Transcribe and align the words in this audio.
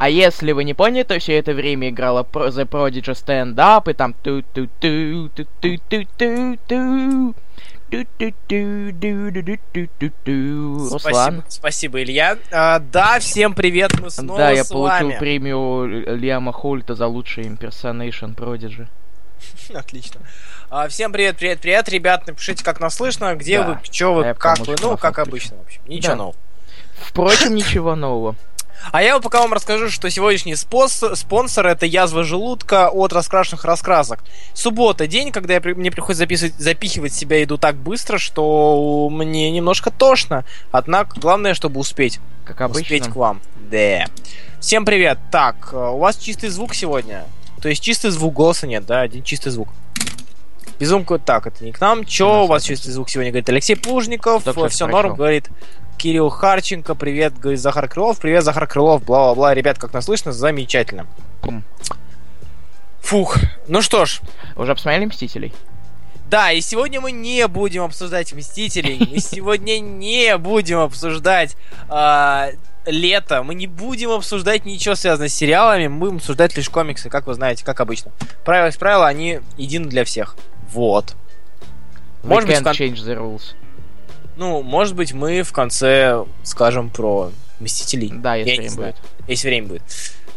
А 0.00 0.08
если 0.08 0.52
вы 0.52 0.64
не 0.64 0.72
поняли, 0.72 1.02
то 1.02 1.18
все 1.18 1.36
это 1.38 1.52
время 1.52 1.90
играла 1.90 2.22
The 2.22 2.66
Prodigy 2.66 3.02
Stand 3.12 3.54
Up, 3.56 3.90
и 3.90 3.92
там 3.92 4.14
ту 4.14 4.40
ту 4.40 4.66
ту 4.80 5.28
ту 5.28 5.44
ту 5.60 5.76
ту 5.86 6.06
ту 9.98 10.10
ту 10.24 10.88
Руслан. 10.90 10.98
Спасибо, 11.00 11.44
спасибо 11.48 12.02
Илья. 12.02 12.38
А, 12.50 12.78
да, 12.78 13.18
всем 13.20 13.52
привет, 13.52 14.00
мы 14.00 14.08
снова 14.08 14.38
Да, 14.38 14.50
я 14.52 14.64
получил 14.64 15.08
вами. 15.08 15.18
премию 15.18 16.16
Лиама 16.16 16.52
Хольта 16.54 16.94
за 16.94 17.06
лучший 17.06 17.46
имперсонейшн 17.46 18.30
Prodigy. 18.30 18.86
Отлично. 19.74 20.22
А, 20.70 20.88
всем 20.88 21.12
привет, 21.12 21.36
привет, 21.36 21.60
привет, 21.60 21.90
ребят, 21.90 22.26
напишите, 22.26 22.64
как 22.64 22.80
нас 22.80 22.94
слышно, 22.94 23.34
где 23.34 23.58
Да. 23.58 23.66
вы, 23.66 23.78
что 23.92 24.14
вы, 24.14 24.32
как 24.32 24.60
вы, 24.60 24.76
ну, 24.80 24.96
как 24.96 25.18
обычно, 25.18 25.58
в 25.58 25.60
общем, 25.62 25.82
ничего 25.86 26.12
Да. 26.12 26.16
нового. 26.16 26.36
Впрочем, 27.02 27.54
ничего 27.54 27.94
нового. 27.96 28.34
А 28.92 29.02
я 29.02 29.18
пока 29.20 29.40
вам 29.40 29.52
расскажу, 29.52 29.88
что 29.90 30.10
сегодняшний 30.10 30.54
спос- 30.54 31.14
спонсор 31.14 31.66
это 31.66 31.86
язва 31.86 32.24
желудка 32.24 32.88
от 32.88 33.12
раскрашенных 33.12 33.64
раскрасок. 33.64 34.20
Суббота, 34.54 35.06
день, 35.06 35.32
когда 35.32 35.54
я 35.54 35.60
мне 35.60 35.90
приходится 35.90 36.20
записывать, 36.20 36.54
запихивать 36.58 37.12
себя 37.12 37.38
еду 37.38 37.58
так 37.58 37.76
быстро, 37.76 38.18
что 38.18 39.08
мне 39.10 39.50
немножко 39.50 39.90
тошно. 39.90 40.44
Однако, 40.72 41.20
главное, 41.20 41.54
чтобы 41.54 41.80
успеть. 41.80 42.20
Как 42.44 42.68
Успеть 42.70 43.02
обычно. 43.02 43.12
к 43.12 43.16
вам. 43.16 43.40
Да. 43.70 44.06
Всем 44.60 44.84
привет. 44.84 45.18
Так, 45.30 45.70
э, 45.72 45.76
у 45.76 45.98
вас 45.98 46.16
чистый 46.16 46.48
звук 46.48 46.74
сегодня? 46.74 47.24
То 47.62 47.68
есть 47.68 47.82
чистый 47.82 48.10
звук 48.10 48.34
голоса 48.34 48.66
нет, 48.66 48.86
да? 48.86 49.02
Один 49.02 49.22
чистый 49.22 49.50
звук. 49.50 49.68
Безумка, 50.80 51.18
так, 51.18 51.46
это 51.46 51.62
не 51.62 51.72
к 51.72 51.80
нам. 51.80 52.04
Чё 52.04 52.44
у 52.44 52.46
вас 52.46 52.64
чистый 52.64 52.90
звук 52.90 53.10
сегодня? 53.10 53.30
Говорит 53.30 53.48
Алексей 53.50 53.76
Плужников. 53.76 54.42
Что 54.42 54.68
Все 54.68 54.86
норм, 54.86 55.14
говорит 55.14 55.48
Кирилл 56.00 56.30
Харченко. 56.30 56.94
Привет, 56.94 57.38
говорит 57.38 57.60
Захар 57.60 57.86
Крылов. 57.86 58.18
Привет, 58.18 58.42
Захар 58.42 58.66
Крылов. 58.66 59.04
Бла-бла-бла. 59.04 59.52
Ребят, 59.52 59.78
как 59.78 59.92
нас 59.92 60.06
слышно? 60.06 60.32
Замечательно. 60.32 61.06
Фух. 63.02 63.36
Ну 63.68 63.82
что 63.82 64.06
ж, 64.06 64.20
Уже 64.56 64.74
посмотрели 64.74 65.04
Мстителей? 65.04 65.52
да, 66.30 66.52
и 66.52 66.60
сегодня 66.62 67.00
мы 67.02 67.12
не 67.12 67.46
будем 67.48 67.82
обсуждать 67.82 68.32
Мстителей. 68.32 68.98
Мы 69.10 69.18
сегодня 69.18 69.78
не 69.80 70.38
будем 70.38 70.78
обсуждать 70.78 71.54
а, 71.90 72.48
лето. 72.86 73.42
Мы 73.42 73.54
не 73.54 73.66
будем 73.66 74.10
обсуждать 74.10 74.64
ничего 74.64 74.94
связанное 74.94 75.28
с 75.28 75.34
сериалами. 75.34 75.88
Мы 75.88 75.98
будем 75.98 76.16
обсуждать 76.16 76.56
лишь 76.56 76.70
комиксы, 76.70 77.10
как 77.10 77.26
вы 77.26 77.34
знаете, 77.34 77.62
как 77.62 77.80
обычно. 77.80 78.10
Правила 78.44 78.66
есть 78.66 78.78
правила, 78.78 79.06
они 79.06 79.40
едины 79.58 79.86
для 79.86 80.04
всех. 80.04 80.36
Вот. 80.72 81.14
Может 82.22 82.48
We 82.48 82.52
быть, 82.52 82.56
в 82.58 82.60
can't 82.60 82.64
кон- 82.64 82.72
change 82.74 83.04
the 83.04 83.16
rules. 83.18 83.54
Ну, 84.40 84.62
может 84.62 84.96
быть, 84.96 85.12
мы 85.12 85.42
в 85.42 85.52
конце 85.52 86.24
скажем 86.44 86.88
про 86.88 87.30
Мстителей. 87.60 88.10
Да, 88.10 88.36
если 88.36 88.52
Я 88.52 88.56
время 88.62 88.74
будет. 88.74 88.96
Если 89.28 89.48
время 89.48 89.68
будет. 89.68 89.82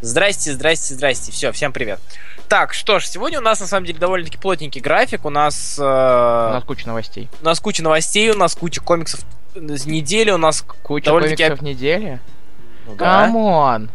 Здрасте, 0.02 0.52
здрасте, 0.52 0.94
здрасте. 0.94 1.32
Все, 1.32 1.54
всем 1.54 1.72
привет. 1.72 2.02
Так, 2.50 2.74
что 2.74 3.00
ж, 3.00 3.06
сегодня 3.06 3.40
у 3.40 3.42
нас 3.42 3.62
на 3.62 3.66
самом 3.66 3.86
деле 3.86 4.00
довольно-таки 4.00 4.38
плотненький 4.38 4.82
график. 4.82 5.24
У 5.24 5.30
нас, 5.30 5.80
э, 5.80 5.82
У 5.82 5.86
нас 5.86 6.66
куча 6.66 6.86
новостей. 6.86 7.30
у 7.42 7.46
нас 7.46 7.62
куча 7.62 7.82
новостей, 7.82 8.30
у 8.30 8.38
нас 8.38 8.56
куча 8.56 8.82
комиксов 8.82 9.22
недели, 9.56 10.32
у 10.32 10.38
нас 10.38 10.66
Куча 10.84 11.06
довольно-таки... 11.06 11.44
комиксов 11.46 11.66
недели? 11.66 12.20
Ну, 12.86 12.96
да. 12.96 13.28
Come 13.28 13.63
on! 13.63 13.90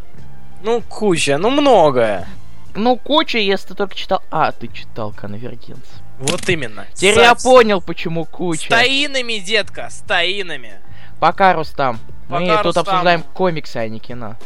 Ну, 0.62 0.80
куча, 0.88 1.36
ну 1.36 1.50
многое. 1.50 2.26
Ну, 2.74 2.96
куча, 2.96 3.36
если 3.36 3.68
ты 3.68 3.74
только 3.74 3.94
читал... 3.94 4.22
А, 4.30 4.52
ты 4.52 4.68
читал 4.68 5.12
Convergence. 5.12 6.00
Вот 6.18 6.48
именно. 6.48 6.86
Теперь 6.94 7.14
С- 7.14 7.18
я 7.18 7.34
понял, 7.34 7.80
почему 7.80 8.24
куча. 8.24 8.66
С 8.66 8.68
tie-in 8.68 9.10
ами, 9.10 9.38
детка, 9.38 9.88
с 9.90 9.98
таинами. 10.00 10.80
Пока, 11.20 11.52
Рустам. 11.52 11.98
Мы 12.28 12.40
Пока, 12.40 12.56
тут 12.58 12.66
Рустам. 12.76 12.82
обсуждаем 12.82 13.22
комиксы, 13.22 13.76
а 13.76 13.88
не 13.88 14.00
кино. 14.00 14.36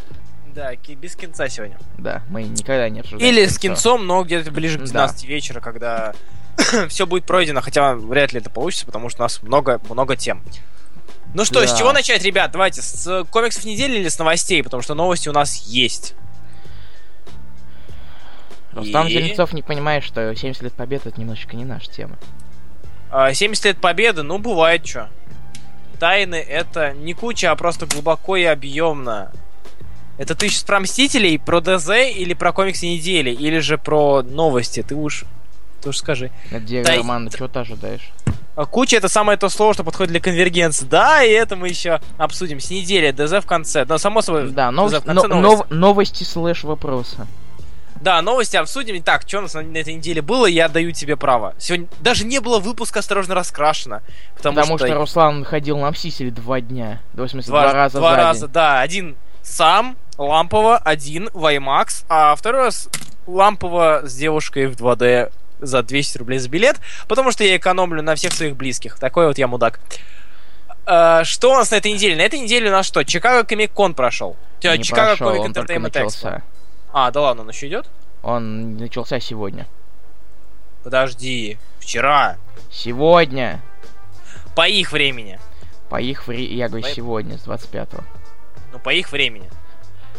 Да, 0.54 0.72
без 0.76 1.16
кинца 1.16 1.48
сегодня. 1.48 1.78
Да, 1.96 2.22
мы 2.28 2.42
никогда 2.42 2.88
не 2.90 3.00
обсуждаем 3.00 3.32
Или 3.34 3.46
с 3.46 3.58
кинцо. 3.58 3.92
кинцом, 3.96 4.06
но 4.06 4.22
где-то 4.22 4.50
ближе 4.50 4.78
к 4.78 4.82
Да. 4.82 4.86
12 4.86 5.24
вечера, 5.24 5.60
когда 5.60 6.12
все 6.88 7.06
будет 7.06 7.24
пройдено, 7.24 7.62
хотя 7.62 7.94
вряд 7.94 8.32
ли 8.34 8.40
это 8.40 8.50
получится, 8.50 8.84
потому 8.84 9.08
что 9.08 9.22
у 9.22 9.24
нас 9.24 9.42
много, 9.42 9.80
много 9.88 10.14
тем. 10.14 10.42
Ну 11.34 11.46
что, 11.46 11.66
с 11.66 11.70
Да. 11.72 11.78
чего 11.78 11.92
начать, 11.94 12.22
ребят? 12.22 12.50
Давайте, 12.52 12.82
с 12.82 13.06
э, 13.06 13.24
комиксов 13.30 13.64
недели 13.64 13.98
или 13.98 14.08
с 14.10 14.19
новостей? 14.19 14.62
Потому 14.62 14.82
что 14.82 14.94
новости 14.94 15.30
у 15.30 15.32
нас 15.32 15.54
есть. 15.66 16.14
Рустам 18.72 19.06
И- 19.06 19.10
Зеленцов 19.10 19.52
не 19.52 19.62
понимает, 19.62 20.02
что 20.04 20.34
70 20.34 20.62
лет 20.62 20.72
победы 20.72 21.08
это 21.10 21.20
немножечко 21.20 21.56
не 21.56 21.64
наша 21.64 21.90
тема. 21.90 22.16
А, 23.10 23.32
70 23.32 23.64
лет 23.66 23.78
победы, 23.80 24.22
ну 24.22 24.38
бывает 24.38 24.86
что. 24.86 25.08
Тайны 25.98 26.36
это 26.36 26.92
не 26.94 27.12
куча, 27.14 27.50
а 27.50 27.56
просто 27.56 27.86
глубоко 27.86 28.36
и 28.36 28.44
объемно. 28.44 29.30
Это 30.19 30.34
ты 30.34 30.48
сейчас 30.48 30.62
про 30.64 30.80
Мстителей, 30.80 31.38
про 31.38 31.60
ДЗ 31.60 31.90
или 32.14 32.34
про 32.34 32.52
комиксы 32.52 32.86
недели, 32.86 33.30
или 33.30 33.58
же 33.60 33.78
про 33.78 34.22
новости? 34.22 34.82
Ты 34.82 34.94
уж, 34.94 35.24
ты 35.82 35.88
уж 35.90 35.96
скажи. 35.98 36.30
Где, 36.50 36.82
и- 36.82 36.84
Роман, 36.84 37.30
чего 37.30 37.48
ты 37.48 37.60
ожидаешь? 37.60 38.10
А 38.54 38.66
Куча 38.66 38.96
это 38.96 39.08
самое 39.08 39.38
то 39.38 39.48
слово, 39.48 39.72
что 39.72 39.82
подходит 39.84 40.10
для 40.10 40.20
конвергенции. 40.20 40.84
Да, 40.84 41.22
и 41.24 41.30
это 41.30 41.56
мы 41.56 41.69
еще 41.69 42.00
обсудим 42.19 42.60
с 42.60 42.70
недели, 42.70 43.10
ДЗ 43.10 43.42
в 43.42 43.46
конце. 43.46 43.84
Но 43.86 43.96
само 43.96 44.20
собой, 44.20 44.50
Да, 44.50 44.70
новости, 44.70 44.96
в 45.00 45.04
конце 45.04 45.26
но- 45.28 45.40
новости. 45.40 45.62
нов- 45.62 45.70
новости 45.70 46.24
слэш 46.24 46.64
вопроса. 46.64 47.26
Да, 48.02 48.20
новости 48.20 48.56
обсудим. 48.56 48.96
Итак, 48.99 49.22
что 49.26 49.38
у 49.38 49.43
нас 49.43 49.54
на, 49.54 49.62
на 49.62 49.76
этой 49.76 49.94
неделе 49.94 50.22
было, 50.22 50.46
я 50.46 50.69
даю 50.69 50.90
тебе 50.90 51.16
право. 51.16 51.54
Сегодня 51.58 51.87
даже 52.00 52.26
не 52.26 52.40
было 52.40 52.58
выпуска 52.58 52.99
«Осторожно 52.99 53.37
раскрашено». 53.37 54.02
Потому, 54.37 54.56
Потому 54.56 54.78
что, 54.78 54.87
что 54.88 54.96
Руслан 54.96 55.44
ходил 55.44 55.78
на 55.78 55.90
Мстители 55.93 56.31
два 56.31 56.60
дня. 56.60 57.00
В 57.12 57.28
смысле, 57.28 57.50
два, 57.50 57.62
два, 57.62 57.72
раза 57.72 57.99
два 57.99 58.10
за 58.10 58.16
раза, 58.16 58.40
день. 58.46 58.52
да. 58.52 58.81
Один 58.81 59.16
сам, 59.43 59.96
Лампова, 60.19 60.78
один 60.78 61.31
Ваймакс, 61.32 62.04
а 62.08 62.34
второй 62.34 62.62
раз 62.62 62.88
Лампова 63.28 64.02
с 64.05 64.14
девушкой 64.16 64.66
в 64.66 64.72
2D 64.72 65.32
за 65.60 65.82
200 65.84 66.19
рублей 66.19 66.38
за 66.40 66.48
билет, 66.48 66.81
потому 67.06 67.31
что 67.31 67.44
я 67.44 67.56
экономлю 67.56 68.02
на 68.02 68.16
всех 68.16 68.32
своих 68.32 68.56
близких. 68.56 68.98
Такой 68.98 69.28
вот 69.28 69.38
я 69.38 69.46
мудак. 69.46 69.78
А, 70.87 71.22
что 71.22 71.52
у 71.52 71.55
нас 71.55 71.70
на 71.70 71.76
этой 71.76 71.93
неделе? 71.93 72.16
На 72.16 72.22
этой 72.22 72.40
неделе 72.40 72.69
у 72.69 72.72
нас 72.72 72.84
что? 72.84 73.05
Чикаго 73.05 73.46
Комик 73.46 73.72
Кон 73.72 73.94
прошел. 73.94 74.37
Не 74.62 74.82
Чикаго 74.82 75.16
прошел, 75.16 75.37
Комик 75.37 75.56
Expo. 75.56 75.78
начался. 75.78 76.43
А, 76.93 77.11
да 77.11 77.21
ладно, 77.23 77.43
он 77.43 77.49
еще 77.49 77.69
идет? 77.69 77.89
Он 78.23 78.77
начался 78.77 79.19
сегодня. 79.21 79.67
Подожди, 80.85 81.59
вчера. 81.79 82.37
Сегодня. 82.71 83.61
По 84.55 84.69
их 84.69 84.93
времени. 84.93 85.39
По 85.89 86.00
их 86.00 86.27
времени, 86.27 86.55
я 86.55 86.69
говорю, 86.69 86.85
По- 86.85 86.91
сегодня, 86.91 87.39
с 87.39 87.47
25-го. 87.47 88.03
Ну, 88.73 88.79
по 88.79 88.91
их 88.91 89.12
времени. 89.12 89.49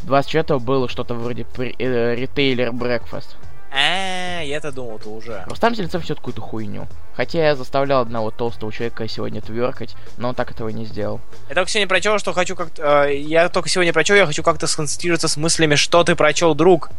24-го 0.03 0.59
было 0.59 0.87
что-то 0.89 1.13
вроде 1.15 1.45
при- 1.45 1.75
э, 1.77 2.15
ритейлер 2.15 2.71
брекфаст. 2.71 3.37
А, 3.75 4.41
я-то 4.41 4.71
думал, 4.71 4.99
ты 4.99 5.09
уже. 5.09 5.43
Рустам 5.47 5.73
Зеленцов 5.73 6.03
все 6.03 6.15
какую-то 6.15 6.41
хуйню. 6.41 6.87
Хотя 7.15 7.39
я 7.47 7.55
заставлял 7.55 8.01
одного 8.01 8.29
толстого 8.29 8.71
человека 8.71 9.07
сегодня 9.07 9.41
тверкать, 9.41 9.95
но 10.17 10.29
он 10.29 10.35
так 10.35 10.51
этого 10.51 10.69
не 10.69 10.85
сделал. 10.85 11.21
Я 11.49 11.55
только 11.55 11.71
сегодня 11.71 11.87
прочел, 11.87 12.19
что 12.19 12.33
хочу 12.33 12.55
как-то... 12.55 13.05
э, 13.05 13.17
я 13.17 13.49
только 13.49 13.69
сегодня 13.69 13.91
прочел, 13.91 14.15
я 14.15 14.25
хочу 14.27 14.43
как-то 14.43 14.67
сконцентрироваться 14.67 15.27
с 15.27 15.37
мыслями, 15.37 15.73
что 15.75 16.03
ты 16.03 16.15
прочел, 16.15 16.53
друг. 16.53 16.91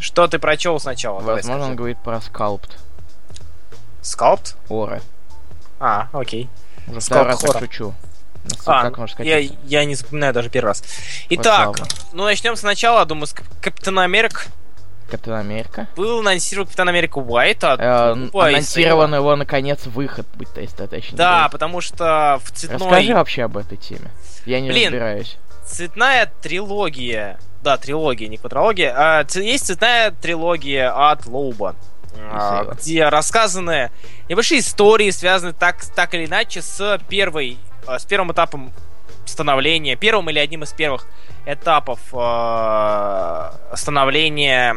Что 0.00 0.26
ты 0.26 0.40
прочел 0.40 0.80
сначала? 0.80 1.20
Возможно, 1.20 1.66
он 1.66 1.76
говорит 1.76 1.98
про 1.98 2.20
скалпт. 2.20 2.76
Скалпт? 4.00 4.56
Ора. 4.68 5.00
А, 5.78 6.08
окей. 6.12 6.48
Уже 6.88 6.98
второй 7.00 7.26
раз 7.26 7.40
Хора. 7.40 7.60
шучу. 7.60 7.94
Ну, 8.44 8.50
А, 8.66 8.82
как 8.82 8.98
можно 8.98 9.14
сказать? 9.14 9.28
я, 9.28 9.56
я 9.66 9.84
не 9.84 9.94
запоминаю 9.94 10.32
даже 10.32 10.50
первый 10.50 10.68
раз. 10.68 10.82
Итак, 11.30 11.76
слава. 11.76 11.90
ну 12.12 12.24
начнем 12.24 12.56
сначала, 12.56 13.04
думаю, 13.04 13.28
с 13.28 13.32
Кап- 13.32 13.46
Капитана 13.60 14.02
Америка. 14.02 14.42
Капитан 15.12 15.40
Америка. 15.40 15.88
Был 15.94 16.20
анонсирован 16.20 16.66
Капитан 16.66 16.88
Америка 16.88 17.18
Уайт 17.18 17.62
от 17.64 17.80
Э, 17.80 18.12
анонсирован 18.32 19.14
его, 19.14 19.36
наконец, 19.36 19.86
выход, 19.86 20.26
быть 20.34 20.48
то 20.52 20.88
точно. 20.88 21.16
Да, 21.18 21.48
потому 21.50 21.82
что 21.82 22.40
в 22.42 22.50
цветной... 22.50 22.78
Расскажи 22.78 23.14
вообще 23.14 23.42
об 23.42 23.58
этой 23.58 23.76
теме. 23.76 24.10
Я 24.46 24.60
не 24.60 24.70
Блин, 24.70 24.86
разбираюсь. 24.86 25.36
цветная 25.66 26.32
трилогия. 26.40 27.38
Да, 27.62 27.76
трилогия, 27.76 28.28
не 28.28 28.38
квадрология. 28.38 28.94
А, 28.96 29.26
есть 29.34 29.66
цветная 29.66 30.12
трилогия 30.12 30.90
от 31.10 31.26
Лоуба. 31.26 31.76
а, 32.30 32.64
где 32.74 33.08
рассказаны 33.08 33.90
небольшие 34.28 34.60
истории, 34.60 35.10
связанные 35.10 35.52
так, 35.54 35.84
так 35.94 36.14
или 36.14 36.26
иначе 36.26 36.62
с 36.62 36.98
первой, 37.08 37.58
а, 37.86 37.98
с 37.98 38.04
первым 38.04 38.32
этапом 38.32 38.72
становления, 39.26 39.96
первым 39.96 40.30
или 40.30 40.38
одним 40.38 40.62
из 40.62 40.72
первых 40.72 41.06
этапов 41.46 42.00
а, 42.12 43.54
становления 43.74 44.76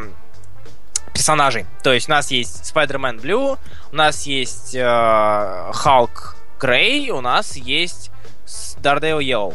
персонажей. 1.16 1.66
То 1.82 1.92
есть 1.92 2.08
у 2.08 2.12
нас 2.12 2.30
есть 2.30 2.70
Spider-Man 2.72 3.20
Blue, 3.22 3.58
у 3.92 3.96
нас 3.96 4.24
есть 4.26 4.74
э, 4.74 5.70
Халк 5.72 6.36
Грей, 6.60 7.10
у 7.10 7.20
нас 7.20 7.56
есть 7.56 8.10
Daredevil 8.82 9.20
Yellow. 9.20 9.54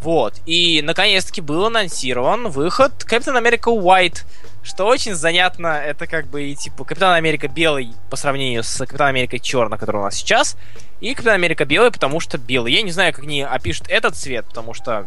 Вот. 0.00 0.34
И 0.46 0.82
наконец-таки 0.82 1.40
был 1.40 1.66
анонсирован 1.66 2.48
выход 2.48 3.04
Капитан 3.04 3.36
Америка 3.36 3.70
White. 3.70 4.24
Что 4.62 4.86
очень 4.86 5.14
занятно, 5.14 5.66
это 5.68 6.06
как 6.06 6.26
бы 6.26 6.44
и 6.44 6.54
типа 6.56 6.84
Капитан 6.84 7.12
Америка 7.12 7.48
белый 7.48 7.92
по 8.08 8.16
сравнению 8.16 8.62
с 8.64 8.78
Капитан 8.78 9.08
Америкой 9.08 9.38
черный, 9.40 9.76
который 9.76 9.98
у 9.98 10.04
нас 10.04 10.14
сейчас. 10.14 10.56
И 11.00 11.12
Капитан 11.14 11.34
Америка 11.34 11.66
белый, 11.66 11.90
потому 11.92 12.18
что 12.20 12.38
белый. 12.38 12.72
Я 12.72 12.80
не 12.82 12.90
знаю, 12.92 13.12
как 13.12 13.24
они 13.24 13.42
опишут 13.42 13.88
этот 13.88 14.16
цвет, 14.16 14.46
потому 14.46 14.72
что 14.72 15.06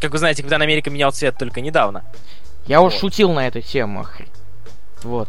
Как 0.00 0.12
вы 0.12 0.18
знаете, 0.18 0.42
Капитан 0.42 0.60
Америка 0.60 0.90
менял 0.90 1.10
цвет 1.12 1.38
только 1.38 1.62
недавно. 1.62 2.04
Я 2.66 2.80
уж 2.82 2.92
Вот. 2.94 3.00
шутил 3.00 3.32
на 3.32 3.46
эту 3.46 3.60
тему. 3.62 4.06
Вот. 5.04 5.28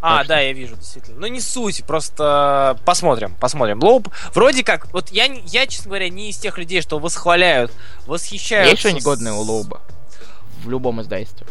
А, 0.00 0.16
Так 0.16 0.24
что- 0.24 0.28
да, 0.34 0.40
я 0.40 0.52
вижу, 0.52 0.74
действительно. 0.76 1.20
Ну, 1.20 1.26
не 1.28 1.40
суть, 1.40 1.84
просто 1.84 2.76
посмотрим, 2.84 3.34
посмотрим. 3.40 3.80
Лоуп, 3.82 4.08
вроде 4.34 4.64
как, 4.64 4.92
вот 4.92 5.10
я, 5.10 5.26
я, 5.26 5.66
честно 5.66 5.90
говоря, 5.90 6.08
не 6.08 6.30
из 6.30 6.38
тех 6.38 6.58
людей, 6.58 6.82
что 6.82 6.98
восхваляют, 6.98 7.72
восхищаются... 8.06 8.70
Есть 8.70 8.80
что-нибудь 8.80 9.02
с- 9.02 9.04
годное 9.06 9.32
у 9.34 9.40
Лоуба? 9.42 9.80
В 10.64 10.68
любом 10.70 11.00
издательстве. 11.00 11.46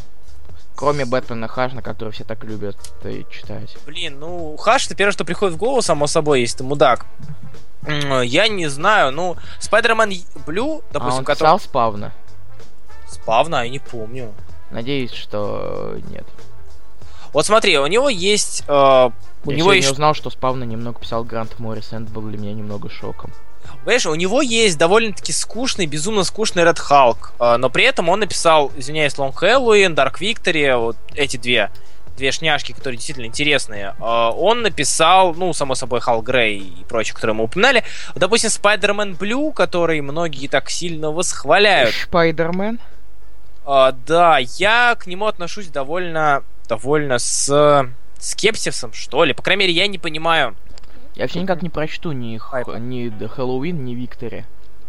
Кроме 0.76 1.06
Бэтмена 1.06 1.48
Хажна, 1.48 1.82
который 1.82 2.10
все 2.12 2.24
так 2.24 2.44
любят 2.44 2.76
э, 3.04 3.24
читать. 3.32 3.78
Блин, 3.86 4.20
ну, 4.20 4.58
Хаш, 4.58 4.88
это 4.88 4.96
первое, 4.96 5.12
что 5.14 5.24
приходит 5.24 5.56
в 5.56 5.58
голову, 5.58 5.82
само 5.82 6.08
собой, 6.08 6.42
если 6.42 6.58
ты 6.60 6.64
мудак. 6.64 7.06
Я 7.88 8.48
не 8.48 8.68
знаю, 8.68 9.12
ну, 9.12 9.38
Спайдермен 9.60 10.12
Блю, 10.46 10.82
а 10.90 10.94
допустим, 10.94 11.20
он 11.20 11.26
который... 11.26 11.60
спавна. 11.60 12.12
Спавна, 13.10 13.64
я 13.64 13.70
не 13.70 13.80
помню. 13.80 14.34
Надеюсь, 14.72 15.12
что 15.14 15.94
э, 15.96 16.02
нет. 16.10 16.26
Вот 17.34 17.46
смотри, 17.46 17.78
у 17.78 17.88
него 17.88 18.10
есть... 18.10 18.64
э, 18.68 19.10
у 19.46 19.52
Я 19.52 19.58
него 19.58 19.74
есть... 19.74 19.92
узнал, 19.92 20.14
что 20.14 20.30
спавна 20.30 20.64
немного 20.64 21.00
писал 21.00 21.24
Грант 21.24 21.60
Моррис, 21.60 21.88
это 21.94 22.02
был 22.02 22.24
для 22.24 22.38
меня 22.38 22.54
немного 22.54 22.90
шоком. 22.90 23.32
Понимаешь, 23.84 24.06
у 24.06 24.16
него 24.16 24.42
есть 24.42 24.78
довольно-таки 24.78 25.32
скучный, 25.32 25.86
безумно 25.86 26.24
скучный 26.24 26.64
Red 26.64 26.78
Hulk, 26.78 27.18
э, 27.40 27.58
но 27.58 27.70
при 27.70 27.86
этом 27.86 28.10
он 28.10 28.20
написал, 28.20 28.72
извиняюсь, 28.76 29.14
Long 29.14 29.34
Halloween, 29.34 29.96
Dark 29.96 30.20
Victory, 30.20 30.78
вот 30.78 30.98
эти 31.16 31.38
две, 31.38 31.72
две 32.18 32.32
шняшки, 32.32 32.74
которые 32.74 32.98
действительно 32.98 33.26
интересные. 33.26 33.96
Э, 34.00 34.30
Он 34.36 34.62
написал, 34.62 35.34
ну, 35.34 35.54
само 35.54 35.76
собой, 35.76 36.02
Хал 36.02 36.22
Грей 36.22 36.60
и 36.60 36.84
прочее, 36.84 37.16
которые 37.16 37.36
мы 37.36 37.46
упоминали. 37.46 37.84
Допустим, 38.16 38.50
Spider-Man 38.50 39.18
Blue, 39.18 39.54
который 39.54 40.02
многие 40.02 40.48
так 40.48 40.70
сильно 40.70 41.12
восхваляют. 41.12 41.96
Спайдермен? 41.96 42.80
А, 43.66 43.92
да, 43.92 44.38
я 44.40 44.96
к 45.00 45.08
нему 45.08 45.28
отношусь 45.28 45.68
довольно, 45.68 46.44
довольно 46.76 47.20
с 47.20 47.86
скепсисом, 48.18 48.94
что 48.94 49.26
ли. 49.26 49.34
По 49.34 49.42
крайней 49.44 49.62
мере, 49.66 49.74
я 49.74 49.88
не 49.88 49.98
понимаю. 49.98 50.56
Я 51.16 51.24
вообще 51.26 51.42
никак 51.42 51.62
не 51.62 51.70
прочту 51.70 52.14
ни, 52.14 52.38
х- 52.38 52.64
ни 52.80 53.12
Хэллоуин, 53.28 53.84
ни 53.84 53.94
Виктори. 53.94 54.46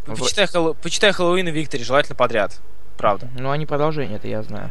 Вро- 0.07 0.17
Почитай, 0.19 0.45
Хэлло- 0.47 0.75
почитай 0.81 1.11
Хэллоуин 1.13 1.49
и 1.49 1.51
Виктори, 1.51 1.83
желательно 1.83 2.15
подряд. 2.15 2.61
Правда. 2.97 3.29
Ну, 3.37 3.51
они 3.51 3.67
продолжение, 3.67 4.17
это 4.19 4.29
я 4.29 4.43
знаю. 4.45 4.71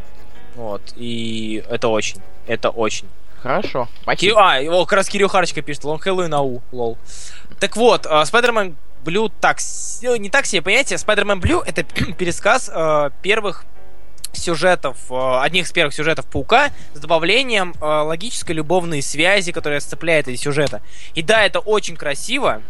Вот. 0.56 0.82
И 0.96 1.62
это 1.70 1.90
очень. 1.90 2.22
Это 2.48 2.70
очень. 2.70 3.08
Хорошо. 3.44 3.90
Спасибо. 4.04 4.52
а, 4.54 4.60
его 4.60 4.86
как 4.86 4.94
раз 4.94 5.10
Кирилл 5.10 5.28
Харченко 5.28 5.62
пишет, 5.64 5.84
Long 5.84 6.00
Halloween 6.02 6.34
ау, 6.34 6.62
лол. 6.72 6.98
Так 7.60 7.76
вот, 7.76 8.06
а, 8.06 8.22
Spider-Man 8.24 8.76
Blue 9.04 9.30
так, 9.42 9.58
ну, 10.04 10.16
не 10.16 10.30
так 10.30 10.46
себе 10.46 10.62
понятие. 10.62 10.98
Spider-Man 10.98 11.42
Blue 11.42 11.62
это 11.66 11.84
пересказ 12.18 12.70
э, 12.74 13.10
первых 13.22 13.66
сюжетов, 14.34 14.98
э, 15.10 15.40
одних 15.42 15.66
из 15.66 15.72
первых 15.72 15.94
сюжетов 15.94 16.26
Паука 16.26 16.70
с 16.94 17.00
добавлением 17.00 17.74
э, 17.80 17.86
логической 17.86 18.56
любовной 18.56 19.02
связи, 19.02 19.52
которая 19.52 19.80
сцепляет 19.80 20.28
эти 20.28 20.40
сюжеты. 20.40 20.82
И 21.14 21.22
да, 21.22 21.44
это 21.44 21.60
очень 21.60 21.96
красиво, 21.96 22.62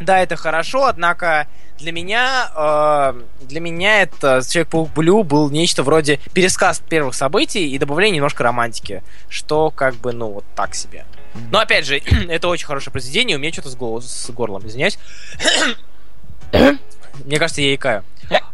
да, 0.00 0.20
это 0.20 0.36
хорошо, 0.36 0.86
однако 0.86 1.46
для 1.78 1.92
меня, 1.92 2.50
э, 2.54 3.22
для 3.42 3.60
меня 3.60 4.02
это 4.02 4.42
Человек-паук 4.48 4.92
Блю 4.92 5.22
был 5.22 5.50
нечто 5.50 5.82
вроде 5.82 6.20
пересказ 6.32 6.80
первых 6.80 7.14
событий 7.14 7.68
и 7.68 7.78
добавление 7.78 8.16
немножко 8.16 8.44
романтики, 8.44 9.02
что 9.28 9.70
как 9.70 9.94
бы, 9.96 10.12
ну, 10.12 10.30
вот 10.30 10.44
так 10.54 10.74
себе. 10.74 11.04
Но 11.50 11.58
опять 11.58 11.84
же, 11.84 11.98
это 12.28 12.48
очень 12.48 12.66
хорошее 12.66 12.92
произведение, 12.92 13.36
у 13.36 13.40
меня 13.40 13.52
что-то 13.52 13.70
с, 13.70 13.76
голос, 13.76 14.06
с 14.06 14.30
горлом, 14.30 14.66
извиняюсь. 14.66 14.98
Мне 17.24 17.38
кажется, 17.38 17.62
я 17.62 17.74
икаю. 17.74 18.04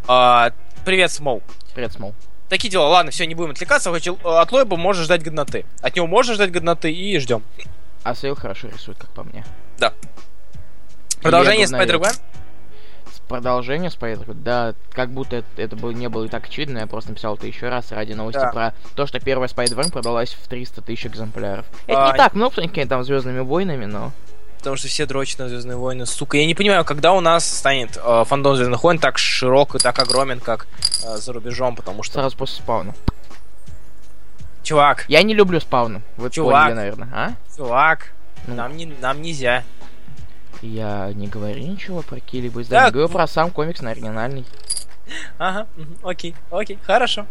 А, 0.07 0.53
привет, 0.85 1.11
Смол. 1.11 1.43
Привет, 1.75 1.93
Смол. 1.93 2.15
Такие 2.51 2.69
дела. 2.71 2.89
Ладно, 2.89 3.11
все, 3.13 3.27
не 3.27 3.35
будем 3.35 3.53
отвлекаться. 3.53 3.91
Хоть, 3.91 4.07
э, 4.07 4.13
От 4.25 4.53
Лойба 4.53 4.77
можно 4.77 5.03
ждать 5.05 5.23
годноты. 5.23 5.65
От 5.81 5.97
него 5.97 6.07
можно 6.07 6.35
ждать 6.35 6.51
годноты 6.51 6.93
и 6.93 7.19
ждем. 7.19 7.43
А 8.03 8.15
Сейл 8.15 8.35
хорошо 8.35 8.69
рисует, 8.69 8.99
как 8.99 9.09
по 9.11 9.23
мне. 9.23 9.45
Продолжение 11.23 11.67
Лего, 11.67 11.73
наверное. 11.79 12.11
Spider-Man. 12.11 12.21
С- 13.15 13.21
Продолжение 13.29 13.91
Спайдер, 13.91 14.35
да, 14.35 14.75
как 14.93 15.11
будто 15.11 15.37
это, 15.37 15.47
это 15.57 15.77
было, 15.77 15.91
не 15.91 16.09
было 16.09 16.25
и 16.25 16.29
так 16.29 16.47
очевидно, 16.47 16.79
я 16.79 16.87
просто 16.87 17.11
написал 17.11 17.35
это 17.37 17.47
еще 17.47 17.69
раз 17.69 17.93
ради 17.93 18.13
новости 18.15 18.39
Да. 18.41 18.51
про 18.51 18.75
то, 18.95 19.07
что 19.07 19.21
первая 19.21 19.49
Спайдермен 19.49 19.91
продалась 19.91 20.31
в 20.33 20.49
300 20.49 20.81
тысяч 20.83 21.07
экземпляров. 21.07 21.67
Это 21.87 22.09
А, 22.09 22.13
не 22.13 22.17
так 22.19 22.35
много, 22.35 22.53
с 22.55 22.57
какими 22.57 22.85
там 22.85 23.05
Звездными 23.05 23.41
войнами, 23.41 23.85
но... 23.85 24.13
Потому 24.61 24.77
что 24.77 24.89
все 24.89 25.07
дрочат 25.07 25.39
на 25.39 25.49
Звездные 25.49 25.77
войны. 25.77 26.05
Сука, 26.07 26.37
я 26.37 26.47
не 26.47 26.55
понимаю, 26.55 26.85
когда 26.85 27.13
у 27.13 27.21
нас 27.21 27.45
станет 27.49 27.97
э, 27.97 28.25
фандом 28.27 28.57
Звездных 28.57 28.83
войн 28.85 28.99
так 28.99 29.17
широк 29.19 29.75
и 29.75 29.79
так 29.79 29.99
огромен, 29.99 30.39
как 30.39 30.67
э, 31.05 31.17
за 31.17 31.33
рубежом, 31.33 31.75
потому 31.77 32.03
что. 32.03 32.15
Сразу 32.21 32.37
после 32.37 32.57
спауна. 32.63 32.95
Чувак, 34.63 35.07
Я 35.09 35.23
не 35.23 35.35
люблю 35.35 35.61
спауна. 35.61 36.03
Вы 36.17 36.31
Чувак. 36.31 36.65
поняли, 36.65 36.77
наверное, 36.77 37.09
а? 37.13 37.33
чувак, 37.57 38.13
Ну. 38.47 38.55
нам, 38.55 38.77
не, 38.77 38.87
нам 38.87 39.23
нельзя. 39.23 39.65
Я 40.61 41.11
не 41.15 41.27
говорю 41.27 41.61
ничего 41.63 42.03
про 42.03 42.17
какие-либо 42.17 42.57
Да, 42.57 42.63
издания. 42.63 42.91
говорю 42.91 43.09
ну- 43.09 43.15
про 43.15 43.27
сам 43.27 43.51
комикс 43.51 43.81
на 43.81 43.91
оригинальный. 43.93 44.45
Ага, 45.39 45.67
окей, 46.03 46.35
окей, 46.51 46.79
хорошо. 46.87 47.27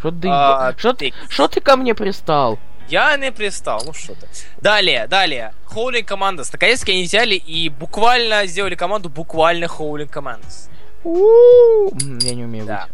Что 0.00 0.10
ты... 0.10 0.28
А, 0.28 0.74
Что 0.76 0.92
ты... 0.92 1.14
Что 1.28 1.46
ты 1.46 1.60
ко 1.60 1.76
мне 1.76 1.94
пристал? 1.94 2.58
Я 2.92 3.16
не 3.16 3.32
пристал, 3.32 3.82
ну 3.86 3.94
что 3.94 4.14
ты. 4.14 4.26
Далее, 4.60 5.06
далее. 5.06 5.54
Holding 5.74 6.04
Commandos. 6.04 6.50
Наконец-таки 6.52 6.92
они 6.92 7.04
взяли 7.04 7.36
и 7.36 7.70
буквально 7.70 8.44
сделали 8.46 8.74
команду 8.74 9.08
буквально 9.08 9.64
Holding 9.64 10.10
Commandos. 10.10 10.68
Я 11.04 12.34
не 12.34 12.44
умею 12.44 12.66
Да. 12.66 12.86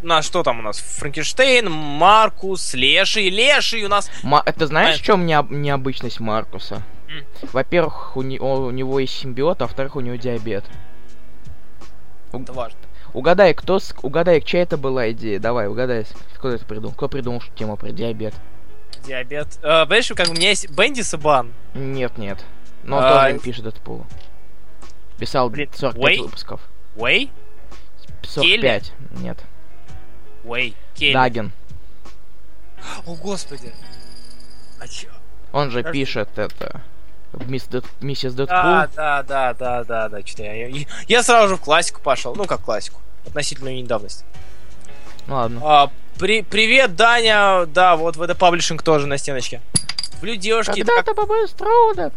На 0.00 0.22
что 0.22 0.42
там 0.42 0.60
у 0.60 0.62
нас? 0.62 0.78
Франкенштейн, 0.78 1.70
Маркус, 1.70 2.72
Леший. 2.72 3.28
Леший 3.28 3.84
у 3.84 3.88
нас... 3.88 4.10
Ма- 4.22 4.44
Ты 4.44 4.66
знаешь, 4.66 5.00
в 5.00 5.02
чем 5.02 5.26
необ- 5.26 5.52
необычность 5.52 6.20
Маркуса? 6.20 6.82
Во-первых, 7.52 8.16
у, 8.16 8.22
не- 8.22 8.38
о- 8.38 8.66
у 8.66 8.70
него 8.70 8.98
есть 9.00 9.12
симбиот, 9.18 9.60
а 9.60 9.64
во-вторых, 9.66 9.96
у 9.96 10.00
него 10.00 10.16
диабет. 10.16 10.64
Это 12.32 12.52
важно. 12.52 12.78
Угадай, 13.18 13.52
кто 13.52 13.80
с... 13.80 13.92
Угадай, 14.02 14.40
чья 14.40 14.62
это 14.62 14.76
была 14.76 15.10
идея? 15.10 15.40
Давай, 15.40 15.66
угадай, 15.66 16.06
кто 16.34 16.50
это 16.50 16.64
придумал? 16.64 16.94
Кто 16.94 17.08
придумал 17.08 17.40
ш- 17.40 17.50
тему 17.56 17.76
про 17.76 17.90
диабет? 17.90 18.32
Диабет. 19.04 19.58
Э, 19.64 19.82
Понимаешь, 19.86 20.12
как 20.14 20.28
у 20.28 20.34
меня 20.34 20.50
есть 20.50 20.70
Бенди 20.70 21.00
Сабан. 21.00 21.52
Нет, 21.74 22.16
нет. 22.16 22.38
Но 22.84 22.98
он 22.98 23.04
А, 23.04 23.18
тоже 23.22 23.32
не 23.32 23.38
пишет 23.40 23.64
Дэдпула. 23.64 24.06
Писал 25.18 25.50
Блин, 25.50 25.68
45 25.74 26.04
Уэй? 26.04 26.18
выпусков. 26.22 26.60
Уэй? 26.94 27.30
45. 28.22 28.92
Нет. 29.20 29.38
Уэй. 30.44 30.76
Келли. 30.94 31.12
Дагин. 31.14 31.52
О, 33.04 33.14
господи. 33.16 33.72
А 34.80 34.86
чё? 34.86 35.08
Он 35.50 35.72
же 35.72 35.78
Подожди. 35.78 35.98
пишет 36.04 36.28
это... 36.36 36.82
Мисс 37.32 37.64
Дэд- 37.64 37.84
Миссис 38.00 38.32
Дэдпул. 38.32 38.56
Да, 38.56 38.88
да, 38.94 39.22
да, 39.24 39.54
да, 39.54 39.84
да, 39.84 40.08
да, 40.08 40.20
что-то 40.24 40.44
я, 40.44 40.68
я, 40.68 40.86
я 41.08 41.22
сразу 41.24 41.48
же 41.48 41.56
в 41.56 41.60
классику 41.60 42.00
пошел. 42.00 42.34
Ну, 42.36 42.44
как 42.46 42.60
классику. 42.60 43.00
Относительную 43.28 43.76
недавность. 43.76 44.24
Ну 45.26 45.34
ладно. 45.34 45.60
А, 45.62 45.90
при, 46.18 46.42
привет, 46.42 46.96
Даня. 46.96 47.66
Да, 47.66 47.96
вот 47.96 48.16
в 48.16 48.22
это 48.22 48.34
паблишинг 48.34 48.82
тоже 48.82 49.06
на 49.06 49.18
стеночке. 49.18 49.60
Блю, 50.20 50.34
девушки, 50.36 50.82
Когда 50.82 51.02
так, 51.02 51.04
то 51.06 51.14
ПБ 51.14 51.48
Строуда? 51.48 52.12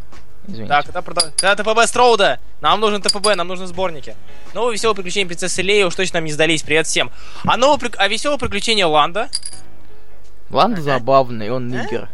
Извините. 0.47 0.69
да, 0.69 0.81
когда, 0.81 1.01
прода- 1.01 1.31
когда 1.37 1.55
ТПБ 1.55 1.85
Строуда, 1.87 2.39
нам 2.61 2.79
нужен 2.79 3.01
ТПБ, 3.01 3.35
нам 3.35 3.47
нужны 3.47 3.67
сборники. 3.67 4.15
Новые 4.55 4.73
веселые 4.73 4.95
приключения 4.95 5.27
принцессы 5.27 5.61
Леи 5.61 5.83
уж 5.83 5.93
точно 5.93 6.17
нам 6.17 6.25
не 6.25 6.31
сдались, 6.31 6.63
привет 6.63 6.87
всем. 6.87 7.11
А, 7.45 7.57
новое, 7.57 7.91
а 7.97 8.07
веселое 8.07 8.39
приключение 8.39 8.85
Ланда, 8.85 9.29
Ланд 10.49 10.79
забавный, 10.79 11.49
он 11.51 11.67
нигер. 11.69 12.09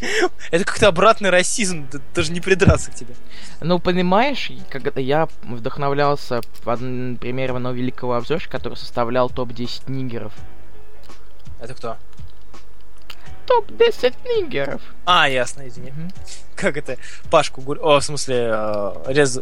это 0.50 0.64
как-то 0.64 0.88
обратный 0.88 1.30
расизм, 1.30 1.88
даже 2.14 2.32
не 2.32 2.40
придраться 2.40 2.90
к 2.90 2.94
тебе. 2.94 3.14
Ну, 3.60 3.78
понимаешь, 3.78 4.50
когда 4.70 5.00
я 5.00 5.28
вдохновлялся 5.42 6.40
примере 6.62 7.52
одного 7.52 7.74
великого 7.74 8.14
обзорщика, 8.14 8.58
который 8.58 8.74
составлял 8.74 9.28
топ-10 9.28 9.90
нигеров. 9.90 10.32
Это 11.60 11.74
кто? 11.74 11.96
Топ-10 13.46 14.14
нигеров. 14.24 14.80
А, 15.04 15.28
ясно, 15.28 15.66
извини. 15.66 15.92
Как 16.54 16.76
это? 16.76 16.96
Пашку 17.30 17.60
Гуль... 17.62 17.78
О, 17.78 17.98
в 17.98 18.04
смысле, 18.04 18.50
э, 18.52 18.92
рез... 19.08 19.40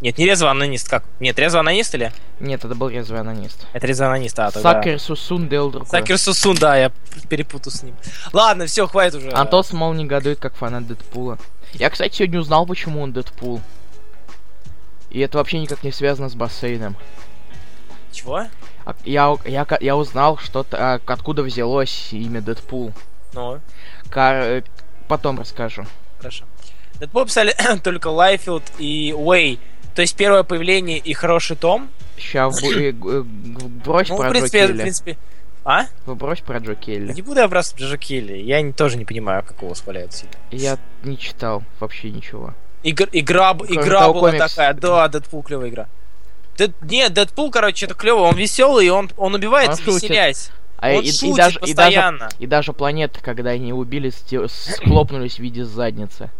Нет, 0.00 0.18
не 0.18 0.26
резвый 0.26 0.50
анонист, 0.50 0.88
как? 0.88 1.04
Нет, 1.20 1.38
резвый 1.38 1.60
анонист 1.60 1.94
или? 1.94 2.12
Нет, 2.38 2.64
это 2.64 2.74
был 2.74 2.88
резвый 2.90 3.20
анонист. 3.20 3.66
Это 3.72 3.86
резвый 3.86 4.08
анонист, 4.08 4.38
а, 4.38 4.50
тогда... 4.50 4.74
Сакер 4.74 5.00
Сусун 5.00 5.48
Дел 5.48 5.70
другой. 5.70 5.88
Сакер 5.88 6.18
Сусун, 6.18 6.56
да, 6.56 6.76
я 6.76 6.92
перепутал 7.30 7.72
с 7.72 7.82
ним. 7.82 7.94
Ладно, 8.32 8.66
все, 8.66 8.86
хватит 8.86 9.14
уже. 9.14 9.30
Антон 9.30 9.64
Смол 9.64 9.94
негодует, 9.94 10.38
как 10.38 10.54
фанат 10.54 10.86
Дэдпула. 10.86 11.38
Я, 11.72 11.88
кстати, 11.88 12.14
сегодня 12.14 12.40
узнал, 12.40 12.66
почему 12.66 13.00
он 13.00 13.12
Дэдпул. 13.12 13.60
И 15.10 15.20
это 15.20 15.38
вообще 15.38 15.58
никак 15.60 15.82
не 15.82 15.92
связано 15.92 16.28
с 16.28 16.34
бассейном. 16.34 16.94
Чего? 18.12 18.42
А 18.84 18.94
Я, 19.04 19.34
я, 19.46 19.66
я 19.80 19.96
узнал, 19.96 20.36
что 20.38 20.62
то 20.62 21.00
откуда 21.06 21.42
взялось 21.42 22.12
имя 22.12 22.40
Дэдпул. 22.42 22.92
Ну, 23.32 23.60
Кар- 24.10 24.42
э, 24.44 24.62
Потом 25.08 25.38
расскажу. 25.38 25.86
хорошо. 26.18 26.44
Дэдпул 27.00 27.24
писали 27.24 27.54
только 27.82 28.08
Лайфилд 28.08 28.64
и 28.78 29.14
Уэй. 29.16 29.58
То 29.96 30.02
есть 30.02 30.14
первое 30.14 30.42
появление 30.42 30.98
и 30.98 31.12
хороший 31.14 31.56
том. 31.56 31.88
Сейчас 32.18 32.60
брось 32.60 34.08
Ну, 34.10 34.14
в 34.16 34.18
про 34.18 34.28
Джо 34.28 34.30
принципе, 34.30 34.66
в 34.66 34.76
принципе... 34.76 35.16
А? 35.64 35.86
Брось 36.06 36.40
про 36.40 36.58
Джо 36.58 36.74
Келли. 36.74 37.12
Не 37.12 37.22
буду 37.22 37.40
я 37.40 37.48
браться 37.48 37.74
Джо 37.76 37.96
Келли. 37.96 38.36
Я 38.36 38.60
не- 38.60 38.72
тоже 38.72 38.98
не 38.98 39.04
понимаю, 39.04 39.42
как 39.42 39.56
его 39.58 39.70
воспаляют 39.70 40.12
сильно. 40.12 40.34
Я 40.50 40.78
не 41.02 41.18
читал 41.18 41.64
вообще 41.80 42.10
ничего. 42.10 42.54
Игр- 42.84 43.08
игра, 43.10 43.52
Кроме 43.54 43.74
игра 43.74 44.00
того, 44.00 44.12
была 44.20 44.30
комикс. 44.32 44.50
такая, 44.54 44.74
да, 44.74 45.08
Дэдпул 45.08 45.42
клевая 45.42 45.70
игра. 45.70 45.88
Дэд- 46.56 46.74
Нет, 46.82 47.12
Дэдпул, 47.14 47.50
короче, 47.50 47.86
это 47.86 47.94
клево, 47.94 48.20
он 48.20 48.36
веселый, 48.36 48.86
и 48.86 48.90
он, 48.90 49.10
он 49.16 49.34
убивает, 49.34 49.70
Он 49.70 49.76
веселясь. 49.76 50.50
А 50.78 50.90
он 50.90 51.02
и, 51.02 51.06
и 51.08 51.12
шутит 51.12 51.36
даже, 51.36 51.58
и, 51.58 51.60
даже, 51.60 51.74
постоянно. 51.74 52.28
и 52.38 52.46
даже 52.46 52.72
планеты, 52.74 53.20
когда 53.22 53.50
они 53.50 53.72
убили, 53.72 54.12
схлопнулись 54.46 55.36
в 55.36 55.38
виде 55.40 55.64
задницы. 55.64 56.30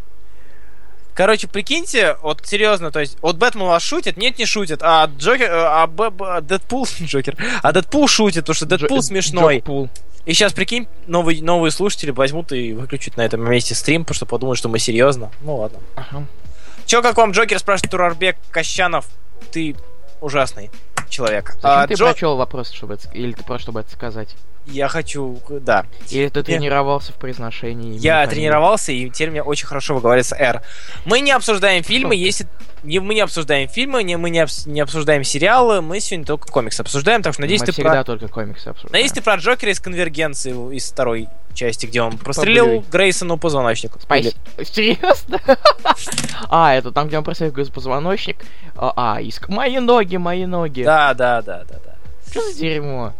Короче, 1.16 1.48
прикиньте, 1.48 2.16
вот 2.22 2.46
серьезно, 2.46 2.90
то 2.92 3.00
есть, 3.00 3.16
вот 3.22 3.36
Бэтмен 3.36 3.66
вас 3.66 3.82
шутит, 3.82 4.16
нет, 4.18 4.38
не 4.38 4.44
шутит, 4.44 4.80
а 4.82 5.06
Джокер, 5.06 5.50
э, 5.50 5.64
а 5.66 5.86
Б- 5.86 6.10
Б- 6.10 6.42
Дэдпул, 6.42 6.86
Джокер, 7.00 7.36
а 7.62 7.72
Дэдпул 7.72 8.06
шутит, 8.06 8.42
потому 8.44 8.54
что 8.54 8.66
Дэдпул 8.66 8.98
Джо- 8.98 9.02
смешной. 9.02 9.56
Джокпул. 9.56 9.88
И 10.26 10.34
сейчас, 10.34 10.52
прикинь, 10.52 10.86
новые, 11.06 11.42
новые 11.42 11.70
слушатели 11.70 12.10
возьмут 12.10 12.52
и 12.52 12.74
выключат 12.74 13.16
на 13.16 13.22
этом 13.22 13.48
месте 13.48 13.74
стрим, 13.74 14.04
потому 14.04 14.14
что 14.16 14.26
подумают, 14.26 14.58
что 14.58 14.68
мы 14.68 14.78
серьезно. 14.78 15.30
Ну 15.40 15.56
ладно. 15.56 15.78
Ага. 15.94 16.24
Чё, 16.84 17.00
как 17.00 17.16
вам 17.16 17.30
Джокер, 17.32 17.58
спрашивает 17.60 17.90
Турарбек 17.92 18.36
Кощанов? 18.50 19.06
Ты 19.52 19.74
ужасный 20.20 20.70
человек. 21.08 21.52
Зачем 21.62 21.70
А, 21.70 21.86
ты 21.86 21.94
Джо- 21.94 22.04
прочел 22.10 22.36
вопрос, 22.36 22.70
чтобы 22.72 22.94
это, 22.94 23.08
или 23.12 23.32
ты 23.32 23.42
просто 23.42 23.62
чтобы 23.62 23.80
это 23.80 23.90
сказать? 23.92 24.34
Я 24.66 24.88
хочу, 24.88 25.40
да. 25.48 25.86
Или 26.10 26.28
ты 26.28 26.42
тренировался 26.42 27.12
в 27.12 27.16
произношении? 27.16 27.96
Я 27.98 28.26
тренировался, 28.26 28.92
и 28.92 29.08
теперь 29.10 29.30
мне 29.30 29.42
очень 29.42 29.66
хорошо 29.66 29.94
выговаривается 29.94 30.36
R. 30.36 30.62
Мы 31.04 31.20
не 31.20 31.30
обсуждаем 31.30 31.82
фильмы, 31.82 32.16
если... 32.16 32.46
Не, 32.82 33.00
мы 33.00 33.14
не 33.14 33.20
обсуждаем 33.20 33.68
фильмы, 33.68 34.02
не, 34.02 34.16
мы 34.16 34.30
не, 34.30 34.40
обс- 34.40 34.68
не 34.68 34.80
обсуждаем 34.80 35.24
сериалы, 35.24 35.80
мы 35.80 35.98
сегодня 35.98 36.24
только 36.26 36.46
комиксы 36.48 36.82
обсуждаем, 36.82 37.22
так 37.22 37.32
что 37.32 37.42
надеюсь, 37.42 37.62
Мы 37.62 37.66
ты 37.66 37.72
всегда 37.72 37.92
про... 37.92 38.04
только 38.04 38.28
комиксы 38.28 38.68
обсуждаем. 38.68 38.92
Надеюсь, 38.92 39.12
ты 39.12 39.22
про 39.22 39.36
Джокера 39.36 39.72
из 39.72 39.80
конвергенции 39.80 40.52
из 40.76 40.88
второй 40.90 41.28
части, 41.54 41.86
где 41.86 42.02
он 42.02 42.16
прострелил 42.18 42.66
Поблюй. 42.66 42.84
Грейсону 42.90 43.38
позвоночник. 43.38 43.92
Спасибо. 44.00 44.36
Серьезно? 44.62 45.40
А, 46.48 46.74
это 46.74 46.92
там, 46.92 47.08
где 47.08 47.18
он 47.18 47.24
просил 47.24 47.52
позвоночник. 47.52 48.44
А, 48.76 48.92
а, 49.16 49.20
иск... 49.20 49.48
мои 49.48 49.78
ноги, 49.78 50.16
мои 50.16 50.46
ноги. 50.46 50.84
Да, 50.84 51.14
да, 51.14 51.42
да, 51.42 51.64
да, 51.68 51.78
да. 51.84 51.94
Что 52.30 52.52
за 52.52 52.58
дерьмо? 52.58 53.14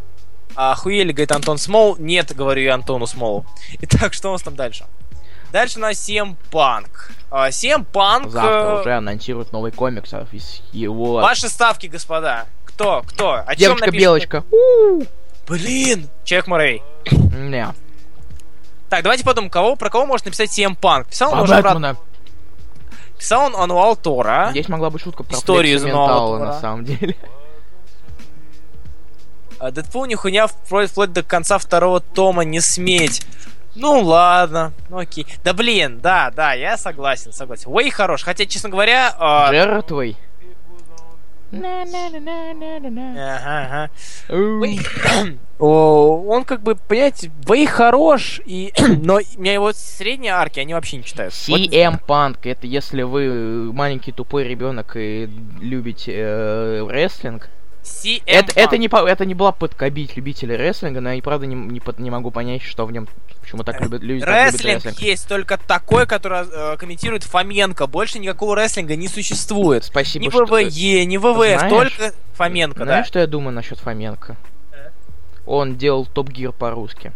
Охуели, 0.57 1.13
говорит 1.13 1.33
Антон 1.33 1.59
Смол. 1.59 1.97
Нет, 1.99 2.35
говорю 2.35 2.63
я 2.63 2.75
Антону 2.75 3.07
Смолу. 3.07 3.45
Итак, 3.81 4.15
что 4.15 4.31
у 4.31 4.33
нас 4.33 4.43
там 4.43 4.57
дальше? 4.57 4.87
Дальше 5.53 5.79
у 5.79 5.83
нас 5.83 5.97
CM 5.97 6.35
Punk. 6.51 6.89
А, 7.31 7.51
CM 7.51 7.87
Punk... 7.91 8.31
Завтра 8.31 8.79
э, 8.79 8.81
уже 8.81 8.93
анонсируют 8.95 9.53
новый 9.53 9.71
комикс 9.71 10.13
а, 10.15 10.27
из 10.33 10.63
его... 10.73 11.15
Ваши 11.15 11.49
ставки, 11.49 11.87
господа. 11.87 12.47
Кто? 12.65 13.03
Кто? 13.07 13.45
О? 13.47 13.55
Девочка-белочка. 13.55 14.45
Блин! 15.47 16.09
Человек 16.25 16.47
Морей. 16.47 16.83
Не. 17.11 17.69
Так, 18.89 19.03
давайте 19.03 19.25
подумаем, 19.25 19.51
кого, 19.51 19.77
про 19.77 19.91
кого 19.91 20.07
может 20.07 20.27
написать 20.27 20.51
CM 20.51 20.79
Punk. 20.79 21.09
Писал 21.11 21.33
он, 21.33 21.41
может, 21.41 21.61
про... 21.61 21.97
Писал 23.19 23.47
он 23.47 23.57
ануал 23.57 23.97
Тора. 23.97 24.49
Здесь 24.51 24.69
могла 24.69 24.91
быть 24.91 25.03
шутка 25.03 25.23
про 25.23 25.35
Историю 25.35 25.77
из 25.77 25.85
Ментала, 25.85 26.39
Тора. 26.39 26.47
на 26.47 26.61
самом 26.61 26.85
деле. 26.85 27.17
А 29.59 29.71
Дэдпул 29.71 30.05
не 30.07 30.15
хуйня 30.15 30.47
вплоть, 30.47 30.91
вплоть 30.91 31.13
до 31.13 31.23
конца 31.23 31.59
второго 31.59 32.01
тома 32.01 32.45
не 32.45 32.61
сметь. 32.61 33.27
Ну 33.75 34.01
ладно, 34.03 34.73
ну 34.89 34.99
окей. 34.99 35.27
Да 35.45 35.53
блин, 35.53 36.01
да, 36.01 36.31
да, 36.35 36.55
я 36.55 36.77
согласен, 36.77 37.33
согласен. 37.33 37.71
Уэй 37.71 37.91
хорош, 37.91 38.23
хотя, 38.23 38.47
честно 38.47 38.71
говоря... 38.71 39.15
а, 39.19 39.49
Жертвой. 39.53 40.17
Ага, 43.17 43.89
ага. 44.29 44.35
Уэй- 44.35 45.39
О, 45.59 46.23
он 46.27 46.45
как 46.45 46.63
бы, 46.63 46.75
понимаете, 46.75 47.31
Вэй 47.47 47.67
хорош, 47.67 48.41
и... 48.45 48.73
но 49.03 49.17
у 49.17 49.41
меня 49.41 49.55
его 49.55 49.73
средние 49.73 50.33
арки, 50.33 50.59
они 50.59 50.75
вообще 50.75 50.97
не 50.99 51.05
читают. 51.05 51.33
CM 51.33 52.01
Punk, 52.05 52.39
это 52.45 52.67
если 52.67 53.03
вы 53.03 53.73
маленький 53.73 54.13
тупой 54.13 54.45
ребенок 54.45 54.97
и 54.97 55.31
любите 55.61 56.13
э, 56.15 56.87
рестлинг. 56.89 57.49
CM 57.87 58.23
Это, 58.27 58.53
это, 58.59 58.79
не, 58.79 58.89
это 58.89 59.25
не 59.25 59.35
была 59.35 59.53
подкобить 59.53 60.17
любителей 60.17 60.57
рестлинга, 60.57 61.01
но 61.01 61.11
я 61.11 61.15
и 61.15 61.21
правда 61.21 61.47
не, 61.47 61.55
не, 61.55 61.81
не 61.99 62.11
могу 62.11 62.31
понять, 62.31 62.63
что 62.63 62.85
в 62.85 62.93
нем, 62.93 63.09
почему 63.41 63.63
так 63.63 63.81
любят 63.81 64.03
люди. 64.03 64.25
Рестлинг 64.25 64.85
рестлинг. 64.85 64.99
есть 64.99 65.29
только 65.29 65.57
такой, 65.57 66.07
который 66.07 66.47
э, 66.51 66.77
комментирует 66.79 67.23
Фоменко. 67.25 67.87
Больше 67.87 68.19
никакого 68.19 68.57
рестлинга 68.57 68.97
не 68.97 69.09
существует. 69.09 69.85
Спасибо, 69.85 70.25
Ни 70.25 70.31
что... 70.31 70.45
ВВЕ, 70.45 71.05
ни 71.05 71.17
ВВФ, 71.17 71.61
Знаешь- 71.61 71.71
только 71.71 72.15
Фоменко, 72.35 72.85
Знаешь, 72.85 73.05
да. 73.05 73.09
что 73.09 73.19
я 73.21 73.27
думаю 73.27 73.55
насчет 73.55 73.79
Фоменко? 73.79 74.37
Он 75.47 75.77
делал 75.77 76.07
Топ 76.07 76.29
Гир 76.29 76.53
по-русски. 76.53 77.13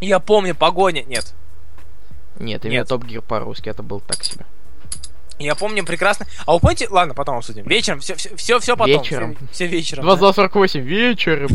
Я 0.00 0.18
помню, 0.18 0.54
погоня. 0.54 1.04
Нет. 1.04 1.34
Нет, 2.38 2.64
именно 2.64 2.78
Нет. 2.78 2.88
Топ 2.88 3.04
Гир 3.04 3.20
по-русски, 3.20 3.68
это 3.68 3.82
был 3.82 4.00
так 4.00 4.24
себе. 4.24 4.46
Я 5.38 5.54
помню 5.54 5.84
прекрасно. 5.84 6.26
А 6.46 6.52
вы 6.54 6.60
помните? 6.60 6.88
Ладно, 6.90 7.14
потом 7.14 7.36
обсудим. 7.36 7.64
Вечером, 7.64 8.00
все, 8.00 8.14
все, 8.16 8.34
все, 8.36 8.58
все 8.58 8.76
потом. 8.76 9.02
Вечером. 9.02 9.36
Все, 9.52 9.66
вечером. 9.66 10.04
да. 10.06 10.14
22.48 10.14 10.80
вечером. 10.80 11.48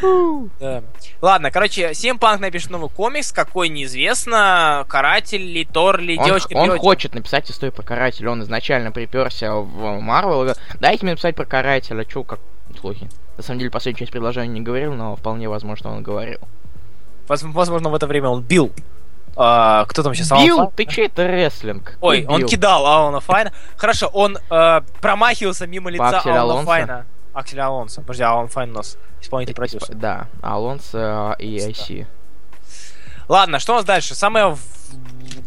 Фу. 0.00 0.48
Да. 0.60 0.84
Ладно, 1.20 1.50
короче, 1.50 1.90
CM 1.90 2.18
Punk 2.20 2.38
напишет 2.38 2.70
новый 2.70 2.88
комикс, 2.88 3.32
какой 3.32 3.68
неизвестно, 3.68 4.84
каратель 4.88 5.42
ли, 5.42 5.64
Тор 5.64 5.98
ли, 5.98 6.16
Он, 6.16 6.24
девочка 6.24 6.52
он 6.52 6.78
хочет 6.78 7.14
написать 7.14 7.50
историю 7.50 7.72
про 7.72 7.82
карателя. 7.82 8.30
Он 8.30 8.42
изначально 8.42 8.92
приперся 8.92 9.54
в 9.56 10.00
Марвел. 10.00 10.54
Дайте 10.78 11.04
мне 11.04 11.12
написать 11.12 11.34
про 11.34 11.44
карателя. 11.44 12.04
Чё, 12.04 12.22
как 12.22 12.38
слухи. 12.78 13.08
На 13.36 13.42
самом 13.42 13.58
деле, 13.58 13.70
последнюю 13.72 13.98
часть 14.00 14.12
предложения 14.12 14.52
не 14.52 14.60
говорил, 14.60 14.94
но 14.94 15.16
вполне 15.16 15.48
возможно, 15.48 15.90
он 15.90 16.02
говорил. 16.04 16.38
Воз- 17.26 17.42
Возможно, 17.42 17.88
в 17.90 17.94
это 17.94 18.06
время 18.06 18.28
он 18.28 18.42
бил. 18.42 18.70
А, 19.40 19.84
кто 19.86 20.02
там 20.02 20.14
сейчас? 20.14 20.32
Бил? 20.42 20.70
Ты 20.74 20.84
че 20.84 21.06
это 21.06 21.26
рестлинг? 21.28 21.96
Ой, 22.00 22.26
он 22.28 22.44
кидал 22.44 22.84
Алана 22.84 23.20
Файна. 23.20 23.52
Хорошо, 23.76 24.08
он 24.08 24.36
э, 24.50 24.80
промахивался 25.00 25.66
мимо 25.68 25.90
лица 25.90 26.18
Алана 26.20 26.40
Алонсо? 26.40 26.66
Файна. 26.66 27.06
Акселя 27.32 27.66
Алонсо. 27.66 28.00
Подожди, 28.00 28.24
Алан 28.24 28.48
Файн 28.48 28.70
у 28.70 28.74
нас 28.74 28.98
исполнитель 29.22 29.54
продюсер. 29.54 29.94
Да, 29.94 30.26
Алонсо 30.42 31.36
и 31.38 31.56
IC. 31.56 32.06
Ладно, 33.28 33.60
что 33.60 33.74
у 33.74 33.76
нас 33.76 33.84
дальше? 33.84 34.16
Самая 34.16 34.56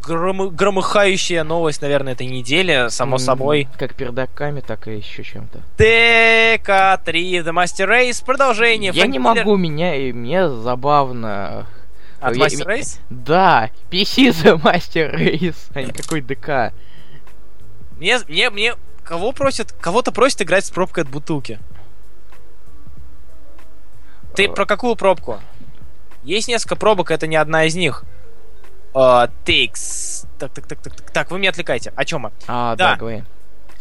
гром- 0.07 0.51
громыхающая 0.55 1.43
новость, 1.43 1.81
наверное, 1.81 2.13
этой 2.13 2.27
недели, 2.27 2.87
само 2.89 3.17
собой. 3.17 3.67
Как 3.77 3.95
пердаками, 3.95 4.61
так 4.61 4.87
и 4.87 4.95
еще 4.97 5.23
чем-то. 5.23 5.59
ТК-3 5.77 7.43
The 7.43 7.51
Master 7.51 7.89
Race, 7.89 8.23
продолжение. 8.23 8.91
Я 8.93 9.01
Фрэнк 9.01 9.11
не 9.13 9.19
Миллер- 9.19 9.43
могу, 9.43 9.57
меня 9.57 9.95
и 9.95 10.13
мне 10.13 10.47
забавно. 10.49 11.65
От 12.21 12.35
Я- 12.35 12.45
Master 12.45 12.67
Race? 12.67 12.99
Да, 13.09 13.69
PC 13.89 14.29
The 14.29 14.61
Master 14.61 15.15
Race, 15.15 15.55
а 15.73 15.81
не 15.81 15.91
какой 15.91 16.21
ДК. 16.21 16.73
Мне, 17.97 18.19
мне, 18.27 18.49
мне... 18.49 18.75
Кого 19.03 19.31
просят? 19.31 19.71
Кого-то 19.73 20.11
просят 20.11 20.43
играть 20.43 20.63
с 20.65 20.69
пробкой 20.69 21.03
от 21.03 21.09
бутылки. 21.09 21.59
Ты 24.35 24.45
Э. 24.45 24.49
про 24.53 24.65
какую 24.65 24.95
пробку? 24.95 25.39
Есть 26.23 26.47
несколько 26.47 26.75
пробок, 26.75 27.11
это 27.11 27.27
не 27.27 27.35
одна 27.35 27.65
из 27.65 27.75
них. 27.75 28.03
А, 28.93 29.27
Takes. 29.45 30.27
Так, 30.37 30.53
так, 30.53 30.67
так, 30.67 30.79
так, 30.81 30.95
так. 30.95 31.11
Так, 31.11 31.31
вы 31.31 31.39
меня 31.39 31.49
отвлекаете. 31.49 31.91
О 31.95 32.05
чем 32.05 32.21
мы? 32.21 32.31
А, 32.47 32.75
Да. 32.75 32.91
да, 32.91 32.95
говори. 32.97 33.23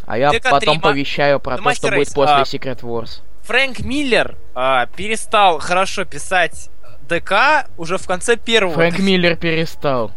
А 0.06 0.16
я 0.18 0.30
ТК-3 0.30 0.50
потом 0.50 0.76
ма- 0.76 0.82
повещаю 0.82 1.38
про 1.38 1.56
The 1.56 1.62
то, 1.62 1.74
что 1.74 1.90
будет 1.90 2.14
после 2.14 2.34
а, 2.34 2.42
Secret 2.42 2.80
Wars. 2.80 3.20
Фрэнк 3.42 3.80
Миллер 3.80 4.36
а, 4.54 4.86
перестал 4.86 5.58
хорошо 5.58 6.04
писать 6.04 6.70
ДК 7.10 7.68
уже 7.76 7.98
в 7.98 8.06
конце 8.06 8.36
первого. 8.36 8.74
Фрэнк 8.74 8.98
Миллер 9.00 9.36
перестал. 9.36 10.12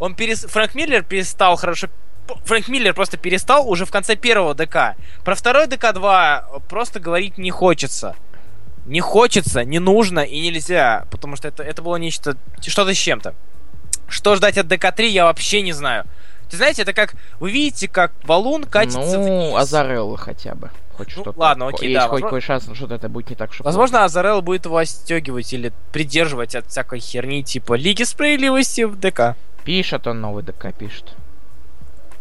Он 0.00 0.14
перес... 0.14 0.44
Фрэнк 0.44 0.74
Миллер 0.74 1.02
перестал 1.02 1.56
хорошо... 1.56 1.88
Фрэнк 2.44 2.68
Миллер 2.68 2.92
просто 2.94 3.16
перестал 3.16 3.68
уже 3.68 3.84
в 3.84 3.90
конце 3.90 4.16
первого 4.16 4.54
ДК. 4.54 4.96
Про 5.24 5.34
второй 5.34 5.66
ДК-2 5.66 6.62
просто 6.68 7.00
говорить 7.00 7.38
не 7.38 7.50
хочется. 7.50 8.16
Не 8.86 9.00
хочется, 9.00 9.64
не 9.64 9.78
нужно 9.78 10.20
и 10.20 10.40
нельзя, 10.40 11.06
потому 11.10 11.36
что 11.36 11.48
это, 11.48 11.62
это 11.62 11.82
было 11.82 11.96
нечто... 11.96 12.36
Что-то 12.60 12.92
с 12.92 12.98
чем-то. 12.98 13.34
Что 14.08 14.34
ждать 14.34 14.58
от 14.58 14.66
ДК-3, 14.66 15.06
я 15.06 15.24
вообще 15.24 15.62
не 15.62 15.72
знаю. 15.72 16.04
Ты 16.50 16.56
знаете, 16.56 16.82
это 16.82 16.92
как... 16.92 17.14
Вы 17.38 17.50
видите, 17.52 17.86
как 17.88 18.12
валун 18.24 18.64
катится 18.64 18.98
Ну, 18.98 19.22
вниз. 19.22 19.54
Азарелло 19.56 20.18
хотя 20.18 20.54
бы. 20.54 20.70
Хоть 21.04 21.16
Ну, 21.16 21.22
что-то. 21.22 21.38
ладно, 21.40 21.68
окей, 21.68 21.88
Есть 21.90 21.94
да, 22.00 22.08
хоть 22.08 22.22
возможно- 22.22 22.26
какой 22.28 22.40
шанс, 22.40 22.68
что 22.74 22.94
это 22.94 23.08
будет 23.08 23.30
не 23.30 23.36
так, 23.36 23.52
что 23.52 23.64
Возможно, 23.64 24.04
Азарелло 24.04 24.42
будет 24.42 24.64
его 24.66 24.76
отстегивать 24.78 25.52
или 25.52 25.72
придерживать 25.92 26.54
от 26.54 26.66
всякой 26.68 27.00
херни 27.00 27.42
типа 27.42 27.74
Лиги 27.74 28.02
Справедливости 28.02 28.82
в 28.82 28.98
ДК. 28.98 29.36
Пишет 29.64 30.06
он 30.06 30.20
новый 30.20 30.42
ДК, 30.42 30.72
пишет. 30.74 31.14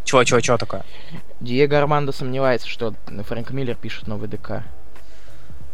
Чего, 0.04 0.24
чего, 0.24 0.39
чего 0.41 0.58
такое? 0.58 0.84
Диего 1.39 1.78
Армандо 1.78 2.12
сомневается, 2.12 2.67
что 2.67 2.94
Фрэнк 3.08 3.52
Миллер 3.52 3.76
пишет 3.76 4.08
новый 4.08 4.28
ДК. 4.28 4.63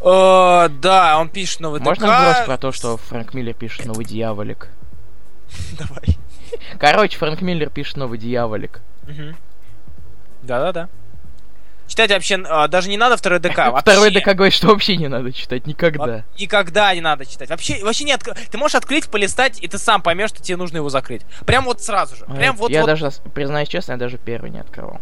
Э, 0.00 0.68
да, 0.68 1.18
он 1.18 1.28
пишет 1.28 1.60
новый 1.60 1.80
Можно 1.80 2.06
ДК. 2.06 2.14
вброс 2.20 2.46
про 2.46 2.56
то, 2.58 2.72
что 2.72 2.96
Фрэнк 2.96 3.34
Миллер 3.34 3.54
пишет 3.54 3.84
новый 3.86 4.04
Дьяволик? 4.04 4.68
Давай. 5.78 6.16
Короче, 6.78 7.18
Фрэнк 7.18 7.40
Миллер 7.42 7.68
пишет 7.70 7.96
новый 7.96 8.18
Дьяволик. 8.18 8.80
Да-да-да. 10.42 10.88
Читать 11.88 12.10
вообще 12.10 12.36
а, 12.48 12.68
даже 12.68 12.88
не 12.88 12.96
надо 12.96 13.16
второй 13.16 13.40
ДК. 13.40 13.72
Второй. 13.80 14.10
ДК 14.10 14.34
говорит, 14.34 14.54
что 14.54 14.68
вообще 14.68 14.96
не 14.96 15.08
надо 15.08 15.32
читать 15.32 15.66
никогда. 15.66 16.04
Во- 16.06 16.24
Никогда 16.38 16.94
не 16.94 17.00
надо 17.00 17.24
читать. 17.26 17.48
Вообще, 17.48 17.82
вообще 17.82 18.04
не 18.04 18.12
открыть. 18.12 18.36
Ты 18.50 18.58
можешь 18.58 18.74
открыть, 18.74 19.08
полистать, 19.08 19.58
и 19.62 19.66
ты 19.68 19.78
сам 19.78 20.02
поймешь, 20.02 20.28
что 20.30 20.42
тебе 20.42 20.56
нужно 20.56 20.76
его 20.76 20.90
закрыть. 20.90 21.22
Прям 21.46 21.64
вот 21.64 21.82
сразу 21.82 22.14
же. 22.16 22.24
Прям 22.26 22.56
вот, 22.56 22.70
я 22.70 22.82
вот. 22.82 22.86
даже, 22.86 23.10
признаюсь 23.34 23.68
честно, 23.68 23.92
я 23.92 23.98
даже 23.98 24.18
первый 24.18 24.50
не 24.50 24.60
открывал. 24.60 25.00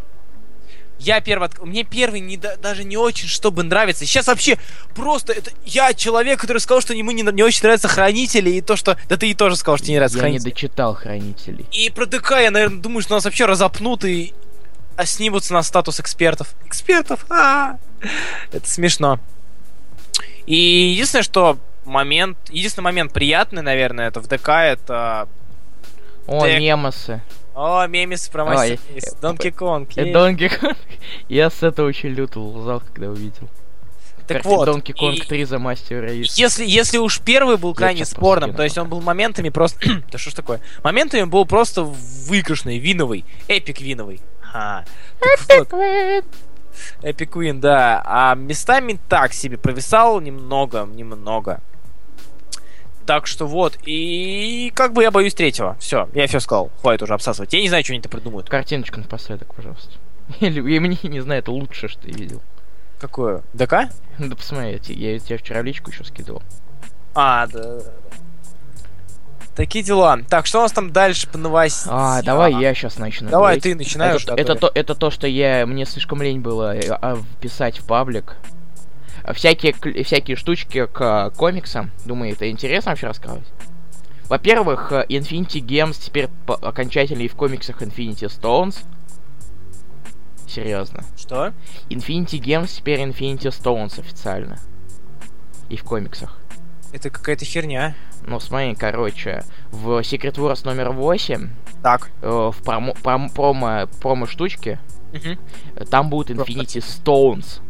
Я 0.99 1.21
первый 1.21 1.49
отк- 1.49 1.63
Мне 1.67 1.85
первый 1.85 2.21
не 2.21 2.39
да- 2.39 2.57
даже 2.57 2.83
не 2.83 2.97
очень, 2.97 3.29
чтобы 3.29 3.63
нравится. 3.63 4.07
Сейчас 4.07 4.29
вообще 4.29 4.57
просто 4.95 5.35
это 5.35 5.51
я 5.67 5.93
человек, 5.93 6.41
который 6.41 6.57
сказал, 6.59 6.81
что 6.81 6.95
ему 6.95 7.11
не, 7.11 7.23
не 7.23 7.43
очень 7.43 7.61
нравятся 7.65 7.89
хранители, 7.89 8.49
и 8.51 8.61
то, 8.63 8.77
что. 8.77 8.97
Да 9.09 9.19
ты 9.19 9.29
и 9.29 9.35
тоже 9.35 9.57
сказал, 9.57 9.77
что 9.77 9.85
тебе 9.87 9.95
не 9.95 9.99
нравятся 9.99 10.17
Я 10.19 10.23
не 10.25 10.31
хранители. 10.39 10.51
дочитал 10.51 10.95
Хранителей. 10.95 11.67
И 11.73 11.91
про 11.91 12.07
ДК 12.07 12.31
я, 12.41 12.51
наверное, 12.51 12.81
думаю, 12.81 13.03
что 13.03 13.15
нас 13.15 13.25
вообще 13.27 13.45
разопнут 13.45 14.05
и 14.07 14.33
а, 14.97 15.07
снимутся 15.07 15.53
на 15.53 15.63
статус 15.63 16.01
экспертов. 16.01 16.55
Экспертов! 16.65 17.27
а 17.31 17.79
Это 18.53 18.69
смешно. 18.69 19.19
И 20.47 20.57
единственное, 20.57 21.23
что 21.23 21.59
момент, 21.85 22.39
единственный 22.51 22.85
момент 22.85 23.13
приятный, 23.13 23.63
наверное, 23.63 24.09
это 24.09 24.21
в 24.21 24.29
ДК, 24.29 24.49
это... 24.49 25.29
О, 26.27 26.41
Так. 26.41 26.59
мемосы. 26.59 27.23
О, 27.55 27.87
мемис 27.87 28.29
про 28.29 28.45
Мастер 28.45 28.79
э, 28.95 29.01
Донки 29.23 29.51
Конг. 29.51 29.97
Э, 29.97 30.07
е. 30.07 30.13
Донки 30.13 30.49
Конг. 30.49 30.77
Я 31.29 31.49
с 31.49 31.63
этого 31.63 31.89
очень 31.89 32.11
люто 32.11 32.41
лзал, 32.41 32.81
когда 32.81 33.09
увидел. 33.09 33.49
Так 34.27 34.43
Картин 34.43 34.51
вот, 34.51 34.65
Донки 34.67 34.93
Конг 34.93 35.25
3 35.25 35.45
за 35.45 35.59
Мастер 35.59 36.05
Рейс. 36.05 36.35
Если, 36.37 36.67
если 36.67 36.99
уж 36.99 37.21
первый 37.21 37.57
был 37.57 37.75
крайне 37.75 38.05
спорным, 38.05 38.55
то 38.55 38.63
есть 38.63 38.77
он 38.77 38.89
был 38.89 39.01
моментами 39.01 39.49
просто... 39.49 39.79
да 40.13 40.19
что 40.19 40.31
ж 40.31 40.35
такое? 40.35 40.61
Моментами 40.83 41.23
был 41.23 41.47
просто 41.47 41.83
выигрышный, 41.83 42.79
виновый, 42.79 43.25
эпик 43.49 43.81
виновый. 43.81 44.21
А, 44.57 44.85
так 45.21 45.73
вот, 45.73 46.25
Epic 47.03 47.31
Win, 47.33 47.61
да. 47.61 48.03
А 48.05 48.35
местами 48.35 48.99
так 49.09 49.33
себе 49.33 49.59
провисал 49.59 50.21
немного, 50.21 50.85
немного. 50.87 51.61
Так 53.05 53.27
что 53.27 53.47
вот, 53.47 53.79
и 53.85 54.73
как 54.75 54.93
бы 54.93 55.03
я 55.03 55.11
боюсь 55.11 55.35
третьего. 55.35 55.77
Все, 55.79 56.09
я 56.15 56.27
все 56.27 56.41
сказал. 56.41 56.71
Хватит 56.81 57.03
уже 57.03 57.15
обсасывать. 57.15 57.53
Я 57.53 57.61
не 57.61 57.69
знаю, 57.69 57.85
что 57.85 57.93
они-то 57.93 58.09
придумают. 58.09 58.49
Картиночку 58.49 58.99
напоследок, 58.99 59.55
пожалуйста. 59.55 59.93
Или 60.41 60.61
мне, 60.61 60.99
не 61.03 61.21
знаю, 61.21 61.41
это 61.41 61.53
лучшее, 61.53 61.89
что 61.89 62.09
я 62.09 62.15
видел. 62.15 62.43
Какую? 62.99 63.45
ДК? 63.53 63.91
Ну, 64.19 64.29
Да 64.29 64.37
посмотрите, 64.37 64.95
я 64.95 65.19
тебе 65.19 65.37
вчера 65.37 65.63
личку 65.63 65.91
еще 65.91 66.03
скидывал. 66.03 66.43
А, 67.15 67.47
да. 67.47 67.81
Такие 69.57 69.83
дела. 69.83 70.19
Так, 70.29 70.45
что 70.45 70.59
у 70.59 70.63
нас 70.63 70.73
там 70.73 70.93
дальше 70.93 71.27
по 71.29 71.39
новостям? 71.39 71.95
А, 71.95 72.23
давай 72.23 72.53
я 72.53 72.75
сейчас 72.75 72.99
начну. 72.99 73.31
Давай, 73.31 73.59
говорить. 73.59 73.63
ты 73.63 73.75
начинаешь. 73.75 74.23
Это, 74.23 74.35
это, 74.35 74.55
то, 74.55 74.71
это 74.75 74.95
то, 74.95 75.11
что 75.11 75.27
я 75.27 75.65
мне 75.65 75.87
слишком 75.87 76.21
лень 76.21 76.41
было 76.41 76.77
э, 76.77 76.91
а, 76.91 77.19
писать 77.41 77.79
в 77.79 77.87
паблик. 77.87 78.37
А 79.25 79.33
Всякие, 79.33 79.75
всякие 80.05 80.37
штучки 80.37 80.87
к 80.87 81.33
комиксам. 81.37 81.91
Думаю, 82.05 82.33
это 82.33 82.51
интересно 82.51 82.93
вообще 82.93 83.07
рассказывать. 83.07 83.47
Во-первых, 84.29 84.93
э, 84.93 85.07
Infinity 85.09 85.61
Games 85.61 85.99
теперь 85.99 86.29
окончательно 86.47 87.23
и 87.23 87.29
в 87.29 87.35
комиксах 87.35 87.81
Infinity 87.81 88.29
Stones. 88.29 88.85
Серьезно. 90.47 91.03
Что? 91.17 91.55
Infinity 91.89 92.39
Games 92.39 92.77
теперь 92.77 93.01
Infinity 93.01 93.49
Stones 93.49 93.99
официально. 93.99 94.59
И 95.71 95.77
в 95.79 95.85
комиксах. 95.85 96.37
Это 96.93 97.11
какая-то 97.11 97.45
херня. 97.45 97.95
Ну, 98.27 98.41
смотри, 98.41 98.75
короче, 98.75 99.45
в 99.71 100.01
Secret 100.01 100.35
Wars 100.35 100.65
номер 100.65 100.91
8, 100.91 101.51
Так. 101.83 102.11
э, 102.23 102.51
в 102.53 102.63
промо, 102.65 102.93
пром- 103.03 103.31
промо, 103.33 103.87
промо-штучке, 104.01 104.81
Мгм. 105.13 105.39
э, 105.77 105.85
там 105.85 106.11
будут 106.11 106.37
Infinity 106.37 106.81
Stones. 106.83 107.61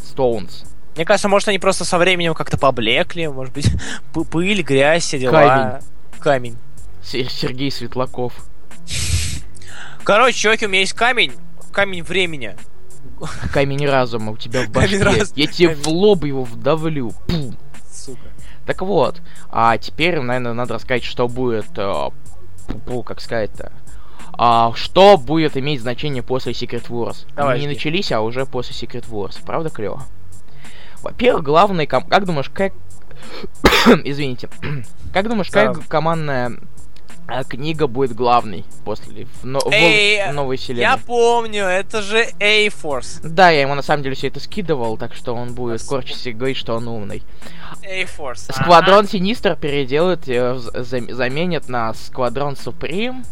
Stones. 0.00 0.64
Мне 0.94 1.04
кажется, 1.04 1.28
может, 1.28 1.48
они 1.48 1.58
просто 1.58 1.84
со 1.84 1.98
временем 1.98 2.34
как-то 2.34 2.58
поблекли, 2.58 3.26
может 3.28 3.52
быть, 3.54 3.66
пы- 4.14 4.24
пыль, 4.24 4.62
грязь, 4.62 5.04
все 5.04 5.18
дела. 5.18 5.32
Камень. 5.32 5.82
Камень. 6.20 6.56
Се- 7.02 7.24
Сергей 7.24 7.70
Светлаков. 7.72 8.34
Короче, 10.04 10.36
чуваки, 10.38 10.66
у 10.66 10.68
меня 10.68 10.80
есть 10.80 10.92
камень. 10.92 11.32
Камень 11.72 12.02
времени. 12.02 12.56
Камень 13.52 13.86
разума 13.88 14.32
у 14.32 14.36
тебя 14.36 14.62
в 14.62 14.70
башке. 14.70 14.98
Камень 14.98 15.02
разума. 15.04 15.32
Я 15.36 15.46
тебе 15.46 15.74
в 15.74 15.82
Камень. 15.84 15.96
лоб 15.96 16.24
его 16.24 16.44
вдавлю. 16.44 17.12
Пум. 17.26 17.56
Сука. 17.90 18.20
Так 18.66 18.82
вот, 18.82 19.20
а 19.50 19.76
теперь, 19.78 20.20
наверное, 20.20 20.52
надо 20.52 20.74
рассказать, 20.74 21.04
что 21.04 21.28
будет, 21.28 21.66
э, 21.76 22.10
как 23.04 23.20
сказать-то, 23.20 23.72
а, 24.34 24.72
что 24.74 25.18
будет 25.18 25.56
иметь 25.56 25.80
значение 25.80 26.22
после 26.22 26.52
Secret 26.52 26.88
Wars. 26.88 27.26
Давай, 27.34 27.56
Они 27.56 27.66
не 27.66 27.74
начались, 27.74 28.12
а 28.12 28.20
уже 28.20 28.46
после 28.46 28.74
Secret 28.74 29.08
Wars. 29.08 29.38
Правда 29.44 29.70
клево? 29.70 30.02
Во-первых, 31.02 31.44
главный... 31.44 31.86
ком- 31.86 32.06
Как 32.06 32.24
думаешь, 32.24 32.48
как... 32.48 32.72
Извините. 34.04 34.48
как 35.12 35.28
думаешь, 35.28 35.50
как 35.50 35.86
командная 35.88 36.56
а, 37.28 37.44
книга 37.44 37.86
будет 37.86 38.14
главной 38.14 38.64
после 38.84 39.26
в, 39.26 39.44
но- 39.44 39.60
в 39.60 39.72
Эй, 39.72 40.32
новой 40.32 40.56
вселенной? 40.56 40.82
Я 40.82 40.96
помню, 40.96 41.64
это 41.64 42.02
же 42.02 42.26
A-Force. 42.40 43.20
Да, 43.22 43.50
я 43.50 43.62
ему 43.62 43.74
на 43.74 43.82
самом 43.82 44.02
деле 44.02 44.14
все 44.14 44.28
это 44.28 44.40
скидывал, 44.40 44.96
так 44.98 45.14
что 45.14 45.34
он 45.34 45.54
будет 45.54 45.80
Спасибо. 45.80 46.00
корчиться 46.00 46.30
и 46.30 46.32
говорить, 46.32 46.56
что 46.56 46.74
он 46.74 46.88
умный. 46.88 47.22
A-Force. 47.84 48.52
Сквадрон 48.52 49.06
Синистр 49.08 49.56
переделают, 49.56 50.28
э, 50.28 50.56
заменят 50.56 51.68
на 51.68 51.94
Сквадрон 51.94 52.56
Суприм. 52.56 53.24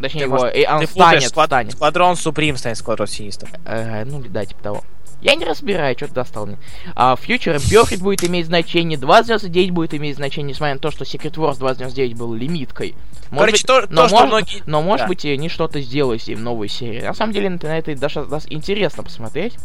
Точнее, 0.00 0.20
Ты, 0.20 0.24
его, 0.26 0.36
может, 0.38 0.56
и 0.56 0.66
он 0.66 0.80
путаешь, 0.86 1.26
станет, 1.28 1.46
станет. 1.48 1.72
Сквадрон 1.72 2.16
Суприм 2.16 2.56
станет 2.56 2.78
Сквадрон 2.78 3.06
Синистр. 3.06 3.48
Э, 3.64 4.04
ну, 4.04 4.20
да, 4.20 4.44
типа 4.44 4.62
того. 4.62 4.84
Я 5.22 5.36
не 5.36 5.44
разбираю, 5.44 5.96
что 5.96 6.08
ты 6.08 6.14
достал 6.14 6.46
мне. 6.46 6.58
А 6.96 7.14
Future 7.14 7.56
Imperfect 7.56 8.02
будет 8.02 8.24
иметь 8.24 8.46
значение, 8.46 8.98
2.99 8.98 9.70
будет 9.70 9.94
иметь 9.94 10.16
значение, 10.16 10.50
несмотря 10.50 10.74
на 10.74 10.80
то, 10.80 10.90
что 10.90 11.04
Secret 11.04 11.34
Wars 11.34 11.58
2.99 11.60 12.16
был 12.16 12.34
лимиткой. 12.34 12.96
Может 13.30 13.38
Короче, 13.38 13.52
быть, 13.52 13.66
то, 13.66 13.94
но 13.94 14.02
то, 14.02 14.08
что 14.08 14.16
может- 14.16 14.28
многие... 14.28 14.62
Но, 14.66 14.82
может 14.82 15.04
Да. 15.04 15.08
быть, 15.08 15.24
они 15.24 15.48
что-то 15.48 15.80
сделают 15.80 16.22
с 16.22 16.28
ним 16.28 16.38
в 16.38 16.42
новой 16.42 16.68
серии. 16.68 17.00
На 17.00 17.14
самом 17.14 17.32
деле, 17.32 17.48
на 17.50 17.78
это 17.78 17.96
даже 17.96 18.24
даст 18.24 18.46
интересно 18.50 19.04
посмотреть. 19.04 19.56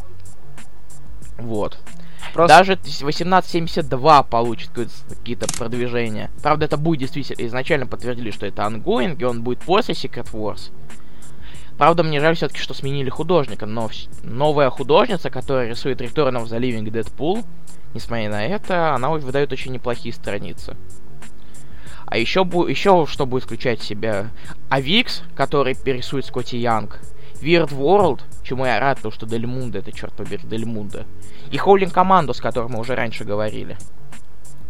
Вот. 1.37 1.77
Просто... 2.33 2.57
Даже 2.57 2.73
1872 2.73 4.23
получит 4.23 4.69
какие-то 5.09 5.47
продвижения. 5.57 6.29
Правда, 6.43 6.65
это 6.65 6.77
будет 6.77 6.99
действительно... 6.99 7.45
Изначально 7.47 7.87
подтвердили, 7.87 8.31
что 8.31 8.45
это 8.45 8.63
ongoing, 8.63 9.19
и 9.19 9.25
он 9.25 9.41
будет 9.41 9.59
после 9.59 9.95
Secret 9.95 10.31
Wars. 10.33 10.71
Правда, 11.77 12.03
мне 12.03 12.19
жаль 12.19 12.35
все-таки, 12.35 12.59
что 12.59 12.73
сменили 12.73 13.09
художника, 13.09 13.65
но 13.65 13.89
новая 14.23 14.69
художница, 14.69 15.29
которая 15.29 15.69
рисует 15.69 16.01
Return 16.01 16.41
of 16.41 16.45
the 16.45 16.59
Living 16.59 16.85
Deadpool, 16.85 17.45
несмотря 17.93 18.29
на 18.31 18.45
это, 18.45 18.93
она 18.95 19.09
выдает 19.09 19.51
очень 19.51 19.71
неплохие 19.71 20.13
страницы. 20.13 20.75
А 22.07 22.17
еще, 22.17 22.41
бу- 22.43 22.69
еще 22.69 23.05
что 23.07 23.25
будет 23.25 23.43
включать 23.43 23.79
в 23.81 23.85
себя 23.85 24.29
Авикс, 24.69 25.21
который 25.35 25.75
перерисует 25.75 26.25
Скотти 26.25 26.55
Янг, 26.57 26.99
Weird 27.41 27.69
World, 27.69 28.21
чему 28.43 28.65
я 28.65 28.79
рад, 28.79 28.97
потому 28.97 29.11
что 29.11 29.25
Дель 29.27 29.45
Мунда, 29.45 29.79
это, 29.79 29.91
черт 29.91 30.13
побери, 30.13 30.41
Дель 30.45 30.65
Мунда. 30.65 31.05
И 31.51 31.57
Хоулинг 31.57 31.93
Команду, 31.93 32.33
с 32.33 32.39
которым 32.39 32.71
мы 32.71 32.79
уже 32.79 32.95
раньше 32.95 33.23
говорили. 33.25 33.77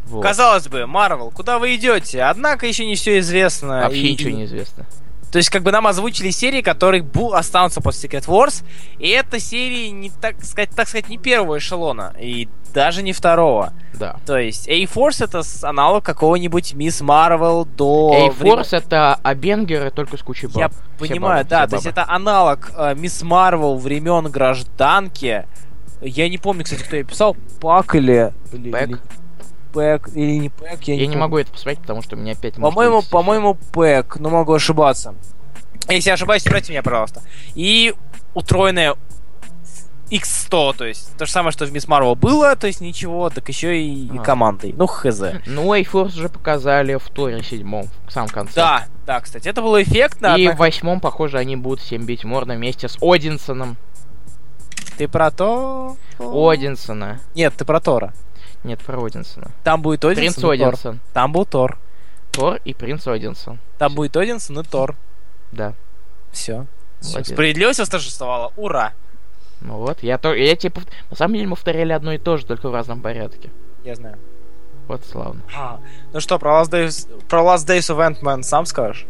Вот. 0.08 0.24
Казалось 0.24 0.68
бы, 0.68 0.88
Марвел, 0.88 1.32
куда 1.32 1.60
вы 1.60 1.76
идете? 1.76 2.24
Однако 2.24 2.66
еще 2.66 2.86
не 2.86 2.96
все 2.96 3.20
известно. 3.20 3.82
Вообще 3.84 4.00
и- 4.02 4.12
ничего 4.14 4.32
не 4.32 4.46
известно. 4.46 4.86
То 5.32 5.38
есть, 5.40 5.50
как 5.50 5.62
бы 5.64 5.72
нам 5.72 5.86
озвучили 5.88 6.30
серии, 6.30 6.62
которые 6.62 7.04
бу- 7.04 7.34
останутся 7.36 7.82
после 7.82 8.10
Secret 8.10 8.26
Wars. 8.28 8.64
И 8.98 9.10
это 9.10 9.40
серии, 9.40 9.88
не 9.90 10.10
так 10.10 10.44
сказать, 10.44 10.70
так 10.76 10.88
сказать, 10.88 11.10
не 11.10 11.18
первого 11.18 11.58
эшелона. 11.58 12.14
И 12.20 12.48
даже 12.74 13.04
не 13.04 13.12
второго. 13.12 13.74
Да. 13.94 14.18
То 14.26 14.38
есть, 14.38 14.68
A-Force 14.70 15.24
это 15.24 15.42
аналог 15.68 16.04
какого-нибудь 16.06 16.74
Мисс 16.76 17.02
Марвел 17.02 17.66
до... 17.66 18.30
A-Force 18.30 18.78
это 18.78 19.16
Абенгеры 19.16 19.92
только 19.92 20.16
с 20.18 20.22
кучей 20.22 20.48
баб. 20.48 20.58
Я 20.58 20.70
Все 20.70 20.78
понимаю, 20.98 21.44
бабы, 21.44 21.50
да, 21.50 21.68
то 21.68 21.76
есть 21.76 21.88
это 21.88 22.06
аналог 22.08 22.72
э, 22.78 22.96
Мисс 22.96 23.22
Марвел 23.24 23.78
времен 23.78 24.30
гражданки. 24.30 25.46
Я 26.02 26.30
не 26.30 26.38
помню, 26.38 26.64
кстати, 26.64 26.84
кто 26.84 26.96
ее 26.96 27.04
писал. 27.04 27.36
Пак 27.60 27.96
или... 27.96 28.32
или- 28.54 28.72
Пэк? 28.72 28.88
или 28.90 28.98
Пэк 29.78 30.10
или 30.16 30.38
не 30.40 30.50
Пэк, 30.50 30.80
я, 30.84 30.96
Я 30.96 31.02
не 31.02 31.06
помню. 31.08 31.20
могу 31.20 31.38
это 31.38 31.52
посмотреть, 31.52 31.80
потому 31.82 32.02
что 32.02 32.16
у 32.16 32.20
меня 32.20 32.32
опять... 32.34 32.56
По-моему, 32.56 33.02
по-моему, 33.04 33.58
Пэк, 33.74 34.18
но 34.20 34.30
могу 34.30 34.54
ошибаться. 34.54 35.14
Если 35.90 36.10
я 36.10 36.16
ошибаюсь, 36.16 36.42
спросите 36.42 36.72
меня, 36.74 36.84
пожалуйста. 36.84 37.22
И 37.56 37.94
утроенная 38.34 38.96
X100, 40.10 40.76
то 40.78 40.86
есть 40.86 41.18
то 41.18 41.26
же 41.26 41.32
самое, 41.32 41.52
что 41.52 41.66
в 41.66 41.72
Мисс 41.74 41.88
Марвел 41.88 42.16
было, 42.16 42.56
то 42.56 42.66
есть 42.68 42.80
ничего, 42.80 43.30
так 43.30 43.48
еще 43.50 43.78
и 43.82 44.10
А. 44.18 44.22
командой. 44.24 44.74
Ну, 44.78 44.88
хз. 44.88 45.22
Ну, 45.46 45.74
A-Force 45.74 46.08
уже 46.18 46.30
показали 46.30 46.96
в 46.96 47.08
туре 47.10 47.44
седьмом, 47.44 47.88
в 48.08 48.12
самом 48.12 48.30
конце. 48.30 48.56
Да, 48.56 48.86
да, 49.06 49.20
кстати, 49.20 49.48
это 49.50 49.62
было 49.62 49.84
эффектно. 49.84 50.36
И 50.38 50.46
в 50.48 50.50
однако- 50.52 50.60
восьмом, 50.60 51.00
похоже, 51.02 51.38
они 51.38 51.56
будут 51.58 51.82
всем 51.82 52.06
бить 52.06 52.24
морда 52.24 52.54
вместе 52.54 52.88
с 52.88 52.98
Одинсоном. 53.02 53.76
Ты 54.98 55.08
про 55.08 55.30
то... 55.30 55.96
Одинсона. 56.20 57.20
Нет, 57.36 57.54
ты 57.56 57.66
про 57.66 57.80
Тора. 57.80 58.14
Нет, 58.68 58.80
про 58.80 59.02
Одинсона. 59.02 59.52
Там 59.64 59.82
будет 59.82 60.04
Одинсон 60.04 60.22
Принц 60.22 60.38
и 60.38 60.42
Тор. 60.42 60.52
Одинсон. 60.52 61.00
Там 61.14 61.32
был 61.32 61.46
Тор. 61.46 61.78
Тор 62.32 62.60
и 62.66 62.74
принц 62.74 63.08
Одинсон. 63.08 63.60
Там 63.78 63.96
будет 63.96 64.18
Одинсон 64.18 64.60
и 64.60 64.64
Тор. 64.64 64.96
Да. 65.54 65.74
Все. 66.34 66.66
Молодец. 67.02 67.30
Справедливость 67.30 67.80
восторжествовала. 67.80 68.52
Ура! 68.58 68.92
Ну 69.62 69.78
вот, 69.78 70.04
я, 70.04 70.18
то, 70.18 70.34
я 70.34 70.54
пов- 70.54 70.88
На 71.10 71.16
самом 71.16 71.36
деле 71.36 71.48
мы 71.48 71.56
повторяли 71.56 71.94
одно 71.94 72.12
и 72.12 72.18
то 72.18 72.36
же, 72.36 72.46
только 72.46 72.68
в 72.68 72.74
разном 72.74 73.02
порядке. 73.02 73.52
Я 73.86 73.96
знаю. 73.96 74.18
Вот 74.90 75.06
славно. 75.06 75.42
А, 75.56 75.80
ну 76.12 76.20
что, 76.20 76.38
про 76.38 76.62
Last 76.62 76.72
Days, 76.72 77.26
про 77.28 77.42
Last 77.42 77.66
Days 77.68 77.90
of 77.90 78.06
Ant-Man 78.06 78.44
сам 78.44 78.66
скажешь? 78.66 79.06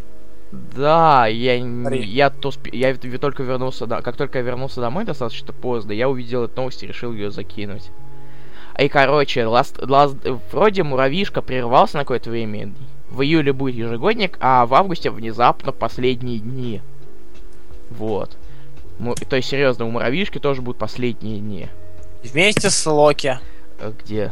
Да, 0.52 1.26
я, 1.26 1.56
я, 1.56 2.30
то, 2.30 2.52
я 2.72 2.96
только 2.96 3.42
вернулся, 3.42 3.88
да, 3.88 4.02
как 4.02 4.16
только 4.16 4.38
я 4.38 4.44
вернулся 4.44 4.80
домой 4.82 5.04
достаточно 5.04 5.52
поздно, 5.52 5.92
я 5.92 6.08
увидел 6.08 6.44
эту 6.44 6.56
новость 6.56 6.84
и 6.84 6.88
решил 6.88 7.12
ее 7.12 7.32
закинуть. 7.32 7.90
И, 8.78 8.90
короче, 8.90 9.42
Last, 9.42 9.80
Last- 9.80 10.40
вроде 10.52 10.84
муравьишка 10.84 11.42
прервался 11.42 11.98
на 11.98 12.04
какое-то 12.04 12.30
время. 12.30 12.74
В 13.10 13.22
июле 13.22 13.54
будет 13.54 13.76
ежегодник, 13.76 14.38
а 14.40 14.66
в 14.66 14.74
августе 14.76 15.10
внезапно 15.10 15.72
последние 15.72 16.40
дни. 16.40 16.82
Вот. 17.90 18.38
Му- 19.00 19.16
то 19.16 19.36
есть, 19.36 19.50
серьезно, 19.50 19.86
у 19.86 19.92
муравьишки 19.92 20.40
тоже 20.40 20.62
будут 20.62 20.78
последние 20.80 21.40
дни. 21.40 21.68
Вместе 22.24 22.70
с 22.70 22.86
Локи. 22.86 23.40
Э, 23.80 23.94
Где? 24.04 24.32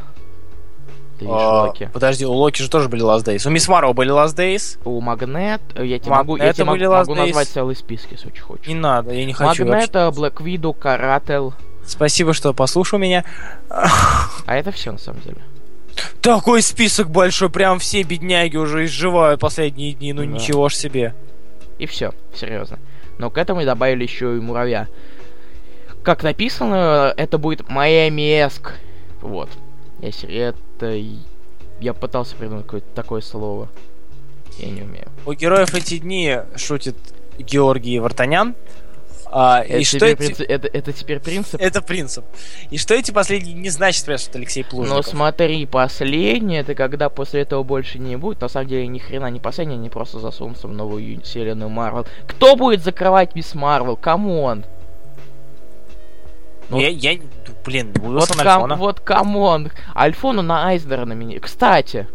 Ты 1.20 1.28
А, 1.30 1.66
Локи. 1.68 1.90
Подожди, 1.94 2.26
у 2.26 2.34
Локи 2.34 2.62
же 2.62 2.70
тоже 2.70 2.90
были 2.90 3.04
Last 3.04 3.24
Days. 3.24 3.48
У 3.48 3.52
Мисс 3.52 3.68
Марвел 3.70 3.94
были 3.94 4.12
Last 4.12 4.36
Days. 4.36 4.78
У 4.84 5.00
Магнет, 5.00 5.62
э, 5.76 5.86
я 5.86 6.00
тебе 6.00 6.12
могу, 6.12 6.36
я 6.36 6.52
тебе 6.52 6.66
могу, 6.66 7.16
назвать 7.16 7.48
целый 7.48 7.76
список, 7.76 8.12
если 8.12 8.28
очень 8.28 8.42
хочешь. 8.44 8.68
Не 8.68 8.76
надо, 8.76 9.14
я 9.14 9.26
не 9.26 9.34
хочу. 9.34 9.66
Магнета, 9.66 10.12
Блэк 10.12 10.44
Виду, 10.44 10.74
Карател. 10.74 11.54
Спасибо, 11.86 12.34
что 12.34 12.54
послушал 12.54 13.00
меня. 13.00 13.24
А 13.70 14.56
это 14.56 14.72
все 14.72 14.92
на 14.92 14.98
самом 14.98 15.22
деле. 15.22 15.38
Такой 16.22 16.62
список 16.62 17.10
большой, 17.10 17.50
прям 17.50 17.80
все 17.80 18.04
бедняги 18.04 18.58
уже 18.58 18.86
изживают 18.86 19.40
последние 19.40 19.94
дни, 19.94 20.12
ну 20.14 20.22
Да. 20.22 20.28
ничего 20.28 20.70
ж 20.70 20.76
себе. 20.76 21.16
И 21.78 21.86
все, 21.86 22.14
серьезно. 22.34 22.80
Но 23.18 23.30
к 23.30 23.38
этому 23.38 23.64
добавили 23.64 24.04
еще 24.04 24.36
и 24.36 24.40
муравья. 24.40 24.88
Как 26.04 26.24
написано, 26.24 27.14
это 27.16 27.38
будет 27.38 27.70
Майами-эск. 27.70 28.74
Вот. 29.22 29.50
Я 30.02 30.50
это... 30.50 31.02
Я 31.80 31.94
пытался 31.94 32.36
придумать 32.36 32.66
какое-то 32.66 32.88
такое 32.94 33.22
слово. 33.22 33.70
Я 34.58 34.70
не 34.70 34.82
умею. 34.84 35.08
У 35.26 35.34
героев 35.34 35.74
эти 35.74 35.98
дни 35.98 36.38
шутит 36.56 36.96
Георгий 37.38 38.00
Вартанян. 38.00 38.56
А, 39.38 39.60
Это, 39.64 39.78
и 39.80 39.84
что 39.84 40.06
эти... 40.06 40.16
принцип- 40.16 40.46
это, 40.48 40.68
это 40.70 40.94
теперь 40.94 41.20
принцип? 41.20 41.60
Это 41.60 41.82
принцип. 41.82 42.24
И 42.70 42.78
что 42.78 42.94
эти 42.94 43.12
последние 43.12 43.54
дни 43.54 43.70
значит, 43.70 44.02
спрашивает 44.04 44.38
Алексей 44.38 44.64
Плужников. 44.64 45.08
смотри, 45.08 45.66
последнее, 45.66 46.62
это 46.62 46.74
когда 46.74 47.10
после 47.10 47.42
этого 47.42 47.62
больше 47.64 48.00
не 48.00 48.16
будет. 48.16 48.40
На 48.40 48.48
самом 48.48 48.68
деле, 48.70 48.88
ни 48.88 48.98
хрена 48.98 49.30
не 49.30 49.42
последнее, 49.42 49.78
они 49.78 49.90
просто 49.90 50.20
засунутся 50.20 50.70
в 50.70 50.72
новую 50.74 51.22
вселенную 51.22 51.68
Марвел. 51.70 52.08
Кто 52.28 52.56
будет 52.56 52.82
закрывать 52.82 53.36
Мисс 53.36 53.54
Марвел? 53.56 53.98
Come 53.98 54.36
on! 54.36 54.64
Ну, 56.70 56.80
я, 56.80 56.88
я... 56.88 57.20
Блин, 57.66 57.92
Вот, 58.00 58.14
Уилсон 58.30 58.38
come- 58.38 58.48
Альфона. 58.64 58.76
вот 58.78 59.00
come 59.02 59.42
on. 59.42 59.72
Альфону 59.96 60.42
на 60.44 60.68
Айзнера 60.70 61.06
намени... 61.06 61.40
Кстати, 61.40 62.08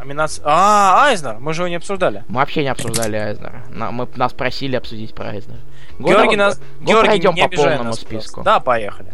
Номинация- 0.00 0.42
А, 0.46 1.04
Айзнер, 1.08 1.36
мы 1.40 1.52
же 1.52 1.62
его 1.62 1.68
не 1.68 1.74
обсуждали. 1.76 2.24
мы 2.28 2.36
вообще 2.40 2.62
не 2.62 2.68
обсуждали 2.68 3.16
Айзнера. 3.16 3.64
На- 3.70 3.90
мы, 3.90 4.08
нас 4.16 4.32
просили 4.32 4.74
обсудить 4.76 5.14
про 5.14 5.28
Айзнера. 5.30 5.58
Год- 5.98 6.10
Георгий 6.12 6.36
нас... 6.36 6.58
год 6.80 6.88
Георгий, 6.88 7.08
пройдем 7.08 7.34
не 7.34 7.42
по 7.48 7.56
полному 7.56 7.82
нас, 7.84 7.96
списку. 7.96 8.40
пожалуйста. 8.40 8.42
Да, 8.42 8.60
поехали. 8.60 9.12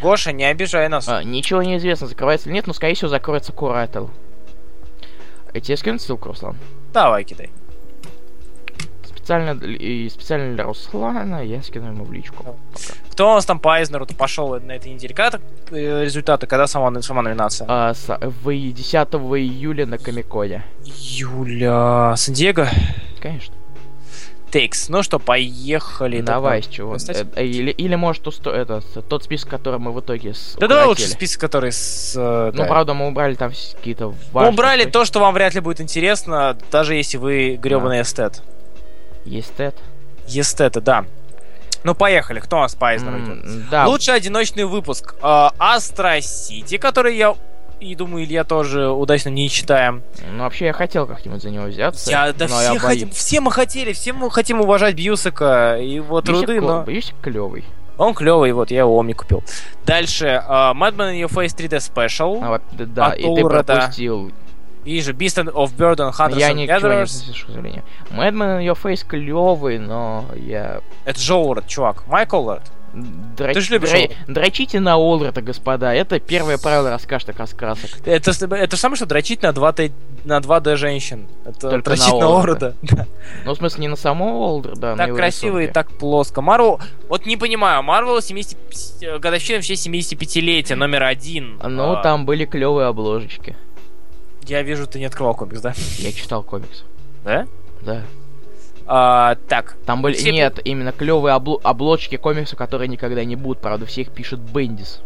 Гоша, 0.00 0.32
не 0.32 0.44
обижай 0.44 0.88
нас. 0.88 1.08
А, 1.08 1.22
ничего 1.22 1.62
не 1.62 1.76
известно, 1.78 2.06
закрывается 2.06 2.48
или 2.48 2.54
нет, 2.54 2.66
но 2.66 2.72
скорее 2.72 2.94
всего 2.94 3.08
закроется 3.08 3.52
Курател. 3.52 4.10
Я 5.54 5.60
тебе 5.60 5.76
скину 5.76 5.98
ссылку, 5.98 6.28
Руслан? 6.28 6.56
Давай, 6.92 7.24
кидай. 7.24 7.50
Специально, 9.26 9.60
и 9.64 10.08
специально 10.08 10.54
для 10.54 10.62
Руслана 10.62 11.44
я 11.44 11.60
скину 11.60 11.88
ему 11.88 12.04
в 12.04 12.12
личку. 12.12 12.44
Да. 12.44 12.52
Пока. 12.52 13.10
Кто 13.10 13.30
у 13.32 13.34
нас 13.34 13.44
там 13.44 13.58
по 13.58 13.74
Айзнеру 13.74 14.06
пошел 14.06 14.54
на 14.60 14.70
этой 14.70 14.92
неделе? 14.92 15.14
Когда 15.16 15.40
э, 15.72 16.04
результаты? 16.04 16.46
Когда 16.46 16.68
сама, 16.68 17.02
сама 17.02 17.22
номинация? 17.22 17.66
А, 17.68 17.92
с- 17.92 18.20
в 18.22 18.50
и- 18.50 18.70
10 18.70 18.94
июля 19.36 19.84
на 19.84 19.98
Комиконе. 19.98 20.62
Юля... 20.84 22.14
Сан-Диего? 22.16 22.68
Конечно. 23.20 23.52
Текс. 24.52 24.88
Ну 24.88 25.02
что, 25.02 25.18
поехали. 25.18 26.20
Давай, 26.20 26.62
с 26.62 26.68
чего. 26.68 26.94
Кстати- 26.94 27.26
Э, 27.34 27.44
Или, 27.44 27.72
или 27.72 27.96
может 27.96 28.24
усто- 28.28 28.52
это, 28.54 28.80
с- 28.80 29.02
тот 29.08 29.24
список, 29.24 29.50
который 29.50 29.80
мы 29.80 29.90
в 29.92 29.98
итоге 29.98 30.34
с- 30.34 30.56
Да 30.60 30.68
давай 30.68 30.86
лучше 30.86 31.08
список, 31.08 31.40
который 31.40 31.72
с... 31.72 32.14
э, 32.16 32.50
Ну, 32.54 32.58
да. 32.62 32.68
правда, 32.68 32.94
мы 32.94 33.08
убрали 33.08 33.34
там 33.34 33.50
какие-то 33.74 34.10
Мы 34.10 34.14
важные... 34.32 34.52
убрали 34.52 34.84
то... 34.84 34.90
то, 35.00 35.04
что 35.04 35.18
вам 35.18 35.34
вряд 35.34 35.54
ли 35.54 35.60
будет 35.60 35.80
интересно, 35.80 36.56
даже 36.70 36.94
если 36.94 37.16
вы 37.16 37.56
гребаный 37.60 38.02
эстет. 38.02 38.40
Есть 39.26 39.54
это. 39.58 39.76
Естеты, 40.26 40.80
да. 40.80 41.04
Ну, 41.84 41.94
поехали. 41.94 42.40
Кто 42.40 42.56
у 42.56 42.60
нас 42.60 42.74
по 42.74 42.88
Айзнеру 42.88 43.18
идет? 43.18 43.44
М, 43.44 43.66
Да, 43.70 43.86
Лучший 43.86 44.14
одиночный 44.14 44.64
выпуск. 44.64 45.14
Астра 45.22 46.20
Сити, 46.20 46.78
который 46.78 47.16
я 47.16 47.36
и 47.78 47.94
думаю, 47.94 48.24
Илья 48.24 48.42
тоже 48.44 48.88
удачно 48.88 49.28
не 49.28 49.50
читаем. 49.50 50.02
ну 50.32 50.44
вообще 50.44 50.64
я 50.66 50.72
хотел 50.72 51.06
как-нибудь 51.06 51.42
за 51.42 51.50
него 51.50 51.66
взяться. 51.66 52.10
Я, 52.10 52.32
да 52.32 52.46
но 52.48 52.56
все, 52.58 52.72
я 52.72 52.78
хотим, 52.78 53.10
все 53.10 53.40
мы 53.42 53.52
хотели, 53.52 53.92
все 53.92 54.14
мы 54.14 54.30
хотим 54.30 54.62
уважать 54.62 54.94
Бьюсака 54.94 55.76
и 55.78 55.86
его 55.96 56.22
труды, 56.22 56.58
но 56.62 56.84
Боюсь 56.84 57.12
клевый. 57.20 57.66
он 57.98 58.14
клевый, 58.14 58.52
вот 58.52 58.70
я 58.70 58.78
его 58.80 58.96
Омни 58.96 59.12
купил. 59.12 59.44
Дальше, 59.84 60.26
э, 60.26 60.40
Madman 60.48 61.12
in 61.12 61.26
Your 61.26 61.30
Face 61.30 61.54
3D 61.54 61.76
Special. 61.76 62.40
А 62.42 62.48
вот, 62.52 62.62
да, 62.72 63.08
От 63.08 63.18
и 63.18 63.22
ты 63.22 63.28
Улрата. 63.28 63.74
пропустил. 63.76 64.32
И 64.86 65.00
же 65.02 65.12
Beast 65.12 65.44
of 65.52 65.76
Burden, 65.76 66.12
Hunters 66.16 66.38
я 66.38 66.50
and 66.50 66.54
ничего 66.54 66.78
не 66.78 66.82
Gatherers. 67.02 67.06
слышу, 67.08 67.46
к 67.46 67.48
сожалению. 67.50 67.82
Madman 68.10 68.60
Your 68.64 68.78
Face 68.80 69.04
клевый, 69.06 69.78
но 69.78 70.24
я... 70.36 70.80
Это 71.04 71.20
же 71.20 71.34
Олред, 71.34 71.66
чувак. 71.66 72.06
Майк 72.06 72.32
Олред. 72.32 72.62
Драч- 72.94 73.52
Ты 73.52 73.60
ж 73.60 73.70
любишь 73.70 73.90
дра-. 73.90 74.08
Дрочите 74.26 74.80
на 74.80 74.96
Олрата, 74.96 75.42
господа. 75.42 75.92
Это 75.92 76.18
первое 76.18 76.56
правило 76.56 76.88
расскажет 76.88 77.36
раскрасок. 77.38 77.90
Это, 78.06 78.30
это 78.30 78.76
же 78.76 78.80
самое, 78.80 78.96
что 78.96 79.04
дрочить 79.06 79.42
на 79.42 79.48
2D, 79.48 79.92
на 80.24 80.38
2D 80.38 80.76
женщин. 80.76 81.26
Это 81.44 81.68
Только 81.68 81.90
дрочить 81.90 82.12
на 82.14 82.26
на. 82.26 82.74
Да. 82.82 83.06
Ну, 83.44 83.52
в 83.52 83.56
смысле, 83.58 83.80
не 83.82 83.88
на 83.88 83.96
самого 83.96 84.46
Олдрата, 84.46 84.92
а 84.92 84.96
на 84.96 85.06
Так 85.08 85.14
красиво 85.16 85.58
и 85.58 85.66
так 85.66 85.90
плоско. 85.92 86.40
Марвел, 86.40 86.80
вот 87.08 87.26
не 87.26 87.36
понимаю, 87.36 87.82
Марвел 87.82 88.22
70, 88.22 88.56
э, 89.02 89.18
годовщина 89.18 89.60
в 89.60 89.64
честь 89.66 89.86
75-летия, 89.86 90.76
номер 90.76 91.02
один. 91.02 91.60
Ну, 91.62 91.92
А, 91.96 92.02
там 92.02 92.24
были 92.24 92.46
клевые 92.46 92.86
обложечки. 92.86 93.56
Я 94.46 94.62
вижу, 94.62 94.86
ты 94.86 94.98
не 94.98 95.06
открывал 95.06 95.34
комикс, 95.34 95.60
да? 95.60 95.74
Я 95.98 96.12
читал 96.12 96.42
комикс. 96.42 96.84
Да? 97.24 97.46
Да. 97.82 98.02
А, 98.86 99.34
так, 99.48 99.76
Там 99.84 100.00
были... 100.00 100.14
Все- 100.14 100.30
Нет, 100.32 100.60
именно 100.64 100.92
клевые 100.92 101.34
обло- 101.34 101.60
обложки 101.62 102.16
комиксов, 102.16 102.56
которые 102.56 102.88
никогда 102.88 103.24
не 103.24 103.34
будут. 103.34 103.60
Правда, 103.60 103.84
все 103.84 104.02
их 104.02 104.12
пишет 104.12 104.38
Бендис. 104.38 105.00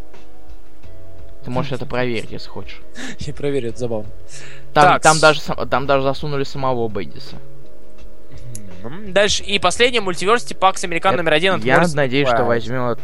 Ты 1.45 1.51
можешь 1.51 1.73
это 1.73 1.87
проверить, 1.87 2.31
если 2.31 2.49
хочешь. 2.49 2.81
я 3.21 3.33
проверю, 3.33 3.71
это 3.71 3.79
забавно. 3.79 4.11
Там, 4.75 5.01
там, 5.01 5.19
даже, 5.19 5.41
там 5.71 5.87
даже 5.87 6.03
засунули 6.03 6.45
самого 6.45 6.87
Бендиса. 6.89 7.37
Дальше, 9.09 9.43
и 9.43 9.59
последний 9.59 10.01
мультиверсити 10.01 10.55
Пакс 10.55 10.85
Американ 10.85 11.17
номер 11.17 11.35
один. 11.35 11.61
Я 11.63 11.87
надеюсь, 11.95 12.29
что 12.29 12.45
возьмет... 12.45 12.99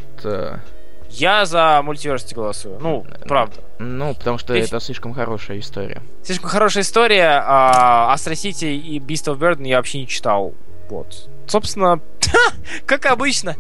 Я 1.18 1.46
за 1.46 1.80
мультиверсити 1.82 2.34
голосую. 2.34 2.78
Ну, 2.80 3.06
правда. 3.26 3.56
ну, 3.78 4.14
потому 4.14 4.38
что 4.38 4.52
Ты- 4.52 4.60
это 4.60 4.80
слишком 4.80 5.14
хорошая 5.14 5.58
история. 5.58 6.02
Слишком 6.22 6.50
хорошая 6.50 6.82
история. 6.82 7.42
А 7.44 8.14
Astro 8.14 8.32
City 8.32 8.76
и 8.76 8.98
Beast 8.98 9.26
of 9.32 9.38
Burden 9.38 9.66
я 9.66 9.76
вообще 9.78 10.00
не 10.00 10.06
читал. 10.06 10.52
Вот. 10.90 11.28
Собственно, 11.46 12.00
как 12.86 13.06
обычно, 13.06 13.56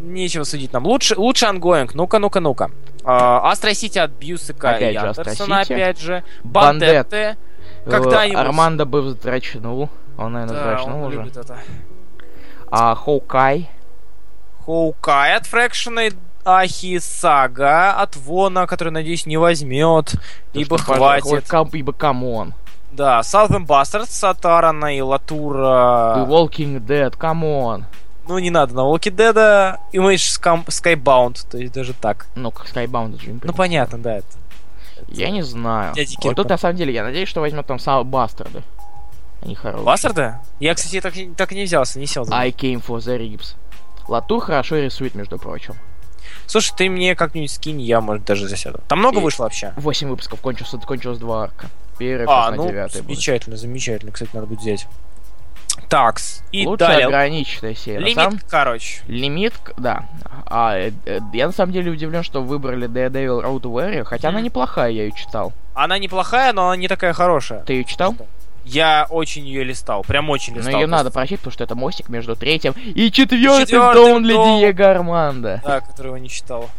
нечего 0.00 0.44
судить 0.44 0.72
нам. 0.72 0.86
Лучше, 0.86 1.16
лучше 1.16 1.46
Ongoing. 1.46 1.90
Ну-ка, 1.94 2.18
ну-ка, 2.18 2.40
ну-ка. 2.40 2.70
А, 3.04 3.52
Astro 3.52 3.70
City 3.72 3.98
от 3.98 4.12
Бьюсика 4.12 4.70
Опять 4.70 4.94
и 4.94 4.98
же, 4.98 5.06
Astro 5.06 5.18
Андерсона, 5.18 5.60
опять 5.60 6.00
же. 6.00 6.24
Бандет. 6.42 7.08
Бандетте. 7.10 7.36
Когда-нибудь. 7.84 8.38
Э, 8.38 8.40
Армандо 8.40 8.86
бы 8.86 9.02
вздрачнул. 9.02 9.90
Он, 10.16 10.32
наверное, 10.32 10.54
Да, 10.56 10.60
вздрачнул 10.62 11.02
он 11.02 11.06
уже. 11.08 11.30
А 12.70 12.94
Хоукай. 12.94 13.68
Хоукай 14.64 15.34
от 15.34 15.46
Фрэкшена 15.46 16.08
Ахи 16.44 16.98
Сага 16.98 17.92
от 17.92 18.16
Вона, 18.16 18.66
который, 18.66 18.90
надеюсь, 18.90 19.26
не 19.26 19.36
возьмет. 19.36 20.14
Ибо 20.52 20.78
Что, 20.78 20.94
хватит. 20.94 21.46
come- 21.48 21.70
Ибо 21.72 21.92
come 21.92 22.27
on. 22.27 22.54
Да, 22.92 23.20
Southern 23.20 23.66
Bastards 23.66 24.28
от 24.28 24.44
Аарона 24.44 24.96
и 24.96 25.00
Латура. 25.00 26.14
The 26.18 26.28
Walking 26.28 26.80
Dead, 26.80 27.16
come 27.16 27.56
on. 27.56 27.86
Ну, 28.28 28.38
не 28.38 28.50
надо 28.50 28.74
на 28.74 28.80
Walking 28.80 29.14
Dead, 29.16 29.78
Image 29.92 30.40
Scam- 30.40 30.66
Skybound, 30.66 31.46
то 31.50 31.58
есть 31.58 31.72
даже 31.72 31.92
так. 31.92 32.26
Ну, 32.34 32.50
как 32.50 32.66
Skybound 32.66 33.20
же 33.20 33.32
не 33.32 33.40
Ну, 33.42 33.52
понятно, 33.52 33.98
да. 33.98 34.18
Это. 34.18 34.26
Я 35.08 35.30
не 35.30 35.42
знаю. 35.42 35.92
Вот 36.22 36.36
тут, 36.36 36.48
на 36.48 36.56
самом 36.56 36.76
деле, 36.76 36.94
я 36.94 37.02
надеюсь, 37.02 37.28
что 37.28 37.40
возьмет 37.40 37.66
там 37.66 37.78
Southern 37.78 38.04
Bastards. 38.04 38.62
Они 39.42 39.54
хорошие. 39.54 39.84
Бастарда? 39.84 40.40
Я, 40.60 40.74
кстати, 40.74 41.00
так, 41.00 41.12
так 41.36 41.52
и 41.52 41.54
не 41.56 41.64
взялся, 41.64 41.98
не 41.98 42.06
сел. 42.06 42.24
за 42.24 42.34
I 42.34 42.50
came 42.50 42.82
for 42.82 42.96
the 42.98 43.18
ribs. 43.18 43.56
Латур 44.08 44.40
хорошо 44.40 44.76
рисует, 44.76 45.14
между 45.14 45.38
прочим. 45.38 45.74
Слушай, 46.46 46.74
ты 46.76 46.88
мне 46.90 47.14
как-нибудь 47.14 47.50
скинь, 47.50 47.80
я, 47.80 48.00
может, 48.00 48.24
даже 48.24 48.48
засяду. 48.48 48.80
Там 48.88 48.98
много 48.98 49.20
И- 49.20 49.22
вышло 49.22 49.44
вообще? 49.44 49.72
Восемь 49.76 50.08
выпусков 50.08 50.40
кончился, 50.40 50.78
кончилось 50.78 51.18
два 51.18 51.44
арка. 51.44 51.68
Первый, 51.98 52.26
А, 52.28 52.50
ну, 52.50 52.68
девятый 52.68 53.02
будет. 53.02 53.16
замечательно, 53.16 53.56
замечательно. 53.56 54.12
Кстати, 54.12 54.30
надо 54.34 54.46
будет 54.46 54.60
взять. 54.60 54.86
Такс. 55.88 56.42
И 56.50 56.66
Лучшая 56.66 56.88
далее. 56.88 57.06
ограниченная 57.06 57.74
серия. 57.74 57.98
Лимит, 58.00 58.14
самом- 58.14 58.40
короче. 58.48 59.02
Лимит, 59.06 59.54
да. 59.76 60.04
А, 60.46 60.76
э, 60.76 60.92
э, 61.04 61.20
я 61.32 61.46
на 61.46 61.52
самом 61.52 61.72
деле 61.72 61.90
удивлен, 61.90 62.22
что 62.22 62.42
выбрали 62.42 62.88
Daredevil 62.88 63.42
Road 63.44 63.62
Warrior, 63.62 64.04
хотя 64.04 64.28
она 64.28 64.38
Мгм. 64.38 64.46
неплохая, 64.46 64.90
я 64.90 65.04
ее 65.04 65.12
читал. 65.12 65.52
Она 65.74 65.98
неплохая, 65.98 66.52
но 66.52 66.66
она 66.68 66.76
не 66.76 66.88
такая 66.88 67.12
хорошая. 67.12 67.60
Ты 67.64 67.74
ее 67.74 67.84
читал? 67.84 68.14
Я 68.64 69.06
очень 69.10 69.46
ее 69.46 69.62
листал. 69.64 70.02
Прям 70.02 70.30
очень 70.30 70.52
Но 70.54 70.58
листал. 70.60 70.72
ее 70.74 70.86
просто. 70.86 71.04
надо 71.04 71.10
прочесть, 71.10 71.40
потому 71.40 71.52
что 71.52 71.64
это 71.64 71.74
мостик 71.74 72.08
между 72.08 72.34
третьим 72.36 72.72
и 72.72 73.10
четвертым 73.10 73.60
Четвёртым 73.60 73.94
томом 74.04 74.22
для. 74.22 74.34
Диего 74.34 74.90
Армандо. 74.90 75.60
Да, 75.64 75.80
которого 75.80 76.16
не 76.16 76.28
читал. 76.28 76.70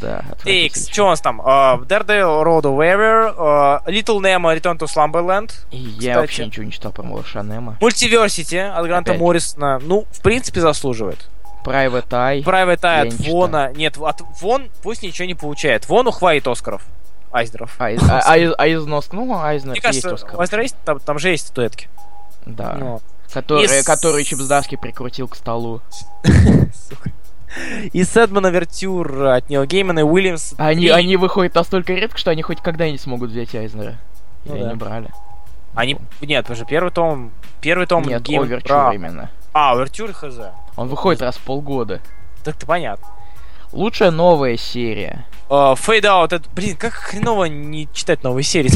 Да, 0.00 0.24
отвратительно. 0.32 0.92
что 0.92 1.04
у 1.04 1.08
нас 1.08 1.20
там? 1.20 1.42
А, 1.44 1.76
Daredevil, 1.76 2.42
Road 2.42 2.62
of 2.62 2.76
Warrior, 2.78 3.34
а, 3.36 3.82
Little 3.86 4.18
Nemo, 4.20 4.56
Return 4.56 4.78
to 4.78 4.86
Slumberland, 4.86 5.52
И 5.70 5.76
Я 5.76 6.20
вообще 6.20 6.46
ничего 6.46 6.64
не 6.64 6.72
читал 6.72 6.90
про 6.92 7.02
малыша 7.02 7.42
Немо. 7.42 7.76
Multiversity 7.80 8.58
от 8.58 8.86
Гранта 8.86 9.10
Опять. 9.12 9.20
Моррисона. 9.20 9.78
Ну, 9.82 10.06
в 10.10 10.22
принципе, 10.22 10.60
заслуживает. 10.60 11.28
Private 11.66 12.08
Eye. 12.08 12.42
Private 12.42 12.80
Eye 12.80 12.96
Я 12.96 13.00
от 13.02 13.18
не 13.20 13.30
Вона. 13.30 13.72
Нет, 13.72 13.98
от 13.98 14.22
Вон 14.40 14.68
пусть 14.82 15.02
ничего 15.02 15.26
не 15.26 15.34
получает. 15.34 15.86
Вону 15.88 16.10
хватит 16.10 16.48
Оскаров. 16.48 16.82
Айзнеров. 17.32 17.74
А, 17.78 17.90
из- 17.90 18.02
а- 18.02 18.20
а 18.56 18.64
а 18.64 18.80
нос, 18.86 19.08
ну, 19.12 19.36
Айзнер 19.38 19.70
Мне 19.72 19.76
есть 19.76 20.02
кажется, 20.02 20.14
Оскар. 20.14 20.36
у 20.38 20.40
Айзнера 20.40 20.62
есть, 20.62 20.76
там, 20.84 20.98
там 21.00 21.18
же 21.18 21.30
есть 21.30 21.46
статуэтки. 21.46 21.88
Да. 22.46 22.76
Ну. 22.78 23.00
Который, 23.32 23.64
Из- 23.66 23.84
который 23.84 24.24
Чипсдарский 24.24 24.76
прикрутил 24.76 25.28
к 25.28 25.36
столу. 25.36 25.80
Сука. 26.24 27.10
И 27.92 28.04
Sandman 28.04 28.48
Overture 28.48 29.24
от 29.26 29.48
Нила 29.50 29.66
Геймана 29.66 30.00
и 30.00 30.02
Уильямс. 30.02 30.54
Они, 30.56 30.86
И 30.86 30.88
они 30.88 31.16
выходят 31.16 31.54
настолько 31.54 31.92
редко, 31.92 32.16
что 32.18 32.30
они 32.30 32.42
хоть 32.42 32.60
когда-нибудь 32.60 33.00
смогут 33.00 33.30
взять 33.30 33.54
Айзнера. 33.54 33.96
Ну 34.44 34.54
Или 34.56 34.62
да. 34.64 34.68
не 34.70 34.74
брали. 34.76 35.10
Они... 35.74 35.96
Нет, 36.20 36.48
уже 36.50 36.64
первый 36.64 36.90
том... 36.90 37.30
Первый 37.60 37.86
том 37.86 38.02
Нет, 38.04 38.22
Гейм- 38.22 38.42
Overture 38.42 38.68
Бра- 38.68 38.94
именно. 38.94 39.30
А, 39.52 39.72
Overture 39.72 40.12
хз. 40.12 40.36
Он 40.76 40.88
выходит 40.88 41.22
раз 41.22 41.36
в 41.36 41.40
полгода. 41.42 42.00
Так-то 42.44 42.66
понятно. 42.66 43.06
Лучшая 43.72 44.10
новая 44.10 44.56
серия. 44.56 45.24
Fade 45.76 46.04
Out, 46.04 46.32
это, 46.32 46.48
блин, 46.54 46.76
как 46.76 46.92
хреново 46.92 47.46
не 47.46 47.88
читать 47.92 48.22
новые 48.22 48.44
серии. 48.44 48.70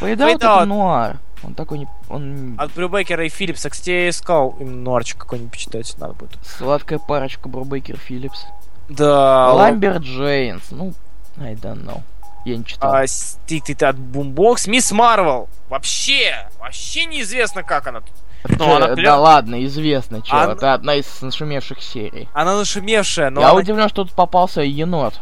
Out 0.00 0.34
это 0.36 0.64
нуар. 0.66 1.18
Он 1.42 1.54
такой 1.54 1.78
не... 1.78 1.88
Он... 2.08 2.54
От 2.58 2.72
Брюбекера 2.72 3.24
и 3.24 3.28
Филлипса, 3.28 3.70
кстати, 3.70 3.90
я 3.90 4.08
искал 4.10 4.56
им 4.60 4.82
нуарчик 4.84 5.18
какой-нибудь 5.18 5.52
почитать, 5.52 5.94
надо 5.98 6.14
будет. 6.14 6.36
Сладкая 6.44 6.98
парочка 6.98 7.48
Брубейкер 7.48 7.96
Филлипс. 7.96 8.44
Да, 8.88 9.52
Lumberjanes. 9.54 10.64
Ну, 10.70 10.92
I 11.40 11.54
don't 11.54 11.84
know. 11.84 12.00
Я 12.44 12.56
не 12.56 12.64
читал. 12.64 12.92
а, 12.94 13.06
стик 13.06 13.64
ты 13.64 13.84
от 13.86 13.96
Boom 13.96 14.31
Box. 14.31 14.66
Мисс 14.66 14.90
Марвел. 14.92 15.48
Вообще, 15.68 16.48
вообще 16.58 17.04
неизвестно, 17.04 17.62
как 17.62 17.86
она 17.86 18.00
тут. 18.00 18.12
Ну, 18.48 18.56
Чё, 18.64 18.76
она 18.76 18.86
да 18.88 18.94
клёв- 18.94 19.18
ладно, 19.18 19.64
известно, 19.66 20.22
чё. 20.22 20.36
Она- 20.36 20.52
Это 20.52 20.72
одна 20.74 20.94
из 20.94 21.22
нашумевших 21.22 21.82
серий. 21.82 22.28
Она 22.32 22.56
нашумевшая, 22.56 23.30
но 23.30 23.40
Я 23.42 23.50
она- 23.50 23.56
удивлен, 23.60 23.88
что 23.88 24.04
тут 24.04 24.12
попался 24.14 24.62
енот. 24.62 25.20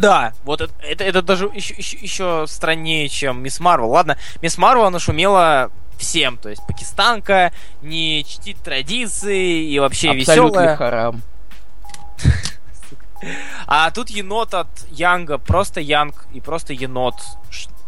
Да, 0.00 0.32
вот 0.44 0.60
это, 0.60 0.72
это, 0.82 1.04
это 1.04 1.22
даже 1.22 1.50
еще, 1.54 1.74
еще, 1.74 1.96
еще 1.98 2.44
страннее, 2.48 3.08
чем 3.08 3.42
Мисс 3.42 3.60
Марвел. 3.60 3.90
Ладно, 3.90 4.16
Мисс 4.42 4.58
Марвел, 4.58 4.84
она 4.84 4.98
шумела 4.98 5.70
всем, 5.98 6.38
то 6.38 6.48
есть 6.48 6.62
пакистанка, 6.66 7.52
не 7.82 8.24
чтит 8.24 8.58
традиции 8.58 9.64
и 9.64 9.78
вообще 9.78 10.10
Абсолютно 10.10 10.60
веселая. 10.60 10.76
харам. 10.76 11.22
А 13.66 13.90
тут 13.90 14.10
енот 14.10 14.54
от 14.54 14.68
Янга, 14.90 15.38
просто 15.38 15.80
Янг 15.80 16.26
и 16.32 16.40
просто 16.40 16.72
енот. 16.72 17.16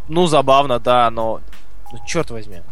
Ну, 0.08 0.26
забавно, 0.26 0.80
да, 0.80 1.08
но... 1.08 1.40
Ну, 1.92 1.98
черт 2.04 2.30
возьми. 2.30 2.62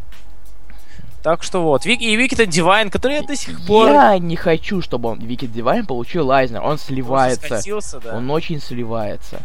Так 1.22 1.42
что 1.42 1.62
вот. 1.62 1.84
И 1.84 2.16
Wicked 2.16 2.46
Divine, 2.46 2.90
который 2.90 3.16
я 3.16 3.22
до 3.22 3.34
сих 3.34 3.66
пор... 3.66 3.90
Я 3.90 4.18
не 4.18 4.36
хочу, 4.36 4.80
чтобы 4.80 5.10
он 5.10 5.18
Wicked 5.18 5.46
Divine 5.46 5.84
получил 5.84 6.30
Айзнер. 6.30 6.62
Он 6.62 6.78
сливается. 6.78 7.46
скатился, 7.46 8.00
да. 8.00 8.16
Он 8.16 8.30
очень 8.30 8.60
сливается. 8.60 9.42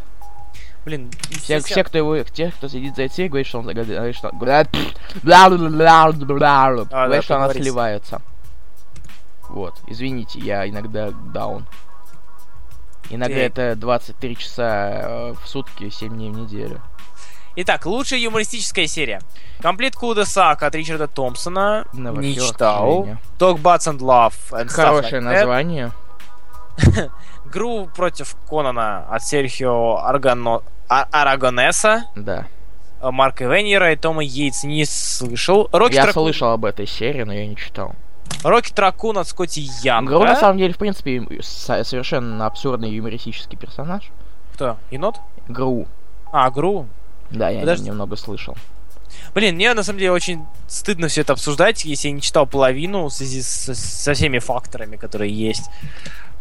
Блин, 0.85 1.09
Все, 1.29 1.59
все, 1.61 1.83
кто 1.83 1.97
его, 1.97 2.21
те, 2.23 2.51
кто 2.51 2.67
следит 2.67 2.95
за 2.97 3.03
этим, 3.03 3.29
говорит, 3.29 3.47
что 3.47 3.59
он 3.59 3.65
говорит, 3.65 4.15
что, 4.15 4.31
А, 6.91 6.91
да, 6.91 7.05
говорит, 7.05 7.23
что 7.23 7.35
она 7.37 7.53
сливается. 7.53 8.21
Вот, 9.49 9.75
извините, 9.87 10.39
я 10.39 10.67
иногда 10.67 11.11
даун. 11.11 11.65
Иногда 13.09 13.35
Так. 13.35 13.51
это 13.51 13.75
23 13.75 14.37
часа 14.37 14.89
э, 14.93 15.33
в 15.41 15.47
сутки, 15.47 15.89
7 15.89 16.13
дней 16.13 16.31
в 16.31 16.37
неделю. 16.37 16.81
Итак, 17.55 17.85
лучшая 17.85 18.19
юмористическая 18.19 18.87
серия. 18.87 19.21
Комплит 19.61 19.95
Куда 19.95 20.25
Сак 20.25 20.63
от 20.63 20.73
Ричарда 20.75 21.07
Томпсона. 21.07 21.85
Не 21.93 22.35
читал. 22.35 23.07
Dog 23.37 23.61
Butts 23.61 23.87
and 23.91 23.99
Love 23.99 24.33
and 24.51 24.67
Хорошее 24.69 25.21
Like 25.21 25.25
название. 25.25 25.91
Гру 27.45 27.87
против 27.95 28.35
Конана 28.49 29.05
от 29.09 29.23
Серхио 29.23 29.97
Аргано... 29.97 30.61
А- 30.89 31.07
Арагонеса, 31.11 32.05
Да. 32.15 32.45
э, 33.01 33.09
Марка 33.11 33.45
Венера 33.45 33.93
и 33.93 33.95
Тома 33.95 34.23
Йейтс 34.23 34.63
не 34.63 34.85
слышал. 34.85 35.69
Рокки 35.71 35.93
я 35.95 36.05
Тракун- 36.05 36.13
слышал 36.13 36.49
об 36.51 36.65
этой 36.65 36.87
серии, 36.87 37.23
но 37.23 37.33
я 37.33 37.47
не 37.47 37.55
читал. 37.55 37.93
Рокки 38.43 38.71
Тракун 38.73 39.17
от 39.17 39.27
Скотти 39.27 39.61
Янга. 39.83 40.15
Гру, 40.15 40.23
на 40.23 40.35
самом 40.35 40.57
деле, 40.57 40.73
в 40.73 40.77
принципе, 40.77 41.25
совершенно 41.41 42.45
абсурдный 42.45 42.89
юмористический 42.91 43.57
персонаж. 43.57 44.03
Кто? 44.55 44.77
Енот? 44.91 45.15
Гру. 45.47 45.87
А, 46.31 46.49
Гру. 46.51 46.87
Да, 47.33 47.49
я 47.49 47.59
Подожди. 47.61 47.85
немного 47.85 48.15
слышал. 48.15 48.55
Блин, 49.35 49.55
мне 49.55 49.73
на 49.73 49.83
самом 49.83 49.99
деле 49.99 50.11
очень 50.11 50.45
стыдно 50.67 51.07
все 51.07 51.21
это 51.21 51.33
обсуждать, 51.33 51.85
если 51.85 52.07
я 52.09 52.13
не 52.13 52.21
читал 52.21 52.45
половину 52.45 53.05
в 53.05 53.09
связи 53.13 53.41
с- 53.41 53.73
со 53.75 54.13
всеми 54.13 54.39
факторами, 54.39 54.95
которые 54.95 55.31
есть. 55.33 55.63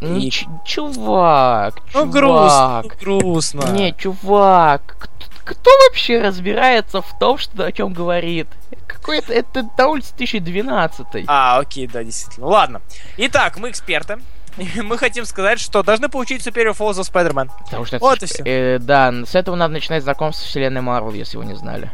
И- 0.00 0.30
ч- 0.30 0.46
чувак, 0.64 1.74
Ну, 1.94 2.00
чувак. 2.02 2.10
грустно, 2.12 2.82
ну, 2.82 2.88
грустно. 3.20 3.62
Не, 3.72 3.92
чувак, 3.94 4.96
кто, 4.98 5.26
кто 5.44 5.70
вообще 5.86 6.20
разбирается 6.20 7.00
в 7.02 7.18
том, 7.18 7.38
что 7.38 7.64
о 7.64 7.72
чем 7.72 7.92
говорит? 7.92 8.48
Какой-то 8.86 9.32
это 9.32 9.68
на 9.78 9.88
улице 9.88 10.12
2012. 10.16 11.24
А, 11.28 11.58
окей, 11.60 11.86
да, 11.86 12.02
действительно. 12.04 12.46
Ладно. 12.48 12.80
Итак, 13.16 13.58
мы 13.58 13.70
эксперты. 13.70 14.18
Мы 14.82 14.98
хотим 14.98 15.24
сказать, 15.24 15.58
что 15.60 15.82
должны 15.82 16.08
получить 16.08 16.46
Superior 16.46 16.76
Foes 16.76 16.98
of 17.00 17.10
Spider-Man. 17.12 17.50
Потому 17.64 17.84
что 17.84 17.96
это 17.96 18.04
Вот 18.04 18.20
ж- 18.20 18.22
и 18.22 18.26
всё. 18.26 18.42
э, 18.44 18.78
да, 18.78 19.12
с 19.24 19.34
этого 19.34 19.56
надо 19.56 19.72
начинать 19.74 20.02
знакомство 20.02 20.44
с 20.44 20.48
вселенной 20.48 20.80
Марвел, 20.80 21.12
если 21.12 21.36
вы 21.38 21.44
не 21.46 21.54
знали. 21.54 21.90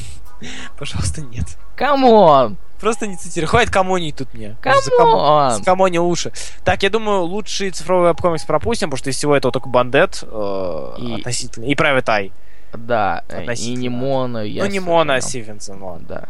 Пожалуйста, 0.78 1.22
нет. 1.22 1.44
Come 1.76 2.22
on! 2.22 2.56
Просто 2.80 3.06
не 3.06 3.16
цитируй. 3.16 3.46
Хватит 3.46 3.72
камонить 3.72 4.16
тут 4.16 4.34
мне. 4.34 4.56
За 4.64 4.90
Камон! 4.96 5.62
Камони 5.62 5.98
уши. 5.98 6.32
Так, 6.64 6.82
я 6.82 6.90
думаю, 6.90 7.22
лучший 7.22 7.70
цифровой 7.70 8.08
веб-комикс 8.08 8.44
пропустим, 8.44 8.90
потому 8.90 8.98
что 8.98 9.10
из 9.10 9.16
всего 9.16 9.36
этого 9.36 9.52
только 9.52 9.68
Бандет 9.68 10.24
э, 10.24 10.94
И- 10.98 11.14
относительно. 11.14 11.64
И 11.66 11.74
Private 11.74 12.04
Eye. 12.06 12.32
Да, 12.74 13.22
э, 13.28 13.52
и 13.54 13.74
не 13.76 13.88
Мона. 13.88 14.38
я 14.38 14.64
ну, 14.64 14.70
не 14.70 14.80
Мона, 14.80 15.14
а 15.16 15.20
Стивенсон, 15.20 15.82
ладно. 15.82 16.06
Да. 16.08 16.28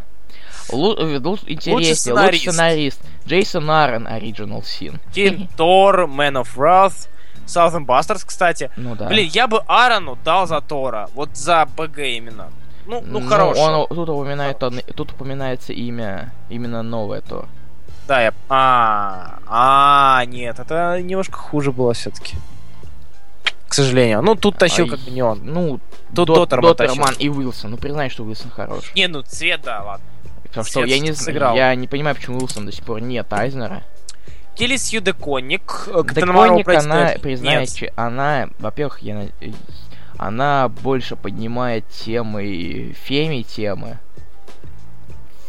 Лу- 0.71 0.97
э, 0.99 1.19
лу- 1.19 1.39
интереснее, 1.47 1.77
лучший 1.77 1.97
сценарист. 1.97 2.43
сценарист. 2.53 3.01
Джейсон 3.27 3.71
Аарон, 3.71 4.07
Original 4.07 4.63
Sin. 4.63 4.99
Кин 5.15 5.49
Тор, 5.57 6.03
Man 6.03 6.43
of 6.43 6.49
Wrath, 6.57 7.09
Southern 7.47 7.87
Bastards, 7.87 8.25
кстати. 8.27 8.71
Ну 8.77 8.95
да. 8.97 9.07
Блин, 9.09 9.29
я 9.33 9.47
бы 9.47 9.63
Аарону 9.67 10.19
дал 10.25 10.47
за 10.47 10.61
Тора. 10.61 11.09
Вот 11.15 11.37
за 11.37 11.67
БГ 11.77 11.99
именно. 11.99 12.51
Ну, 12.87 13.01
ну, 13.07 13.21
Ну, 13.21 13.29
хороший. 13.29 13.61
он- 13.61 13.87
тут, 13.89 14.09
упоминает, 14.09 14.63
он- 14.63 14.81
тут 14.97 15.13
упоминается 15.13 15.73
имя, 15.73 16.33
именно 16.51 16.83
новое 16.83 17.21
то. 17.21 17.47
Да, 18.09 18.21
я... 18.21 18.33
А, 18.49 19.39
а, 19.47 20.25
нет, 20.27 20.59
это 20.59 21.01
немножко 21.01 21.37
хуже 21.39 21.71
было 21.71 21.93
все-таки. 21.95 22.37
К 23.69 23.75
сожалению. 23.75 24.21
Ну, 24.23 24.35
тут 24.35 24.59
тащил 24.59 24.85
Ай, 24.85 24.91
как 24.91 24.99
бы 25.01 25.11
не 25.13 25.23
он. 25.23 25.41
Ну, 25.45 25.81
Тут 26.15 26.27
Дот- 26.29 26.51
Доттерман. 26.51 26.77
Доттерман 26.77 27.15
и 27.19 27.29
Уилсон. 27.31 27.71
Ну, 27.71 27.77
признай, 27.79 28.11
что 28.11 28.25
Уилсон 28.25 28.51
хорош. 28.51 28.93
Не, 28.95 29.07
ну, 29.09 29.23
цвет, 29.23 29.63
да, 29.63 29.83
ладно. 29.83 30.05
Потому 30.53 30.67
что 30.67 30.85
я 30.85 30.99
не 30.99 31.15
сыграл. 31.15 31.57
я 31.57 31.75
не 31.75 31.89
понимаю, 31.89 32.15
почему 32.15 32.37
Уилсон 32.37 32.67
до 32.67 32.73
сих 32.73 32.85
пор 32.85 33.01
нет 33.01 33.33
Айзнера. 33.33 33.83
Келли 34.55 34.77
Сью 34.77 35.01
Деконник. 35.01 35.89
Марвел 36.27 36.79
она, 36.79 37.15
признает, 37.23 37.81
Нет. 37.81 37.93
она, 37.97 38.51
во-первых, 38.59 38.99
я, 39.01 39.29
э, 39.41 39.51
она 40.19 40.69
больше 40.69 41.17
поднимает 41.17 41.89
темы, 41.89 42.95
феми 43.03 43.43
темы, 43.43 43.99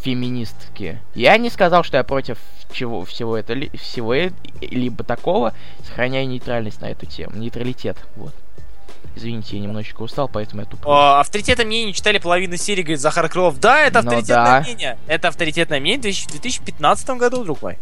феминистки. 0.04 1.02
Я 1.16 1.38
не 1.38 1.50
сказал, 1.50 1.84
что 1.84 1.98
я 1.98 2.06
против 2.06 2.38
чего 2.72 3.04
всего 3.04 3.36
это 3.36 3.56
всего 3.78 4.16
либо 4.62 5.04
такого, 5.04 5.54
сохраняя 5.86 6.26
нейтральность 6.26 6.80
на 6.80 6.86
эту 6.86 7.06
тему, 7.06 7.36
нейтралитет, 7.36 7.98
вот. 8.16 8.34
Извините, 9.16 9.58
я 9.58 9.64
немножечко 9.64 10.02
устал, 10.02 10.28
поэтому 10.28 10.62
я 10.64 10.68
тупой. 10.68 10.92
О, 10.92 11.20
авторитетное 11.20 11.66
мнение 11.66 11.88
не 11.88 11.94
читали 11.94 12.18
половину 12.18 12.58
серии, 12.58 12.82
говорит 12.82 13.00
Захар 13.00 13.30
Крылов. 13.30 13.60
Да, 13.60 13.80
это 13.82 14.02
Ну 14.02 14.10
авторитетное 14.10 14.46
да. 14.46 14.62
мнение. 14.62 14.98
Это 15.08 15.28
авторитетное 15.28 15.80
мнение 15.80 16.00
в 16.00 16.02
2000 16.02 16.28
2015 16.30 17.10
году, 17.12 17.44
друг 17.44 17.62
мой. 17.62 17.78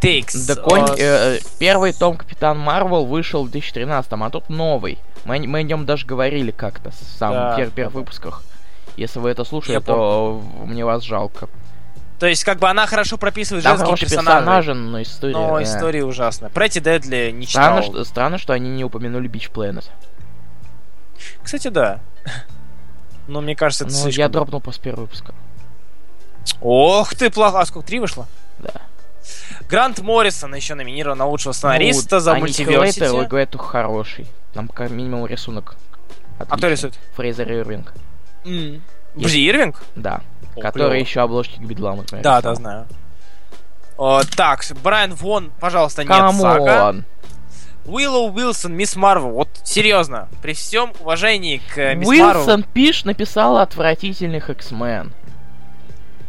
Тейкс. 0.00 0.34
Деконь- 0.46 0.90
О, 0.90 0.94
э, 0.98 1.38
первый 1.58 1.92
том 1.92 2.16
Капитан 2.16 2.58
Марвел 2.58 3.06
вышел 3.06 3.44
в 3.44 3.50
2013, 3.50 4.12
а 4.22 4.30
тут 4.30 4.48
новый. 4.48 4.98
Мы, 5.24 5.36
о- 5.36 5.46
мы 5.46 5.58
о 5.60 5.62
нем 5.62 5.86
даже 5.86 6.06
говорили 6.06 6.50
как-то 6.50 6.90
в 6.90 6.94
самых 6.94 7.36
Да, 7.38 7.58
пер- 7.58 7.64
да, 7.66 7.70
первых 7.72 7.92
да. 7.94 7.98
выпусках. 8.00 8.42
Если 8.96 9.18
вы 9.18 9.30
это 9.30 9.44
слушали, 9.44 9.74
Я 9.74 9.80
то 9.80 10.42
мне 10.64 10.84
вас 10.84 11.02
жалко. 11.02 11.48
То 12.18 12.26
есть, 12.26 12.44
как 12.44 12.58
бы 12.58 12.68
она 12.70 12.86
хорошо 12.86 13.18
прописывает 13.18 13.62
Там 13.64 13.76
женских 13.76 14.00
персонажей. 14.08 14.38
персонажи, 14.40 14.74
но 14.74 15.02
история... 15.02 15.34
Но 15.34 15.56
да. 15.56 15.62
история 15.62 16.02
ужасная. 16.04 16.48
Претти 16.48 16.80
Дедли 16.80 17.30
не 17.30 17.46
Странно 17.46 17.82
читал. 17.82 17.94
что, 17.94 18.04
странно, 18.04 18.38
что 18.38 18.54
они 18.54 18.70
не 18.70 18.84
упомянули 18.84 19.28
Beach 19.30 19.50
Planet. 19.52 19.84
Кстати, 21.42 21.68
да. 21.68 22.00
Но 23.26 23.40
мне 23.40 23.56
кажется, 23.56 23.84
это 23.84 23.92
Ну, 23.92 23.98
слишком... 24.02 24.20
я 24.22 24.28
дропнул 24.28 24.60
после 24.60 24.82
первого 24.82 25.02
выпуска. 25.02 25.34
Ох 26.60 27.14
ты, 27.14 27.30
плохо. 27.30 27.60
А 27.60 27.66
сколько, 27.66 27.86
три 27.88 27.98
вышло? 28.00 28.26
Да. 28.58 28.72
Грант 29.68 29.98
Моррисон 30.00 30.54
еще 30.54 30.74
номинирован 30.74 31.18
на 31.18 31.26
лучшего 31.26 31.52
сценариста 31.52 32.16
Ну, 32.16 32.20
за 32.20 32.34
мультиверсити. 32.36 33.02
Легуэту 33.02 33.58
хороший. 33.58 34.26
Там 34.54 34.68
как 34.68 34.90
минимум 34.90 35.26
рисунок. 35.26 35.76
А 36.38 36.44
кто 36.44 36.54
отличный. 36.54 36.70
рисует? 36.70 36.94
Фрейзер 37.16 37.52
Ирвинг. 37.52 37.92
М. 38.44 38.82
Подожди, 39.14 39.48
Ирвинг? 39.48 39.82
Да. 39.96 40.20
О, 40.54 40.60
который 40.60 40.90
клёво. 40.90 41.00
еще 41.00 41.20
обложки 41.20 41.56
к 41.56 41.62
Bedlam, 41.62 41.98
например. 41.98 42.22
Да, 42.22 42.38
рисовал. 42.38 42.54
да, 42.56 42.60
знаю. 42.60 42.86
О, 43.98 44.22
так, 44.36 44.62
Брайан 44.82 45.14
Вон, 45.14 45.50
пожалуйста, 45.58 46.04
нет, 46.04 46.12
Сага. 46.12 46.64
Come 46.66 46.88
on! 46.88 47.04
Уиллоу 47.86 48.32
Уилсон, 48.32 48.74
Мисс 48.74 48.96
Марвел. 48.96 49.30
Вот 49.30 49.48
серьезно, 49.64 50.28
при 50.42 50.52
всем 50.54 50.92
уважении 51.00 51.58
к 51.74 51.78
э, 51.78 51.94
Мисс 51.94 52.08
Марвел. 52.08 52.40
Уилсон 52.42 52.62
Пиш 52.64 53.04
написала 53.04 53.62
отвратительных 53.62 54.50
X-Men. 54.50 55.12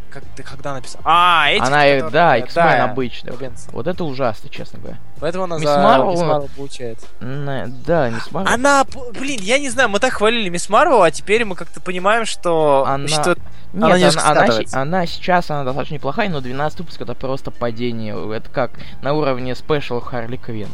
Как 0.09 0.23
ты 0.35 0.41
когда 0.41 0.73
написал? 0.73 1.01
А, 1.03 1.47
эти, 1.49 1.59
Она, 1.59 1.69
которые- 1.83 2.09
да, 2.09 2.37
X-Men 2.37 2.53
да. 2.77 2.83
обычных. 2.85 3.33
Робинсон. 3.33 3.69
Вот 3.73 3.87
это 3.87 4.03
ужасно, 4.03 4.49
честно 4.49 4.79
говоря. 4.79 4.97
Поэтому 5.19 5.43
она 5.43 5.57
Мисс 5.57 5.65
за 5.69 5.77
Марвел- 5.79 6.11
Мисс 6.11 6.21
Марвел 6.21 6.49
получает. 6.55 6.99
На- 7.19 7.67
Да, 7.67 8.09
не 8.09 8.19
смогу. 8.21 8.47
Она, 8.51 8.83
блин, 9.13 9.39
я 9.41 9.59
не 9.59 9.69
знаю, 9.69 9.89
мы 9.89 9.99
так 9.99 10.13
хвалили 10.13 10.49
Мисс 10.49 10.69
Марвел, 10.69 11.03
а 11.03 11.11
теперь 11.11 11.45
мы 11.45 11.55
как-то 11.55 11.81
понимаем, 11.81 12.25
что... 12.25 12.85
Она- 12.87 13.07
что... 13.07 13.35
Нет, 13.73 13.83
она 13.83 13.95
она, 13.95 14.41
она, 14.41 14.59
она 14.71 15.05
сейчас 15.05 15.51
она 15.51 15.65
достаточно 15.65 15.95
неплохая, 15.95 16.29
но 16.29 16.39
12 16.39 16.79
выпуск 16.79 17.01
это 17.01 17.13
просто 17.13 17.51
падение. 17.51 18.15
Это 18.35 18.49
как 18.49 18.71
на 19.01 19.13
уровне 19.13 19.53
special 19.55 19.99
Харли 19.99 20.37
Квин. 20.37 20.69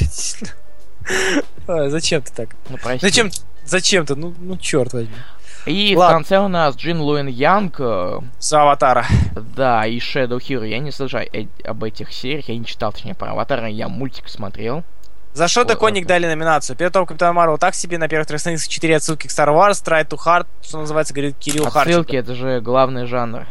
Отвратительно. 0.00 0.50
А, 1.66 1.88
Зачем 1.88 2.22
ты 2.22 2.32
так? 2.34 2.48
Ну, 2.68 2.76
прости. 2.82 3.00
Зачем? 3.06 3.30
Зачем 3.64 4.04
ты? 4.06 4.14
Ну, 4.14 4.34
ну 4.38 4.56
черт 4.56 4.92
возьми. 4.92 5.14
И 5.66 5.94
в 5.94 5.98
Ладно. 5.98 6.16
конце 6.18 6.38
у 6.38 6.48
нас 6.48 6.76
Джин 6.76 7.00
Луин 7.00 7.26
Янг, 7.26 7.76
э, 7.80 8.20
С 8.38 8.52
Аватара. 8.54 9.04
да, 9.56 9.86
и 9.86 9.98
Shadow 9.98 10.38
Hero. 10.38 10.66
Я 10.66 10.78
не 10.78 10.90
слышал 10.90 11.20
э- 11.20 11.46
об 11.64 11.84
этих 11.84 12.12
сериях, 12.12 12.48
я 12.48 12.56
не 12.56 12.64
читал, 12.64 12.92
точнее, 12.92 13.14
про 13.14 13.32
Аватара, 13.32 13.68
я 13.68 13.88
мультик 13.88 14.28
смотрел. 14.28 14.82
За 15.34 15.46
что 15.46 15.60
О, 15.62 15.76
Коник 15.76 16.06
дали 16.06 16.26
номинацию? 16.26 16.74
Первый 16.76 16.92
том 16.92 17.06
Капитан 17.06 17.34
Марвел 17.34 17.58
так 17.58 17.74
себе, 17.74 17.98
на 17.98 18.08
первых 18.08 18.26
трех 18.28 18.40
страницах 18.40 18.68
4 18.68 18.96
отсылки 18.96 19.26
к 19.26 19.30
Star 19.30 19.48
Wars, 19.48 19.82
Try 19.84 20.06
to 20.08 20.16
Hard, 20.24 20.46
что 20.62 20.78
называется, 20.78 21.12
говорит 21.12 21.36
Кирилл 21.38 21.66
Отсылки, 21.66 21.78
Харченко. 21.84 22.16
это 22.16 22.34
же 22.34 22.60
главный 22.60 23.06
жанр. 23.06 23.46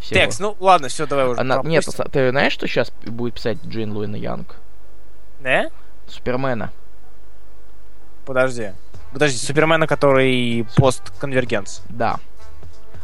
всего. 0.00 0.20
Текст, 0.20 0.40
ну 0.40 0.56
ладно, 0.60 0.88
все, 0.88 1.06
давай 1.06 1.26
уже. 1.26 1.40
Она- 1.40 1.60
нет, 1.64 1.84
пропустим. 1.84 2.10
ты 2.12 2.30
знаешь, 2.30 2.52
что 2.52 2.66
сейчас 2.68 2.90
будет 3.06 3.34
писать 3.34 3.58
Джин 3.66 3.92
Луин 3.92 4.14
Янг? 4.14 4.56
Не? 5.40 5.70
Супермена. 6.06 6.70
Подожди. 8.26 8.72
Подожди, 9.12 9.38
Супермена, 9.38 9.86
который 9.86 10.66
постконвергенц. 10.76 11.80
Да. 11.88 12.20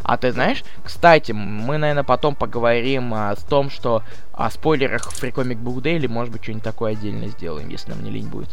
А 0.03 0.17
ты 0.19 0.31
знаешь, 0.31 0.63
кстати, 0.85 1.33
мы, 1.33 1.79
наверное, 1.79 2.05
потом 2.05 2.37
поговорим 2.37 3.13
а, 3.13 3.31
о 3.31 3.35
том, 3.35 3.71
что 3.71 4.05
о 4.33 4.49
спойлерах 4.51 5.11
в 5.11 5.25
Comic 5.25 5.61
Book 5.61 5.89
или, 5.89 6.07
может 6.07 6.33
быть, 6.33 6.45
что-нибудь 6.45 6.63
такое 6.63 6.93
отдельно 6.93 7.27
сделаем, 7.27 7.69
если 7.71 7.91
нам 7.91 8.05
не 8.05 8.11
лень 8.13 8.29
будет. 8.29 8.51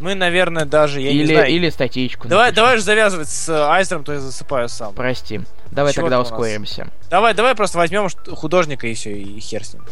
Мы, 0.00 0.16
наверное, 0.16 0.64
даже, 0.64 1.00
я 1.00 1.10
или, 1.10 1.20
не 1.20 1.26
знаю... 1.26 1.50
или 1.50 1.70
статейку. 1.70 2.26
Давай, 2.26 2.46
напишем. 2.46 2.64
давай 2.64 2.76
же 2.78 2.82
завязывать 2.82 3.28
с 3.28 3.48
э, 3.48 3.52
Айзером, 3.52 4.02
то 4.02 4.12
я 4.12 4.18
засыпаю 4.18 4.68
сам. 4.68 4.92
Прости. 4.92 5.40
Давай 5.70 5.92
Чего 5.92 6.02
тогда 6.06 6.20
ускоримся. 6.20 6.88
Давай, 7.10 7.32
давай 7.32 7.54
просто 7.54 7.78
возьмем 7.78 8.08
художника 8.34 8.88
и 8.88 8.94
все, 8.94 9.16
и 9.16 9.38
хер 9.38 9.64
с 9.64 9.74
ним. 9.74 9.84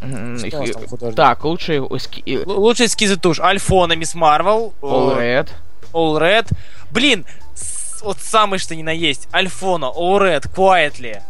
Что 0.00 0.46
их- 0.46 0.54
у 0.54 0.58
нас 0.60 0.70
там 0.70 0.86
художник? 0.88 1.16
Так, 1.16 1.44
лучшие 1.44 1.80
эски- 1.80 2.22
и- 2.24 2.36
Л- 2.42 2.60
Лучшие 2.60 2.86
эскизы 2.86 3.16
туш. 3.16 3.38
Альфона, 3.40 3.94
Мисс 3.94 4.14
Марвел. 4.14 4.72
All 4.80 5.16
Red. 5.18 5.48
All 5.92 6.18
Red. 6.18 6.50
Блин, 6.90 7.26
вот 8.02 8.18
самый 8.20 8.58
что 8.58 8.74
ни 8.74 8.82
на 8.82 8.90
есть. 8.90 9.28
Альфона, 9.32 9.86
All 9.86 10.18
Red, 10.20 10.50
Quietly. 10.54 11.22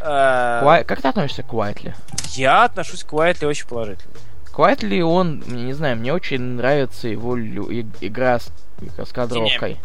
Э, 0.00 0.84
Как 0.84 1.00
ты 1.02 1.08
относишься 1.08 1.42
к 1.42 1.46
Куайтли? 1.46 1.94
Я 2.30 2.64
отношусь 2.64 3.04
к 3.04 3.12
Quietly 3.12 3.46
очень 3.46 3.66
положительно. 3.66 4.12
Куайтли, 4.52 5.00
он, 5.00 5.42
не 5.46 5.72
знаю, 5.72 5.96
мне 5.96 6.12
очень 6.12 6.40
нравится 6.40 7.08
его 7.08 7.36
лю- 7.36 7.70
игра 8.00 8.38
с, 8.38 8.48
с 8.98 9.12
кадровкой. 9.12 9.78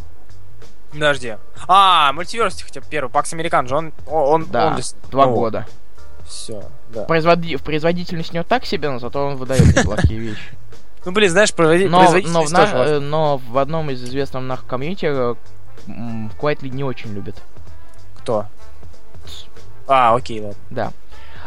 Подожди. 0.92 1.36
А, 1.68 2.12
Multiversity 2.14 2.64
хотя 2.64 2.82
бы 2.82 2.88
первый. 2.90 3.10
Pax 3.10 3.34
Americana 3.34 3.68
же, 3.68 3.76
он... 3.76 3.94
Он, 4.08 4.46
Да, 4.46 4.68
он 4.68 4.82
два 5.12 5.26
ну, 5.28 5.34
года. 5.36 5.68
Все, 6.28 6.63
да. 6.89 7.03
Производи... 7.05 7.55
В 7.55 7.63
производительность 7.63 8.32
у 8.32 8.34
него 8.36 8.43
так 8.43 8.65
себе, 8.65 8.89
но 8.89 8.99
зато 8.99 9.25
он 9.25 9.38
выдает 9.38 9.65
неплохие 9.78 10.19
вещи. 10.19 10.57
Ну, 11.05 11.11
блин, 11.13 11.30
знаешь, 11.30 11.53
проводи... 11.53 11.88
Но, 11.88 12.01
но, 12.01 12.07
в 12.07 12.11
производительность 12.11 12.51
на- 12.53 12.84
э, 12.86 12.99
но 12.99 13.38
в 13.38 13.57
одном 13.57 13.89
из 13.91 14.03
известном 14.03 14.47
нах 14.47 14.65
комьюнити 14.65 15.05
э, 15.09 15.36
Куайтли 16.38 16.67
не 16.69 16.84
очень 16.84 17.13
любят. 17.13 17.41
Кто? 18.17 18.45
А, 19.88 20.15
окей, 20.15 20.41
ладно. 20.41 20.57
Да. 20.69 20.91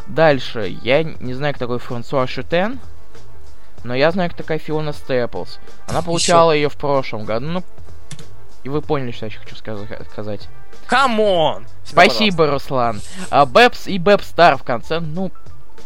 Дальше. 0.06 0.74
Я 0.82 1.02
не 1.02 1.34
знаю, 1.34 1.54
кто 1.54 1.66
такой 1.66 1.78
Франсуа 1.78 2.26
Шутен, 2.26 2.80
но 3.84 3.94
я 3.94 4.10
знаю, 4.12 4.30
кто 4.30 4.38
такая 4.38 4.58
Фиона 4.58 4.92
Степлс. 4.94 5.58
Она 5.88 6.00
получала 6.02 6.52
ее 6.52 6.70
в 6.70 6.76
прошлом 6.76 7.26
году. 7.26 7.46
Ну, 7.46 7.62
и 8.64 8.68
вы 8.70 8.80
поняли, 8.80 9.10
что 9.10 9.26
я 9.26 9.30
еще 9.30 9.40
хочу 9.40 9.56
сказ- 9.56 10.08
сказать. 10.10 10.48
Come 10.90 11.34
on! 11.34 11.66
Спасибо, 11.84 12.48
Руслан. 12.48 13.00
А 13.30 13.46
Бэбс 13.46 13.86
и 13.86 13.98
Бэбс 13.98 14.22
Тарр 14.22 14.56
в 14.56 14.64
конце, 14.64 14.98
ну, 14.98 15.30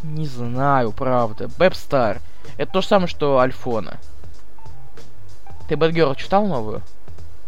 не 0.03 0.27
знаю, 0.27 0.93
правда. 0.93 1.49
Бэбс 1.59 1.75
Тарр. 1.75 2.20
Это 2.57 2.73
то 2.73 2.81
же 2.81 2.89
самое, 2.89 3.09
что 3.09 3.39
Альфона. 3.39 3.99
Ты 5.69 5.77
Бэтгерл 5.77 6.15
читал 6.15 6.47
новую? 6.47 6.83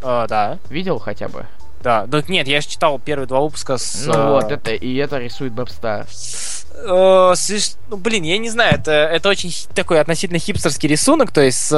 А, 0.02 0.26
да. 0.26 0.58
Видел 0.68 0.98
хотя 0.98 1.28
бы? 1.28 1.46
Да. 1.82 2.06
Да 2.06 2.22
нет, 2.28 2.46
я 2.46 2.60
же 2.60 2.68
читал 2.68 2.98
первые 2.98 3.26
два 3.26 3.40
выпуска 3.40 3.78
с... 3.78 4.04
Ну 4.06 4.12
э, 4.12 4.30
вот, 4.32 4.50
это 4.50 4.72
и 4.72 4.94
это 4.96 5.18
рисует 5.18 5.52
Бэбс 5.52 5.68
Тарр. 5.70 6.06
э, 6.74 7.32
с- 7.34 7.78
ну, 7.88 7.96
блин, 7.96 8.22
я 8.24 8.38
не 8.38 8.50
знаю, 8.50 8.74
это, 8.74 8.90
это 8.90 9.28
очень 9.28 9.52
такой 9.74 10.00
относительно 10.00 10.38
хипстерский 10.38 10.88
рисунок, 10.88 11.30
то 11.30 11.40
есть 11.40 11.58
с 11.58 11.72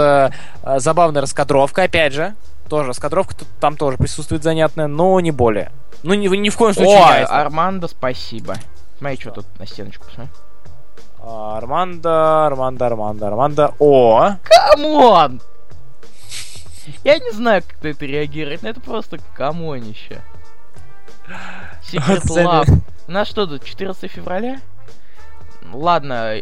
э, 0.64 0.78
забавной 0.80 1.20
раскадровкой, 1.20 1.84
опять 1.84 2.12
же. 2.14 2.34
Тоже 2.68 2.88
раскадровка 2.88 3.34
тут, 3.34 3.48
там 3.60 3.76
тоже 3.76 3.96
присутствует 3.96 4.42
занятная, 4.42 4.86
но 4.86 5.18
не 5.20 5.30
более. 5.30 5.72
Ну, 6.02 6.14
ни, 6.14 6.28
ни 6.36 6.48
в 6.48 6.56
коем 6.56 6.74
случае 6.74 6.96
О, 6.96 7.18
не. 7.18 7.24
Армандо, 7.24 7.88
спасибо. 7.88 8.56
Смотри, 8.98 9.18
что 9.18 9.30
тут 9.30 9.46
на 9.58 9.66
стеночку 9.66 10.04
посмотри. 10.04 10.32
А, 11.20 11.58
Армандо, 11.58 12.46
Армандо, 12.46 12.86
Армандо, 12.86 13.26
Армандо. 13.26 13.74
О! 13.78 14.36
Come 14.42 14.98
on! 14.98 15.40
Я 17.04 17.18
не 17.18 17.30
знаю, 17.32 17.62
как 17.66 17.82
на 17.82 17.88
это 17.88 18.06
реагировать, 18.06 18.62
но 18.62 18.68
это 18.68 18.80
просто 18.80 19.18
камонище. 19.34 20.22
Оцениваю. 21.96 22.64
Love. 22.64 22.80
У 23.08 23.10
нас 23.10 23.28
что 23.28 23.46
тут, 23.46 23.64
14 23.64 24.10
февраля? 24.10 24.60
Ладно, 25.72 26.34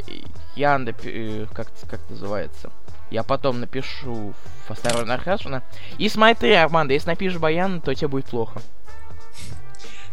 я 0.54 0.76
напи- 0.76 1.44
э, 1.44 1.46
как, 1.52 1.68
как 1.88 2.00
называется? 2.08 2.70
Я 3.10 3.22
потом 3.22 3.60
напишу 3.60 4.34
осторожно 4.68 5.14
Аркашина. 5.14 5.62
И 5.98 6.08
смотри, 6.08 6.52
Армандо, 6.52 6.92
если 6.94 7.10
напишешь 7.10 7.38
Баян, 7.38 7.80
то 7.80 7.94
тебе 7.94 8.08
будет 8.08 8.26
плохо. 8.26 8.60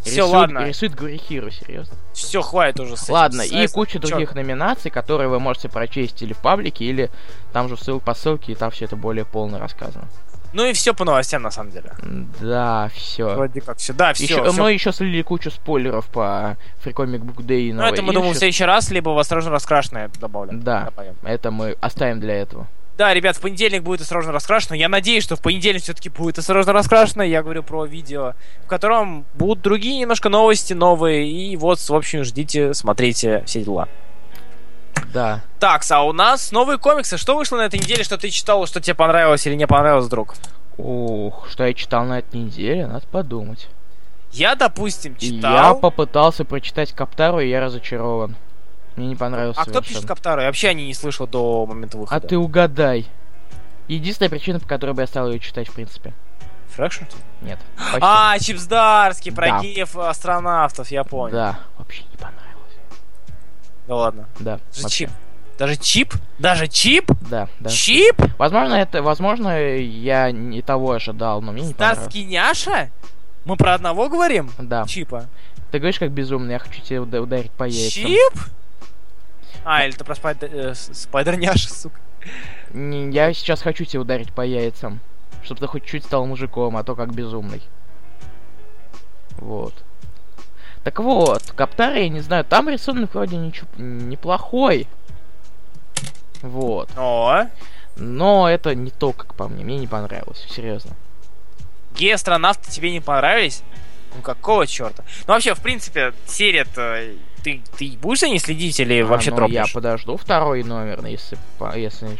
Все, 0.01 0.25
Рисует- 0.25 0.31
ладно. 0.31 0.67
Рисует 0.67 0.95
Гурихиру, 0.95 1.49
серьезно. 1.49 1.95
Все, 2.13 2.41
хватит 2.41 2.79
уже 2.81 2.97
с 2.97 3.03
этим. 3.03 3.13
Ладно, 3.13 3.43
С 3.43 3.51
и 3.51 3.55
Айзеком. 3.55 3.73
куча 3.81 3.99
Чё? 3.99 4.07
других 4.09 4.35
номинаций, 4.35 4.91
которые 4.91 5.29
вы 5.29 5.39
можете 5.39 5.69
прочесть 5.69 6.21
или 6.21 6.33
в 6.33 6.39
паблике, 6.39 6.83
или 6.85 7.09
там 7.53 7.69
же 7.69 7.77
ссыл 7.77 7.99
по 8.01 8.13
ссылке, 8.13 8.51
и 8.51 8.55
там 8.55 8.69
все 8.69 8.85
это 8.85 8.97
более 8.97 9.23
полно 9.23 9.59
рассказано. 9.59 10.05
Ну 10.51 10.65
и 10.65 10.73
все 10.73 10.93
по 10.93 11.03
новостям, 11.03 11.41
на 11.41 11.49
самом 11.51 11.71
деле. 11.71 11.93
Да, 12.39 12.89
все. 12.93 13.33
Вроде 13.33 13.61
как 13.61 13.77
все. 13.77 13.93
Да, 13.93 14.13
все. 14.13 14.25
Еще, 14.25 14.51
мы 14.51 14.73
еще 14.73 14.91
слили 14.91 15.21
кучу 15.23 15.49
спойлеров 15.49 16.05
по 16.07 16.57
Free 16.83 16.93
Comic 16.93 17.21
Book 17.21 17.43
Day 17.43 17.73
Ну, 17.73 17.81
это 17.81 18.03
мы, 18.03 18.13
думаем, 18.13 18.33
в 18.33 18.37
следующий 18.37 18.65
раз, 18.65 18.91
либо 18.91 19.09
в 19.09 19.17
«Осторожно, 19.17 19.49
раскрашенное» 19.51 20.11
добавим. 20.19 20.61
Да. 20.61 20.85
Добавим. 20.85 21.15
Это 21.23 21.49
мы 21.49 21.75
оставим 21.81 22.19
для 22.19 22.35
этого. 22.35 22.67
Да, 22.97 23.11
ребят, 23.13 23.37
в 23.37 23.41
понедельник 23.41 23.81
будет 23.81 24.01
«Осторожно, 24.01 24.31
раскрашено». 24.31 24.75
Я 24.75 24.87
надеюсь, 24.87 25.23
что 25.23 25.35
в 25.35 25.41
понедельник 25.41 25.81
все-таки 25.81 26.09
будет 26.09 26.37
«Осторожно, 26.37 26.73
раскрашено». 26.73 27.23
Я 27.23 27.41
говорю 27.41 27.63
про 27.63 27.85
видео, 27.85 28.33
в 28.63 28.67
котором 28.67 29.25
будут 29.33 29.63
другие 29.63 29.99
немножко 29.99 30.29
новости 30.29 30.73
новые. 30.73 31.27
И 31.27 31.57
вот, 31.57 31.79
в 31.79 31.95
общем, 31.95 32.23
ждите, 32.23 32.73
смотрите, 32.75 33.43
все 33.47 33.63
дела. 33.63 33.87
Да. 35.11 35.41
Так, 35.59 35.81
а 35.89 36.03
у 36.03 36.13
нас 36.13 36.51
новые 36.51 36.77
комиксы. 36.77 37.17
Что 37.17 37.35
вышло 37.35 37.57
на 37.57 37.63
этой 37.63 37.79
неделе, 37.79 38.03
что 38.03 38.17
ты 38.17 38.29
читал, 38.29 38.65
что 38.67 38.79
тебе 38.79 38.93
понравилось 38.93 39.45
или 39.47 39.55
не 39.55 39.65
понравилось, 39.65 40.07
друг? 40.07 40.35
Ух, 40.77 41.47
что 41.49 41.65
я 41.65 41.73
читал 41.73 42.05
на 42.05 42.19
этой 42.19 42.39
неделе, 42.39 42.87
надо 42.87 43.07
подумать. 43.07 43.69
Я, 44.31 44.55
допустим, 44.55 45.15
Я 45.19 45.29
читал... 45.29 45.79
попытался 45.79 46.45
прочитать 46.45 46.93
Каптару, 46.93 47.39
и 47.39 47.49
я 47.49 47.61
разочарован. 47.61 48.35
Мне 48.95 49.07
не 49.07 49.15
понравилось 49.15 49.57
А 49.57 49.63
кто 49.63 49.79
пишет 49.81 49.85
совершенно. 49.95 50.07
Каптару? 50.07 50.41
Я 50.41 50.47
вообще 50.47 50.69
о 50.69 50.73
ней 50.73 50.87
не 50.87 50.93
слышал 50.93 51.27
до 51.27 51.65
момента 51.65 51.97
А 51.97 52.01
выхода. 52.01 52.27
ты 52.27 52.37
угадай. 52.37 53.07
Единственная 53.87 54.29
причина, 54.29 54.59
по 54.59 54.67
которой 54.67 54.91
бы 54.91 55.01
я 55.01 55.07
стал 55.07 55.29
ее 55.31 55.39
читать, 55.39 55.67
в 55.67 55.73
принципе. 55.73 56.13
Фрэкшн? 56.75 57.03
Нет. 57.41 57.59
Почти. 57.77 57.99
А, 58.01 58.39
Чипсдарский, 58.39 59.31
про 59.31 59.47
Да. 59.47 59.61
геев 59.61 59.95
астронавтов, 59.97 60.89
я 60.89 61.03
понял. 61.03 61.33
Да, 61.35 61.59
вообще 61.77 62.03
не 62.11 62.17
понравилось. 62.17 62.73
Да 63.87 63.95
ладно. 63.95 64.27
Да. 64.39 64.59
Даже 64.71 64.81
вообще. 64.83 64.97
чип. 65.05 65.09
Даже 65.59 65.75
чип? 65.77 66.13
Даже 66.39 66.67
чип? 66.67 67.11
Да, 67.29 67.47
да. 67.59 67.69
Чип? 67.69 68.15
Возможно, 68.39 68.73
это, 68.75 69.03
возможно, 69.03 69.55
я 69.59 70.31
не 70.31 70.61
того 70.63 70.93
ожидал, 70.93 71.41
но 71.41 71.51
мне 71.51 71.63
не 71.63 71.73
понравилось. 71.73 71.99
Старский 72.05 72.23
няша? 72.25 72.89
Мы 73.45 73.55
про 73.55 73.73
одного 73.75 74.09
говорим? 74.09 74.49
Да. 74.57 74.85
Чипа. 74.85 75.25
Ты 75.71 75.77
говоришь 75.79 75.99
как 75.99 76.11
безумный, 76.11 76.53
я 76.53 76.59
хочу 76.59 76.81
тебе 76.81 77.01
уда- 77.01 77.21
ударить 77.21 77.51
по 77.51 77.65
яйцам. 77.65 78.03
Чип? 78.03 78.33
А, 79.65 79.85
или 79.85 79.91
ты 79.91 80.03
про 80.03 80.15
спайдер, 80.15 80.49
э, 80.53 80.73
спайдер 80.75 81.37
няша, 81.37 81.73
сука. 81.73 81.99
Не, 82.73 83.09
Я 83.11 83.33
сейчас 83.33 83.61
хочу 83.61 83.85
тебе 83.85 83.99
ударить 83.99 84.33
по 84.33 84.41
яйцам. 84.41 84.99
Чтобы 85.43 85.59
ты 85.61 85.67
хоть 85.67 85.85
чуть 85.85 86.05
стал 86.05 86.25
мужиком, 86.25 86.77
а 86.77 86.83
то 86.83 86.95
как 86.95 87.13
безумный. 87.13 87.61
Вот. 89.37 89.73
Так 90.83 90.99
вот, 90.99 91.51
Каптар, 91.51 91.95
я 91.95 92.09
не 92.09 92.19
знаю, 92.21 92.43
там 92.45 92.69
рисунок 92.69 93.13
вроде 93.13 93.37
ничего, 93.37 93.67
неплохой. 93.77 94.87
Вот. 96.41 96.89
О, 96.97 97.45
Но 97.95 98.49
это 98.49 98.75
не 98.75 98.91
то, 98.91 99.13
как 99.13 99.33
по 99.35 99.47
мне. 99.47 99.63
Мне 99.63 99.77
не 99.77 99.87
понравилось, 99.87 100.45
серьезно. 100.49 100.91
геостронавты 101.95 102.69
тебе 102.69 102.91
не 102.91 102.99
понравились? 102.99 103.63
Ну 104.15 104.21
какого 104.21 104.67
черта? 104.67 105.03
Ну 105.25 105.33
вообще, 105.33 105.55
в 105.55 105.61
принципе, 105.61 106.13
серия-то... 106.27 107.01
Ты, 107.43 107.61
ты 107.77 107.97
будешь 108.01 108.19
за 108.21 108.27
ней 108.29 108.39
следить 108.39 108.79
или 108.79 109.01
А, 109.01 109.05
вообще 109.05 109.31
ну, 109.31 109.37
дропнешь? 109.37 109.67
Я 109.67 109.73
подожду 109.73 110.15
второй 110.17 110.63
номер, 110.63 111.01
но 111.01 111.07
если, 111.09 111.37
если 111.75 112.17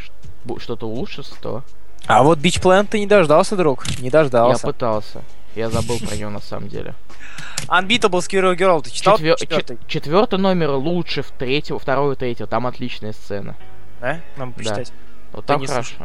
что-то 0.60 0.88
улучшится, 0.88 1.34
то 1.42 1.64
А 2.08 2.24
вот 2.24 2.40
Beach 2.40 2.62
Planet 2.62 2.88
ты 2.90 3.00
не 3.00 3.08
дождался, 3.08 3.56
друг. 3.56 3.88
Не 4.00 4.06
я 4.08 4.12
дождался. 4.12 4.68
пытался. 4.68 5.22
Я 5.56 5.70
забыл 5.70 5.98
про 6.00 6.16
него 6.16 6.30
на 6.32 6.42
самом 6.42 6.68
деле. 6.68 6.94
Unbeatable 7.68 8.20
Squirrel 8.20 8.56
Girl, 8.58 8.82
ты 8.84 8.92
читал 8.92 9.18
Четвер- 9.18 9.38
четвертый? 9.38 9.78
чет- 9.78 9.88
четвертый 9.88 10.40
номер 10.40 10.72
лучше 10.72 11.22
в 11.22 11.32
третьего, 11.32 11.80
второго 11.80 12.14
и 12.14 12.16
третьего. 12.16 12.48
Там 12.48 12.68
отличная 12.68 13.14
сцена. 13.14 13.56
Да? 14.02 14.20
Нам 14.36 14.52
почитать. 14.52 14.92
Вот 15.32 15.46
Да 15.46 15.54
там 15.54 15.62
не 15.62 15.68
хорошо. 15.68 15.96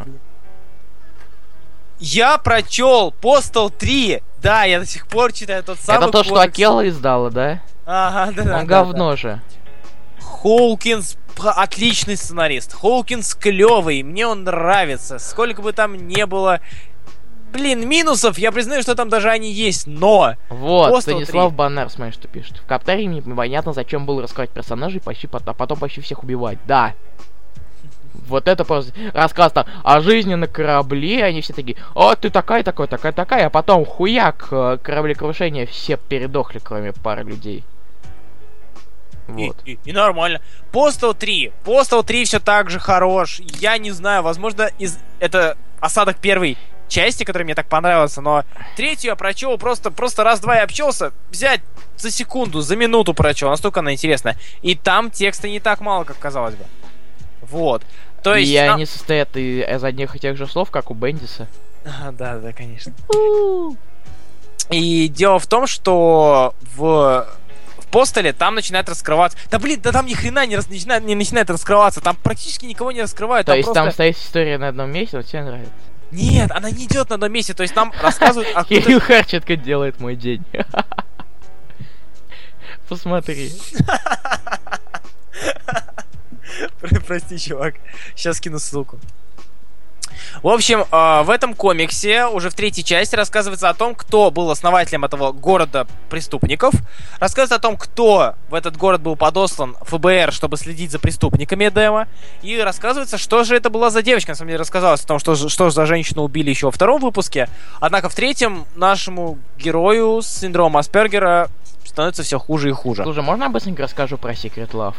Я 1.99 2.39
прочел 2.39 3.13
Postal 3.21 3.71
3. 3.77 4.23
Да, 4.41 4.65
я 4.65 4.79
до 4.79 4.87
сих 4.87 5.09
пор 5.09 5.33
читаю 5.33 5.65
тот 5.65 5.79
самый 5.81 6.05
Это 6.05 6.13
то, 6.13 6.23
что 6.25 6.35
комикс. 6.35 6.49
Акела 6.55 6.89
издала, 6.89 7.31
да? 7.31 7.61
Ага, 7.91 8.33
да, 8.37 8.43
да, 8.43 8.59
Он 8.59 8.67
да, 8.67 8.83
говно 8.83 9.17
же. 9.17 9.41
да. 9.41 10.23
Хоукинс 10.23 11.17
п- 11.35 11.49
отличный 11.49 12.19
сценарист. 12.19 12.75
Хоукинс 12.75 13.35
клевый, 13.35 14.03
мне 14.03 14.27
он 14.27 14.45
нравится. 14.45 15.19
Сколько 15.19 15.63
бы 15.63 15.73
там 15.73 15.97
не 15.97 16.27
было... 16.27 16.61
Блин, 17.51 17.89
минусов, 17.89 18.37
я 18.39 18.53
признаю, 18.53 18.83
что 18.83 18.95
там 18.95 19.09
даже 19.09 19.31
они 19.31 19.51
есть, 19.51 19.87
но... 19.87 20.35
Вот, 20.51 20.93
Postal 20.93 21.01
Станислав 21.01 21.49
3. 21.49 21.57
Баннер, 21.57 21.89
смотри, 21.89 22.13
что 22.13 22.29
пишет. 22.29 22.59
В 22.59 22.67
Каптаре 22.67 23.09
мне 23.09 23.23
непонятно, 23.25 23.73
зачем 23.73 24.05
было 24.05 24.21
раскрывать 24.21 24.51
персонажей, 24.51 25.01
почти 25.01 25.27
а 25.33 25.55
потом 25.55 25.79
почти 25.79 26.03
всех 26.03 26.23
убивать. 26.23 26.59
Да. 26.67 26.93
Вот 28.29 28.49
это 28.49 28.67
просто 28.67 28.93
рассказ 29.15 29.53
там 29.53 29.65
о 29.85 30.01
жизни 30.03 30.35
на 30.35 30.47
корабле, 30.47 31.25
они 31.25 31.41
все 31.41 31.55
такие, 31.55 31.79
о, 31.95 32.15
ты 32.15 32.29
такая, 32.29 32.63
такой, 32.63 32.87
такая, 32.87 33.13
такая, 33.13 33.47
а 33.47 33.51
потом 33.51 33.87
хуяк, 33.87 34.49
э, 34.51 34.77
кораблекрушение, 34.83 35.65
все 35.65 35.97
передохли, 35.97 36.59
кроме 36.59 36.93
пары 36.93 37.23
людей. 37.23 37.65
И, 39.29 39.47
Вот. 39.49 39.57
и- 39.65 39.79
и 39.85 39.93
нормально. 39.93 40.41
Postal 40.73 41.15
3. 41.15 41.53
Postal 41.65 42.03
3 42.03 42.25
все 42.25 42.41
так 42.41 42.71
же 42.71 42.79
хорош. 42.81 43.41
Я 43.61 43.77
не 43.79 43.91
знаю, 43.91 44.23
возможно, 44.23 44.71
из 44.79 44.99
это 45.21 45.57
осадок 45.81 46.17
первой 46.19 46.57
части, 46.89 47.25
которая 47.25 47.45
мне 47.45 47.55
так 47.55 47.69
понравился, 47.69 48.23
но 48.23 48.45
третью 48.77 49.11
я 49.11 49.17
прочел 49.17 49.59
просто, 49.59 49.91
просто 49.91 50.25
раз-два 50.25 50.57
и 50.59 50.63
обчелся. 50.63 51.13
Взять 51.31 51.61
за 51.99 52.11
секунду, 52.11 52.63
за 52.63 52.77
минуту 52.77 53.13
прочел. 53.13 53.51
Настолько 53.51 53.81
она 53.81 53.93
интересная. 53.93 54.37
И 54.63 54.75
там 54.75 55.11
текста 55.11 55.49
не 55.49 55.61
так 55.61 55.81
мало, 55.83 56.05
как 56.05 56.19
казалось 56.19 56.55
бы. 56.55 56.65
Вот. 57.43 57.83
То 58.23 58.35
есть... 58.35 58.51
и 58.51 58.57
на- 58.59 58.75
они 58.75 58.87
состоят 58.87 59.37
и- 59.37 59.61
из 59.61 59.85
одних 59.85 60.17
и 60.17 60.19
тех 60.19 60.37
же 60.39 60.47
слов, 60.47 60.71
как 60.71 60.91
у 60.91 60.95
Бендиса. 60.95 61.47
А, 61.85 62.11
Да, 62.13 62.39
да, 62.39 62.53
конечно. 62.53 62.93
И 64.71 65.09
дело 65.09 65.39
в 65.39 65.47
том, 65.47 65.67
что 65.67 66.55
в 66.77 67.27
постеле 67.89 68.33
там 68.33 68.55
начинает 68.55 68.89
раскрываться. 68.89 69.37
Да 69.51 69.59
блин, 69.59 69.81
да 69.83 69.93
там 69.93 70.07
ни 70.07 70.15
хрена 70.15 70.47
не, 70.47 70.57
рас- 70.57 70.69
начинает, 70.69 71.05
не 71.05 71.15
начинает 71.15 71.51
раскрываться. 71.51 72.01
Там 72.01 72.17
практически 72.17 72.67
никого 72.67 72.93
не 72.93 73.03
раскрывают. 73.03 73.47
То 73.47 73.53
там 73.53 73.57
есть 73.57 73.67
просто... 73.67 73.83
там 73.85 73.93
стоит 73.93 74.17
история 74.17 74.59
на 74.59 74.69
одном 74.69 74.91
месте, 74.91 75.17
вот 75.17 75.27
тебе 75.27 75.43
нравится. 75.43 75.73
Нет, 76.11 76.51
она 76.53 76.71
не 76.71 76.87
идет 76.87 77.11
на 77.11 77.15
одном 77.17 77.33
месте. 77.33 77.53
То 77.55 77.63
есть 77.63 77.77
нам 77.77 77.93
рассказывают 78.01 78.49
о 78.55 78.63
какой-то- 78.63 78.83
Кирилл 78.83 79.01
Харченко 79.01 79.57
делает 79.57 80.01
мой 80.01 80.17
день. 80.17 80.43
Посмотри. 82.89 83.53
Про- 86.81 87.01
Прости, 87.07 87.39
чувак. 87.39 87.75
Сейчас 88.17 88.41
кину 88.41 88.59
ссылку. 88.59 88.99
В 90.43 90.49
общем, 90.49 90.85
э, 90.91 91.23
в 91.23 91.31
этом 91.31 91.55
комиксе 91.55 92.27
уже 92.27 92.51
в 92.51 92.55
третьей 92.55 92.85
части 92.85 93.15
рассказывается 93.17 93.69
о 93.69 93.75
том, 93.75 93.95
кто 93.95 94.31
был 94.31 94.51
основателем 94.51 95.05
этого 95.05 95.33
города 95.33 95.87
преступников. 96.11 96.75
Рассказывается 97.21 97.57
о 97.57 97.59
том, 97.59 97.77
кто 97.77 98.35
в 98.49 98.55
этот 98.55 98.77
город 98.77 99.01
был 99.01 99.17
подослан 99.17 99.77
ФБР, 99.83 100.33
чтобы 100.33 100.57
следить 100.57 100.91
за 100.91 100.99
преступниками 100.99 101.69
Эдема. 101.69 102.09
И 102.43 102.59
рассказывается, 102.59 103.19
что 103.19 103.45
же 103.45 103.57
это 103.57 103.71
была 103.71 103.91
за 103.91 104.03
девочка. 104.03 104.33
На 104.33 104.37
самом 104.37 104.49
деле 104.49 104.61
рассказалось 104.61 105.03
о 105.03 105.07
том, 105.07 105.19
что, 105.19 105.35
что 105.49 105.71
за 105.71 105.87
женщину 105.87 106.23
убили 106.23 106.51
еще 106.51 106.67
во 106.67 106.73
втором 106.73 107.01
выпуске. 107.01 107.49
Однако 107.81 108.09
в 108.09 108.15
третьем 108.15 108.67
нашему 108.77 109.39
герою 109.59 110.23
с 110.23 110.29
синдромом 110.29 110.79
Аспергера 110.79 111.49
становится 111.85 112.23
все 112.23 112.39
хуже 112.39 112.69
и 112.69 112.73
хуже. 112.73 113.03
Слушай, 113.03 113.23
можно 113.23 113.45
я 113.45 113.49
быстренько 113.49 113.83
расскажу 113.83 114.19
про 114.19 114.33
Secret 114.33 114.71
Love? 114.71 114.95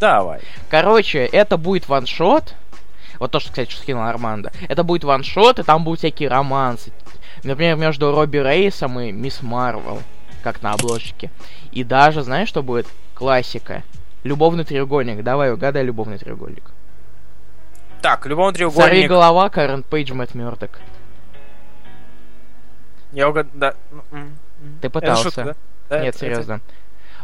Давай. 0.00 0.40
Короче, 0.70 1.26
это 1.26 1.58
будет 1.58 1.88
ваншот. 1.88 2.54
Вот 3.20 3.30
то, 3.30 3.38
что, 3.38 3.50
кстати, 3.50 3.70
что 3.70 3.82
скинул 3.82 4.02
Армандо. 4.02 4.50
Это 4.68 4.82
будет 4.82 5.04
ваншот, 5.04 5.58
и 5.60 5.62
там 5.62 5.84
будут 5.84 6.00
всякие 6.00 6.28
романсы. 6.28 6.90
Например, 7.44 7.76
между 7.76 8.10
Робби 8.12 8.38
Рейсом 8.38 8.98
и 8.98 9.12
Мисс 9.12 9.42
Марвел. 9.42 10.02
Как 10.42 10.62
на 10.62 10.72
обложке. 10.72 11.30
И 11.70 11.84
даже, 11.84 12.22
знаешь, 12.22 12.48
что 12.48 12.62
будет? 12.62 12.88
Классика. 13.14 13.82
Любовный 14.24 14.64
треугольник. 14.64 15.22
Давай, 15.22 15.52
угадай 15.52 15.84
любовный 15.84 16.16
треугольник. 16.18 16.64
Так, 18.00 18.24
любовный 18.24 18.54
Сорви 18.54 18.70
треугольник. 18.72 19.08
голова, 19.10 19.50
Карен 19.50 19.82
Пейдж, 19.82 20.12
Мэтт 20.14 20.34
Мёрдок. 20.34 20.80
Я 23.12 23.28
угадал, 23.28 23.50
да. 23.54 23.74
Ну. 23.90 24.02
Ты 24.80 24.86
Это 24.86 24.90
пытался. 24.90 25.22
шутка, 25.24 25.44
да? 25.44 25.54
Да, 25.90 26.00
Нет, 26.00 26.14
это- 26.14 26.18
серьезно. 26.18 26.60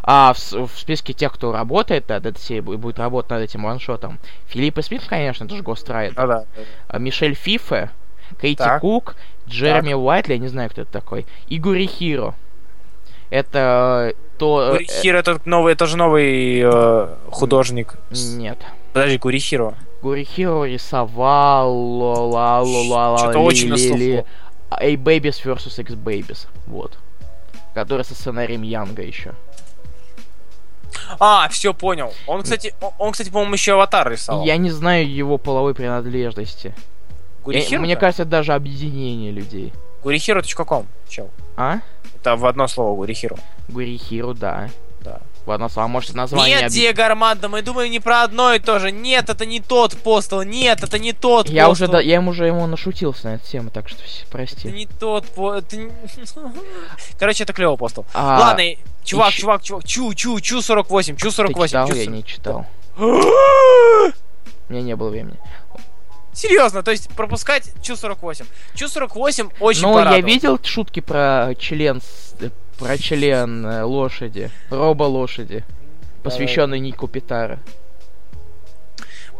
А 0.08 0.32
в, 0.34 0.38
в 0.66 0.70
списке 0.78 1.12
тех, 1.12 1.32
кто 1.32 1.52
работает 1.52 2.08
над 2.08 2.24
этой 2.26 2.38
серией, 2.40 2.64
бу- 2.64 2.76
будет 2.76 2.98
работать 3.00 3.30
над 3.32 3.42
этим 3.42 3.64
ваншотом, 3.64 4.18
Филипп 4.46 4.78
Смит, 4.82 5.02
конечно, 5.06 5.48
тоже 5.48 5.62
Гострайдер. 5.62 6.18
А, 6.20 6.26
да. 6.26 6.44
А 6.88 6.98
Мишель 6.98 7.34
Фифе, 7.34 7.90
Кейти 8.40 8.56
Так. 8.58 8.80
Кук, 8.82 9.16
Джереми 9.48 9.94
Уайтли, 9.94 10.34
я 10.34 10.38
не 10.38 10.48
знаю, 10.48 10.70
кто 10.70 10.82
это 10.82 10.92
такой, 10.92 11.26
и 11.48 11.58
Гури 11.58 11.86
Хиро. 11.86 12.34
Это 13.30 14.12
э, 14.14 14.38
то... 14.38 14.62
э, 14.68 14.72
Гурихиро 14.74 15.18
это 15.18 15.40
новый, 15.44 15.72
это 15.72 15.86
же 15.86 15.96
новый 15.96 16.60
э, 16.62 17.08
художник. 17.30 17.94
э, 18.10 18.14
нет. 18.36 18.58
Подожди, 18.92 19.18
Гурихиро. 19.18 19.74
Гури 20.02 20.22
Хиро 20.22 20.64
рисовал... 20.64 21.74
ла- 21.74 22.22
ла- 22.22 22.62
ла- 22.62 23.10
ла- 23.10 23.18
Что-то 23.18 23.38
очень 23.40 23.70
ли- 23.72 23.78
слуху. 23.88 23.98
ли- 23.98 24.24
A-Babies 24.70 25.42
vs. 25.44 25.80
X-Babies. 25.80 26.46
Вот. 26.66 26.98
Который 27.74 28.04
со 28.04 28.14
сценарием 28.14 28.62
Янга 28.62 29.02
еще. 29.02 29.32
А, 31.18 31.48
все 31.48 31.72
понял. 31.74 32.12
Он, 32.26 32.42
кстати, 32.42 32.74
он, 32.98 33.12
кстати, 33.12 33.30
по-моему, 33.30 33.54
еще 33.54 33.74
аватар 33.74 34.10
рисовал. 34.10 34.44
Я 34.44 34.56
не 34.56 34.70
знаю 34.70 35.10
его 35.12 35.38
половой 35.38 35.74
принадлежности. 35.74 36.74
Я- 37.46 37.78
мне 37.80 37.96
кажется, 37.96 38.22
это 38.22 38.30
даже 38.30 38.52
объединение 38.54 39.30
людей. 39.32 39.72
Каком? 40.56 40.86
Чел. 41.08 41.30
А? 41.56 41.78
Это 42.20 42.36
в 42.36 42.46
одно 42.46 42.66
слово 42.68 42.94
Гурихиро. 42.96 43.36
Гурихиру, 43.68 44.34
да. 44.34 44.68
Да. 45.46 45.52
Ладно, 45.52 45.68
а 45.74 45.86
может 45.88 46.14
название... 46.14 46.56
Нет, 46.56 46.64
объ- 46.64 46.74
Диего 46.74 47.06
Армандо, 47.06 47.48
мы 47.48 47.62
думаем 47.62 47.90
не 47.90 48.00
про 48.00 48.22
одно 48.22 48.52
и 48.52 48.58
то 48.58 48.78
же. 48.80 48.90
Нет, 48.90 49.30
это 49.30 49.46
не 49.46 49.60
тот 49.60 49.96
постол. 49.96 50.42
Нет, 50.42 50.82
это 50.82 50.98
не 50.98 51.12
тот 51.12 51.48
Я 51.48 51.68
уже, 51.68 51.84
постол. 51.86 51.92
да, 51.92 52.00
я 52.00 52.14
ему 52.16 52.30
уже 52.32 52.46
ему 52.46 52.66
нашутился 52.66 53.28
на 53.28 53.34
эту 53.36 53.46
тему, 53.46 53.70
так 53.70 53.88
что 53.88 53.98
вс- 54.02 54.22
Это 54.22 54.30
прости. 54.30 54.68
не 54.68 54.86
тот 54.86 55.26
по... 55.28 55.54
это 55.54 55.76
Короче, 57.18 57.44
это 57.44 57.52
клево 57.52 57.76
постол. 57.76 58.04
А, 58.12 58.40
Ладно, 58.40 58.62
чувак, 59.04 59.30
ещё- 59.32 59.40
чувак, 59.40 59.62
чувак, 59.62 59.84
чу, 59.84 60.14
чу, 60.14 60.40
чу 60.40 60.60
48, 60.62 61.16
чу 61.16 61.28
ты 61.28 61.34
48. 61.34 61.68
читал? 61.68 61.86
чу 61.88 61.94
Я 61.94 62.04
40. 62.04 62.14
не 62.16 62.24
читал. 62.24 62.66
У 64.68 64.72
меня 64.72 64.82
не 64.82 64.96
было 64.96 65.10
времени. 65.10 65.38
Серьезно, 66.32 66.82
то 66.82 66.90
есть 66.90 67.08
пропускать 67.16 67.70
Чу 67.82 67.96
48. 67.96 68.44
Чу 68.74 68.88
48 68.88 69.48
очень 69.60 69.82
Ну, 69.82 69.98
я 69.98 70.20
видел 70.20 70.58
шутки 70.62 71.00
про 71.00 71.54
член, 71.58 72.02
с- 72.02 72.34
э, 72.40 72.50
про 72.78 72.98
член 72.98 73.66
э, 73.66 73.82
лошади, 73.82 74.50
роба 74.70 75.04
лошади, 75.04 75.64
посвященный 76.22 76.78
Нику 76.78 77.08
Питара. 77.08 77.58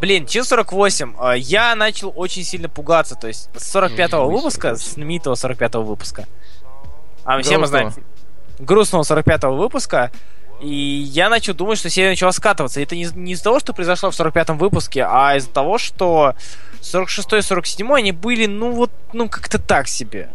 Блин, 0.00 0.26
Чу 0.26 0.44
48, 0.44 1.14
э, 1.18 1.38
я 1.38 1.74
начал 1.74 2.12
очень 2.14 2.44
сильно 2.44 2.68
пугаться, 2.68 3.14
то 3.14 3.28
есть 3.28 3.48
с 3.54 3.74
45-го 3.74 4.30
Жусь, 4.30 4.42
выпуска, 4.42 4.76
с 4.76 4.94
знаменитого 4.94 5.34
45-го 5.34 5.82
выпуска. 5.82 6.26
А 7.24 7.40
все 7.42 7.58
мы 7.58 7.66
знаем 7.66 7.92
Грустного. 8.58 9.02
грустного 9.02 9.02
45-го 9.02 9.56
выпуска. 9.56 10.12
И 10.60 10.74
я 10.74 11.28
начал 11.28 11.52
думать, 11.52 11.78
что 11.78 11.90
серия 11.90 12.10
начала 12.10 12.32
скатываться. 12.32 12.80
И 12.80 12.82
это 12.82 12.96
не, 12.96 13.06
не 13.14 13.32
из-за 13.32 13.44
того, 13.44 13.60
что 13.60 13.74
произошло 13.74 14.10
в 14.10 14.18
45-м 14.18 14.56
выпуске, 14.56 15.04
а 15.04 15.36
из-за 15.36 15.50
того, 15.50 15.76
что 15.76 16.34
46 16.80 17.32
и 17.34 17.42
47 17.42 17.92
они 17.92 18.12
были, 18.12 18.46
ну 18.46 18.70
вот, 18.70 18.90
ну 19.12 19.28
как-то 19.28 19.58
так 19.58 19.86
себе. 19.88 20.30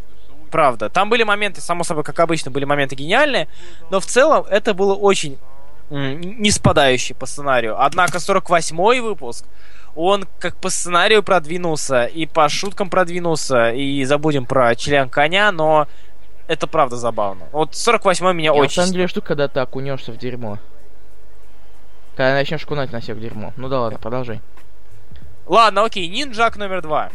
Правда. 0.52 0.90
Там 0.90 1.10
были 1.10 1.24
моменты, 1.24 1.62
само 1.62 1.84
собой, 1.84 2.04
как 2.04 2.20
обычно, 2.20 2.52
были 2.52 2.66
моменты 2.66 2.96
гениальные, 2.96 3.48
но 3.90 4.00
в 4.00 4.06
целом 4.06 4.46
это 4.50 4.74
было 4.74 4.94
очень 4.94 5.38
не 5.90 6.52
спадающий 6.52 7.16
по 7.16 7.26
сценарию. 7.26 7.82
Однако 7.82 8.18
48-й 8.18 9.00
выпуск, 9.00 9.46
он 9.96 10.26
как 10.40 10.56
по 10.58 10.70
сценарию 10.70 11.22
продвинулся, 11.24 12.06
и 12.06 12.26
по 12.26 12.48
шуткам 12.48 12.90
продвинулся, 12.90 13.72
и 13.72 14.04
забудем 14.06 14.46
про 14.46 14.76
член 14.76 15.10
коня, 15.10 15.52
но 15.52 15.88
это 16.48 16.68
правда 16.68 16.96
забавно. 16.96 17.46
Вот 17.52 17.72
48-й 17.72 18.34
меня 18.34 18.52
Я, 18.52 18.54
на 18.54 18.60
очень... 18.60 18.76
самом 18.76 18.92
деле 18.92 19.08
штука, 19.08 19.28
когда 19.28 19.48
ты 19.48 19.60
окунешься 19.60 20.12
в 20.12 20.18
дерьмо. 20.18 20.60
Когда 22.16 22.34
начнешь 22.34 22.66
кунать 22.66 22.92
на 22.92 23.00
всех 23.00 23.20
дерьмо. 23.20 23.54
Ну 23.58 23.70
да 23.70 23.82
ладно, 23.82 24.00
продолжай. 24.00 24.42
Ладно, 25.46 25.86
окей, 25.86 26.08
Нинджак 26.08 26.58
номер 26.58 26.82
два. 26.82 27.10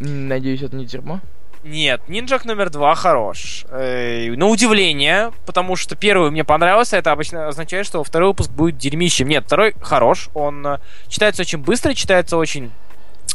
Надеюсь, 0.00 0.62
это 0.62 0.76
не 0.76 0.86
дерьмо. 0.86 1.20
Нет, 1.64 2.08
Нинджак 2.08 2.44
номер 2.44 2.70
два 2.70 2.94
хорош. 2.94 3.64
Э, 3.70 4.30
на 4.32 4.46
удивление, 4.46 5.32
потому 5.46 5.76
что 5.76 5.94
первый 5.94 6.30
мне 6.30 6.42
понравился, 6.44 6.96
это 6.96 7.12
обычно 7.12 7.48
означает, 7.48 7.86
что 7.86 8.02
второй 8.02 8.30
выпуск 8.30 8.50
будет 8.50 8.78
дерьмищем. 8.78 9.28
Нет, 9.28 9.44
второй 9.46 9.74
хорош, 9.80 10.28
он 10.34 10.66
э, 10.66 10.78
читается 11.08 11.42
очень 11.42 11.58
быстро, 11.58 11.94
читается 11.94 12.36
очень 12.36 12.72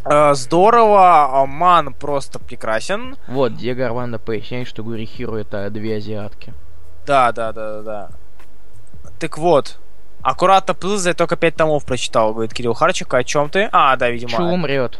э, 0.03 0.33
здорово, 0.33 1.41
а 1.41 1.45
Ман 1.45 1.93
просто 1.93 2.39
прекрасен. 2.39 3.15
Вот, 3.27 3.55
Диего 3.55 3.85
Армандо 3.85 4.19
поясняет, 4.19 4.67
что 4.67 4.83
Гури 4.83 5.05
Хиро 5.05 5.37
это 5.37 5.69
две 5.69 5.97
азиатки. 5.97 6.53
Да, 7.05 7.31
да, 7.31 7.53
да, 7.53 7.75
да, 7.75 7.81
да. 7.81 8.09
Так 9.19 9.37
вот, 9.37 9.79
аккуратно 10.21 10.73
плызай, 10.73 11.13
только 11.13 11.37
пять 11.37 11.55
томов 11.55 11.85
прочитал, 11.85 12.33
говорит 12.33 12.53
Кирилл 12.53 12.73
Харчик. 12.73 13.13
О 13.13 13.23
чем 13.23 13.49
ты? 13.49 13.69
А, 13.71 13.95
да, 13.95 14.09
видимо. 14.09 14.31
Чу 14.31 14.43
умрет. 14.43 14.99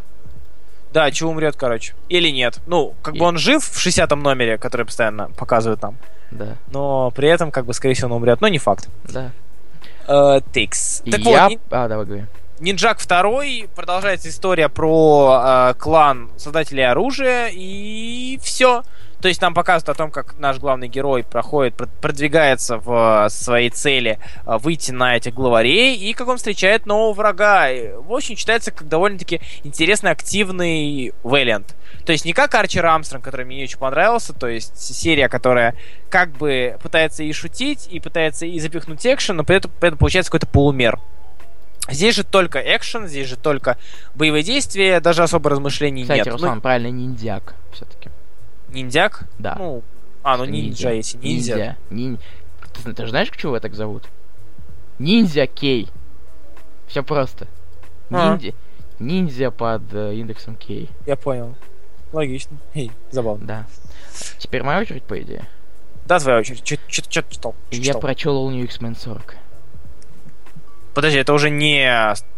Да, 0.98 1.12
Чу 1.12 1.30
умрет, 1.30 1.56
короче. 1.56 1.94
Или 2.10 2.30
нет. 2.30 2.60
Ну, 2.66 2.96
как 3.04 3.14
И- 3.14 3.20
бы 3.20 3.26
он 3.26 3.38
жив 3.38 3.64
в 3.64 3.78
60-м 3.78 4.20
номере, 4.24 4.58
который 4.58 4.84
постоянно 4.84 5.30
показывают 5.38 5.80
нам. 5.84 5.96
Да, 6.32 6.56
Но 6.72 7.12
при 7.12 7.30
этом, 7.30 7.52
как 7.52 7.66
бы, 7.68 7.74
скорее 7.76 7.94
всего, 7.94 8.08
он 8.08 8.14
умрет. 8.18 8.42
Но 8.42 8.48
не 8.48 8.58
факт. 8.58 8.90
да. 9.04 9.30
Э, 10.08 10.40
Тикс. 10.52 11.04
Так 11.06 11.20
Я... 11.20 11.44
вот, 11.44 11.52
Нин- 11.52 11.60
А, 11.70 11.88
давай 11.88 12.06
говори. 12.08 12.26
Нинджак 12.60 12.98
2 13.06 13.68
продолжается 13.76 14.30
история 14.30 14.70
про 14.70 15.70
э, 15.70 15.74
клан 15.78 16.32
создателей 16.36 16.90
оружия, 16.90 17.50
и 17.54 18.40
все. 18.42 18.82
То 19.22 19.28
есть 19.28 19.42
нам 19.42 19.54
показывают 19.54 19.90
о 19.90 19.94
том, 19.96 20.12
как 20.12 20.38
наш 20.38 20.58
главный 20.60 20.88
герой 20.88 21.24
проходит, 21.24 21.76
пр- 21.76 21.90
продвигается 22.02 22.78
в 22.78 23.26
э, 23.26 23.30
своей 23.30 23.70
цели 23.72 24.20
э, 24.46 24.58
выйти 24.60 24.92
на 24.92 25.16
этих 25.18 25.34
главарей, 25.34 25.96
и 25.96 26.14
как 26.14 26.28
он 26.28 26.38
встречает 26.38 26.86
нового 26.86 27.14
врага. 27.14 27.70
И, 27.72 27.94
В 27.94 28.14
общем, 28.14 28.36
читается 28.36 28.72
как 28.72 28.88
довольно-таки 28.88 29.42
интересный, 29.64 30.12
активный 30.12 31.14
Вэлиант. 31.24 31.76
То 32.06 32.12
есть 32.12 32.26
не 32.26 32.34
как 32.34 32.54
Арчер 32.54 32.86
Армстронг, 32.86 33.24
который 33.24 33.46
мне 33.46 33.64
очень 33.64 33.80
понравился, 33.80 34.34
то 34.34 34.48
есть 34.48 34.78
серия, 34.78 35.30
которая 35.30 35.76
как 36.10 36.32
бы 36.32 36.78
пытается 36.84 37.24
и 37.24 37.34
шутить, 37.34 37.88
и 37.92 38.00
пытается 38.00 38.46
и 38.46 38.60
запихнуть 38.60 39.06
экшен, 39.06 39.38
но 39.38 39.44
при 39.44 39.58
этом, 39.58 39.72
при 39.80 39.88
этом 39.88 39.98
получается 39.98 40.32
какой-то 40.32 40.48
полумер. 40.48 41.00
Здесь 41.90 42.16
же 42.16 42.24
только 42.24 42.60
экшен, 42.60 43.08
здесь 43.08 43.28
же 43.28 43.36
только 43.36 43.78
боевые 44.14 44.44
действия, 44.44 45.00
даже 45.00 45.24
особо 45.24 45.50
размышлений 45.50 46.04
Кстати, 46.04 46.20
нет. 46.20 46.28
Руслан, 46.28 46.62
правильно, 46.62 46.88
ниндзяк 46.88 47.56
все-таки. 47.72 48.10
Ниндзяк? 48.70 49.24
Да. 49.40 49.56
Ну, 49.58 49.84
а, 50.24 50.38
ну 50.38 50.46
ниндзя, 50.46 50.92
если 50.92 51.18
ниндзя. 51.18 51.78
Нин- 51.90 52.20
Ты, 52.84 52.94
ты 52.94 53.04
же 53.06 53.10
знаешь, 53.12 53.30
чего 53.36 53.54
его 53.54 53.60
так 53.60 53.74
зовут? 53.76 54.04
Ниндзя 55.00 55.48
Кей. 55.48 55.90
Все 56.88 57.04
просто. 57.04 57.48
А. 58.10 58.32
Ниндзя. 58.32 58.54
Ниндзя 59.00 59.52
под 59.52 59.94
э, 59.94 60.16
индексом 60.16 60.56
Кей. 60.56 60.90
Я 61.06 61.16
понял. 61.16 61.56
Логично. 62.12 62.58
Эй, 62.74 62.92
забавно. 63.12 63.46
Да. 63.46 63.66
Теперь 64.40 64.64
моя 64.64 64.80
очередь, 64.80 65.04
по 65.04 65.20
идее. 65.22 65.46
Да, 66.06 66.20
твоя 66.20 66.40
очередь. 66.40 66.64
Чё 66.64 66.78
ты 66.78 67.10
читал? 67.10 67.56
Я 67.70 67.84
читал? 67.84 68.02
прочел 68.02 68.48
All 68.48 68.52
New 68.52 68.64
X-Men 68.64 68.98
40. 68.98 69.36
Подожди, 70.94 71.20
это 71.20 71.34
уже 71.34 71.50
не, 71.50 71.86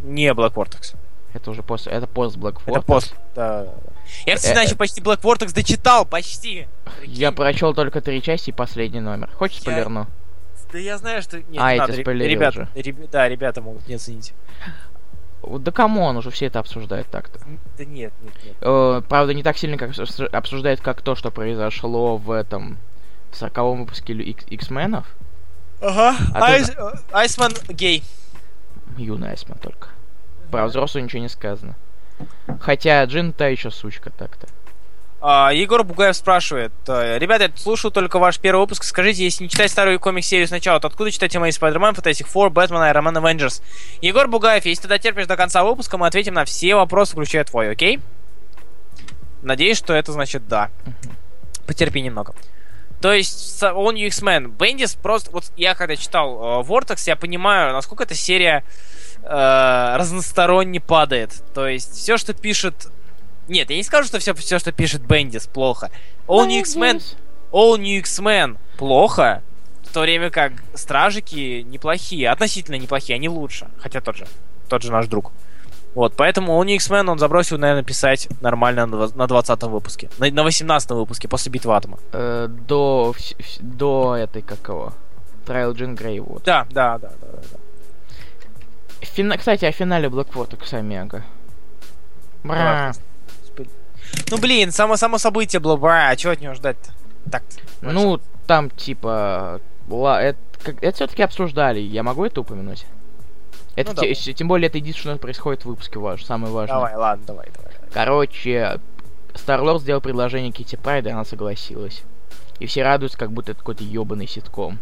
не 0.01 0.27
Black 0.34 0.53
Vortex. 0.53 0.95
Это 1.34 1.51
уже 1.51 1.63
после... 1.63 1.91
Это 1.93 2.07
пост 2.07 2.36
Black 2.36 2.59
Это 2.65 2.80
Vortex. 2.80 2.84
пост. 2.86 3.15
Да, 3.36 3.63
да, 3.63 3.71
да. 3.86 3.88
Я, 4.26 4.36
кстати, 4.36 4.51
Э, 4.51 4.55
значит, 4.55 4.78
почти 4.78 5.01
Black 5.01 5.22
Vortex 5.22 5.53
дочитал, 5.53 6.05
почти. 6.05 6.68
Я 7.03 7.32
прочел 7.32 7.74
только 7.74 8.01
три 8.01 8.22
части 8.22 8.49
и 8.49 8.53
последний 8.53 8.99
номер. 9.01 9.30
Хочешь 9.36 9.57
Я- 9.57 9.62
спойлерну? 9.62 10.07
Да 10.72 10.78
я 10.78 10.97
знаю, 10.97 11.22
что... 11.22 11.38
Нет, 11.38 11.57
А, 11.57 11.74
надо, 11.76 11.93
ре- 11.93 12.03
спойлерил 12.03 12.32
ребят, 12.39 12.55
уже. 12.55 12.68
реб- 12.76 13.10
Да, 13.10 13.28
ребята 13.28 13.62
могут 13.62 13.88
не 13.88 13.95
оценить. 13.95 14.34
Да 15.41 15.72
come 15.71 15.98
on, 15.98 16.17
уже 16.18 16.30
все 16.32 16.45
это 16.47 16.60
обсуждают 16.60 17.07
так-то. 17.07 17.39
Да 17.78 17.86
нет, 17.86 18.14
нет, 18.22 18.34
нет. 18.45 18.55
Э, 18.62 19.01
правда, 19.07 19.34
не 19.34 19.41
так 19.41 19.57
сильно, 19.57 19.78
как 19.78 19.91
обсуж- 19.91 20.28
обсуждают, 20.28 20.82
как 20.82 21.01
то, 21.01 21.16
что 21.16 21.32
произошло 21.32 22.18
в 22.18 22.32
этом... 22.32 22.78
40 23.32 23.57
выпуске 23.78 24.14
X-Men 24.13 24.71
ов. 24.71 25.05
Ага. 25.82 26.16
А 26.34 26.45
Айс, 26.45 26.70
э, 26.70 26.91
Айсман 27.12 27.51
гей. 27.70 28.03
Юный 28.97 29.30
Айсман 29.30 29.57
только. 29.60 29.89
Про 30.51 30.66
взрослую 30.68 31.03
ничего 31.05 31.22
не 31.22 31.30
сказано. 31.30 31.76
Хотя 32.59 33.03
Джин 33.05 33.34
та 33.34 33.47
еще 33.47 33.72
сучка 33.72 34.09
так-то. 34.09 34.47
А, 35.22 35.51
Егор 35.53 35.84
Бугаев 35.84 36.15
спрашивает. 36.15 36.72
э, 36.88 37.17
Ребята, 37.17 37.45
я 37.45 37.51
слушал 37.55 37.91
только 37.91 38.20
ваш 38.20 38.39
первый 38.39 38.61
выпуск. 38.61 38.84
Скажите, 38.84 39.24
если 39.24 39.43
не 39.43 39.49
читать 39.49 39.70
старую 39.70 39.99
комик-серию 39.99 40.47
сначала, 40.47 40.80
то 40.80 40.88
откуда 40.88 41.11
читать 41.11 41.36
мои 41.36 41.51
Spider-Man, 41.51 41.95
Fantastic 41.95 42.28
Four, 42.34 42.49
Бэтмена, 42.49 42.89
Iron 42.89 42.93
Man, 42.93 43.17
Avengers? 43.17 43.61
Егор 44.01 44.28
Бугаев, 44.30 44.65
если 44.65 44.84
ты 44.84 44.88
дотерпишь 44.88 45.28
до 45.28 45.36
конца 45.36 45.63
выпуска, 45.63 45.97
мы 45.97 46.07
ответим 46.07 46.36
на 46.36 46.45
все 46.45 46.76
вопросы, 46.76 47.13
включая 47.13 47.43
твой, 47.43 47.72
окей? 47.72 47.99
Надеюсь, 49.41 49.78
что 49.78 49.93
это 49.93 50.13
значит 50.13 50.47
да. 50.47 50.70
Потерпи 51.67 52.01
немного. 52.01 52.34
То 53.01 53.13
есть, 53.13 53.61
New 53.61 54.07
X-Men. 54.07 54.47
Бендис 54.57 54.95
просто... 54.95 55.32
Вот 55.32 55.51
я 55.57 55.76
когда 55.76 55.95
читал 55.95 56.61
э, 56.61 56.67
Vortex, 56.67 57.03
я 57.07 57.15
понимаю, 57.15 57.74
насколько 57.74 58.03
эта 58.03 58.15
серия 58.15 58.63
э, 58.65 58.98
разносторонне 59.24 60.80
падает. 60.80 61.43
То 61.53 61.67
есть, 61.67 61.93
все, 61.93 62.17
что 62.17 62.34
пишет... 62.34 62.88
Нет, 63.47 63.70
я 63.70 63.78
не 63.78 63.84
скажу, 63.84 64.07
что 64.07 64.20
все, 64.20 64.34
все 64.34 64.59
что 64.59 64.72
пишет 64.72 65.01
Бендис, 65.01 65.47
плохо. 65.47 65.91
All 66.28 66.45
New 66.47 66.59
X-Men... 66.59 67.01
All 67.51 67.78
New 67.78 67.99
X-Men 67.99 68.57
плохо, 68.78 69.41
в 69.84 69.93
то 69.93 70.01
время 70.01 70.30
как 70.30 70.53
Стражики 70.76 71.65
неплохие, 71.67 72.30
относительно 72.30 72.76
неплохие, 72.76 73.15
они 73.15 73.28
лучше. 73.28 73.67
Хотя 73.80 74.01
тот 74.01 74.17
же, 74.17 74.28
тот 74.67 74.84
же 74.84 74.91
наш 74.91 75.07
друг. 75.07 75.32
Вот, 75.95 76.13
поэтому 76.15 76.61
All 76.61 76.65
New 76.65 76.76
X-Men 76.76 77.09
он 77.09 77.17
забросил, 77.17 77.57
наверное, 77.57 77.84
писать 77.84 78.28
нормально 78.41 78.86
на 78.86 78.95
дв- 78.95 79.17
на 79.17 79.26
20 79.26 79.63
выпуске. 79.63 80.09
На, 80.20 80.30
на 80.30 80.43
18 80.43 80.91
выпуске, 80.91 81.28
после 81.28 81.51
битвы 81.51 81.76
Атома. 81.76 81.97
Э, 82.13 82.47
до, 82.47 83.15
до 83.59 84.15
этой, 84.15 84.43
как 84.43 84.67
его, 84.67 84.93
Трайл 85.47 85.74
Джин 85.74 85.95
Грей, 85.95 86.20
вот. 86.20 86.43
Да, 86.43 86.67
да, 86.70 86.99
да, 86.99 87.09
да, 87.20 87.28
да. 87.32 87.57
Фина- 89.01 89.37
Кстати, 89.37 89.65
о 89.65 89.71
финале 89.71 90.07
Black 90.09 90.31
Vortex 90.33 90.73
Омега. 90.73 91.23
Бра. 92.43 92.93
Спи- 93.45 93.69
Ну, 94.31 94.37
блин, 94.37 94.71
само, 94.71 94.97
само 94.97 95.17
событие 95.17 95.59
было, 95.59 95.75
бра, 95.75 96.09
а 96.09 96.15
чего 96.15 96.33
от 96.33 96.41
него 96.41 96.53
ждать-то? 96.53 96.91
Так. 97.31 97.43
Ну, 97.81 98.19
там 98.47 98.69
типа... 98.69 99.61
ла- 99.87 100.21
это, 100.21 100.39
как- 100.63 100.83
это 100.83 100.95
все-таки 100.95 101.21
обсуждали. 101.23 101.79
Я 101.79 102.03
могу 102.03 102.25
это 102.25 102.41
упомянуть? 102.41 102.85
Это 103.75 103.91
Ну, 103.91 103.95
те- 104.01 104.13
давай. 104.13 104.33
тем 104.33 104.47
более 104.47 104.67
это 104.67 104.77
единственное, 104.77 105.15
что 105.15 105.21
происходит 105.21 105.63
в 105.63 105.65
выпуске 105.69 105.99
ваш, 105.99 106.23
самое 106.25 106.51
важное. 106.53 106.75
Давай, 106.75 106.95
ладно, 106.95 107.25
давай, 107.25 107.47
давай. 107.55 107.71
давай. 107.73 107.89
Короче, 107.93 108.79
Старлорд 109.35 109.81
сделал 109.81 110.01
предложение 110.01 110.51
Кити 110.51 110.75
Прайд, 110.75 111.05
и 111.05 111.09
она 111.09 111.23
согласилась. 111.23 112.01
И 112.59 112.65
все 112.65 112.83
радуются, 112.83 113.17
как 113.17 113.31
будто 113.31 113.51
это 113.51 113.59
какой-то 113.59 113.83
ебаный 113.85 114.27
ситком. 114.27 114.79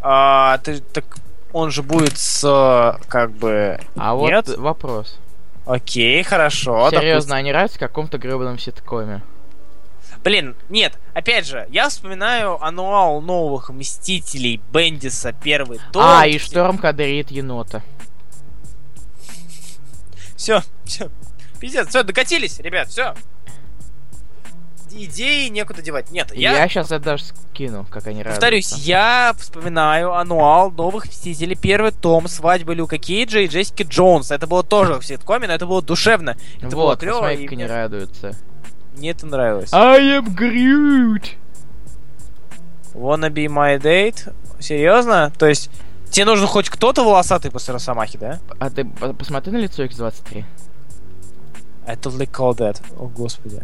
А, 0.00 0.58
ты, 0.58 0.78
так 0.80 1.04
он 1.52 1.70
же 1.70 1.82
будет 1.82 2.18
с, 2.18 2.98
как 3.08 3.32
бы... 3.32 3.80
А 3.96 4.14
вот 4.14 4.30
Нет? 4.30 4.48
вопрос. 4.56 5.18
Окей, 5.66 6.22
хорошо. 6.22 6.90
Серьезно, 6.90 7.36
они 7.36 7.50
нравятся 7.50 7.76
в 7.76 7.80
каком-то 7.80 8.18
гребаном 8.18 8.58
ситкоме? 8.58 9.22
Блин, 10.24 10.56
нет, 10.68 10.98
опять 11.14 11.46
же, 11.46 11.66
я 11.70 11.88
вспоминаю 11.88 12.62
ануал 12.62 13.20
новых 13.20 13.70
Мстителей 13.70 14.60
Бендиса, 14.72 15.32
первый 15.32 15.78
том. 15.92 16.02
а, 16.04 16.26
и 16.26 16.38
Шторм 16.38 16.78
кадрит 16.78 17.30
енота. 17.30 17.82
Все, 20.36 20.62
все. 20.84 21.10
Пиздец, 21.60 21.88
все, 21.88 22.02
докатились, 22.02 22.58
ребят, 22.60 22.88
все. 22.88 23.14
Идеи 24.90 25.48
некуда 25.48 25.82
девать. 25.82 26.10
Нет, 26.10 26.34
я, 26.34 26.56
Я, 26.56 26.68
сейчас 26.68 26.86
это 26.86 27.04
даже 27.04 27.24
скину, 27.24 27.86
как 27.90 28.06
они 28.06 28.24
повторюсь, 28.24 28.70
радуются. 28.72 28.88
я 28.88 29.34
вспоминаю 29.38 30.14
ануал 30.14 30.70
новых 30.70 31.06
Мстителей, 31.06 31.56
первый 31.56 31.92
том 31.92 32.26
свадьбы 32.28 32.74
Люка 32.74 32.98
Кейджа 32.98 33.40
и 33.40 33.46
Джессики 33.46 33.82
Джонс. 33.82 34.30
Это 34.30 34.46
было 34.46 34.62
тоже 34.62 34.94
в 34.94 35.04
ситкоме, 35.04 35.46
но 35.46 35.54
это 35.54 35.66
было 35.66 35.82
душевно. 35.82 36.36
Это 36.58 36.74
было 36.76 36.86
Вот, 36.86 37.00
клево, 37.00 37.20
посмотри, 37.20 37.44
и 37.44 37.46
как 37.46 37.52
они 37.52 37.64
мне, 37.64 37.72
радуются. 37.72 38.32
мне 38.96 39.10
это 39.10 39.26
нравилось. 39.26 39.72
I 39.72 40.00
am 40.18 40.26
Groot! 40.34 41.30
Wanna 42.94 43.30
be 43.30 43.46
my 43.46 43.78
date? 43.80 44.32
Серьезно? 44.60 45.32
То 45.38 45.46
есть, 45.46 45.70
тебе 46.10 46.24
нужен 46.24 46.46
хоть 46.46 46.68
кто-то 46.68 47.04
волосатый 47.04 47.50
после 47.50 47.74
Росомахи, 47.74 48.18
да? 48.18 48.40
А 48.58 48.70
ты 48.70 48.84
по- 48.84 49.12
посмотри 49.12 49.52
на 49.52 49.58
лицо 49.58 49.84
X23. 49.84 50.44
I 51.86 51.94
totally 51.96 52.28
call 52.30 52.56
that. 52.56 52.82
О, 52.98 53.06
господи. 53.06 53.62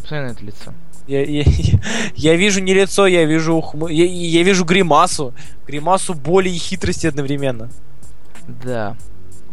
Посмотри 0.00 0.26
на 0.26 0.30
это 0.32 0.44
лицо. 0.44 0.72
Я, 1.06 1.24
я, 1.24 1.44
я- 2.14 2.36
вижу 2.36 2.60
не 2.60 2.74
лицо, 2.74 3.06
я 3.06 3.24
вижу 3.24 3.54
ухмы... 3.54 3.92
я, 3.92 4.04
я 4.04 4.42
вижу 4.42 4.64
гримасу. 4.64 5.34
Гримасу 5.66 6.14
боли 6.14 6.48
и 6.48 6.58
хитрости 6.58 7.06
одновременно. 7.06 7.70
Да. 8.46 8.96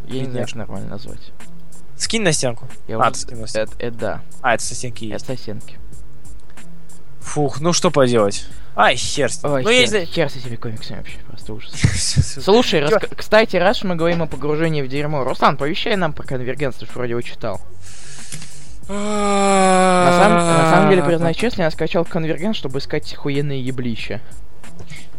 Я 0.07 0.21
не 0.21 0.29
знаю, 0.31 0.45
как 0.47 0.55
нормально 0.55 0.89
назвать. 0.89 1.31
Скинь 1.95 2.23
на 2.23 2.31
стенку. 2.33 2.67
Я 2.87 2.97
А, 2.97 2.99
уже- 3.01 3.11
ты 3.11 3.19
скинул. 3.19 3.45
Это, 3.45 3.67
это 3.79 3.91
да. 3.97 4.21
А, 4.41 4.55
это 4.55 4.63
со 4.63 4.75
стенки 4.75 5.05
есть. 5.05 5.23
Это 5.25 5.37
стенки. 5.37 5.77
Фух, 7.21 7.61
ну 7.61 7.71
что 7.73 7.89
поделать. 7.89 8.45
Ай, 8.75 8.95
хер 8.95 9.31
с 9.31 9.43
ним. 9.43 9.53
Ой, 9.53 9.63
Ну, 9.63 9.69
хер, 9.69 9.79
если... 9.79 10.05
хер 10.05 10.29
с 10.29 10.35
этими 10.35 10.55
комиксами 10.55 10.97
вообще, 10.97 11.19
просто 11.27 11.53
ужас. 11.53 11.71
Слушай, 12.43 12.83
кстати, 13.15 13.55
раз 13.55 13.83
мы 13.83 13.95
говорим 13.95 14.23
о 14.23 14.27
погружении 14.27 14.81
в 14.81 14.87
дерьмо, 14.87 15.23
Руслан, 15.23 15.55
повещай 15.57 15.95
нам 15.95 16.11
про 16.13 16.25
конвергенцию, 16.25 16.87
ж 16.87 16.91
вроде 16.95 17.11
его 17.11 17.21
читал. 17.21 17.61
На 18.89 20.11
самом, 20.11 20.37
на 20.37 20.69
самом 20.71 20.89
деле, 20.89 21.03
признаюсь 21.03 21.37
честно, 21.37 21.63
я 21.63 21.71
скачал 21.71 22.05
конвергент, 22.05 22.55
чтобы 22.55 22.79
искать 22.79 23.11
охуенные 23.13 23.61
еблища. 23.61 24.21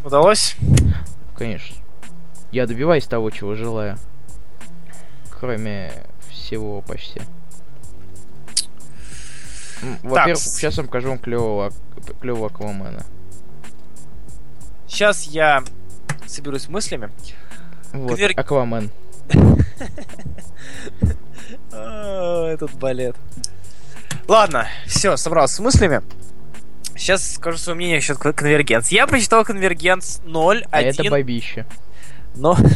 Удалось? 0.04 0.56
Конечно. 1.36 1.76
Я 2.52 2.66
добиваюсь 2.66 3.06
того, 3.06 3.30
чего 3.30 3.54
желаю. 3.54 3.96
Кроме 5.30 5.92
всего 6.30 6.80
почти. 6.82 7.20
Во-первых, 10.02 10.38
сейчас 10.38 10.78
я 10.78 10.84
покажу 10.84 11.08
вам 11.10 11.18
клевого, 11.18 11.70
клевого 12.20 12.46
Аквамена. 12.46 13.04
Сейчас 14.86 15.24
я 15.24 15.62
соберусь 16.26 16.62
с 16.62 16.68
мыслями. 16.68 17.10
Вот, 17.92 18.12
Конвер- 18.18 18.32
Аквамен. 18.36 18.90
Этот 21.72 22.72
балет. 22.78 23.16
Ладно, 24.28 24.66
все, 24.86 25.16
собрался 25.16 25.56
с 25.56 25.60
мыслями. 25.60 26.02
Сейчас 26.96 27.34
скажу 27.34 27.58
свое 27.58 27.76
мнение 27.76 27.96
насчет 27.96 28.18
кон- 28.18 28.32
конвергенс. 28.32 28.88
Я 28.88 29.06
прочитал 29.06 29.44
конвергенс 29.44 30.20
0, 30.24 30.64
А 30.70 30.80
это 30.80 31.02
1, 31.02 31.10
бабище. 31.10 31.66
но... 32.36 32.56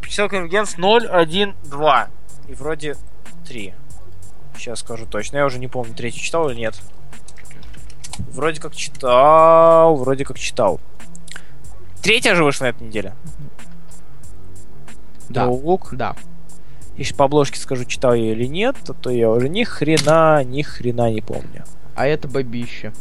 Прочитал 0.00 0.28
конвергенс 0.28 0.76
0, 0.76 1.06
1, 1.08 1.54
2. 1.64 2.08
И 2.48 2.54
вроде 2.54 2.96
3. 3.46 3.74
Сейчас 4.56 4.80
скажу 4.80 5.06
точно. 5.06 5.38
Я 5.38 5.46
уже 5.46 5.58
не 5.58 5.68
помню, 5.68 5.94
третий 5.94 6.20
читал 6.20 6.48
или 6.50 6.56
нет. 6.58 6.74
Вроде 8.30 8.60
как 8.60 8.76
читал, 8.76 9.96
вроде 9.96 10.24
как 10.24 10.38
читал. 10.38 10.80
Третья 12.02 12.34
же 12.34 12.44
вышла 12.44 12.66
на 12.66 12.68
этой 12.68 12.86
неделе. 12.86 13.14
Да. 15.28 15.44
Дроулук. 15.46 15.94
Да. 15.94 16.14
Если 16.96 17.14
по 17.14 17.24
обложке 17.24 17.58
скажу, 17.58 17.84
читал 17.84 18.14
я 18.14 18.32
или 18.32 18.46
нет, 18.46 18.76
то, 18.84 18.92
то 18.92 19.10
я 19.10 19.30
уже 19.30 19.48
ни 19.48 19.64
хрена, 19.64 20.44
ни 20.44 20.62
хрена 20.62 21.10
не 21.10 21.20
помню. 21.20 21.64
А 21.94 22.06
это 22.06 22.28
бабище. 22.28 22.92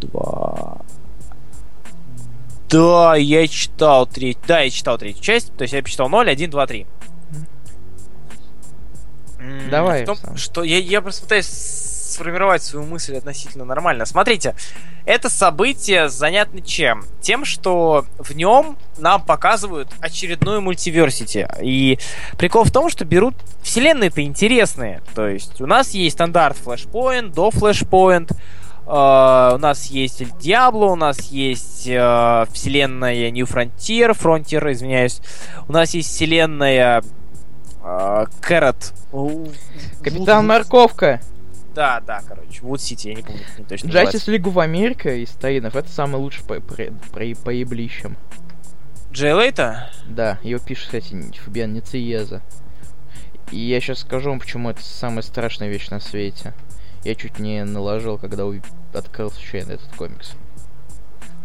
Два. 0.00 0.78
Да, 2.68 3.16
я 3.16 3.48
читал 3.48 4.06
треть. 4.06 4.38
Да, 4.46 4.60
я 4.60 4.70
читал 4.70 4.96
третью 4.96 5.22
часть. 5.22 5.52
То 5.56 5.62
есть 5.62 5.74
я 5.74 5.82
почитал 5.82 6.08
0, 6.08 6.28
1, 6.30 6.50
2, 6.50 6.66
3. 6.66 6.86
М, 9.40 9.70
Давай, 9.70 10.04
в 10.04 10.06
том, 10.06 10.36
что 10.36 10.62
я, 10.62 10.78
я 10.78 11.00
просто 11.00 11.22
пытаюсь 11.22 11.46
сформировать 12.10 12.62
свою 12.62 12.86
мысль 12.86 13.16
относительно 13.16 13.64
нормально. 13.64 14.06
Смотрите, 14.06 14.54
это 15.04 15.30
событие 15.30 16.08
занятно 16.08 16.60
чем? 16.60 17.04
Тем, 17.20 17.44
что 17.44 18.04
в 18.18 18.34
нем 18.34 18.76
нам 18.98 19.22
показывают 19.22 19.88
очередную 20.00 20.60
мультиверсити. 20.60 21.48
И 21.62 21.98
прикол 22.38 22.64
в 22.64 22.70
том, 22.70 22.90
что 22.90 23.04
берут 23.04 23.34
вселенные-то 23.62 24.22
интересные. 24.22 25.02
То 25.14 25.26
есть 25.26 25.60
у 25.60 25.66
нас 25.66 25.90
есть 25.90 26.16
стандарт 26.16 26.56
Flashpoint, 26.64 27.32
до 27.32 27.48
Flashpoint, 27.48 28.36
Uh, 28.86 29.54
у 29.54 29.58
нас 29.58 29.86
есть 29.86 30.20
Эль 30.20 30.32
Диабло, 30.40 30.86
у 30.86 30.96
нас 30.96 31.20
есть 31.30 31.86
э, 31.86 32.46
вселенная 32.52 33.30
New 33.30 33.46
Frontier, 33.46 34.18
Frontier, 34.18 34.72
извиняюсь. 34.72 35.20
У 35.68 35.72
нас 35.72 35.94
есть 35.94 36.08
вселенная 36.08 37.04
э, 37.84 38.26
Кэрот. 38.40 38.92
У- 39.12 39.46
Капитан 40.02 40.46
Морковка. 40.48 41.20
Да, 41.74 42.00
да, 42.00 42.20
короче, 42.26 42.60
Вуд 42.62 42.80
Сити, 42.80 43.08
я 43.08 43.14
не 43.14 43.22
помню, 43.22 43.42
как 43.56 43.66
точно 43.68 43.88
Justice 43.88 44.26
League 44.26 44.50
в 44.50 44.58
Америка 44.58 45.14
из 45.14 45.30
Таинов. 45.30 45.76
Это 45.76 45.88
самый 45.88 46.16
лучший 46.16 46.44
по, 46.44 46.60
по, 46.60 46.74
по, 47.12 47.20
по 47.44 47.50
еблищам. 47.50 48.16
Джей 49.12 49.32
Лейта? 49.32 49.90
Да, 50.06 50.38
его 50.42 50.60
пишет, 50.60 50.86
кстати, 50.86 51.32
Фабиан 51.44 51.72
Нициеза. 51.72 52.42
И 53.50 53.58
я 53.58 53.80
сейчас 53.80 54.00
скажу 54.00 54.30
вам, 54.30 54.38
почему 54.38 54.70
это 54.70 54.82
самая 54.82 55.22
страшная 55.22 55.68
вещь 55.68 55.88
на 55.90 56.00
свете. 56.00 56.54
Я 57.04 57.14
чуть 57.14 57.38
не 57.38 57.64
наложил, 57.64 58.18
когда 58.18 58.44
открыл 58.94 59.30
случайно 59.30 59.72
этот 59.72 59.92
комикс. 59.96 60.32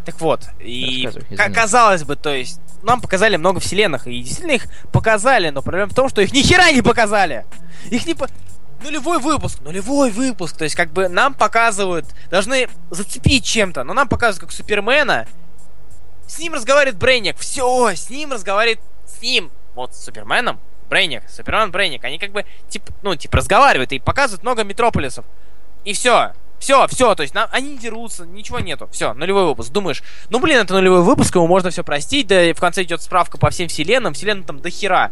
Так 0.04 0.20
вот, 0.20 0.48
и 0.60 1.08
казалось 1.52 2.04
бы, 2.04 2.14
то 2.14 2.32
есть, 2.32 2.60
нам 2.84 3.00
показали 3.00 3.36
много 3.36 3.58
вселенных, 3.58 4.06
и 4.06 4.22
действительно 4.22 4.52
их 4.52 4.66
показали, 4.92 5.50
но 5.50 5.62
проблема 5.62 5.90
в 5.90 5.94
том, 5.94 6.08
что 6.08 6.22
их 6.22 6.32
ни 6.32 6.42
хера 6.42 6.70
не 6.70 6.82
показали! 6.82 7.44
Их 7.90 8.06
не 8.06 8.14
по... 8.14 8.28
Нулевой 8.82 9.18
выпуск, 9.18 9.60
нулевой 9.62 10.10
выпуск, 10.10 10.56
то 10.56 10.64
есть, 10.64 10.76
как 10.76 10.92
бы, 10.92 11.08
нам 11.08 11.34
показывают, 11.34 12.06
должны 12.30 12.68
зацепить 12.90 13.44
чем-то, 13.44 13.84
но 13.84 13.94
нам 13.94 14.08
показывают 14.08 14.40
как 14.40 14.52
Супермена, 14.52 15.26
с 16.26 16.38
ним 16.38 16.54
разговаривает 16.54 16.98
Брейник, 16.98 17.38
все, 17.38 17.90
с 17.94 18.10
ним 18.10 18.32
разговаривает, 18.32 18.80
с 19.06 19.20
ним, 19.22 19.50
вот, 19.74 19.94
с 19.94 20.04
Суперменом, 20.04 20.60
Брейник, 20.90 21.28
Супермен, 21.28 21.70
Брейник, 21.70 22.04
они 22.04 22.18
как 22.18 22.32
бы, 22.32 22.44
типа, 22.68 22.92
ну, 23.02 23.16
типа, 23.16 23.38
разговаривают 23.38 23.92
и 23.92 23.98
показывают 23.98 24.42
много 24.42 24.62
метрополисов, 24.62 25.24
и 25.84 25.92
все. 25.92 26.32
Все, 26.58 26.86
все, 26.88 27.14
то 27.14 27.22
есть 27.22 27.34
нам, 27.34 27.48
они 27.52 27.76
дерутся, 27.76 28.24
ничего 28.24 28.60
нету. 28.60 28.88
Все, 28.90 29.12
нулевой 29.12 29.44
выпуск. 29.44 29.70
Думаешь, 29.70 30.02
ну 30.30 30.38
блин, 30.40 30.58
это 30.58 30.72
нулевой 30.72 31.02
выпуск, 31.02 31.34
ему 31.34 31.46
можно 31.46 31.68
все 31.68 31.84
простить, 31.84 32.28
да 32.28 32.44
и 32.44 32.54
в 32.54 32.60
конце 32.60 32.82
идет 32.82 33.02
справка 33.02 33.36
по 33.36 33.50
всем 33.50 33.68
вселенным, 33.68 34.14
вселенным 34.14 34.44
там 34.44 34.60
до 34.60 34.70
хера. 34.70 35.10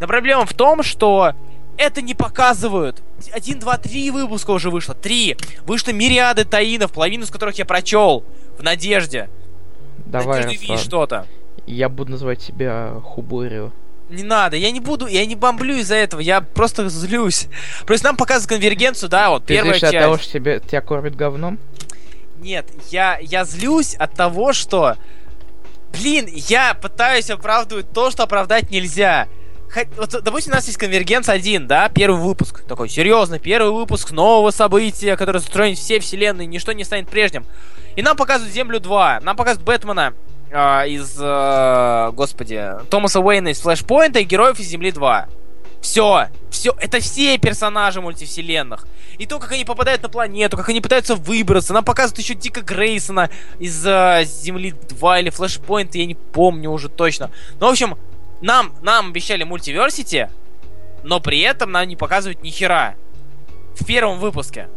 Но 0.00 0.06
проблема 0.06 0.44
в 0.44 0.52
том, 0.52 0.82
что 0.82 1.32
это 1.78 2.02
не 2.02 2.14
показывают. 2.14 3.02
Один, 3.32 3.58
два, 3.58 3.78
три 3.78 4.10
выпуска 4.10 4.50
уже 4.50 4.70
вышло. 4.70 4.94
Три. 4.94 5.36
Вышло 5.66 5.90
мириады 5.92 6.44
таинов, 6.44 6.92
половину 6.92 7.24
из 7.24 7.30
которых 7.30 7.56
я 7.58 7.64
прочел. 7.64 8.24
В 8.58 8.62
надежде. 8.62 9.28
Давай, 10.06 10.44
Надежде 10.44 10.76
что-то. 10.76 11.26
Я 11.66 11.88
буду 11.88 12.12
называть 12.12 12.40
тебя 12.40 12.94
Хуборио. 13.02 13.70
Не 14.10 14.24
надо, 14.24 14.56
я 14.56 14.70
не 14.70 14.80
буду, 14.80 15.06
я 15.06 15.24
не 15.24 15.36
бомблю 15.36 15.76
из-за 15.76 15.94
этого, 15.94 16.20
я 16.20 16.42
просто 16.42 16.86
злюсь. 16.90 17.46
Просто 17.86 18.08
нам 18.08 18.16
показывают 18.16 18.50
конвергенцию, 18.50 19.08
да, 19.08 19.30
вот 19.30 19.46
Ты 19.46 19.54
первая 19.54 19.78
часть. 19.78 19.94
от 19.94 20.00
того, 20.00 20.18
что 20.18 20.32
тебя, 20.32 20.58
тебя 20.58 20.82
кормят 20.82 21.16
говном? 21.16 21.58
Нет, 22.40 22.66
я, 22.90 23.18
я 23.22 23.44
злюсь 23.44 23.94
от 23.94 24.14
того, 24.14 24.52
что... 24.52 24.96
Блин, 25.92 26.26
я 26.26 26.74
пытаюсь 26.74 27.30
оправдывать 27.30 27.90
то, 27.92 28.10
что 28.10 28.24
оправдать 28.24 28.70
нельзя. 28.70 29.28
Вот, 29.96 30.22
допустим, 30.22 30.52
у 30.52 30.56
нас 30.56 30.66
есть 30.66 30.78
Конвергенс 30.78 31.28
1, 31.28 31.66
да, 31.66 31.88
первый 31.88 32.20
выпуск. 32.20 32.62
Такой, 32.64 32.88
серьезно, 32.88 33.38
первый 33.38 33.72
выпуск 33.72 34.10
нового 34.10 34.50
события, 34.50 35.16
которое 35.16 35.38
застроит 35.38 35.78
все 35.78 35.98
вселенные, 35.98 36.46
ничто 36.46 36.72
не 36.72 36.84
станет 36.84 37.08
прежним. 37.08 37.46
И 37.96 38.02
нам 38.02 38.16
показывают 38.16 38.54
Землю 38.54 38.80
2, 38.80 39.20
нам 39.22 39.36
показывают 39.36 39.66
Бэтмена 39.66 40.14
а, 40.52 40.84
из, 40.86 41.16
э, 41.18 42.10
господи, 42.12 42.62
Томаса 42.90 43.20
Уэйна 43.20 43.48
из 43.48 43.60
Флэшпоинта 43.60 44.18
и 44.18 44.24
героев 44.24 44.60
из 44.60 44.66
Земли 44.66 44.92
2. 44.92 45.28
Все, 45.80 46.28
все, 46.50 46.74
это 46.78 47.00
все 47.00 47.38
персонажи 47.38 48.00
мультивселенных. 48.00 48.86
И 49.18 49.26
то, 49.26 49.38
как 49.38 49.52
они 49.52 49.64
попадают 49.64 50.02
на 50.02 50.08
планету, 50.08 50.56
как 50.56 50.68
они 50.68 50.80
пытаются 50.80 51.16
выбраться. 51.16 51.72
Нам 51.72 51.84
показывают 51.84 52.18
еще 52.18 52.34
Дика 52.34 52.60
Грейсона 52.60 53.30
из 53.58 53.84
э, 53.86 54.24
Земли 54.24 54.74
2 54.90 55.20
или 55.20 55.30
Флэшпоинта, 55.30 55.98
я 55.98 56.06
не 56.06 56.14
помню 56.14 56.70
уже 56.70 56.88
точно. 56.88 57.30
Ну, 57.58 57.66
в 57.66 57.70
общем, 57.70 57.96
нам, 58.42 58.74
нам 58.82 59.08
обещали 59.10 59.44
мультиверсити, 59.44 60.30
но 61.02 61.20
при 61.20 61.40
этом 61.40 61.72
нам 61.72 61.86
не 61.88 61.96
показывают 61.96 62.42
ни 62.42 62.50
хера. 62.50 62.94
В 63.74 63.86
первом 63.86 64.18
выпуске. 64.18 64.68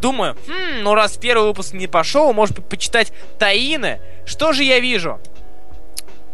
Думаю, 0.00 0.36
хм, 0.46 0.82
ну 0.82 0.94
раз 0.94 1.16
первый 1.16 1.46
выпуск 1.48 1.72
не 1.72 1.86
пошел, 1.86 2.32
может 2.32 2.56
быть, 2.56 2.66
почитать 2.66 3.12
Таины. 3.38 4.00
Что 4.26 4.52
же 4.52 4.64
я 4.64 4.80
вижу? 4.80 5.18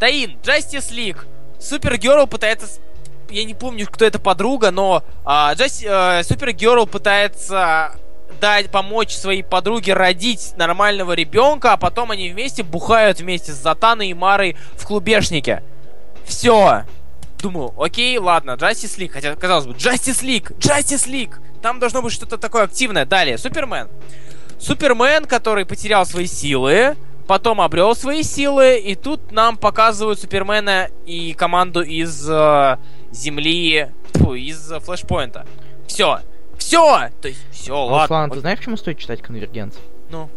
Таин, 0.01 0.39
Justice 0.43 0.91
League. 0.91 1.25
Супергерл 1.61 2.27
пытается... 2.27 2.81
Я 3.29 3.45
не 3.45 3.55
помню, 3.55 3.87
кто 3.87 4.05
это 4.05 4.19
подруга, 4.19 4.73
но 4.73 5.05
а, 5.25 5.55
Джасти- 5.55 5.87
э, 5.87 6.25
Супергерл 6.25 6.87
пытается 6.87 7.93
дать, 8.41 8.71
помочь 8.71 9.15
своей 9.15 9.45
подруге 9.45 9.95
родить 9.95 10.55
нормального 10.57 11.13
ребенка, 11.13 11.75
а 11.75 11.77
потом 11.77 12.11
они 12.11 12.31
вместе 12.31 12.63
бухают 12.63 13.21
вместе 13.21 13.53
с 13.53 13.57
Затаной 13.57 14.09
и 14.09 14.15
Марой 14.15 14.57
в 14.77 14.85
клубешнике. 14.85 15.63
Все. 16.25 16.85
Думаю, 17.41 17.73
окей, 17.81 18.19
ладно, 18.19 18.53
Justice 18.53 18.99
League, 18.99 19.11
хотя, 19.13 19.35
казалось 19.35 19.67
бы, 19.67 19.73
Justice 19.73 20.23
League, 20.23 20.57
Justice 20.59 21.09
League, 21.09 21.35
там 21.63 21.79
должно 21.79 22.03
быть 22.03 22.13
что-то 22.13 22.37
такое 22.37 22.65
активное. 22.65 23.07
Далее, 23.07 23.39
Супермен. 23.39 23.89
Супермен, 24.59 25.25
который 25.25 25.65
потерял 25.65 26.05
свои 26.05 26.27
силы, 26.27 26.97
потом 27.27 27.61
обрел 27.61 27.95
свои 27.95 28.23
силы, 28.23 28.79
и 28.79 28.95
тут 28.95 29.33
нам 29.33 29.57
показывают 29.57 30.21
Супермена 30.21 30.89
и 31.07 31.33
команду 31.33 31.81
из 31.83 32.29
э, 32.29 32.77
Земли, 33.11 33.89
фу, 34.15 34.35
из 34.35 34.71
э, 34.71 34.81
Флешпоинта. 34.81 35.47
Все, 35.87 36.21
все, 36.59 37.09
то 37.23 37.29
есть 37.29 37.41
все, 37.51 37.73
ладно. 37.73 38.03
Руслан, 38.03 38.31
ты 38.31 38.41
знаешь, 38.41 38.59
почему 38.59 38.77
стоит 38.77 38.99
читать 38.99 39.23
конвергенц? 39.23 39.77
Ну. 40.11 40.29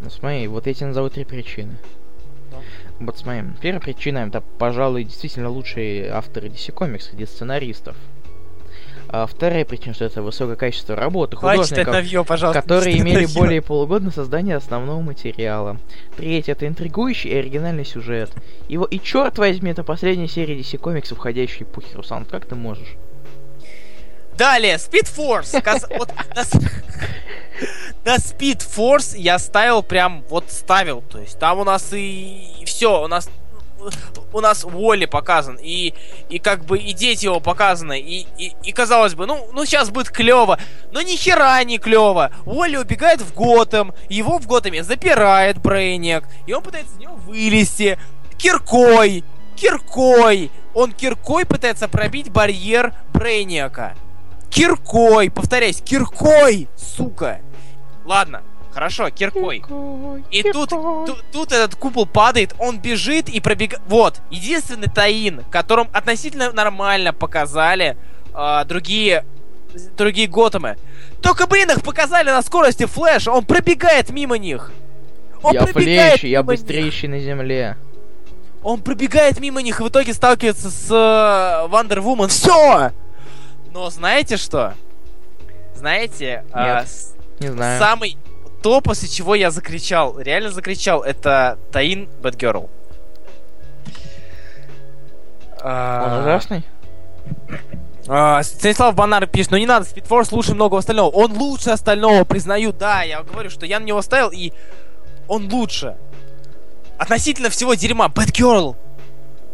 Ну 0.00 0.10
смотри, 0.10 0.46
вот 0.46 0.66
я 0.66 0.74
тебе 0.74 0.86
назову 0.86 1.10
три 1.10 1.24
причины. 1.24 1.76
Смотри, 3.16 3.42
первая 3.60 3.80
причина, 3.80 4.18
это, 4.18 4.40
пожалуй, 4.40 5.04
действительно 5.04 5.48
лучшие 5.48 6.10
авторы 6.10 6.48
DC 6.48 6.72
Comics 6.74 7.10
среди 7.10 7.26
сценаристов. 7.26 7.96
А 9.08 9.26
вторая 9.26 9.66
причина, 9.66 9.94
что 9.94 10.06
это 10.06 10.22
высокое 10.22 10.56
качество 10.56 10.96
работы 10.96 11.36
Хватит 11.36 11.64
художников, 11.64 11.92
навье, 11.92 12.24
пожалуйста. 12.24 12.62
которые 12.62 12.98
имели 12.98 13.24
навье. 13.26 13.38
более 13.38 13.60
полугода 13.60 14.06
на 14.06 14.10
создание 14.10 14.56
основного 14.56 15.02
материала. 15.02 15.76
Третье, 16.16 16.52
это 16.52 16.66
интригующий 16.66 17.30
и 17.30 17.34
оригинальный 17.34 17.84
сюжет. 17.84 18.30
Его 18.68 18.86
и 18.86 18.98
черт 18.98 19.36
возьми, 19.36 19.70
это 19.70 19.84
последняя 19.84 20.28
серия 20.28 20.58
DC 20.58 20.80
Comics 20.80 21.14
входящей 21.14 21.64
эпохи, 21.64 21.94
Руслан, 21.94 22.24
как 22.24 22.46
ты 22.46 22.54
можешь? 22.54 22.96
Далее, 24.38 24.76
Speed 24.76 25.14
Force. 25.14 25.62
Каз- 25.62 25.86
вот 25.98 26.10
на, 26.34 26.42
на 28.12 28.16
Speed 28.16 28.60
Force 28.60 29.14
я 29.16 29.38
ставил 29.38 29.82
прям, 29.82 30.24
вот 30.30 30.50
ставил. 30.50 31.02
То 31.02 31.18
есть 31.18 31.38
там 31.38 31.58
у 31.58 31.64
нас 31.64 31.92
и, 31.92 32.61
все, 32.72 33.02
у 33.02 33.06
нас 33.06 33.28
у 34.32 34.40
нас 34.40 34.64
Уолли 34.64 35.06
показан, 35.06 35.58
и, 35.60 35.92
и 36.30 36.38
как 36.38 36.64
бы 36.64 36.78
и 36.78 36.92
дети 36.92 37.24
его 37.24 37.40
показаны, 37.40 38.00
и, 38.00 38.26
и, 38.38 38.54
и 38.62 38.72
казалось 38.72 39.14
бы, 39.14 39.26
ну, 39.26 39.48
ну 39.52 39.64
сейчас 39.64 39.90
будет 39.90 40.08
клево, 40.08 40.58
но 40.92 41.02
ни 41.02 41.16
хера 41.16 41.62
не 41.64 41.78
клево. 41.78 42.30
Уолли 42.46 42.76
убегает 42.76 43.20
в 43.20 43.34
Готэм, 43.34 43.92
его 44.08 44.38
в 44.38 44.46
Готэме 44.46 44.84
запирает 44.84 45.58
Брейниак, 45.58 46.24
и 46.46 46.52
он 46.52 46.62
пытается 46.62 46.94
из 46.94 47.00
него 47.00 47.14
вылезти 47.16 47.98
киркой, 48.38 49.24
киркой. 49.56 50.50
Он 50.74 50.92
киркой 50.92 51.44
пытается 51.44 51.88
пробить 51.88 52.30
барьер 52.30 52.94
Брейниака. 53.12 53.94
Киркой, 54.48 55.30
повторяюсь, 55.30 55.82
киркой, 55.82 56.68
сука. 56.76 57.40
Ладно, 58.04 58.42
хорошо, 58.72 59.10
киркой. 59.10 59.64
И 60.30 60.42
тут, 60.42 60.70
тут, 60.70 61.24
тут 61.30 61.52
этот 61.52 61.74
купол 61.74 62.06
падает, 62.06 62.54
он 62.58 62.78
бежит 62.78 63.28
и 63.28 63.40
пробегает. 63.40 63.82
Вот, 63.86 64.20
единственный 64.30 64.88
таин, 64.88 65.44
которым 65.50 65.88
относительно 65.92 66.52
нормально 66.52 67.12
показали 67.12 67.96
а, 68.34 68.64
другие 68.64 69.24
другие 69.96 70.28
Готэмы. 70.28 70.76
Только, 71.22 71.46
блин, 71.46 71.70
их 71.70 71.82
показали 71.82 72.30
на 72.30 72.42
скорости 72.42 72.84
флэша, 72.84 73.30
он 73.30 73.44
пробегает 73.44 74.10
мимо 74.10 74.36
них. 74.36 74.70
Он 75.42 75.54
я 75.54 75.62
пробегает 75.62 76.20
флещ, 76.20 76.24
я 76.30 76.40
мимо 76.42 76.52
них. 76.52 76.60
быстрейший 76.60 77.08
на 77.08 77.18
земле. 77.20 77.76
Он 78.62 78.80
пробегает 78.80 79.40
мимо 79.40 79.60
них 79.62 79.80
и 79.80 79.82
в 79.82 79.88
итоге 79.88 80.12
сталкивается 80.14 80.70
с 80.70 80.88
э, 80.90 81.66
Вандервумен. 81.68 82.28
Все! 82.28 82.92
Но 83.72 83.90
знаете 83.90 84.36
что? 84.36 84.74
Знаете, 85.74 86.44
а, 86.52 86.80
Нет. 86.80 86.88
с- 86.88 87.14
Не 87.40 87.48
знаю. 87.48 87.80
самый 87.80 88.16
то, 88.62 88.80
после 88.80 89.08
чего 89.08 89.34
я 89.34 89.50
закричал, 89.50 90.18
реально 90.18 90.50
закричал, 90.50 91.02
это 91.02 91.58
Таин 91.72 92.08
Бэтгерл. 92.22 92.70
Он 95.62 96.20
ужасный? 96.20 96.64
А, 98.08 98.42
Станислав 98.42 98.94
Банар 98.94 99.26
пишет, 99.26 99.52
ну 99.52 99.58
не 99.58 99.66
надо, 99.66 99.84
Спидфорс 99.84 100.32
лучше 100.32 100.54
многого 100.54 100.78
остального. 100.78 101.10
Он 101.10 101.32
лучше 101.32 101.70
остального, 101.70 102.24
признаю, 102.24 102.72
да, 102.72 103.02
я 103.02 103.22
говорю, 103.22 103.50
что 103.50 103.64
я 103.64 103.78
на 103.78 103.84
него 103.84 104.02
ставил, 104.02 104.30
и 104.30 104.52
он 105.28 105.52
лучше. 105.52 105.96
Относительно 106.98 107.50
всего 107.50 107.74
дерьма, 107.74 108.08
Бэтгерл. 108.08 108.76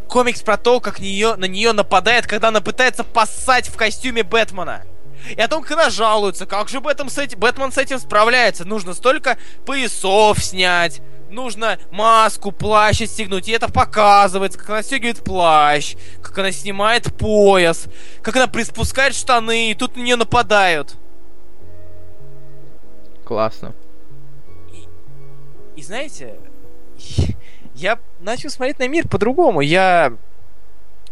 Комикс 0.09 0.41
про 0.41 0.57
то, 0.57 0.81
как 0.81 1.01
нее, 1.01 1.37
на 1.37 1.45
нее 1.45 1.73
нападает, 1.73 2.27
когда 2.27 2.49
она 2.49 2.63
пытается 2.63 3.05
поссать 3.05 3.69
в 3.69 3.77
костюме 3.77 4.23
Бэтмена. 4.23 4.83
И 5.31 5.41
о 5.41 5.49
том, 5.49 5.63
как 5.63 5.73
она 5.73 5.91
жалуется, 5.91 6.47
как 6.47 6.69
же 6.69 6.81
Бэтмен 6.81 7.11
с, 7.11 7.19
этим, 7.19 7.39
Бэтмен 7.39 7.73
с 7.73 7.79
этим 7.79 7.99
справляется. 7.99 8.65
Нужно 8.65 8.95
столько 8.95 9.39
поясов 9.67 10.43
снять, 10.43 11.01
нужно 11.31 11.79
маску, 11.91 12.53
плащ 12.53 13.03
отстегнуть. 13.03 13.49
И 13.49 13.53
это 13.53 13.71
показывается, 13.71 14.59
как 14.59 14.71
она 14.71 14.83
стегивает 14.83 15.23
плащ, 15.23 15.97
как 16.23 16.39
она 16.39 16.53
снимает 16.53 17.15
пояс, 17.17 17.87
как 18.23 18.37
она 18.37 18.47
приспускает 18.47 19.15
штаны, 19.15 19.71
и 19.71 19.75
тут 19.75 19.97
на 19.97 20.03
нее 20.03 20.17
нападают. 20.17 20.97
Классно. 23.25 23.75
И 25.77 25.83
знаете, 25.83 26.35
я 27.75 27.99
начал 28.21 28.51
смотреть 28.51 28.79
на 28.79 28.89
мир 28.89 29.07
по-другому. 29.07 29.61
Я... 29.61 30.13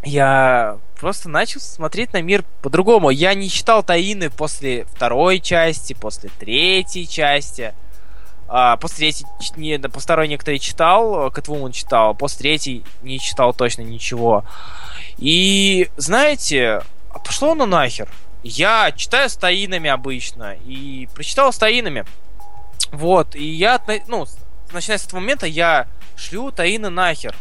Я 0.03 0.79
просто 0.99 1.29
начал 1.29 1.59
смотреть 1.59 2.13
на 2.13 2.21
мир 2.21 2.43
по-другому. 2.61 3.09
Я 3.09 3.33
не 3.33 3.49
читал 3.49 3.83
Таины 3.83 4.29
после 4.29 4.85
второй 4.85 5.39
части, 5.39 5.93
после 5.93 6.29
третьей 6.39 7.07
части. 7.07 7.73
А, 8.49 8.77
после 8.77 9.11
третьей, 9.11 9.27
не, 9.57 9.77
да, 9.77 9.89
по 9.89 9.99
второй 9.99 10.27
некоторые 10.27 10.59
читал, 10.59 11.29
Кэтвумен 11.31 11.71
читал, 11.71 12.15
после 12.15 12.39
третьей 12.39 12.83
не 13.01 13.19
читал 13.19 13.53
точно 13.53 13.81
ничего. 13.81 14.45
И, 15.17 15.89
знаете, 15.97 16.81
а 17.11 17.19
пошло 17.19 17.51
оно 17.51 17.65
нахер. 17.65 18.07
Я 18.43 18.93
читаю 18.95 19.29
с 19.29 19.35
таинами 19.35 19.89
обычно, 19.89 20.55
и 20.65 21.09
прочитал 21.13 21.51
с 21.51 21.57
таинами. 21.57 22.05
Вот, 22.91 23.35
и 23.35 23.43
я, 23.43 23.81
ну, 24.07 24.25
начиная 24.71 24.97
с 24.97 25.05
этого 25.05 25.19
момента, 25.19 25.45
я 25.45 25.87
шлю 26.15 26.51
таины 26.51 26.89
нахер. 26.89 27.35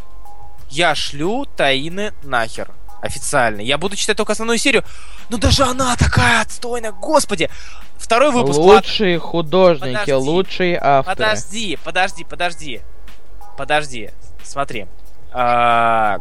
Я 0.69 0.97
шлю 0.97 1.45
таины 1.45 2.13
нахер. 2.23 2.71
Официально. 3.07 3.61
Я 3.61 3.79
буду 3.79 3.97
читать 3.97 4.17
только 4.17 4.33
основную 4.33 4.59
серию. 4.59 4.85
Но 5.31 5.39
даже 5.39 5.65
она 5.65 5.97
такая 5.97 6.41
отстойная, 6.43 6.93
господи! 6.93 7.49
Второй 7.99 8.31
выпуск. 8.31 8.59
Лучшие 8.59 9.19
художники, 9.19 9.93
Подожди. 9.93 10.13
лучшие 10.13 10.79
авторы. 10.81 11.17
Подожди, 11.17 11.79
подожди, 11.83 12.25
подожди. 12.25 12.81
Подожди, 13.57 14.11
смотри. 14.45 14.87
А, 15.33 16.19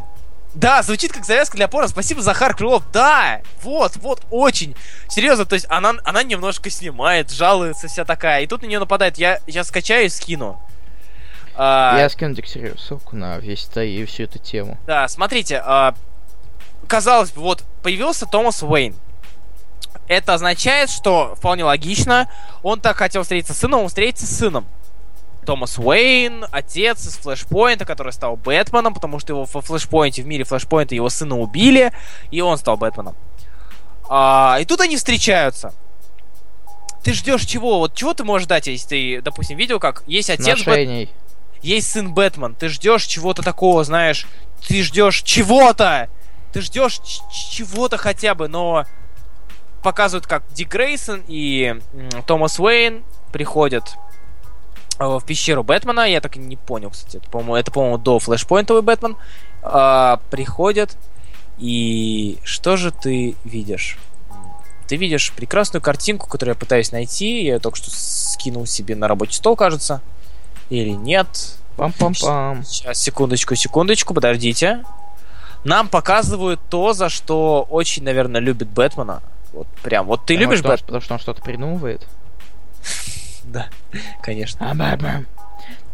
Да, 0.54 0.82
звучит 0.84 1.12
как 1.12 1.26
завязка 1.26 1.58
для 1.58 1.68
порно. 1.68 1.90
Спасибо, 1.90 2.22
Захар 2.22 2.56
Крылов. 2.56 2.84
Да, 2.94 3.42
вот, 3.62 3.98
вот, 3.98 4.22
очень. 4.32 4.74
Серьезно, 5.10 5.44
то 5.46 5.56
есть 5.56 5.66
она, 5.70 5.94
она 6.06 6.24
немножко 6.24 6.70
снимает, 6.70 7.30
жалуется 7.30 7.88
вся 7.90 8.06
такая. 8.06 8.42
И 8.44 8.48
тут 8.48 8.62
на 8.62 8.68
нее 8.68 8.80
нападает. 8.80 9.18
Я, 9.18 9.40
я 9.48 9.66
скачаю 9.66 10.06
и 10.06 10.10
скину. 10.10 10.58
А, 11.58 11.98
Я 11.98 12.10
скину 12.10 12.36
тебе 12.36 12.48
серию 12.48 12.78
ссылку 12.78 13.16
на 13.18 13.38
весь 13.38 13.68
это 13.70 13.84
и 13.84 14.04
всю 14.06 14.24
эту 14.24 14.40
тему. 14.40 14.78
Да, 14.88 15.08
смотрите, 15.10 15.62
а, 15.64 15.94
казалось 16.86 17.32
бы, 17.32 17.42
вот 17.42 17.64
появился 17.84 18.26
Томас 18.26 18.64
Уэйн. 18.64 18.96
Это 20.08 20.36
означает, 20.36 20.90
что 20.90 21.36
вполне 21.36 21.64
логично, 21.64 22.30
он 22.62 22.80
так 22.80 22.98
хотел 22.98 23.24
встретиться 23.24 23.54
с 23.54 23.60
сыном, 23.60 23.82
он 23.82 23.88
встретится 23.88 24.28
с 24.28 24.38
сыном. 24.38 24.66
Томас 25.46 25.78
Уэйн, 25.78 26.46
отец 26.52 27.06
из 27.06 27.18
Флэшпоинта, 27.18 27.86
который 27.86 28.12
стал 28.14 28.36
Бэтменом, 28.36 28.94
потому 28.94 29.20
что 29.20 29.34
его 29.34 29.46
во 29.46 29.62
Флэшпоинте, 29.62 30.22
в 30.24 30.28
мире 30.28 30.44
Флэшпоинта 30.44 30.96
его 30.96 31.10
сына 31.10 31.40
убили, 31.40 31.92
и 32.32 32.42
он 32.42 32.58
стал 32.58 32.78
Бэтменом. 32.78 33.16
А, 34.10 34.58
и 34.60 34.66
тут 34.66 34.82
они 34.82 34.98
встречаются. 34.98 35.74
Ты 37.04 37.14
ждешь 37.14 37.44
чего? 37.46 37.80
Вот 37.80 37.94
чего 37.94 38.14
ты 38.14 38.24
можешь 38.24 38.48
дать, 38.48 38.68
если 38.68 38.88
ты, 38.88 39.22
допустим, 39.22 39.58
видел, 39.58 39.80
как 39.80 40.04
есть 40.08 40.30
отец 40.30 40.48
Бэт- 40.48 40.62
Отношений. 40.62 41.10
есть 41.62 41.92
сын 41.92 42.14
Бэтмен, 42.14 42.56
ты 42.56 42.70
ждешь 42.70 43.06
чего-то 43.06 43.44
такого, 43.44 43.84
знаешь, 43.84 44.26
ты 44.68 44.82
ждешь 44.82 45.22
чего-то, 45.22 46.10
ты 46.56 46.62
ждешь 46.62 47.02
чего-то 47.52 47.98
хотя 47.98 48.34
бы, 48.34 48.48
но 48.48 48.86
показывают, 49.84 50.26
как 50.26 50.42
Дик 50.54 50.72
Грейсон 50.72 51.22
и 51.28 51.82
Томас 52.28 52.62
Уэйн 52.62 53.04
приходят 53.34 53.84
э, 54.98 55.04
в 55.06 55.22
пещеру 55.26 55.66
Бэтмена, 55.66 56.10
я 56.10 56.22
так 56.22 56.38
и 56.38 56.40
не 56.40 56.56
понял, 56.56 56.92
кстати, 56.92 57.18
это, 57.18 57.30
по-моему, 57.30 57.58
это, 57.58 57.72
по-моему, 57.72 57.98
до 57.98 58.20
флешпоинтовый 58.20 58.84
Бэтмен, 58.84 59.18
а, 59.64 60.22
приходят, 60.30 60.96
и 61.58 62.38
что 62.46 62.78
же 62.78 62.92
ты 62.92 63.36
видишь? 63.44 63.98
Ты 64.88 64.96
видишь 64.96 65.34
прекрасную 65.34 65.82
картинку, 65.82 66.30
которую 66.30 66.56
я 66.56 66.58
пытаюсь 66.58 66.94
найти, 66.94 67.44
я 67.44 67.56
ее 67.56 67.60
только 67.60 67.78
что 67.78 67.92
скинул 67.92 68.66
себе 68.66 68.96
на 68.96 69.10
рабочий 69.10 69.34
стол, 69.34 69.58
кажется, 69.58 70.02
или 70.70 70.92
нет, 70.92 71.28
Пам-пам-пам. 71.76 72.64
Сейчас, 72.64 72.98
секундочку, 73.02 73.56
секундочку, 73.56 74.14
подождите. 74.14 74.86
Нам 75.66 75.90
показывают 75.90 76.62
то, 76.70 76.94
за 76.94 77.10
что 77.10 77.68
очень, 77.70 78.04
наверное, 78.04 78.40
любит 78.40 78.70
Бэтмена. 78.70 79.22
Вот 79.52 79.68
прям. 79.84 80.06
Вот 80.06 80.26
ты 80.26 80.36
Потому 80.36 80.52
любишь 80.52 80.64
Бэтмена? 80.64 80.86
Потому 80.86 81.02
что 81.02 81.14
он 81.16 81.20
что-то 81.20 81.42
придумывает. 81.42 82.08
Да, 83.44 83.68
конечно. 84.24 84.72
А, 84.72 84.74
Бэтмен. 84.74 85.28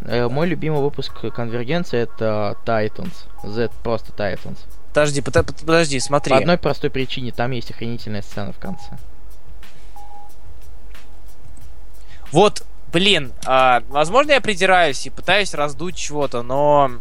Э, 0.03 0.29
Мой 0.29 0.47
любимый 0.47 0.81
выпуск 0.81 1.13
конвергенции 1.35 1.99
это 1.99 2.55
Titans. 2.65 3.25
Z 3.43 3.71
просто 3.83 4.13
Titans. 4.13 4.57
Подожди, 4.87 5.21
подожди, 5.21 5.99
смотри. 5.99 6.31
По 6.31 6.37
одной 6.37 6.57
простой 6.57 6.89
причине, 6.89 7.33
там 7.33 7.51
есть 7.51 7.71
охренительная 7.71 8.21
сцена 8.21 8.53
в 8.53 8.57
конце. 8.57 8.97
Вот 12.31 12.63
Блин, 12.91 13.31
а, 13.45 13.83
возможно, 13.87 14.31
я 14.31 14.41
придираюсь 14.41 15.05
и 15.05 15.09
пытаюсь 15.09 15.53
раздуть 15.53 15.95
чего-то, 15.95 16.41
но... 16.41 16.91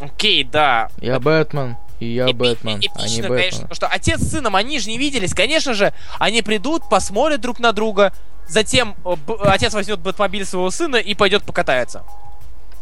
Окей, 0.00 0.42
да. 0.44 0.88
Я 0.98 1.20
Бэтмен. 1.20 1.76
И 2.00 2.06
я 2.06 2.26
Эпи- 2.26 2.32
Бэтмен, 2.32 2.78
эпично, 2.78 2.92
а 2.94 3.02
не 3.02 3.08
конечно, 3.22 3.28
Бэтмен. 3.28 3.52
потому 3.62 3.74
что 3.74 3.86
отец 3.88 4.20
с 4.20 4.30
сыном, 4.30 4.54
они 4.56 4.78
же 4.78 4.88
не 4.88 4.98
виделись. 4.98 5.34
Конечно 5.34 5.74
же, 5.74 5.92
они 6.18 6.42
придут, 6.42 6.88
посмотрят 6.88 7.40
друг 7.40 7.58
на 7.58 7.72
друга, 7.72 8.12
затем 8.48 8.94
э, 9.04 9.16
б- 9.16 9.36
отец 9.42 9.74
возьмет 9.74 9.98
бэтмобиль 9.98 10.44
своего 10.44 10.70
сына 10.70 10.96
и 10.96 11.14
пойдет 11.14 11.42
покатается. 11.44 12.04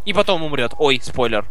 И 0.05 0.13
потом 0.13 0.43
умрет. 0.45 0.73
Ой, 0.79 1.01
спойлер. 1.03 1.47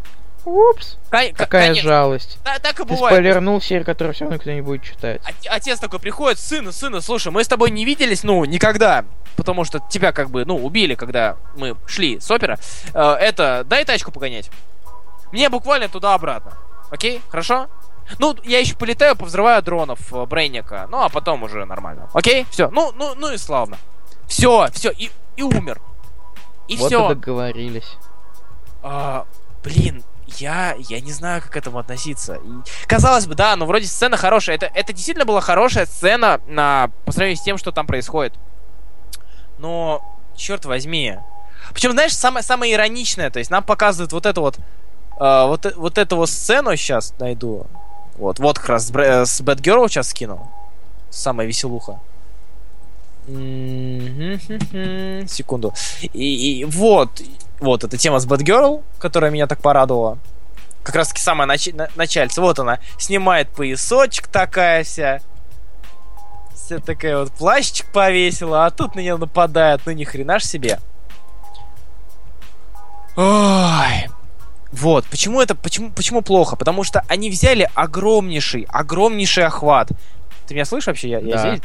Упс, 0.45 0.97
Ка- 1.09 1.29
к- 1.33 1.37
какая 1.37 1.69
конечно. 1.69 1.89
жалость. 1.89 2.37
Да, 2.45 2.59
так 2.59 2.73
и 2.79 2.83
Ты 2.83 2.93
бывает. 2.93 3.15
спойлернул 3.15 3.59
серию, 3.59 3.83
которую 3.83 4.13
все 4.13 4.25
равно 4.25 4.35
никто 4.37 4.51
не 4.51 4.61
будет 4.61 4.83
читать. 4.83 5.19
От- 5.25 5.47
Отец 5.47 5.79
такой 5.79 5.99
приходит, 5.99 6.37
сына, 6.37 6.71
сына, 6.71 7.01
слушай, 7.01 7.31
мы 7.31 7.43
с 7.43 7.47
тобой 7.47 7.71
не 7.71 7.83
виделись, 7.83 8.21
ну, 8.23 8.45
никогда. 8.45 9.05
Потому 9.37 9.65
что 9.65 9.79
тебя 9.89 10.11
как 10.11 10.29
бы, 10.29 10.45
ну, 10.45 10.55
убили, 10.63 10.93
когда 10.93 11.35
мы 11.57 11.75
шли 11.87 12.19
с 12.19 12.29
опера. 12.29 12.59
Э, 12.93 13.13
это, 13.19 13.63
дай 13.65 13.83
тачку 13.85 14.11
погонять. 14.11 14.51
Мне 15.31 15.49
буквально 15.49 15.89
туда-обратно. 15.89 16.53
Окей? 16.91 17.21
Хорошо? 17.29 17.67
Ну, 18.19 18.35
я 18.43 18.59
еще 18.59 18.75
полетаю, 18.75 19.15
повзрываю 19.15 19.61
дронов 19.63 20.13
э, 20.13 20.25
Брейника. 20.25 20.87
Ну, 20.91 21.01
а 21.01 21.09
потом 21.09 21.43
уже 21.43 21.65
нормально. 21.65 22.09
Окей? 22.13 22.45
Все. 22.51 22.69
Ну, 22.69 22.91
ну, 22.95 23.15
ну 23.15 23.31
и 23.31 23.37
славно. 23.37 23.77
Все, 24.27 24.67
все, 24.73 24.91
и, 24.91 25.09
и 25.35 25.43
умер. 25.43 25.81
И 26.67 26.77
вот 26.77 26.87
все. 26.87 27.05
и 27.05 27.15
договорились. 27.15 27.97
А, 28.83 29.25
блин, 29.63 30.03
я, 30.27 30.75
я 30.77 31.01
не 31.01 31.11
знаю, 31.11 31.41
как 31.41 31.51
к 31.51 31.57
этому 31.57 31.79
относиться. 31.79 32.35
И, 32.35 32.87
казалось 32.87 33.27
бы, 33.27 33.35
да, 33.35 33.55
но 33.55 33.65
вроде 33.65 33.87
сцена 33.87 34.17
хорошая. 34.17 34.55
Это, 34.55 34.67
это 34.67 34.93
действительно 34.93 35.25
была 35.25 35.41
хорошая 35.41 35.85
сцена 35.85 36.41
на, 36.47 36.91
по 37.05 37.11
сравнению 37.11 37.37
с 37.37 37.43
тем, 37.43 37.57
что 37.57 37.71
там 37.71 37.87
происходит. 37.87 38.33
Но, 39.57 40.01
черт 40.35 40.65
возьми. 40.65 41.17
Причем, 41.73 41.91
знаешь, 41.91 42.15
самое, 42.15 42.43
самое 42.43 42.73
ироничное, 42.73 43.29
то 43.29 43.39
есть 43.39 43.49
нам 43.49 43.63
показывают 43.63 44.11
вот 44.11 44.25
эту 44.25 44.41
вот, 44.41 44.57
э, 45.19 45.45
вот, 45.47 45.65
э- 45.65 45.73
вот 45.75 45.97
эту 45.97 46.17
вот 46.17 46.29
сцену 46.29 46.75
сейчас 46.75 47.13
найду. 47.19 47.67
Вот, 48.17 48.39
вот 48.39 48.59
как 48.59 48.69
раз 48.69 48.87
с, 48.87 48.91
Бр- 48.91 49.01
э, 49.03 49.25
с 49.25 49.41
сейчас 49.41 50.09
скинул. 50.09 50.47
Самая 51.09 51.47
веселуха. 51.47 51.99
Секунду. 55.27 55.73
И, 56.13 56.59
и 56.59 56.65
вот, 56.65 57.21
вот 57.59 57.83
эта 57.83 57.97
тема 57.97 58.19
с 58.19 58.25
Бэтгерл, 58.25 58.83
которая 58.99 59.31
меня 59.31 59.47
так 59.47 59.61
порадовала. 59.61 60.17
Как 60.83 60.95
раз 60.95 61.07
таки 61.09 61.21
самая 61.21 61.47
нач... 61.47 61.67
на- 61.73 61.89
начальца. 61.95 62.41
Вот 62.41 62.59
она. 62.59 62.79
Снимает 62.99 63.49
поясочек 63.49 64.27
такая 64.27 64.83
вся. 64.83 65.19
Вся 66.53 66.77
такая 66.79 67.17
вот 67.19 67.31
плащик 67.31 67.87
повесила, 67.91 68.65
а 68.65 68.71
тут 68.71 68.95
на 68.95 68.99
нее 68.99 69.17
нападает. 69.17 69.81
Ну 69.85 69.91
ни 69.93 70.03
хрена 70.03 70.39
ж 70.39 70.43
себе. 70.43 70.79
Ой. 73.15 74.09
Вот, 74.75 75.05
почему 75.05 75.41
это, 75.41 75.55
почему, 75.55 75.89
почему 75.91 76.21
плохо? 76.21 76.55
Потому 76.55 76.83
что 76.83 77.03
они 77.07 77.29
взяли 77.29 77.69
огромнейший, 77.75 78.67
огромнейший 78.69 79.45
охват. 79.45 79.89
Ты 80.47 80.53
меня 80.53 80.65
слышишь 80.65 80.87
вообще? 80.87 81.09
Я, 81.09 81.19
я 81.19 81.35
Да. 81.35 81.55
здесь? 81.55 81.61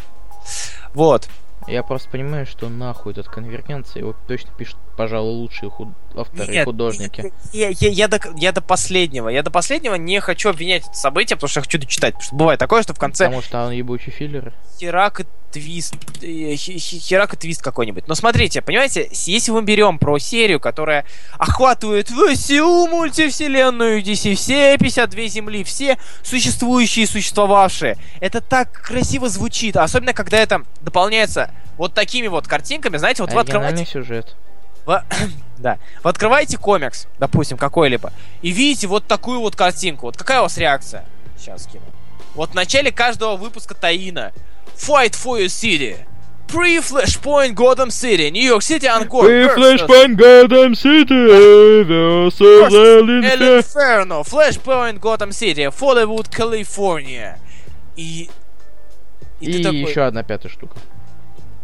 Вот. 0.95 1.29
Я 1.67 1.83
просто 1.83 2.09
понимаю, 2.09 2.47
что 2.47 2.69
нахуй 2.69 3.13
этот 3.13 3.27
конвергенция, 3.29 4.01
его 4.01 4.15
точно 4.27 4.51
пишут, 4.57 4.77
пожалуй, 5.01 5.33
лучшие 5.33 5.71
худ... 5.71 5.89
авторы 6.15 6.53
Нет, 6.53 6.67
художники. 6.67 7.33
Я, 7.55 7.69
я, 7.71 7.89
я, 7.89 8.07
до, 8.07 8.21
я 8.37 8.53
до 8.53 8.61
последнего. 8.61 9.31
Я 9.31 9.43
до 9.43 9.51
последнего 9.51 9.95
не 9.95 10.21
хочу 10.21 10.51
обвинять 10.51 10.83
это 10.87 10.93
событие, 10.93 11.37
потому 11.39 11.49
что 11.49 11.61
я 11.61 11.63
хочу 11.65 11.79
дочитать. 11.79 12.13
Потому 12.13 12.27
что 12.27 12.37
бывает 12.37 12.61
такое, 12.61 12.83
что 12.83 12.93
в 12.93 12.99
конце 12.99 13.25
Потому 13.25 13.41
что 13.41 13.65
он 13.65 13.73
ебучий 13.73 14.13
филлер. 14.13 14.53
херак 14.79 15.21
и 15.21 15.25
твист. 15.53 15.95
э, 16.21 16.55
хе- 16.55 16.77
хе- 16.77 16.99
Херак 16.99 17.33
и 17.33 17.39
твист 17.39 17.63
какой-нибудь. 17.63 18.09
Но 18.09 18.15
смотрите, 18.15 18.61
понимаете, 18.61 19.09
если 19.11 19.53
мы 19.53 19.63
берем 19.63 19.99
про 19.99 20.19
серию, 20.19 20.61
которая 20.61 21.07
охватывает 21.39 22.11
всю 22.37 22.87
мультивселенную 22.89 24.03
DC, 24.03 24.35
все 24.35 24.77
52 24.77 25.27
земли, 25.29 25.65
все 25.65 25.97
существующие 26.23 27.05
и 27.05 27.09
существовавшие, 27.09 27.97
это 28.21 28.43
так 28.43 28.71
красиво 28.71 29.31
звучит. 29.31 29.79
Особенно, 29.79 30.13
когда 30.13 30.37
это 30.37 30.63
дополняется 30.83 31.51
вот 31.79 31.95
такими 31.95 32.27
вот 32.27 32.47
картинками. 32.47 32.99
Знаете, 32.99 33.23
вот 33.23 33.33
вы 33.33 33.41
открываете 33.41 33.87
сюжет. 33.87 34.37
Вы- 34.91 35.03
да. 35.59 35.79
Вы 36.03 36.11
открываете 36.11 36.59
комикс, 36.59 37.07
допустим, 37.19 37.57
какой-либо, 37.57 38.13
и 38.43 38.51
видите 38.51 38.87
вот 38.87 39.07
такую 39.07 39.41
вот 39.41 39.57
картинку. 39.57 40.07
Вот 40.07 40.17
какая 40.17 40.41
у 40.41 40.43
вас 40.45 40.59
реакция? 40.59 41.05
Сейчас 41.37 41.65
скину. 41.65 41.85
Вот 42.35 42.51
в 42.51 42.55
начале 42.55 42.93
каждого 42.93 43.37
выпуска 43.37 43.75
Таина. 43.75 44.33
Fight 44.77 45.13
for 45.13 45.39
your 45.41 45.47
city. 45.47 45.97
Pre-Flashpoint 46.49 47.55
Gotham 47.55 47.91
City. 47.91 48.31
New 48.31 48.43
York 48.43 48.63
City 48.63 48.87
Encore. 48.87 49.27
versus 49.27 49.83
Flashpoint 49.83 50.17
Gotham 50.17 50.75
City 50.75 51.85
versus 51.85 52.75
El 52.75 53.59
Inferno. 53.59 54.25
Flashpoint 54.25 54.99
Gotham 54.99 55.33
City. 55.33 55.67
Hollywood, 55.67 56.29
California. 56.29 57.39
И... 57.97 58.29
И, 59.39 59.53
ты 59.53 59.63
такой, 59.63 59.79
еще 59.79 60.03
одна 60.03 60.23
пятая 60.23 60.51
штука. 60.51 60.77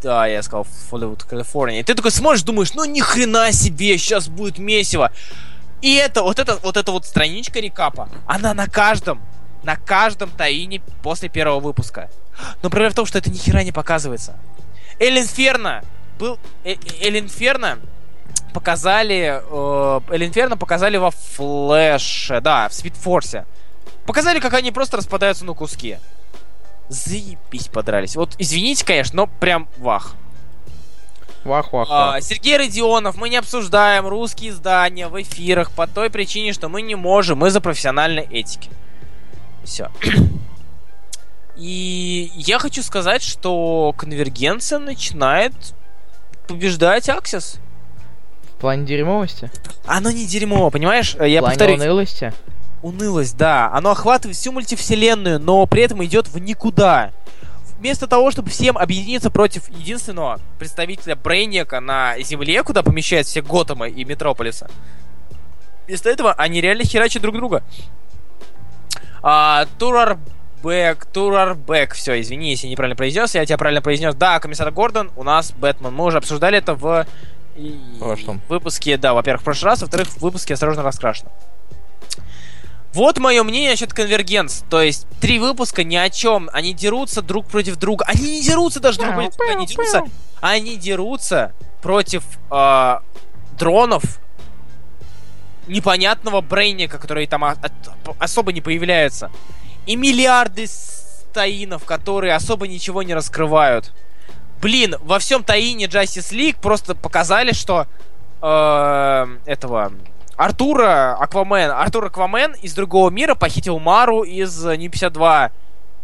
Да, 0.02 0.26
я 0.26 0.42
сказал 0.42 0.66
Hollywood, 0.90 1.26
Калифорния. 1.26 1.82
Ты 1.82 1.94
такой 1.94 2.10
смотришь, 2.10 2.42
думаешь, 2.42 2.74
ну 2.74 2.84
ни 2.84 3.00
хрена 3.00 3.52
себе, 3.52 3.96
сейчас 3.98 4.28
будет 4.28 4.58
месиво. 4.58 5.10
И 5.82 5.94
это, 5.94 6.22
вот 6.22 6.38
это, 6.38 6.56
вот 6.62 6.76
эта 6.76 6.92
вот 6.92 7.06
страничка 7.06 7.60
рекапа, 7.60 8.08
она 8.26 8.54
на 8.54 8.66
каждом, 8.66 9.22
на 9.62 9.76
каждом 9.76 10.30
таине 10.30 10.82
после 11.02 11.28
первого 11.28 11.60
выпуска. 11.60 12.10
Но 12.62 12.70
проблема 12.70 12.92
в 12.92 12.96
том, 12.96 13.06
что 13.06 13.18
это 13.18 13.30
ни 13.30 13.36
хера 13.36 13.62
не 13.62 13.72
показывается. 13.72 14.36
Эль 14.98 15.18
Инферно 15.18 15.82
был... 16.18 16.38
Э- 16.64 16.76
Эль 17.00 17.18
Инферно 17.18 17.78
показали... 18.52 19.42
э, 19.42 20.00
Эль 20.10 20.26
Инферно 20.26 20.56
показали 20.56 20.96
во 20.96 21.10
Флэше, 21.10 22.40
да, 22.40 22.68
в 22.68 22.74
Спидфорсе. 22.74 23.46
Показали, 24.06 24.38
как 24.40 24.54
они 24.54 24.70
просто 24.70 24.96
распадаются 24.98 25.44
на 25.44 25.52
куски. 25.52 25.98
Заебись 26.88 27.68
подрались. 27.68 28.16
Вот, 28.16 28.34
извините, 28.38 28.84
конечно, 28.84 29.16
но 29.16 29.26
прям 29.26 29.68
вах. 29.78 30.14
Вах, 31.44 31.72
вах, 31.72 31.88
А, 31.90 32.12
вах. 32.12 32.22
Сергей 32.22 32.56
Родионов, 32.56 33.16
мы 33.16 33.28
не 33.28 33.36
обсуждаем 33.36 34.06
русские 34.06 34.50
издания 34.50 35.08
в 35.08 35.20
эфирах 35.20 35.70
по 35.70 35.86
той 35.86 36.10
причине, 36.10 36.52
что 36.52 36.68
мы 36.68 36.82
не 36.82 36.94
можем, 36.94 37.38
мы 37.38 37.50
за 37.50 37.60
профессиональной 37.60 38.24
этики. 38.24 38.70
Все. 39.64 39.90
И 41.56 42.30
я 42.34 42.58
хочу 42.58 42.82
сказать, 42.82 43.22
что 43.22 43.94
конвергенция 43.96 44.78
начинает 44.78 45.54
побеждать 46.46 47.08
Аксис. 47.08 47.58
В 48.56 48.60
плане 48.60 48.86
дерьмовости? 48.86 49.50
Оно 49.86 50.10
не 50.10 50.26
дерьмо, 50.26 50.70
понимаешь? 50.70 51.14
Я 51.14 51.40
в 51.42 51.54
плане 51.54 51.74
унылости? 51.74 52.32
Унылость, 52.86 53.36
да. 53.36 53.68
Оно 53.72 53.90
охватывает 53.90 54.36
всю 54.36 54.52
мультивселенную, 54.52 55.40
но 55.40 55.66
при 55.66 55.82
этом 55.82 56.04
идет 56.04 56.28
в 56.28 56.38
никуда. 56.38 57.10
Вместо 57.80 58.06
того, 58.06 58.30
чтобы 58.30 58.50
всем 58.50 58.78
объединиться 58.78 59.28
против 59.28 59.68
единственного 59.70 60.38
представителя 60.60 61.16
Брейника 61.16 61.80
на 61.80 62.16
Земле, 62.20 62.62
куда 62.62 62.84
помещают 62.84 63.26
все 63.26 63.42
Готэма 63.42 63.88
и 63.88 64.04
Метрополиса, 64.04 64.70
вместо 65.88 66.08
этого 66.08 66.32
они 66.34 66.60
реально 66.60 66.84
херачат 66.84 67.22
друг 67.22 67.34
друга. 67.34 67.64
А, 69.20 69.66
Турарбек, 69.80 71.06
Турарбек, 71.06 71.92
все, 71.94 72.20
извини, 72.20 72.50
если 72.50 72.68
неправильно 72.68 72.94
произнес, 72.94 73.34
я 73.34 73.44
тебя 73.44 73.58
правильно 73.58 73.82
произнес. 73.82 74.14
Да, 74.14 74.38
комиссар 74.38 74.70
Гордон, 74.70 75.10
у 75.16 75.24
нас 75.24 75.50
Бэтмен. 75.50 75.92
Мы 75.92 76.04
уже 76.04 76.18
обсуждали 76.18 76.58
это 76.58 76.74
в 76.76 77.04
прошлом. 77.98 78.40
выпуске, 78.48 78.96
да, 78.96 79.12
во-первых, 79.12 79.40
в 79.40 79.44
прошлый 79.44 79.72
раз, 79.72 79.82
во-вторых, 79.82 80.06
в 80.06 80.20
выпуске 80.20 80.54
«Осторожно, 80.54 80.84
раскрашено». 80.84 81.32
Вот 82.92 83.18
мое 83.18 83.42
мнение 83.42 83.70
насчет 83.70 83.92
конвергенс. 83.92 84.64
То 84.70 84.80
есть, 84.80 85.06
три 85.20 85.38
выпуска 85.38 85.84
ни 85.84 85.96
о 85.96 86.08
чем. 86.08 86.48
Они 86.52 86.72
дерутся 86.72 87.20
друг 87.22 87.46
против 87.46 87.76
друга. 87.76 88.04
Они 88.08 88.38
не 88.38 88.42
дерутся 88.42 88.80
даже 88.80 88.98
друг 88.98 89.14
против 89.14 89.36
друга. 89.36 89.52
Они 89.52 89.66
дерутся, 89.66 90.02
они 90.40 90.76
дерутся 90.76 91.52
против 91.82 92.24
э, 92.50 92.98
дронов 93.58 94.02
непонятного 95.66 96.40
брейника, 96.40 96.98
который 96.98 97.26
там 97.26 97.44
о- 97.44 97.50
от- 97.52 97.72
особо 98.18 98.52
не 98.52 98.60
появляется. 98.60 99.30
И 99.86 99.96
миллиарды 99.96 100.66
таинов, 101.32 101.84
которые 101.84 102.34
особо 102.34 102.66
ничего 102.66 103.02
не 103.02 103.14
раскрывают. 103.14 103.92
Блин, 104.60 104.96
во 105.00 105.18
всем 105.18 105.44
таине 105.44 105.84
Justice 105.86 106.32
League 106.32 106.58
просто 106.60 106.94
показали, 106.94 107.52
что 107.52 107.86
э, 108.40 109.26
этого 109.44 109.92
Артура 110.36 111.14
Аквамен, 111.14 111.70
Артур 111.70 112.06
Аквамен 112.06 112.52
из 112.62 112.74
другого 112.74 113.10
мира 113.10 113.34
похитил 113.34 113.78
Мару 113.78 114.22
из 114.22 114.66
э, 114.66 114.76
Нью 114.76 114.90
52. 114.90 115.50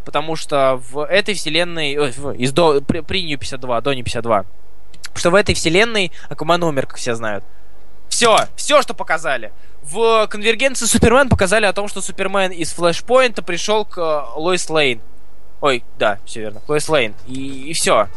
Потому 0.04 0.36
что 0.36 0.80
в 0.90 1.04
этой 1.04 1.34
вселенной... 1.34 1.96
ой, 1.96 2.12
в- 2.12 2.32
из 2.32 2.52
до, 2.52 2.80
при, 2.80 3.00
при 3.00 3.22
Нью 3.22 3.38
52, 3.38 3.80
до 3.82 3.94
Нью 3.94 4.04
52. 4.04 4.44
Потому 5.02 5.18
что 5.18 5.30
в 5.30 5.34
этой 5.34 5.54
вселенной 5.54 6.12
Аквамен 6.28 6.62
умер, 6.64 6.86
как 6.86 6.96
все 6.96 7.14
знают. 7.14 7.44
Все, 8.08 8.36
все, 8.56 8.82
что 8.82 8.94
показали. 8.94 9.52
В 9.82 10.26
конвергенции 10.28 10.86
Супермен 10.86 11.28
показали 11.28 11.66
о 11.66 11.72
том, 11.72 11.88
что 11.88 12.00
Супермен 12.00 12.52
из 12.52 12.72
Флэшпоинта 12.72 13.42
пришел 13.42 13.84
к 13.84 13.98
э, 13.98 14.38
Лоис 14.38 14.68
Лейн. 14.70 15.00
Ой, 15.60 15.84
да, 15.98 16.18
все 16.24 16.40
верно, 16.40 16.60
к 16.60 16.68
Лоис 16.68 16.88
Лейн. 16.88 17.14
И, 17.26 17.70
и 17.70 17.72
все. 17.74 18.08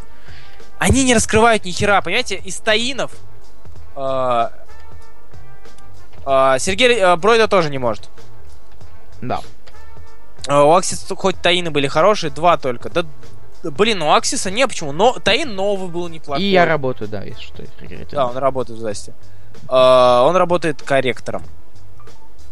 Они 0.80 1.04
не 1.04 1.14
раскрывают 1.14 1.66
ни 1.66 1.72
хера, 1.72 2.02
понимаете? 2.02 2.36
Из 2.36 2.58
таинов 2.58 3.12
Э, 3.96 4.50
э, 4.52 4.65
Сергей 6.60 6.98
э, 6.98 7.16
Бройда 7.16 7.48
тоже 7.48 7.70
не 7.70 7.78
может. 7.78 8.10
Да. 9.22 9.42
Э, 10.48 10.62
У 10.62 10.72
Аксиса 10.74 11.16
хоть 11.16 11.40
таины 11.42 11.72
были 11.72 11.88
хорошие, 11.88 12.32
два 12.32 12.58
только. 12.58 12.90
Да, 12.90 13.06
блин, 13.64 14.02
у 14.02 14.12
Аксиса 14.12 14.52
не, 14.52 14.68
почему? 14.68 14.92
Но 14.92 15.14
таин 15.14 15.56
новый 15.56 15.90
был 15.90 16.08
неплохой. 16.08 16.44
И 16.44 16.52
я 16.52 16.66
работаю, 16.66 17.10
да, 17.10 17.24
если 17.24 17.42
что. 17.44 17.64
Да, 18.12 18.28
он 18.28 18.38
работает 18.38 18.80
в 18.80 18.82
Засте. 18.82 19.14
Э, 19.70 20.22
Он 20.24 20.36
работает 20.36 20.82
корректором. 20.82 21.44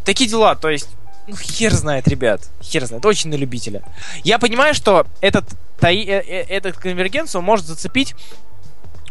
Такие 0.05 0.29
дела, 0.29 0.55
то 0.55 0.69
есть, 0.69 0.89
ну, 1.27 1.35
хер 1.35 1.71
знает, 1.73 2.07
ребят. 2.07 2.41
Хер 2.61 2.85
знает, 2.85 3.05
очень 3.05 3.29
на 3.29 3.35
любителя. 3.35 3.81
Я 4.23 4.37
понимаю, 4.37 4.73
что 4.73 5.05
этот, 5.21 5.45
таи, 5.79 6.05
э, 6.05 6.19
этот 6.19 6.77
конвергенцию 6.77 7.41
может 7.41 7.65
зацепить. 7.65 8.15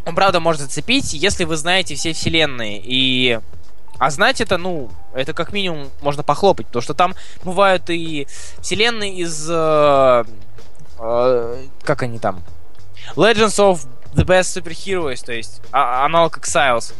Он, 0.05 0.15
правда, 0.15 0.39
может 0.39 0.61
зацепить, 0.61 1.13
если 1.13 1.45
вы 1.45 1.55
знаете 1.55 1.95
все 1.95 2.13
вселенные. 2.13 2.81
И... 2.83 3.39
А 4.03 4.09
знать 4.09 4.41
это, 4.41 4.57
ну, 4.57 4.89
это 5.13 5.33
как 5.33 5.53
минимум 5.53 5.89
можно 6.01 6.23
похлопать. 6.23 6.67
Потому 6.67 6.83
что 6.83 6.93
там 6.93 7.15
бывают 7.41 7.89
и 7.89 8.27
вселенные 8.59 9.13
из... 9.15 9.47
э, 9.49 10.25
э, 10.99 11.65
как 11.83 12.03
они 12.03 12.19
там? 12.19 12.43
Legends 13.15 13.57
of 13.59 13.87
the 14.13 14.25
Best 14.25 14.61
Superheroes, 14.61 15.23
то 15.23 15.31
есть 15.31 15.61
а- 15.71 16.03
аналог 16.03 16.37
Exiles 16.37 16.93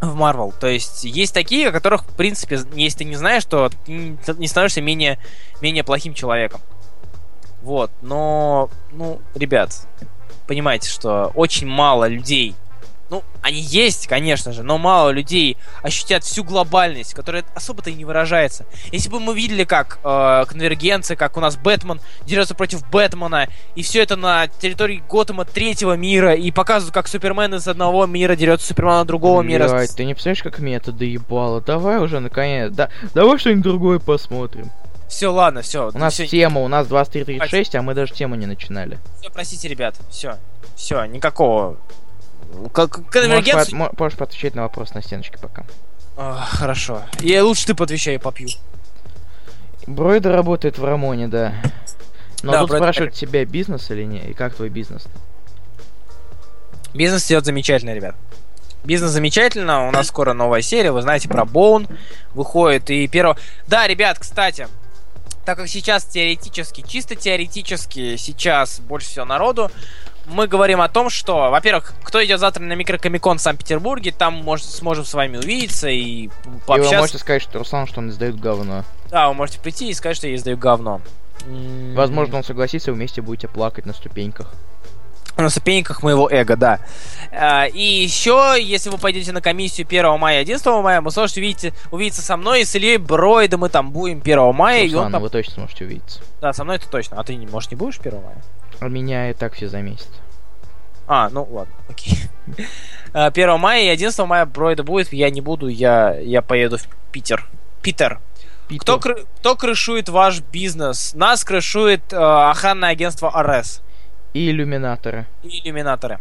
в 0.00 0.16
Marvel. 0.16 0.54
То 0.60 0.68
есть 0.68 1.02
есть 1.02 1.34
такие, 1.34 1.70
о 1.70 1.72
которых, 1.72 2.04
в 2.04 2.14
принципе, 2.14 2.60
если 2.74 2.98
ты 2.98 3.04
не 3.04 3.16
знаешь, 3.16 3.44
то 3.44 3.68
не 3.88 4.46
становишься 4.46 4.80
менее, 4.82 5.18
менее 5.60 5.82
плохим 5.82 6.14
человеком. 6.14 6.60
Вот, 7.62 7.90
но, 8.00 8.70
ну, 8.92 9.20
ребят, 9.34 9.88
понимаете, 10.46 10.88
что 10.88 11.32
очень 11.34 11.66
мало 11.66 12.06
людей, 12.06 12.54
ну, 13.10 13.22
они 13.40 13.60
есть, 13.60 14.06
конечно 14.08 14.52
же, 14.52 14.62
но 14.62 14.78
мало 14.78 15.10
людей 15.10 15.56
ощутят 15.82 16.24
всю 16.24 16.42
глобальность, 16.42 17.14
которая 17.14 17.44
особо-то 17.54 17.90
и 17.90 17.94
не 17.94 18.04
выражается. 18.04 18.66
Если 18.90 19.08
бы 19.08 19.20
мы 19.20 19.34
видели, 19.34 19.64
как 19.64 19.98
э, 20.02 20.44
конвергенция, 20.48 21.16
как 21.16 21.36
у 21.36 21.40
нас 21.40 21.56
Бэтмен 21.56 22.00
дерется 22.24 22.54
против 22.54 22.88
Бэтмена, 22.90 23.48
и 23.76 23.82
все 23.82 24.02
это 24.02 24.16
на 24.16 24.48
территории 24.48 25.02
Готэма 25.08 25.44
третьего 25.44 25.96
мира, 25.96 26.34
и 26.34 26.50
показывают, 26.50 26.94
как 26.94 27.06
Супермен 27.06 27.54
из 27.54 27.68
одного 27.68 28.06
мира 28.06 28.34
дерется 28.34 28.66
с 28.66 28.68
Супермена 28.68 29.04
другого 29.04 29.42
мира. 29.42 29.68
Блядь, 29.68 29.94
ты 29.94 30.04
не 30.04 30.14
представляешь, 30.14 30.42
как 30.42 30.58
меня 30.58 30.78
это 30.78 30.90
доебало. 30.90 31.60
Давай 31.60 31.98
уже, 31.98 32.18
наконец. 32.20 32.72
Да, 32.72 32.90
давай 33.14 33.38
что-нибудь 33.38 33.62
другое 33.62 33.98
посмотрим. 34.00 34.70
Все, 35.08 35.28
ладно, 35.28 35.62
все. 35.62 35.90
У 35.94 35.98
нас 35.98 36.16
тема, 36.16 36.62
у 36.62 36.68
нас 36.68 36.88
23.36, 36.88 37.76
а 37.76 37.82
мы 37.82 37.94
даже 37.94 38.12
тему 38.12 38.34
не 38.34 38.46
начинали. 38.46 38.98
Все, 39.20 39.30
простите, 39.30 39.68
ребят. 39.68 39.94
Все. 40.10 40.38
Все, 40.74 41.04
никакого. 41.04 41.76
Как 42.72 42.96
Можешь, 42.98 43.12
конвергенцию. 43.12 43.70
по- 43.70 43.76
мо- 43.76 43.90
можешь 43.98 44.18
поотвечать 44.18 44.54
на 44.54 44.62
вопрос 44.62 44.94
на 44.94 45.02
стеночке 45.02 45.38
пока. 45.38 45.64
А, 46.16 46.44
хорошо. 46.48 47.02
Я 47.20 47.44
лучше 47.44 47.66
ты 47.66 47.74
поотвечай, 47.74 48.18
попью. 48.18 48.48
Бройда 49.86 50.32
работает 50.32 50.78
в 50.78 50.84
Рамоне, 50.84 51.28
да. 51.28 51.54
Но 52.42 52.52
Да, 52.52 52.60
тут 52.60 52.70
Бройда- 52.70 52.84
спрашивают 52.84 53.14
тебя, 53.14 53.44
бизнес 53.44 53.90
или 53.90 54.04
не, 54.04 54.18
и 54.20 54.32
как 54.34 54.54
твой 54.54 54.68
бизнес? 54.68 55.06
Бизнес 56.94 57.26
идет 57.26 57.44
замечательно, 57.44 57.94
ребят. 57.94 58.14
Бизнес 58.84 59.10
замечательно. 59.10 59.88
У 59.88 59.90
нас 59.90 60.06
скоро 60.08 60.32
новая 60.32 60.62
серия. 60.62 60.92
Вы 60.92 61.02
знаете 61.02 61.28
про 61.28 61.44
Боун 61.44 61.88
выходит. 62.34 62.88
И 62.90 63.06
первого... 63.08 63.36
Да, 63.66 63.86
ребят, 63.86 64.18
кстати, 64.18 64.68
так 65.44 65.58
как 65.58 65.68
сейчас 65.68 66.04
теоретически, 66.04 66.82
чисто 66.82 67.16
теоретически 67.16 68.16
сейчас 68.16 68.78
больше 68.80 69.08
всего 69.08 69.24
народу, 69.24 69.70
мы 70.26 70.46
говорим 70.46 70.80
о 70.80 70.88
том, 70.88 71.10
что, 71.10 71.50
во-первых, 71.50 71.94
кто 72.02 72.24
идет 72.24 72.40
завтра 72.40 72.62
на 72.62 72.72
микрокомикон 72.74 73.38
в 73.38 73.40
Санкт-Петербурге, 73.40 74.12
там 74.12 74.34
может, 74.34 74.66
сможем 74.66 75.04
с 75.04 75.14
вами 75.14 75.36
увидеться 75.38 75.88
и 75.88 75.98
И 76.24 76.30
вы 76.44 76.58
пообщаться. 76.66 76.98
можете 76.98 77.18
сказать, 77.18 77.42
что 77.42 77.58
Руслан, 77.58 77.86
что 77.86 78.00
он 78.00 78.10
издает 78.10 78.38
говно. 78.40 78.84
Да, 79.10 79.28
вы 79.28 79.34
можете 79.34 79.60
прийти 79.60 79.88
и 79.88 79.94
сказать, 79.94 80.16
что 80.16 80.26
я 80.28 80.34
издаю 80.34 80.56
говно. 80.56 81.00
Возможно, 81.94 82.38
он 82.38 82.44
согласится, 82.44 82.90
и 82.90 82.94
вместе 82.94 83.22
будете 83.22 83.46
плакать 83.48 83.86
на 83.86 83.92
ступеньках. 83.92 84.52
на 85.36 85.50
ступеньках 85.50 86.02
моего 86.02 86.28
эго, 86.30 86.56
да. 86.56 86.80
А, 87.30 87.66
И 87.66 87.82
еще, 87.82 88.56
если 88.58 88.88
вы 88.88 88.96
пойдете 88.98 89.32
на 89.32 89.42
комиссию 89.42 89.86
1 89.86 90.18
мая 90.18 90.38
и 90.38 90.40
11 90.42 90.66
мая, 90.82 91.02
вы 91.02 91.10
сможете 91.10 91.40
увидеть, 91.40 91.74
увидеться 91.90 92.22
со 92.22 92.36
мной 92.38 92.62
и 92.62 92.64
с 92.64 92.74
Ильей 92.74 92.96
Бройдом, 92.96 93.60
мы 93.60 93.68
там 93.68 93.90
будем 93.90 94.20
1 94.24 94.54
мая, 94.54 94.82
и 94.84 94.88
он 94.88 94.94
Руслан, 94.94 95.12
там... 95.12 95.22
вы 95.22 95.28
точно 95.28 95.52
сможете 95.54 95.84
увидеться. 95.84 96.20
Да, 96.40 96.52
со 96.54 96.64
мной 96.64 96.76
это 96.76 96.88
точно. 96.88 97.20
А 97.20 97.22
ты, 97.22 97.36
может, 97.36 97.70
не 97.70 97.76
будешь 97.76 97.98
1 98.00 98.12
мая? 98.14 98.42
А 98.80 98.88
меня 98.88 99.30
и 99.30 99.32
так 99.34 99.54
все 99.54 99.68
заметят. 99.68 100.08
А, 101.08 101.28
ну 101.30 101.46
ладно, 101.50 101.72
окей. 101.88 102.18
А, 103.12 103.26
1 103.26 103.58
мая 103.58 103.82
и 103.84 103.88
11 103.88 104.18
мая 104.26 104.44
Бройда 104.46 104.82
будет, 104.82 105.12
я 105.12 105.30
не 105.30 105.40
буду, 105.40 105.68
я, 105.68 106.14
я 106.18 106.42
поеду 106.42 106.78
в 106.78 106.86
Питер. 107.12 107.46
Питер. 107.82 108.20
Кто, 108.80 108.96
кры- 108.96 109.26
кто 109.38 109.54
крышует 109.54 110.08
ваш 110.08 110.40
бизнес? 110.40 111.14
Нас 111.14 111.44
крышует 111.44 112.12
э, 112.12 112.16
охранное 112.16 112.90
агентство 112.90 113.30
АРС 113.30 113.80
И 114.34 114.50
иллюминаторы. 114.50 115.26
и 115.44 115.60
иллюминаторы. 115.60 116.18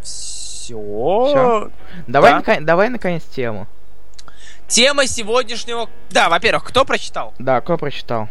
Все. 0.00 1.70
Давай, 2.06 2.32
Да. 2.32 2.38
нака- 2.40 2.60
давай 2.60 2.88
наконец 2.88 3.22
тему. 3.24 3.66
Тема 4.66 5.06
сегодняшнего... 5.06 5.90
Да, 6.10 6.30
во-первых, 6.30 6.64
кто 6.64 6.86
прочитал? 6.86 7.34
Да, 7.38 7.60
кто 7.60 7.76
прочитал? 7.76 8.28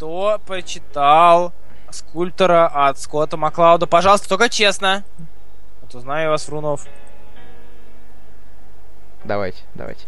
Кто 0.00 0.40
прочитал 0.46 1.52
скульптора 1.90 2.88
от 2.88 2.98
Скотта 2.98 3.36
Маклауда? 3.36 3.86
Пожалуйста, 3.86 4.30
только 4.30 4.48
честно. 4.48 5.04
Вот 5.82 5.94
узнаю 5.94 6.30
вас, 6.30 6.44
Фрунов. 6.44 6.86
Давайте, 9.24 9.58
давайте. 9.74 10.06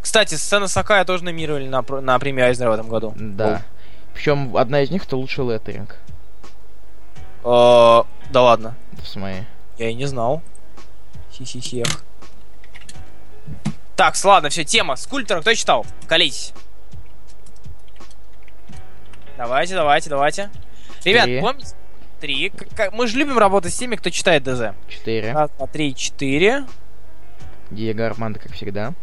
Кстати, 0.00 0.34
сцена 0.34 0.66
Сакая 0.66 1.04
тоже 1.04 1.24
номинировали 1.24 1.68
на, 1.68 1.82
на 1.82 2.18
премию 2.18 2.46
Айзнера 2.46 2.70
в 2.70 2.72
этом 2.72 2.88
году. 2.88 3.12
Да. 3.18 3.60
Причем 4.14 4.56
одна 4.56 4.80
из 4.80 4.90
них 4.90 5.04
это 5.04 5.18
лучший 5.18 5.44
леттеринг. 5.44 5.96
О, 7.44 8.06
да 8.30 8.42
ладно. 8.42 8.76
В 8.92 9.06
смысле. 9.06 9.46
Я 9.76 9.90
и 9.90 9.94
не 9.94 10.06
знал. 10.06 10.40
Хи-хи-хех. 11.32 12.02
Так, 13.94 14.14
ладно, 14.24 14.48
все, 14.48 14.64
тема. 14.64 14.96
Скульптора 14.96 15.42
кто 15.42 15.52
читал? 15.52 15.84
Колитесь. 16.06 16.54
Давайте, 19.38 19.74
давайте, 19.76 20.10
давайте. 20.10 20.50
Ребят, 21.04 21.26
Три. 21.26 21.40
помните? 21.40 21.74
Три. 22.20 22.52
Мы 22.92 23.06
же 23.06 23.16
любим 23.16 23.38
работать 23.38 23.72
с 23.72 23.76
теми, 23.76 23.94
кто 23.94 24.10
читает 24.10 24.42
ДЗ. 24.42 24.74
Четыре. 24.88 25.32
Раз, 25.32 25.48
два, 25.56 25.68
три, 25.68 25.94
четыре. 25.94 26.64
Диего 27.70 28.04
Армандо, 28.06 28.40
как 28.40 28.50
всегда. 28.52 28.94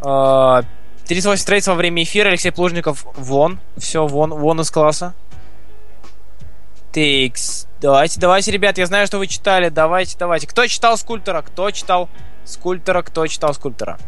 А, 0.00 0.62
38 1.06 1.40
строится 1.42 1.72
во 1.72 1.76
время 1.76 2.04
эфира. 2.04 2.28
Алексей 2.28 2.52
Плужников 2.52 3.04
вон. 3.16 3.58
Все, 3.76 4.06
вон, 4.06 4.30
вон 4.30 4.60
из 4.60 4.70
класса. 4.70 5.14
Тейкс. 6.92 7.66
Давайте, 7.80 8.20
давайте, 8.20 8.52
ребят, 8.52 8.78
я 8.78 8.86
знаю, 8.86 9.08
что 9.08 9.18
вы 9.18 9.26
читали. 9.26 9.70
Давайте, 9.70 10.16
давайте. 10.16 10.46
Кто 10.46 10.68
читал 10.68 10.96
скульптора? 10.96 11.42
Кто 11.42 11.68
читал 11.72 12.08
скульптора? 12.44 13.02
Кто 13.02 13.26
читал 13.26 13.54
скульптора? 13.54 13.98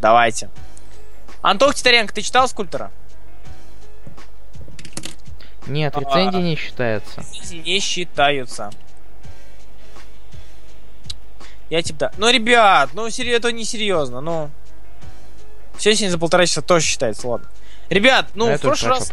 Давайте. 0.00 0.48
Антох 1.42 1.74
Титаренко, 1.74 2.14
ты 2.14 2.22
читал 2.22 2.48
скульптора? 2.48 2.90
Нет, 5.66 5.96
А. 5.96 6.00
рецензии 6.00 6.38
не 6.38 6.56
считается. 6.56 7.22
Не 7.52 7.80
считаются. 7.80 8.70
Я 11.70 11.82
типа 11.82 11.98
да. 11.98 12.12
Ну, 12.18 12.28
ребят, 12.30 12.90
ну 12.94 13.08
серьезно, 13.10 13.48
это 13.48 13.52
не 13.52 13.64
серьезно, 13.64 14.20
ну. 14.20 14.50
Все 15.76 15.94
сегодня 15.94 16.10
за 16.10 16.18
полтора 16.18 16.44
часа 16.46 16.62
тоже 16.62 16.84
считается, 16.84 17.28
ладно. 17.28 17.48
Ребят, 17.88 18.26
ну, 18.34 18.46
А 18.46 18.50
я 18.50 18.58
в 18.58 18.60
прошлый 18.60 18.90
раз... 18.90 19.10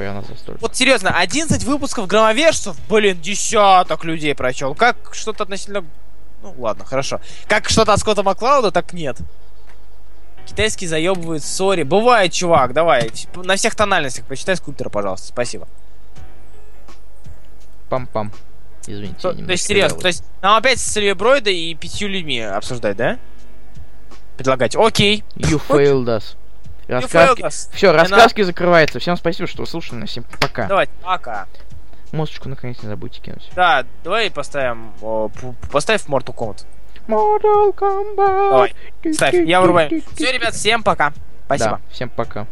Вот 0.60 0.76
серьезно, 0.76 1.18
11 1.18 1.64
выпусков 1.64 2.06
громовержцев, 2.08 2.78
блин, 2.88 3.20
десяток 3.20 4.04
людей 4.04 4.36
прочел. 4.36 4.76
Как 4.76 4.98
что-то 5.14 5.44
относительно... 5.44 5.86
Ну, 6.44 6.54
ладно, 6.60 6.86
хорошо. 6.86 7.20
Как 7.48 7.70
что-то 7.70 7.94
от 7.94 8.00
Скотта 8.00 8.22
Маклауда, 8.22 8.72
так 8.72 8.94
нет. 8.94 9.18
Китайский 10.58 10.88
заебывает, 10.88 11.44
сори. 11.44 11.84
Бывает, 11.84 12.34
чувак, 12.34 12.74
давай. 12.74 13.12
На 13.36 13.58
всех 13.58 13.76
тональностях 13.76 14.26
прочитай 14.26 14.56
скульптора, 14.56 14.90
пожалуйста. 14.90 15.28
Спасибо. 15.28 15.68
Пам-пам. 17.92 18.32
Извините, 18.88 19.20
То, 19.22 19.34
то 19.34 19.52
есть, 19.52 19.68
серьезно, 19.68 20.00
то 20.00 20.08
есть 20.08 20.24
нам 20.42 20.58
опять 20.58 20.80
с 20.80 20.98
Ильей 20.98 21.14
Бройда 21.14 21.52
и 21.52 21.76
пятью 21.76 22.08
людьми 22.08 22.42
обсуждать, 22.42 22.98
да? 22.98 23.20
Предлагать. 24.36 24.76
Окей. 24.76 25.24
You 25.36 25.62
failed 25.70 26.06
us. 26.06 26.36
You 26.88 27.02
Рассказки... 27.02 27.40
failed 27.40 27.46
us. 27.46 27.70
Все, 27.74 27.92
рассказки 27.92 28.42
закрываются. 28.42 28.98
Всем 28.98 29.16
спасибо, 29.16 29.48
что 29.48 29.62
вы 29.62 29.68
слушали. 29.68 30.08
Всем 30.08 30.26
пока. 30.42 30.66
Давай, 30.66 30.90
пока. 31.04 31.46
Музычку 32.12 32.50
наконец 32.50 32.82
не 32.82 32.90
забудьте 32.90 33.22
кинуть. 33.22 33.48
Да, 33.56 33.86
давай 34.04 34.32
поставим... 34.32 34.92
о, 35.04 35.30
поставь 35.72 36.08
Mortal 36.08 36.34
Kombat. 36.34 36.66
Mortal 37.08 37.74
Kombat. 37.74 38.50
Давай, 38.52 38.76
Ставь, 39.14 39.36
я 39.36 39.62
вырубаю. 39.62 40.02
Все, 40.16 40.32
ребят, 40.32 40.54
всем 40.54 40.84
пока. 40.84 41.14
Спасибо. 41.46 41.70
Да, 41.70 41.80
всем 41.92 42.10
пока. 42.10 42.48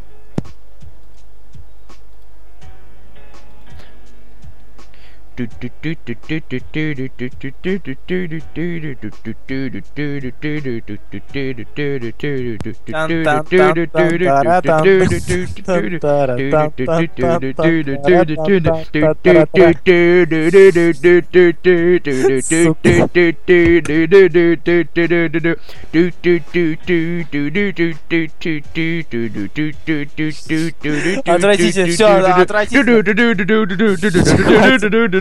Отвратительно, 31.26 31.86
всё, 31.86 32.06
отвратительно. 32.42 32.86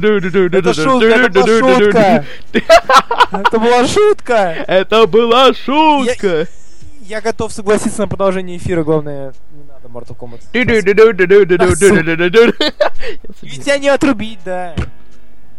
Это 0.06 0.74
шутка, 0.74 1.08
это 1.08 1.44
была 3.60 3.88
шутка. 3.88 4.56
Это 4.68 5.08
была 5.08 5.54
шутка! 5.54 6.48
Я 7.02 7.22
готов 7.22 7.54
согласиться 7.54 8.02
на 8.02 8.08
продолжение 8.08 8.58
эфира, 8.58 8.84
главное, 8.84 9.34
не 9.52 9.64
надо 9.64 9.88
Mortal 9.90 10.16
Kombat. 10.18 10.42
Ведь 13.42 13.64
тебя 13.64 13.78
не 13.78 13.90
отрубить, 13.90 14.40
да. 14.44 14.76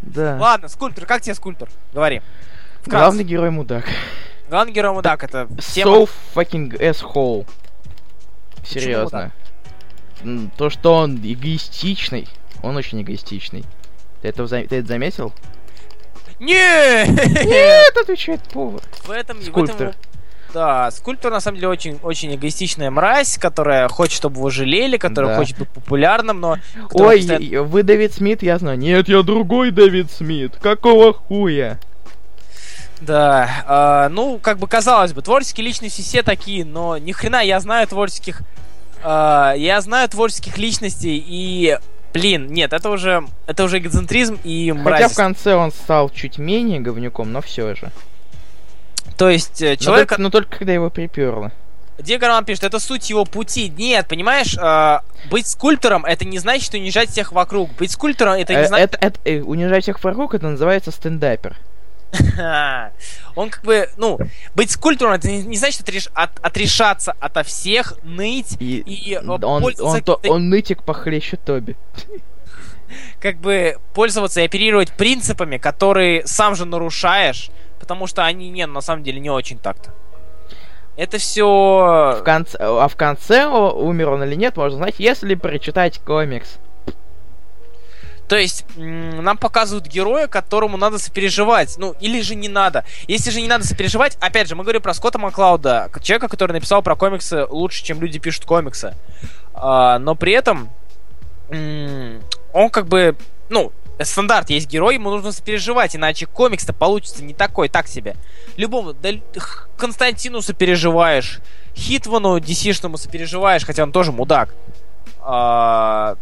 Да. 0.02 0.36
Ладно, 0.40 0.68
скульптор, 0.68 1.06
как 1.06 1.20
тебе 1.20 1.34
скульптор? 1.34 1.68
Говори. 1.92 2.22
Главный 2.86 3.24
герой 3.24 3.50
мудак. 3.50 3.84
Главный 4.48 4.72
герой 4.72 4.92
мудак, 4.92 5.24
это. 5.24 5.48
So 5.58 6.08
fucking 6.34 6.80
asshole. 6.80 7.46
Серьезно. 8.64 9.32
То, 10.56 10.70
что 10.70 10.94
он 10.94 11.16
эгоистичный, 11.16 12.28
он 12.62 12.76
очень 12.76 13.02
эгоистичный. 13.02 13.64
Ты 14.22 14.28
это, 14.28 14.46
за- 14.46 14.62
ты 14.64 14.76
это 14.76 14.88
заметил? 14.88 15.32
Нет! 16.40 17.08
Нет, 17.08 17.96
отвечает 18.02 18.42
повар. 18.42 18.80
В 19.04 19.10
этом... 19.10 19.38
в 19.38 19.44
Скульптор. 19.44 19.88
этом- 19.88 20.00
Да, 20.52 20.90
скульптор 20.90 21.30
на 21.32 21.40
самом 21.40 21.56
деле 21.56 21.68
очень, 21.68 21.98
очень 22.02 22.34
эгоистичная 22.34 22.90
мразь, 22.90 23.38
которая 23.38 23.88
хочет, 23.88 24.14
чтобы 24.16 24.38
его 24.38 24.50
жалели, 24.50 24.96
которая 24.96 25.32
Да. 25.32 25.38
хочет 25.38 25.58
быть 25.58 25.68
популярным, 25.68 26.40
но... 26.40 26.56
Ой, 26.92 27.16
постоянно- 27.18 27.62
вы 27.62 27.82
Дэвид 27.82 28.12
Смит, 28.14 28.42
я 28.42 28.58
знаю. 28.58 28.78
Нет, 28.78 29.08
я 29.08 29.22
другой 29.22 29.70
Дэвид 29.70 30.10
Смит. 30.10 30.56
Какого 30.56 31.12
хуя? 31.12 31.78
Да, 33.00 33.48
а, 33.66 34.08
ну, 34.08 34.38
как 34.38 34.58
бы 34.58 34.66
казалось 34.68 35.12
бы, 35.12 35.20
творческие 35.20 35.66
личности 35.66 36.00
все 36.00 36.22
такие, 36.22 36.64
но 36.64 36.96
ни 36.96 37.12
хрена 37.12 37.42
я 37.44 37.60
знаю 37.60 37.86
творческих... 37.86 38.40
а, 39.02 39.52
я 39.54 39.80
знаю 39.82 40.08
творческих 40.08 40.56
личностей 40.56 41.22
и... 41.26 41.78
Блин, 42.12 42.46
нет, 42.46 42.72
это 42.72 42.90
уже, 42.90 43.24
это 43.46 43.64
уже 43.64 43.78
эгоцентризм 43.78 44.38
и 44.42 44.70
Хотя 44.70 44.82
мразь. 44.82 45.12
в 45.12 45.16
конце 45.16 45.54
он 45.54 45.70
стал 45.70 46.08
чуть 46.08 46.38
менее 46.38 46.80
говнюком, 46.80 47.32
но 47.32 47.40
все 47.40 47.74
же. 47.74 47.90
То 49.16 49.28
есть 49.28 49.62
э, 49.62 49.70
Но 49.70 49.76
человек, 49.76 50.08
только, 50.08 50.22
но 50.22 50.30
только 50.30 50.58
когда 50.58 50.72
его 50.72 50.90
приперло. 50.90 51.52
Диего 51.98 52.42
пишет, 52.44 52.64
это 52.64 52.78
суть 52.78 53.08
его 53.08 53.24
пути. 53.24 53.72
Нет, 53.76 54.06
понимаешь, 54.08 54.56
а, 54.60 55.02
быть 55.30 55.46
скульптором 55.46 56.04
это 56.04 56.24
не 56.26 56.38
значит 56.38 56.74
унижать 56.74 57.10
всех 57.10 57.32
вокруг. 57.32 57.70
Быть 57.72 57.90
скульптором 57.90 58.34
это 58.34 58.52
не 58.52 58.60
Э, 58.60 58.66
значит... 58.66 58.94
это, 58.94 59.06
это, 59.06 59.20
э, 59.24 59.40
унижать 59.40 59.84
всех 59.84 60.02
вокруг, 60.04 60.34
это 60.34 60.48
называется 60.48 60.90
стендапер. 60.90 61.56
Он 63.36 63.50
как 63.50 63.62
бы, 63.62 63.88
ну, 63.96 64.18
быть 64.54 64.70
скульптором 64.70 65.12
это 65.12 65.28
не, 65.28 65.42
не 65.42 65.56
значит 65.56 65.82
отреш- 65.86 66.10
от- 66.14 66.38
отрешаться 66.42 67.14
ото 67.20 67.42
всех, 67.42 67.94
ныть 68.02 68.56
И, 68.60 68.78
и 68.78 69.14
э, 69.14 69.20
он, 69.20 69.42
он, 69.44 69.62
пользоваться 69.62 70.00
то- 70.02 70.16
каким-то- 70.16 70.34
он 70.34 70.48
нытик 70.48 70.82
похлеще 70.82 71.36
Тоби. 71.36 71.76
как 73.20 73.36
бы 73.38 73.76
пользоваться 73.94 74.40
и 74.40 74.44
оперировать 74.44 74.92
принципами, 74.92 75.58
которые 75.58 76.26
сам 76.26 76.54
же 76.54 76.64
нарушаешь, 76.64 77.50
потому 77.80 78.06
что 78.06 78.24
они 78.24 78.48
не, 78.50 78.66
на 78.66 78.80
самом 78.80 79.02
деле 79.02 79.20
не 79.20 79.30
очень 79.30 79.58
так-то. 79.58 79.92
Это 80.96 81.18
В 81.18 81.20
все... 81.20 82.22
конце, 82.24 82.56
а 82.58 82.88
в 82.88 82.96
конце, 82.96 83.46
умер 83.46 84.10
он 84.10 84.24
или 84.24 84.34
нет, 84.34 84.56
можно 84.56 84.78
знать, 84.78 84.94
если 84.98 85.34
прочитать 85.34 85.98
комикс. 85.98 86.56
То 88.28 88.36
есть 88.36 88.64
нам 88.76 89.36
показывают 89.36 89.86
героя, 89.86 90.26
которому 90.26 90.76
надо 90.76 90.98
сопереживать. 90.98 91.76
Ну, 91.78 91.94
или 92.00 92.20
же 92.20 92.34
не 92.34 92.48
надо. 92.48 92.84
Если 93.06 93.30
же 93.30 93.40
не 93.40 93.48
надо 93.48 93.64
сопереживать, 93.64 94.16
опять 94.20 94.48
же, 94.48 94.56
мы 94.56 94.64
говорим 94.64 94.82
про 94.82 94.94
Скотта 94.94 95.18
Маклауда, 95.18 95.90
человека, 96.02 96.28
который 96.28 96.52
написал 96.52 96.82
про 96.82 96.96
комиксы 96.96 97.44
лучше, 97.44 97.84
чем 97.84 98.00
люди 98.00 98.18
пишут 98.18 98.44
комиксы. 98.44 98.94
А, 99.54 99.98
но 99.98 100.14
при 100.14 100.32
этом 100.32 100.70
он 101.48 102.70
как 102.70 102.88
бы, 102.88 103.16
ну, 103.48 103.72
стандарт, 104.00 104.50
есть 104.50 104.68
герой, 104.68 104.94
ему 104.94 105.10
нужно 105.10 105.32
сопереживать, 105.32 105.94
иначе 105.94 106.26
комикс-то 106.26 106.72
получится 106.72 107.24
не 107.24 107.34
такой, 107.34 107.68
так 107.68 107.86
себе. 107.86 108.16
Любому, 108.56 108.92
да, 108.92 109.10
Константину 109.76 110.42
сопереживаешь, 110.42 111.40
Хитвану 111.76 112.38
DC-шному 112.38 112.96
сопереживаешь, 112.96 113.64
хотя 113.64 113.84
он 113.84 113.92
тоже 113.92 114.12
мудак. 114.12 114.54
А, 115.20 116.16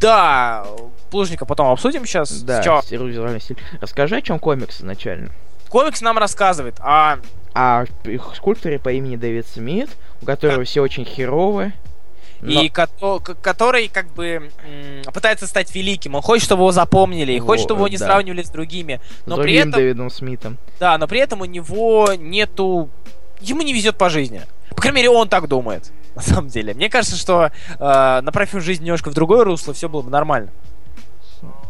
да, 0.00 0.64
Плужника 1.10 1.44
потом 1.44 1.68
обсудим 1.68 2.06
сейчас. 2.06 2.42
Да, 2.42 2.62
визуальный 2.90 3.40
стиль. 3.40 3.56
Расскажи, 3.80 4.16
о 4.16 4.22
чем 4.22 4.38
комикс 4.38 4.80
изначально. 4.80 5.30
комикс 5.68 6.00
нам 6.00 6.18
рассказывает, 6.18 6.76
а 6.80 7.18
А 7.52 7.84
в 8.04 8.34
скульпторе 8.36 8.78
по 8.78 8.90
имени 8.92 9.16
Дэвид 9.16 9.46
Смит, 9.46 9.90
у 10.22 10.26
которого 10.26 10.62
все 10.64 10.82
очень 10.82 11.04
херово. 11.04 11.72
но- 12.42 12.62
и 12.62 12.68
кото- 12.68 13.18
к- 13.20 13.34
который 13.42 13.88
как 13.88 14.06
бы 14.14 14.50
пытается 15.12 15.46
стать 15.48 15.74
великим. 15.74 16.14
Он 16.14 16.22
хочет, 16.22 16.44
чтобы 16.46 16.62
его 16.62 16.72
запомнили, 16.72 17.32
и 17.32 17.38
хочет, 17.40 17.64
чтобы 17.64 17.80
его 17.80 17.88
не 17.88 17.98
да. 17.98 18.06
сравнивали 18.06 18.42
с 18.42 18.50
другими. 18.50 19.00
с 19.24 19.26
Но 19.26 19.34
при 19.36 19.42
другим 19.42 19.60
этом, 19.68 19.72
Дэвидом 19.72 20.10
Смитом. 20.10 20.58
да, 20.78 20.96
но 20.96 21.06
при 21.08 21.18
этом 21.20 21.40
у 21.40 21.44
него 21.44 22.08
нету, 22.16 22.88
ему 23.40 23.60
не 23.62 23.72
везет 23.74 23.98
по 23.98 24.08
жизни. 24.08 24.42
По 24.70 24.76
крайней 24.80 24.96
мере, 24.96 25.10
он 25.10 25.28
так 25.28 25.48
думает. 25.48 25.90
На 26.14 26.22
самом 26.22 26.48
деле, 26.48 26.74
мне 26.74 26.88
кажется, 26.88 27.16
что 27.16 27.50
э, 27.78 28.20
направив 28.22 28.62
жизнь 28.62 28.82
немножко 28.84 29.10
в 29.10 29.14
другое 29.14 29.44
русло, 29.44 29.72
все 29.72 29.88
было 29.88 30.02
бы 30.02 30.10
нормально. 30.10 30.50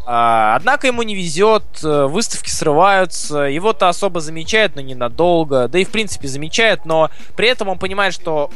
А, 0.05 0.55
однако 0.55 0.87
ему 0.87 1.03
не 1.03 1.15
везет, 1.15 1.63
э, 1.83 2.05
выставки 2.05 2.49
срываются, 2.49 3.41
его-то 3.43 3.87
особо 3.87 4.19
замечают, 4.19 4.75
но 4.75 4.81
ненадолго, 4.81 5.67
да 5.67 5.79
и 5.79 5.85
в 5.85 5.89
принципе 5.89 6.27
замечают, 6.27 6.85
но 6.85 7.11
при 7.35 7.47
этом 7.47 7.69
он 7.69 7.77
понимает, 7.77 8.13
что 8.13 8.49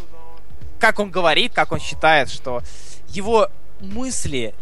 как 0.80 0.99
он 0.99 1.12
говорит, 1.12 1.53
как 1.53 1.72
он 1.72 1.80
считает, 1.80 2.30
что 2.30 2.62
его 3.10 3.49
мысли 3.80 4.53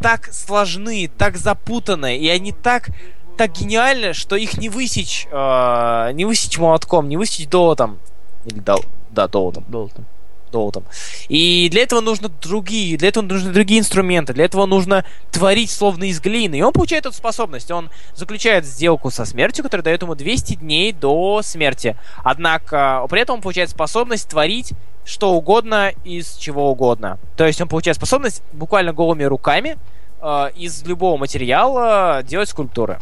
так 0.00 0.32
сложны, 0.32 1.10
так 1.18 1.36
запутаны, 1.36 2.16
и 2.16 2.28
они 2.28 2.52
так 2.52 2.88
так 3.36 3.52
гениальны, 3.52 4.12
что 4.12 4.36
их 4.36 4.58
не 4.58 4.68
высечь, 4.68 5.26
э, 5.30 6.10
не 6.12 6.24
высечь 6.24 6.58
молотком, 6.58 7.08
не 7.08 7.16
высечь 7.16 7.48
долотом. 7.48 7.98
Или 8.44 8.60
дол, 8.60 8.84
да, 9.10 9.26
долотом 9.26 9.64
Долтон. 9.68 10.04
Долларом. 10.52 10.84
И 11.28 11.68
для 11.70 11.82
этого 11.82 12.00
нужны 12.00 12.28
другие, 12.28 12.96
для 12.96 13.08
этого 13.08 13.24
нужны 13.24 13.52
другие 13.52 13.80
инструменты, 13.80 14.32
для 14.32 14.44
этого 14.44 14.66
нужно 14.66 15.04
творить 15.32 15.70
словно 15.70 16.04
из 16.04 16.20
глины. 16.20 16.56
И 16.56 16.62
он 16.62 16.72
получает 16.72 17.06
эту 17.06 17.16
способность. 17.16 17.70
Он 17.72 17.90
заключает 18.14 18.64
сделку 18.64 19.10
со 19.10 19.24
смертью, 19.24 19.64
которая 19.64 19.82
дает 19.82 20.02
ему 20.02 20.14
200 20.14 20.54
дней 20.54 20.92
до 20.92 21.42
смерти. 21.42 21.96
Однако 22.22 23.04
при 23.10 23.20
этом 23.20 23.36
он 23.36 23.42
получает 23.42 23.70
способность 23.70 24.28
творить 24.28 24.72
что 25.04 25.32
угодно 25.32 25.92
из 26.04 26.36
чего 26.36 26.70
угодно. 26.70 27.18
То 27.36 27.46
есть 27.46 27.60
он 27.60 27.68
получает 27.68 27.96
способность 27.96 28.42
буквально 28.52 28.92
голыми 28.92 29.24
руками 29.24 29.76
э, 30.20 30.50
из 30.54 30.84
любого 30.84 31.16
материала 31.16 32.22
делать 32.22 32.48
скульптуры. 32.48 33.00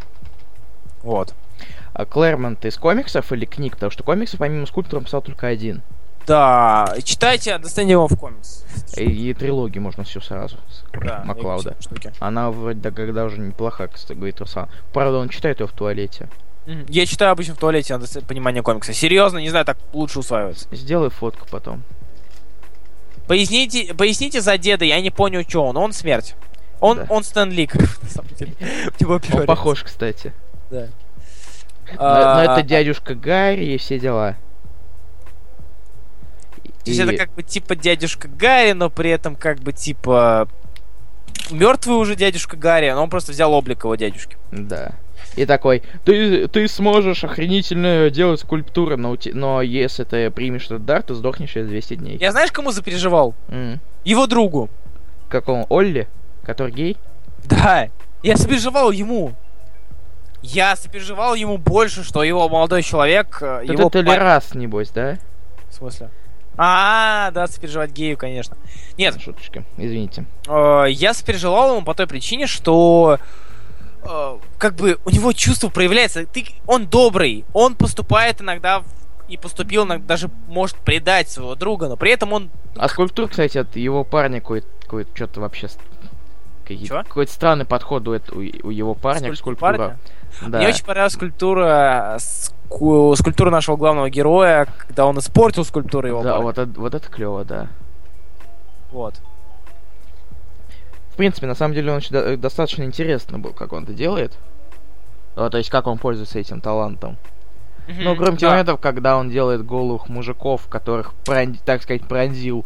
Вот. 1.03 1.35
А 1.93 2.05
Клэрмонт 2.05 2.65
из 2.65 2.77
комиксов 2.77 3.31
или 3.31 3.45
книг? 3.45 3.73
Потому 3.73 3.91
что 3.91 4.03
комиксов 4.03 4.39
помимо 4.39 4.65
скульптора 4.65 5.01
писал 5.01 5.21
только 5.21 5.47
один. 5.47 5.81
Да, 6.27 6.95
читайте 7.03 7.57
«Достань 7.57 7.89
его 7.89 8.07
в 8.07 8.15
комикс». 8.17 8.63
И, 8.95 9.03
и 9.03 9.33
трилогию 9.33 9.81
можно 9.81 10.03
всю 10.03 10.21
сразу. 10.21 10.57
с 10.69 10.83
Да, 10.99 11.23
Маклауда. 11.25 11.75
Она 12.19 12.51
вроде 12.51 12.79
да, 12.79 12.91
когда 12.91 13.25
уже 13.25 13.39
неплоха, 13.39 13.87
кстати, 13.87 14.17
говорит 14.17 14.39
Руслан. 14.39 14.69
Правда, 14.93 15.17
он 15.17 15.29
читает 15.29 15.59
ее 15.59 15.67
в 15.67 15.71
туалете. 15.71 16.29
Я 16.87 17.05
читаю 17.05 17.31
обычно 17.31 17.55
в 17.55 17.57
туалете, 17.57 17.97
надо 17.97 18.07
понимание 18.21 18.61
комикса. 18.61 18.93
Серьезно, 18.93 19.39
не 19.39 19.49
знаю, 19.49 19.65
так 19.65 19.77
лучше 19.93 20.19
усваивается. 20.19 20.67
Сделай 20.71 21.09
фотку 21.09 21.47
потом. 21.49 21.83
Поясните, 23.27 23.93
поясните 23.93 24.41
за 24.41 24.57
деда, 24.57 24.85
я 24.85 24.99
не 25.01 25.09
понял, 25.09 25.43
что 25.47 25.65
он. 25.65 25.77
Он 25.77 25.93
смерть. 25.93 26.35
Он, 26.79 26.97
Да. 26.97 27.05
он 27.09 27.23
Стэн 27.23 27.51
Ли, 27.51 27.65
как 27.67 27.81
на 28.03 28.09
самом 28.09 28.29
деле. 28.37 28.53
В 28.97 29.01
него 29.01 29.19
Он 29.33 29.45
похож, 29.45 29.83
кстати. 29.83 30.33
Да. 30.69 30.87
Но, 31.93 31.97
А, 31.99 32.35
но 32.45 32.53
это 32.53 32.63
дядюшка 32.63 33.15
Гарри 33.15 33.65
и 33.65 33.77
все 33.77 33.99
дела. 33.99 34.35
То 36.83 36.89
есть 36.89 36.99
это 36.99 37.15
как 37.15 37.33
бы 37.33 37.43
типа 37.43 37.75
дядюшка 37.75 38.27
Гарри, 38.27 38.71
но 38.71 38.89
при 38.89 39.09
этом 39.11 39.35
как 39.35 39.59
бы 39.59 39.71
типа 39.71 40.47
мертвый 41.49 41.97
уже 41.97 42.15
дядюшка 42.15 42.57
Гарри, 42.57 42.91
но 42.91 43.03
он 43.03 43.09
просто 43.09 43.31
взял 43.31 43.53
облик 43.53 43.83
его 43.83 43.95
дядюшки. 43.95 44.37
Да. 44.51 44.93
И 45.35 45.45
такой, 45.45 45.83
ты, 46.03 46.47
ты 46.47 46.67
сможешь 46.67 47.23
охренительно 47.23 48.09
делать 48.09 48.41
скульптуры, 48.41 48.97
но, 48.97 49.15
но 49.33 49.61
если 49.61 50.03
ты 50.03 50.29
примешь 50.29 50.65
этот 50.65 50.85
дар, 50.85 51.03
ты 51.03 51.13
сдохнешь 51.13 51.51
через 51.51 51.67
200 51.67 51.95
дней. 51.95 52.17
Я 52.17 52.31
знаешь, 52.31 52.51
кому 52.51 52.71
запереживал? 52.71 53.33
М. 53.47 53.79
Его 54.03 54.27
другу. 54.27 54.69
Какому? 55.29 55.65
Олли? 55.69 56.07
Который 56.43 56.73
гей? 56.73 56.97
Да. 57.45 57.87
Я 58.23 58.35
сопереживал 58.35 58.91
ему. 58.91 59.33
Я 60.41 60.75
сопереживал 60.75 61.35
ему 61.35 61.57
больше, 61.57 62.03
что 62.03 62.23
его 62.23 62.49
молодой 62.49 62.81
человек... 62.81 63.37
э, 63.41 63.61
его 63.63 63.89
ты 63.89 63.99
ли 63.99 64.07
парень- 64.07 64.19
раз, 64.21 64.53
небось, 64.55 64.89
да? 64.89 65.17
В 65.69 65.73
смысле? 65.75 66.09
А, 66.57 67.31
да, 67.31 67.47
сопереживать 67.47 67.91
гею, 67.91 68.17
конечно. 68.17 68.57
Нет, 68.97 69.19
Шуточка, 69.21 69.63
извините. 69.77 70.25
э, 70.47 70.85
я 70.89 71.13
сопереживал 71.13 71.75
ему 71.75 71.85
по 71.85 71.93
той 71.93 72.07
причине, 72.07 72.45
что 72.47 73.19
э, 74.03 74.37
как 74.57 74.75
бы 74.75 74.99
у 75.05 75.09
него 75.09 75.31
чувство 75.33 75.69
проявляется. 75.69 76.25
Ты, 76.25 76.45
он 76.67 76.87
добрый, 76.87 77.45
он 77.53 77.75
поступает 77.75 78.41
иногда 78.41 78.79
в- 78.81 78.85
и 79.29 79.37
поступил 79.37 79.85
даже 79.99 80.29
может 80.47 80.75
предать 80.77 81.29
своего 81.29 81.55
друга, 81.55 81.87
но 81.87 81.95
при 81.95 82.11
этом 82.11 82.33
он 82.33 82.49
А 82.75 82.89
скульптур, 82.89 83.29
кстати, 83.29 83.57
от 83.57 83.75
его 83.77 84.03
парня 84.03 84.41
какой-то, 84.41 84.67
какой 84.81 85.07
что-то 85.15 85.39
вообще... 85.39 85.69
Какой-то 87.03 87.31
странный 87.31 87.65
подход 87.65 88.07
у, 88.07 88.13
у, 88.13 88.17
у 88.63 88.69
его 88.69 88.93
парня 88.93 89.31
к 89.31 89.35
скульптура. 89.35 89.77
парня? 89.77 89.97
Да. 90.41 90.57
Мне 90.59 90.69
очень 90.69 90.85
понравилась 90.85 91.13
скульптура, 91.13 92.17
ску- 92.19 93.15
скульптура 93.15 93.49
нашего 93.49 93.75
главного 93.77 94.09
героя, 94.09 94.67
когда 94.87 95.05
он 95.05 95.17
испортил 95.19 95.65
скульптуру 95.65 96.07
его. 96.07 96.23
Да, 96.23 96.31
парня. 96.31 96.43
вот 96.45 96.57
это, 96.57 96.79
вот 96.79 96.95
это 96.95 97.09
клево, 97.09 97.43
да. 97.45 97.67
вот. 98.91 99.15
В 101.11 101.15
принципе, 101.17 101.45
на 101.47 101.55
самом 101.55 101.73
деле, 101.73 101.91
он 101.91 101.97
очень 101.97 102.37
достаточно 102.37 102.83
интересно 102.83 103.37
был, 103.37 103.51
как 103.53 103.73
он 103.73 103.83
это 103.83 103.93
делает. 103.93 104.37
А, 105.35 105.49
то 105.49 105.57
есть, 105.57 105.69
как 105.69 105.87
он 105.87 105.97
пользуется 105.97 106.39
этим 106.39 106.61
талантом. 106.61 107.17
Ну, 107.87 108.15
кроме 108.15 108.37
Да. 108.37 108.49
моментов, 108.51 108.79
когда 108.79 109.17
он 109.17 109.29
делает 109.29 109.65
голых 109.65 110.07
мужиков, 110.07 110.67
которых, 110.67 111.13
прон- 111.25 111.59
так 111.65 111.83
сказать, 111.83 112.07
пронзил, 112.07 112.65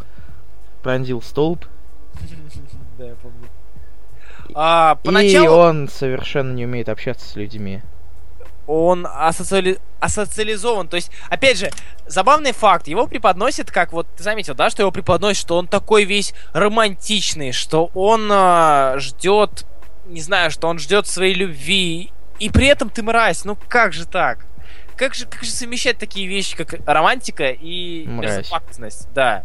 пронзил 0.83 1.21
столб. 1.21 1.65
Да, 2.97 3.05
я 3.07 3.15
помню. 3.15 3.44
А, 4.57 4.97
И 5.03 5.05
поначалу 5.05 5.57
он 5.57 5.89
совершенно 5.89 6.53
не 6.53 6.65
умеет 6.65 6.87
общаться 6.89 7.27
с 7.27 7.35
людьми. 7.35 7.81
он 8.67 9.05
асоциали- 9.05 9.79
асоциализован. 9.99 10.87
То 10.87 10.95
есть, 10.95 11.11
опять 11.29 11.59
же, 11.59 11.69
забавный 12.07 12.51
факт. 12.51 12.87
Его 12.87 13.05
преподносит, 13.05 13.69
как 13.69 13.93
вот 13.93 14.07
ты 14.17 14.23
заметил, 14.23 14.55
да, 14.55 14.71
что 14.71 14.81
его 14.81 14.91
преподносит, 14.91 15.39
что 15.41 15.57
он 15.57 15.67
такой 15.67 16.05
весь 16.05 16.33
романтичный, 16.53 17.51
что 17.51 17.91
он 17.93 18.27
ждет, 18.99 19.65
не 20.07 20.21
знаю, 20.21 20.49
что 20.49 20.67
он 20.67 20.79
ждет 20.79 21.05
своей 21.05 21.35
любви. 21.35 22.11
И 22.39 22.49
при 22.49 22.65
этом 22.67 22.89
ты 22.89 23.03
мразь. 23.03 23.45
Ну 23.45 23.55
как 23.67 23.93
же 23.93 24.05
так? 24.07 24.47
Как 24.95 25.13
же, 25.13 25.25
как 25.27 25.43
же 25.43 25.51
совмещать 25.51 25.97
такие 25.99 26.25
вещи, 26.27 26.55
как 26.55 26.73
романтика 26.87 27.49
и 27.49 28.07
Мразь. 28.07 28.49
Да. 29.13 29.43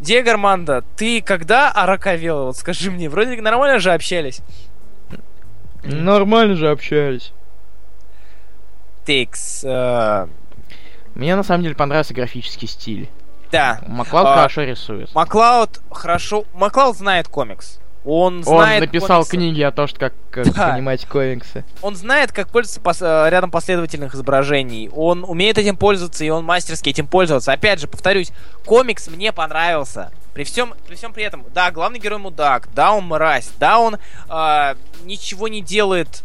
Диего 0.00 0.30
Армандо, 0.30 0.82
ты 0.96 1.20
когда 1.20 1.70
ороковел? 1.70 2.46
Вот 2.46 2.56
скажи 2.56 2.90
мне, 2.90 3.08
вроде 3.08 3.40
нормально 3.40 3.78
же 3.78 3.92
общались. 3.92 4.40
Нормально 5.82 6.56
же 6.56 6.70
общались. 6.70 7.32
Текс. 9.04 9.62
э, 9.64 10.26
Мне 11.14 11.36
на 11.36 11.42
самом 11.42 11.62
деле 11.62 11.74
понравился 11.74 12.14
графический 12.14 12.68
стиль. 12.68 13.08
Да. 13.50 13.80
Маклауд 13.86 14.26
А, 14.28 14.34
хорошо 14.36 14.62
рисует. 14.62 15.14
Маклауд 15.14 15.80
хорошо... 15.90 16.44
Маклауд 16.54 16.96
знает 16.96 17.28
комикс. 17.28 17.80
Он 18.04 18.38
Он 18.38 18.42
знает 18.44 18.80
написал 18.80 19.08
комиксы. 19.24 19.30
книги 19.36 19.60
о 19.62 19.70
том, 19.72 19.86
что 19.86 19.98
как, 19.98 20.14
как 20.30 20.52
Да. 20.54 20.70
понимать 20.72 21.04
комиксы. 21.06 21.64
Он 21.82 21.94
знает, 21.96 22.32
как 22.32 22.48
пользоваться 22.48 22.80
пос- 22.80 23.26
э, 23.26 23.28
рядом 23.30 23.50
последовательных 23.50 24.14
изображений. 24.14 24.88
Он 24.94 25.22
умеет 25.24 25.58
этим 25.58 25.76
пользоваться, 25.76 26.24
и 26.24 26.30
он 26.30 26.44
мастерски 26.44 26.88
этим 26.88 27.06
пользоваться. 27.06 27.52
Опять 27.52 27.78
же, 27.80 27.86
повторюсь, 27.88 28.32
комикс 28.64 29.08
мне 29.08 29.32
понравился. 29.32 30.10
При 30.32 30.44
всем, 30.44 30.72
при 30.86 30.94
всем 30.94 31.12
при 31.12 31.24
этом, 31.24 31.44
да, 31.52 31.70
главный 31.72 31.98
герой 31.98 32.18
мудак, 32.18 32.68
да, 32.74 32.92
он 32.92 33.04
мразь, 33.04 33.50
да, 33.58 33.78
он 33.78 33.96
э, 34.30 34.74
ничего 35.04 35.48
не 35.48 35.60
делает. 35.60 36.22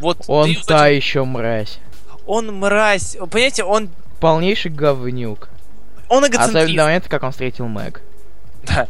Вот 0.00 0.18
Он 0.26 0.46
ты 0.52 0.60
та 0.66 0.84
очень- 0.84 0.96
еще 0.96 1.24
мразь. 1.24 1.78
он 2.26 2.54
мразь. 2.58 3.16
Понимаете, 3.30 3.64
он, 3.64 3.88
Полнейший 4.20 4.70
говнюк. 4.70 5.48
он 6.10 6.24
Особенно 6.24 6.36
эгоцентрист. 6.44 6.76
до 6.76 6.84
момента, 6.84 7.08
как 7.08 7.22
он 7.22 7.30
встретил 7.30 7.66
Мэг. 7.66 8.02
Да. 8.64 8.88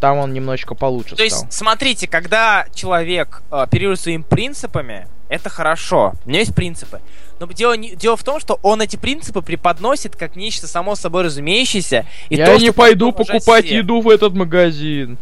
Там 0.00 0.18
он 0.18 0.32
немножечко 0.32 0.74
получше 0.74 1.10
То 1.10 1.14
стал. 1.16 1.24
есть, 1.24 1.52
смотрите, 1.52 2.06
когда 2.06 2.66
человек 2.74 3.42
э, 3.50 3.56
оперирует 3.56 4.00
своими 4.00 4.22
принципами, 4.22 5.08
это 5.28 5.50
хорошо. 5.50 6.14
У 6.24 6.28
меня 6.28 6.40
есть 6.40 6.54
принципы. 6.54 7.00
Но 7.40 7.46
дело, 7.46 7.74
не- 7.76 7.94
дело 7.96 8.16
в 8.16 8.22
том, 8.22 8.40
что 8.40 8.58
он 8.62 8.80
эти 8.80 8.96
принципы 8.96 9.42
преподносит 9.42 10.16
как 10.16 10.36
нечто 10.36 10.66
само 10.66 10.94
собой 10.94 11.24
разумеющееся. 11.24 12.06
И 12.28 12.36
Я 12.36 12.46
то, 12.46 12.56
не 12.58 12.72
пойду 12.72 13.12
покупать 13.12 13.66
все. 13.66 13.78
еду 13.78 14.00
в 14.00 14.08
этот 14.08 14.34
магазин. 14.34 15.18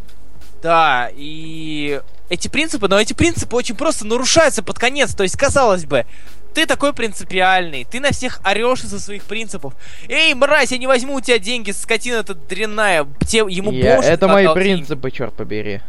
Да, 0.61 1.09
и 1.15 2.01
эти 2.29 2.47
принципы, 2.47 2.87
но 2.87 2.99
эти 2.99 3.13
принципы 3.13 3.55
очень 3.55 3.75
просто 3.75 4.05
нарушаются 4.05 4.63
под 4.63 4.77
конец. 4.79 5.13
То 5.15 5.23
есть, 5.23 5.37
казалось 5.37 5.85
бы, 5.85 6.05
ты 6.57 6.65
такой 6.65 6.91
принципиальный, 6.91 7.83
ты 7.83 7.99
на 7.99 8.09
всех 8.11 8.41
орешь 8.43 8.83
из-за 8.83 8.99
своих 8.99 9.25
принципов. 9.25 9.75
Эй, 10.09 10.33
мразь, 10.33 10.71
я 10.71 10.79
не 10.79 10.87
возьму 10.87 11.13
у 11.13 11.21
тебя 11.21 11.37
деньги, 11.37 11.69
скотина 11.69 12.15
эта 12.15 12.33
дрянная. 12.33 13.05
Те, 13.27 13.45
ему 13.47 13.71
Я- 13.71 13.97
Это 14.01 14.27
мои 14.27 14.45
деньги. 14.45 14.55
принципы, 14.59 15.11
черт 15.11 15.35
побери. 15.35 15.81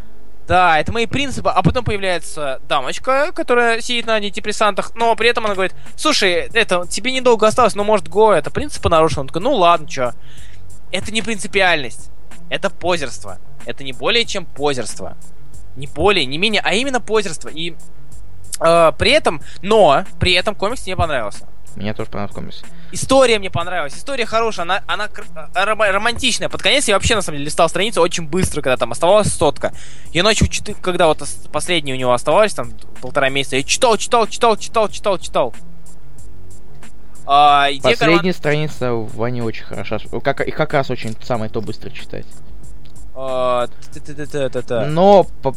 Да, 0.47 0.78
это 0.78 0.93
мои 0.93 1.07
принципы. 1.07 1.49
А 1.49 1.62
потом 1.62 1.86
появляется 1.86 2.61
дамочка, 2.69 3.32
которая 3.32 3.81
сидит 3.81 4.05
на 4.05 4.16
антидепрессантах, 4.16 4.95
но 4.95 5.16
при 5.16 5.31
этом 5.31 5.47
она 5.47 5.55
говорит, 5.55 5.74
слушай, 5.97 6.32
это, 6.32 6.86
тебе 6.86 7.12
недолго 7.12 7.47
осталось, 7.47 7.74
но 7.74 7.82
может 7.82 8.07
го, 8.09 8.35
это 8.35 8.51
принципы 8.51 8.90
нарушены. 8.90 9.23
Он 9.23 9.27
такой, 9.28 9.40
ну 9.40 9.55
ладно, 9.55 9.89
чё. 9.89 10.12
Это 10.93 11.11
не 11.12 11.23
принципиальность. 11.23 12.11
Это 12.51 12.69
позерство. 12.69 13.39
Это 13.65 13.85
не 13.85 13.95
более 13.95 14.27
чем 14.27 14.45
позерство. 14.45 15.16
Не 15.77 15.86
более, 15.86 16.27
не 16.27 16.36
менее, 16.36 16.61
а 16.62 16.74
именно 16.74 17.01
позерство. 17.01 17.49
И 17.49 17.74
э, 18.60 18.93
при 18.98 19.10
этом, 19.12 19.40
но, 19.62 20.05
при 20.18 20.32
этом 20.32 20.55
комикс 20.55 20.85
мне 20.86 20.97
понравился. 20.97 21.47
Мне 21.76 21.94
тоже 21.94 22.10
понравился 22.10 22.35
комикс. 22.35 22.62
История 22.90 23.39
мне 23.39 23.51
понравилась. 23.51 23.94
История 23.94 24.26
хорошая, 24.26 24.64
она, 24.64 24.82
она 24.86 25.09
а, 25.55 25.64
рома- 25.66 25.93
романтичная. 25.93 26.48
Под 26.48 26.62
конец 26.62 26.89
я 26.89 26.94
вообще, 26.94 27.14
на 27.14 27.22
самом 27.22 27.36
деле, 27.36 27.47
листал 27.47 27.68
страницу 27.68 28.01
очень 28.01 28.26
быстро, 28.26 28.62
когда 28.62 28.76
там 28.76 28.90
оставалась 28.93 29.32
сотка. 29.32 29.72
Я 30.12 30.22
начал 30.24 30.47
читать, 30.47 30.76
когда 30.82 31.06
вот 31.06 31.22
ос- 31.22 31.47
последние 31.52 31.94
у 31.94 31.98
него 31.98 32.12
оставались, 32.12 32.55
там, 32.55 32.72
полтора 33.01 33.28
месяца, 33.28 33.56
я 33.56 33.62
читал, 33.62 33.97
читал, 33.97 34.26
читал, 34.26 34.56
читал, 34.56 34.89
читал, 34.89 35.18
читал. 35.18 35.55
А, 37.26 37.68
Последняя 37.82 38.32
страница 38.32 38.93
в 38.94 39.14
Ване 39.16 39.43
очень 39.44 39.64
хороша. 39.64 39.98
Как, 40.24 40.40
и 40.40 40.51
как 40.51 40.72
раз 40.72 40.90
очень 40.90 41.14
самое 41.22 41.51
то 41.51 41.60
быстро 41.60 41.90
читать. 41.90 42.26
карман- 44.39 44.62
а. 44.82 44.86
Но 44.86 45.24
по- 45.43 45.55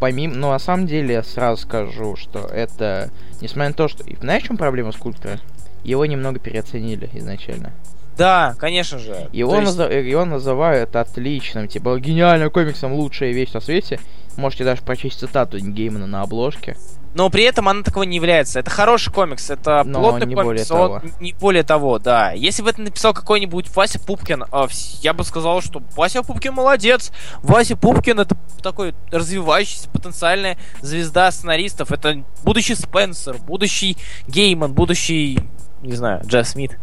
помимо, 0.00 0.34
но 0.34 0.50
на 0.50 0.58
самом 0.58 0.86
деле 0.86 1.14
я 1.14 1.22
сразу 1.22 1.62
скажу, 1.62 2.16
что 2.16 2.40
это, 2.40 3.10
несмотря 3.40 3.68
на 3.68 3.74
то, 3.74 3.86
что, 3.88 4.02
и 4.04 4.16
знаешь, 4.16 4.42
в 4.42 4.46
чем 4.46 4.56
проблема 4.56 4.90
скульптора? 4.92 5.38
Его 5.84 6.04
немного 6.06 6.38
переоценили 6.40 7.08
изначально. 7.14 7.72
Да, 8.18 8.54
конечно 8.58 8.98
же. 8.98 9.28
Его, 9.32 9.54
есть- 9.56 9.78
э, 9.78 10.06
его 10.06 10.24
называют 10.24 10.94
отличным, 10.96 11.68
типа 11.68 11.98
гениальным 11.98 12.50
комиксом, 12.50 12.92
лучшая 12.92 13.32
вещь 13.32 13.52
на 13.52 13.60
свете. 13.60 13.98
Можете 14.36 14.64
даже 14.64 14.82
прочесть 14.82 15.20
цитату 15.20 15.58
Геймана 15.58 16.06
на 16.06 16.22
обложке. 16.22 16.76
Но 17.14 17.28
при 17.28 17.44
этом 17.44 17.68
она 17.68 17.82
такого 17.82 18.04
не 18.04 18.16
является. 18.16 18.60
Это 18.60 18.70
хороший 18.70 19.12
комикс, 19.12 19.50
это 19.50 19.82
Но 19.84 20.00
плотный 20.00 20.26
не 20.26 20.34
комикс, 20.34 20.68
более 20.68 20.82
он 20.82 21.00
того. 21.00 21.14
не 21.20 21.32
более 21.32 21.62
того, 21.64 21.98
да. 21.98 22.32
Если 22.32 22.62
бы 22.62 22.70
это 22.70 22.80
написал 22.82 23.12
какой-нибудь 23.12 23.74
Вася 23.74 23.98
Пупкин, 23.98 24.44
а, 24.52 24.68
я 25.00 25.12
бы 25.12 25.24
сказал, 25.24 25.60
что 25.60 25.82
Вася 25.96 26.22
Пупкин 26.22 26.54
молодец. 26.54 27.10
Вася 27.42 27.76
Пупкин 27.76 28.20
это 28.20 28.36
такой 28.62 28.94
развивающийся 29.10 29.88
потенциальная 29.90 30.56
звезда 30.82 31.30
сценаристов. 31.32 31.90
Это 31.90 32.22
будущий 32.44 32.74
Спенсер, 32.76 33.38
будущий 33.38 33.96
Гейман, 34.28 34.72
будущий, 34.72 35.40
не 35.82 35.94
знаю, 35.96 36.22
Джефф 36.24 36.46
Смит. 36.46 36.78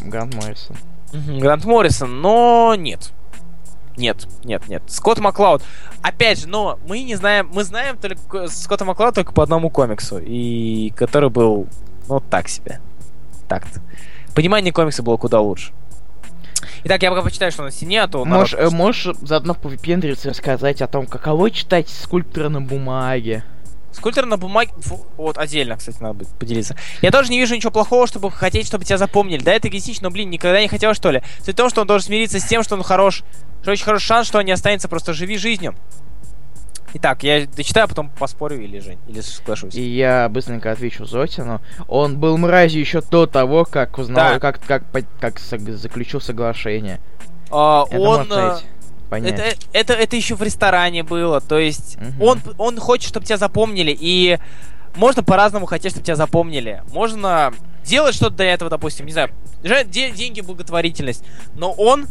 Грант 0.00 0.34
Моррисон. 0.34 0.76
Грант 1.12 1.64
Моррисон, 1.64 2.20
но 2.20 2.74
нет. 2.76 3.12
Нет, 3.96 4.26
нет, 4.44 4.68
нет. 4.68 4.82
Скотт 4.88 5.18
Маклауд. 5.18 5.62
Опять 6.02 6.40
же, 6.40 6.48
но 6.48 6.78
мы 6.86 7.02
не 7.02 7.14
знаем, 7.14 7.50
мы 7.52 7.64
знаем 7.64 7.96
только 7.96 8.48
Скотта 8.48 8.84
Маклауда 8.84 9.16
только 9.16 9.32
по 9.32 9.42
одному 9.42 9.70
комиксу, 9.70 10.18
и 10.18 10.92
который 10.96 11.30
был, 11.30 11.66
ну, 12.08 12.20
так 12.20 12.48
себе. 12.48 12.80
Так-то. 13.48 13.80
Понимание 14.34 14.72
комикса 14.72 15.02
было 15.02 15.16
куда 15.16 15.40
лучше. 15.40 15.72
Итак, 16.84 17.02
я 17.02 17.10
пока 17.10 17.22
почитаю, 17.22 17.50
что 17.50 17.62
на 17.64 17.70
стене, 17.70 18.02
а 18.02 18.08
то... 18.08 18.24
народ 18.24 18.40
Можешь, 18.40 18.54
э, 18.54 18.58
просто- 18.58 18.76
можешь 18.76 19.16
заодно 19.22 19.54
повыпендриться 19.54 20.28
и 20.28 20.30
рассказать 20.30 20.82
о 20.82 20.86
том, 20.86 21.06
каково 21.06 21.50
читать 21.50 21.88
скульптора 21.88 22.48
на 22.48 22.60
бумаге. 22.60 23.44
Скульптор 23.96 24.26
на 24.26 24.36
бумаге... 24.36 24.72
фу, 24.78 25.06
вот, 25.16 25.38
отдельно, 25.38 25.76
кстати, 25.76 25.96
надо 26.00 26.14
будет 26.14 26.28
поделиться. 26.28 26.76
Я 27.00 27.10
тоже 27.10 27.30
не 27.30 27.38
вижу 27.38 27.54
ничего 27.54 27.70
плохого, 27.70 28.06
чтобы 28.06 28.30
хотеть, 28.30 28.66
чтобы 28.66 28.84
тебя 28.84 28.98
запомнили. 28.98 29.42
Да, 29.42 29.52
это 29.52 29.68
эгоистично, 29.68 30.08
но, 30.08 30.12
блин, 30.12 30.28
никогда 30.30 30.60
не 30.60 30.68
хотел, 30.68 30.92
что 30.94 31.10
ли. 31.10 31.22
Суть 31.38 31.54
в 31.54 31.56
том, 31.56 31.70
что 31.70 31.80
он 31.80 31.86
должен 31.86 32.06
смириться 32.06 32.38
с 32.38 32.44
тем, 32.44 32.62
что 32.62 32.74
он 32.76 32.82
хорош. 32.82 33.22
Что 33.62 33.72
очень 33.72 33.84
хороший 33.84 34.04
шанс, 34.04 34.28
что 34.28 34.38
он 34.38 34.44
не 34.44 34.52
останется, 34.52 34.88
просто 34.88 35.12
живи 35.14 35.38
жизнью. 35.38 35.74
Итак, 36.94 37.22
я 37.24 37.46
дочитаю, 37.46 37.84
а 37.84 37.88
потом 37.88 38.10
поспорю 38.10 38.60
или, 38.62 38.78
Жень, 38.78 38.98
или 39.08 39.20
соглашусь. 39.20 39.74
И 39.74 39.82
я 39.82 40.28
быстренько 40.28 40.70
отвечу 40.70 41.04
Зотину. 41.04 41.60
Он 41.88 42.18
был 42.18 42.38
мразью 42.38 42.80
еще 42.80 43.02
до 43.02 43.26
того, 43.26 43.64
как 43.64 43.98
узнал, 43.98 44.34
Да. 44.34 44.38
как, 44.40 44.60
как, 44.64 44.84
как 45.20 45.36
сог- 45.38 45.72
заключил 45.72 46.20
соглашение. 46.20 47.00
А, 47.50 47.84
Это 47.90 47.98
он... 48.00 48.18
можно 48.18 48.60
Это, 49.30 49.56
это, 49.72 49.92
это 49.92 50.16
еще 50.16 50.34
в 50.34 50.42
ресторане 50.42 51.02
было. 51.02 51.40
То 51.40 51.58
есть 51.58 51.96
Мгм. 51.96 52.22
он, 52.22 52.40
он 52.58 52.78
хочет, 52.78 53.08
чтобы 53.08 53.26
тебя 53.26 53.36
запомнили. 53.36 53.96
И 53.98 54.38
можно 54.94 55.22
по-разному 55.22 55.66
хотеть, 55.66 55.92
чтобы 55.92 56.04
тебя 56.04 56.16
запомнили. 56.16 56.82
Можно 56.92 57.52
делать 57.84 58.14
что-то 58.14 58.36
для 58.36 58.52
этого, 58.52 58.70
допустим, 58.70 59.06
не 59.06 59.12
знаю, 59.12 59.30
деньги, 59.62 60.40
благотворительность. 60.40 61.24
Но 61.54 61.72
он 61.72 62.06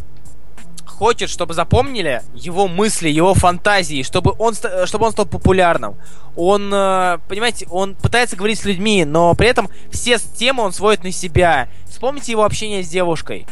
хочет, 0.85 1.29
чтобы 1.29 1.53
запомнили 1.53 2.21
его 2.33 2.67
мысли, 2.67 3.09
его 3.09 3.33
фантазии, 3.33 4.03
чтобы 4.03 4.33
он, 4.37 4.55
чтобы 4.85 5.05
он 5.05 5.11
стал 5.11 5.25
популярным. 5.25 5.95
Он, 6.35 6.71
э, 6.73 7.17
понимаете, 7.27 7.67
он 7.69 7.95
пытается 7.95 8.35
говорить 8.37 8.59
с 8.59 8.65
людьми, 8.65 9.03
но 9.03 9.33
при 9.33 9.49
этом 9.49 9.69
все 9.91 10.17
темы 10.17 10.63
он 10.63 10.71
сводит 10.71 11.03
на 11.03 11.11
себя. 11.11 11.67
Вспомните 11.85 12.31
его 12.31 12.45
общение 12.45 12.83
с 12.83 12.87
девушкой. 12.87 13.45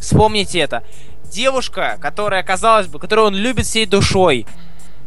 Вспомните 0.00 0.60
это. 0.60 0.84
Девушка, 1.30 1.98
которая, 2.00 2.42
казалось 2.42 2.86
бы, 2.86 2.98
которую 2.98 3.28
он 3.28 3.34
любит 3.34 3.66
всей 3.66 3.86
душой, 3.86 4.46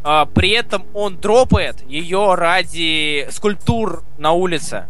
а, 0.04 0.26
при 0.26 0.50
этом 0.50 0.84
он 0.94 1.16
дропает 1.18 1.82
ее 1.88 2.34
ради 2.34 3.28
скульптур 3.30 4.02
на 4.18 4.32
улице. 4.32 4.86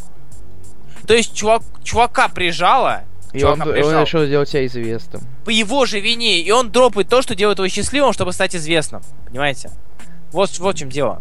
То 1.06 1.14
есть 1.14 1.34
чувак, 1.34 1.62
чувака 1.82 2.28
прижало, 2.28 3.02
И 3.32 3.42
он, 3.42 3.60
он 3.62 3.74
решил 3.74 4.24
сделать 4.24 4.48
себя 4.48 4.66
известным. 4.66 5.22
по 5.44 5.50
его 5.50 5.84
же 5.86 6.00
вине, 6.00 6.40
и 6.40 6.50
он 6.50 6.70
дропает 6.70 7.08
то, 7.08 7.22
что 7.22 7.34
делает 7.34 7.58
его 7.58 7.68
счастливым, 7.68 8.12
чтобы 8.12 8.32
стать 8.32 8.54
известным. 8.54 9.02
Понимаете? 9.26 9.70
Вот, 10.32 10.58
вот 10.58 10.76
в 10.76 10.78
чем 10.78 10.88
дело. 10.90 11.20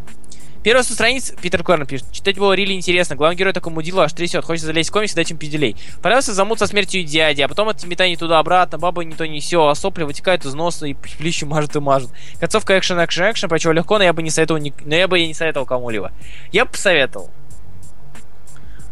Первая 0.63 0.83
сто 0.83 0.93
страниц 0.93 1.33
Питер 1.41 1.63
Корн 1.63 1.88
пишет. 1.88 2.11
Читать 2.11 2.38
было 2.38 2.53
рили 2.53 2.73
интересно. 2.73 3.15
Главный 3.15 3.35
герой 3.35 3.51
такой 3.51 3.73
мудила 3.73 4.03
аж 4.03 4.13
трясет. 4.13 4.45
Хочется 4.45 4.67
залезть 4.67 4.89
в 4.89 4.93
комикс 4.93 5.13
и 5.13 5.15
дать 5.15 5.31
им 5.31 5.38
пизделей. 5.38 5.75
Понравился 6.03 6.33
замут 6.33 6.59
со 6.59 6.67
смертью 6.67 7.03
дяди, 7.03 7.41
а 7.41 7.47
потом 7.47 7.69
это 7.69 7.88
метание 7.88 8.15
туда-обратно, 8.15 8.77
баба 8.77 9.03
не 9.03 9.15
то 9.15 9.27
не 9.27 9.39
все, 9.39 9.67
а 9.67 9.73
сопли 9.73 10.03
вытекают 10.03 10.45
из 10.45 10.53
носа 10.53 10.85
и 10.85 10.93
плещи 10.93 11.45
мажут 11.45 11.75
и 11.75 11.79
мажут. 11.79 12.11
Концовка 12.39 12.77
экшен, 12.77 13.03
экшен, 13.03 13.31
экшен, 13.31 13.49
про 13.49 13.57
чего 13.57 13.73
легко, 13.73 13.97
но 13.97 14.03
я 14.03 14.13
бы 14.13 14.21
не 14.21 14.29
советовал, 14.29 14.61
ни- 14.61 14.73
но 14.85 14.93
я 14.95 15.07
бы 15.07 15.19
и 15.19 15.27
не 15.27 15.33
советовал 15.33 15.65
кому-либо. 15.65 16.11
Я 16.51 16.65
бы 16.65 16.71
посоветовал. 16.71 17.31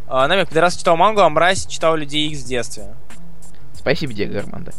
А, 0.08 0.28
намек, 0.28 0.52
раз 0.52 0.76
читал 0.76 0.98
мангу, 0.98 1.22
а 1.22 1.30
мразь 1.30 1.68
читал 1.68 1.96
Людей 1.96 2.30
Икс 2.30 2.41
в 2.41 2.48
детстве. 2.48 2.96
Спасибо, 3.76 4.12
Диего 4.12 4.40
Армандо. 4.40 4.72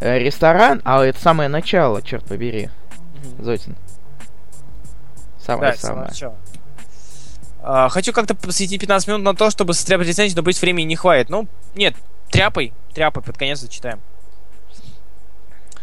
Э, 0.00 0.18
Ресторан, 0.18 0.82
а 0.84 1.04
это 1.04 1.20
самое 1.20 1.48
начало, 1.48 2.02
черт 2.02 2.24
побери. 2.24 2.70
Мгм. 3.22 3.44
Зотин. 3.44 3.76
Да, 5.46 5.54
Самое 5.54 5.70
это 5.72 5.78
с 5.78 5.82
самого 5.82 5.96
самое. 5.96 6.08
начала. 6.10 6.34
А, 7.62 7.88
хочу 7.88 8.12
как-то 8.12 8.34
посвятить 8.34 8.80
15 8.80 9.08
минут 9.08 9.22
на 9.22 9.34
то, 9.34 9.50
чтобы 9.50 9.74
состряпать 9.74 10.06
рецензию, 10.08 10.36
но 10.36 10.42
быть 10.42 10.60
времени 10.60 10.86
не 10.86 10.96
хватит. 10.96 11.30
Ну, 11.30 11.46
нет, 11.74 11.94
тряпай, 12.30 12.72
тряпай, 12.92 13.22
под 13.22 13.38
конец 13.38 13.60
зачитаем. 13.60 14.00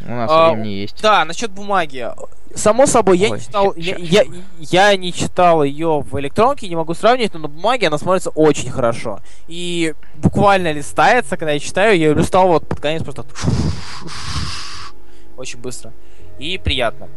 У 0.04 0.10
нас 0.12 0.30
А, 0.32 0.52
времени 0.54 0.70
есть. 0.74 1.02
Да, 1.02 1.26
насчет 1.26 1.52
бумаги. 1.52 2.08
Само 2.56 2.86
собой, 2.88 3.18
я 3.20 3.30
Ой, 3.30 3.38
не 3.38 3.44
читал, 3.46 3.74
ща- 3.76 3.82
я, 3.82 3.98
ща- 4.24 4.32
я, 4.60 4.90
я 4.90 4.98
не 4.98 5.14
читал 5.14 5.64
ее 5.64 6.02
в 6.02 6.20
электронке, 6.20 6.68
не 6.68 6.76
могу 6.76 6.94
сравнивать, 6.96 7.34
но 7.34 7.40
на 7.42 7.48
бумаге 7.48 7.88
она 7.88 7.98
смотрится 7.98 8.30
очень 8.32 8.72
хорошо. 8.72 9.20
И 9.48 9.94
буквально 10.16 10.72
листается, 10.72 11.38
когда 11.38 11.52
я 11.54 11.60
читаю, 11.60 11.98
я 11.98 12.14
листал 12.14 12.48
вот 12.48 12.68
под 12.68 12.80
конец 12.80 13.04
просто 13.04 13.26
очень 15.38 15.60
быстро. 15.60 15.94
И 16.40 16.58
приятно. 16.58 17.08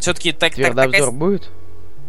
Все-таки 0.00 0.32
так, 0.32 0.54
так, 0.54 0.74
такая 0.74 0.86
обзор 0.86 1.12
будет? 1.12 1.50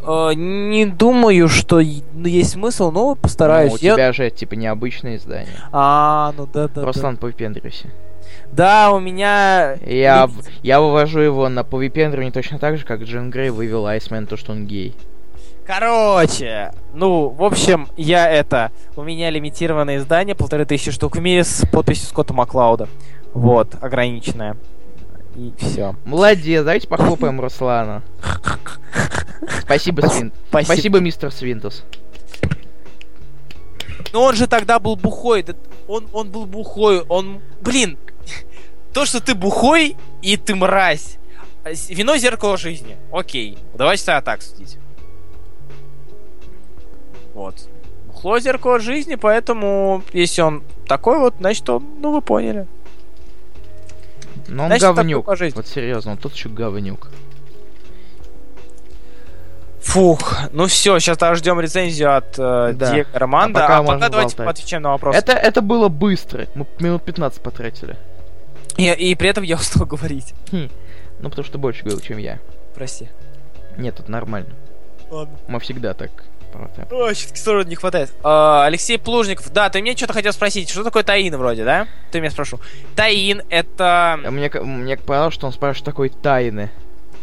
Э, 0.06 0.34
не 0.36 0.86
думаю, 0.86 1.48
что 1.48 1.82
ну, 2.14 2.28
есть 2.28 2.52
смысл, 2.52 2.92
но 2.92 3.16
постараюсь. 3.16 3.72
Ну, 3.72 3.78
у 3.78 3.80
Я- 3.82 3.94
тебя 3.96 4.14
же, 4.14 4.30
типа, 4.30 4.54
необычное 4.54 5.18
издание. 5.18 5.48
А, 5.72 6.34
ну 6.38 6.48
да, 6.52 6.68
да. 6.68 6.86
Руслан, 6.86 7.18
повипендривайся. 7.18 7.90
Да. 8.52 8.88
да, 8.88 8.92
у 8.92 9.00
меня. 9.00 9.78
Я, 9.86 10.30
я 10.62 10.82
вывожу 10.82 11.20
его 11.20 11.50
на 11.50 11.64
повипендривание 11.64 12.32
точно 12.32 12.60
так 12.60 12.78
же, 12.78 12.86
как 12.86 13.02
Джин 13.02 13.30
Грей 13.30 13.50
вывел 13.50 13.86
Айсмен, 13.88 14.28
то, 14.28 14.38
что 14.38 14.52
он 14.52 14.66
гей. 14.66 14.96
Короче, 15.66 16.72
ну, 16.94 17.30
в 17.30 17.44
общем, 17.44 17.88
я 17.98 18.30
это. 18.30 18.72
У 18.96 19.02
меня 19.02 19.32
лимитированное 19.32 19.98
издание, 19.98 20.36
полторы 20.36 20.66
тысячи 20.66 20.92
штук 20.92 21.16
в 21.16 21.20
мире 21.20 21.44
с 21.44 21.66
подписью 21.72 22.08
Скотта 22.08 22.36
Маклауда. 22.36 22.88
Вот, 23.34 23.76
ограниченное. 23.82 24.58
И 25.36 25.54
все. 25.58 25.96
Молодец, 26.06 26.64
давайте 26.64 26.88
похлопаем 26.88 27.42
Руслана. 27.42 28.04
Спасибо, 29.62 30.02
Свин. 30.08 30.32
Спасибо, 30.48 31.00
мистер 31.00 31.32
Свинтус. 31.32 31.84
Но 34.14 34.24
он 34.24 34.36
же 34.36 34.48
тогда 34.48 34.80
был 34.80 34.96
бухой. 34.96 35.46
Он, 35.88 36.08
он 36.14 36.32
был 36.32 36.46
бухой. 36.46 37.02
Он. 37.02 37.42
Блин! 37.62 37.98
То, 38.94 39.06
что 39.06 39.20
ты 39.20 39.36
бухой 39.36 39.98
и 40.22 40.38
ты 40.38 40.56
мразь. 40.56 41.18
Вино 41.90 42.16
зеркало 42.16 42.58
жизни. 42.58 42.96
Окей. 43.12 43.58
Давайте 43.74 44.06
тогда 44.06 44.22
так 44.22 44.42
судить. 44.42 44.78
Вот. 47.34 47.68
Бухло 48.08 48.40
зеркало 48.40 48.80
жизни, 48.80 49.16
поэтому 49.16 50.02
если 50.14 50.42
он 50.42 50.64
такой 50.88 51.20
вот, 51.20 51.36
значит 51.40 51.70
он, 51.70 51.84
ну 52.00 52.14
вы 52.14 52.22
поняли. 52.22 52.68
Но 54.48 54.64
он 54.64 54.70
Значит, 54.70 54.96
говнюк. 54.96 55.28
Вот 55.28 55.68
серьезно, 55.68 56.12
он 56.12 56.18
тут 56.18 56.34
еще 56.34 56.50
говнюк. 56.50 57.10
Фух, 59.82 60.36
ну 60.52 60.66
все, 60.66 60.98
сейчас 61.00 61.18
ждем 61.38 61.60
рецензию 61.60 62.18
от 62.18 62.38
э, 62.40 62.74
Да. 62.74 62.92
Диего 62.92 63.08
Романда. 63.14 63.60
А 63.66 63.68
пока 63.68 63.78
А 63.78 63.84
пока, 63.84 64.10
давайте 64.10 64.36
болтать. 64.36 64.58
отвечаем 64.58 64.84
на 64.84 64.90
вопрос. 64.92 65.16
Это, 65.16 65.34
это 65.34 65.62
было 65.62 65.90
быстро. 65.90 66.48
Мы 66.56 66.66
минут 66.80 67.04
15 67.04 67.42
потратили. 67.42 67.96
И, 68.78 68.90
и 68.92 69.16
при 69.16 69.30
этом 69.30 69.44
я 69.44 69.56
устал 69.58 69.86
говорить. 69.86 70.34
Хм. 70.52 70.70
Ну, 71.20 71.30
потому 71.30 71.46
что 71.46 71.58
больше 71.60 71.84
говорил, 71.84 72.02
чем 72.02 72.18
я. 72.18 72.40
Прости. 72.74 73.10
Нет, 73.78 73.96
тут 73.96 74.10
нормально. 74.10 74.50
Ладно. 75.10 75.38
Мы 75.48 75.60
всегда 75.60 75.94
так 75.94 76.10
работаем. 76.58 76.88
Ой, 76.92 77.14
все-таки 77.14 77.40
кислорода 77.40 77.70
не 77.70 77.76
хватает. 77.76 78.12
А, 78.24 78.66
Алексей 78.66 78.98
Плужников, 78.98 79.52
да, 79.52 79.70
ты 79.70 79.82
мне 79.82 79.96
что-то 79.96 80.14
хотел 80.14 80.34
спросить. 80.34 80.70
Что 80.70 80.84
такое 80.84 81.04
таин 81.04 81.36
вроде, 81.38 81.64
да? 81.64 81.88
Ты 82.12 82.20
меня 82.20 82.32
спрошу. 82.32 82.60
Таин 82.96 83.42
это... 83.50 84.14
А 84.24 84.32
Мне, 84.32 84.50
мне 84.50 84.98
понравилось, 84.98 85.34
что 85.34 85.48
он 85.48 85.54
спрашивает 85.54 85.86
такой 85.86 86.10
тайны. 86.10 86.72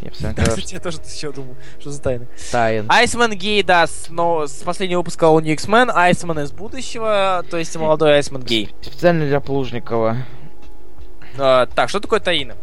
Я 0.01 0.09
постоянно 0.09 0.35
сказал, 0.41 0.57
что 0.57 0.73
Я 0.75 0.79
тоже 0.81 0.97
еще 1.05 1.31
думаю, 1.31 1.55
что 1.79 1.89
за 1.91 2.01
тайна. 2.01 2.25
тайн. 2.51 2.85
Айсман 2.89 3.31
Гей, 3.33 3.63
да, 3.63 3.85
но 4.09 4.47
с 4.47 4.55
последнего 4.63 4.99
выпуска 4.99 5.27
All 5.27 5.41
New 5.41 5.53
X-Men, 5.53 5.91
Айсман 5.95 6.39
из 6.39 6.51
будущего, 6.51 7.45
то 7.49 7.57
есть 7.57 7.73
молодой 7.77 8.15
Айсман 8.15 8.43
Гей. 8.43 8.73
Специально 8.81 9.25
для 9.25 9.39
Плужникова. 9.39 10.17
А, 11.37 11.67
так, 11.67 11.87
что 11.89 11.99
такое 12.01 12.19
таин? 12.19 12.53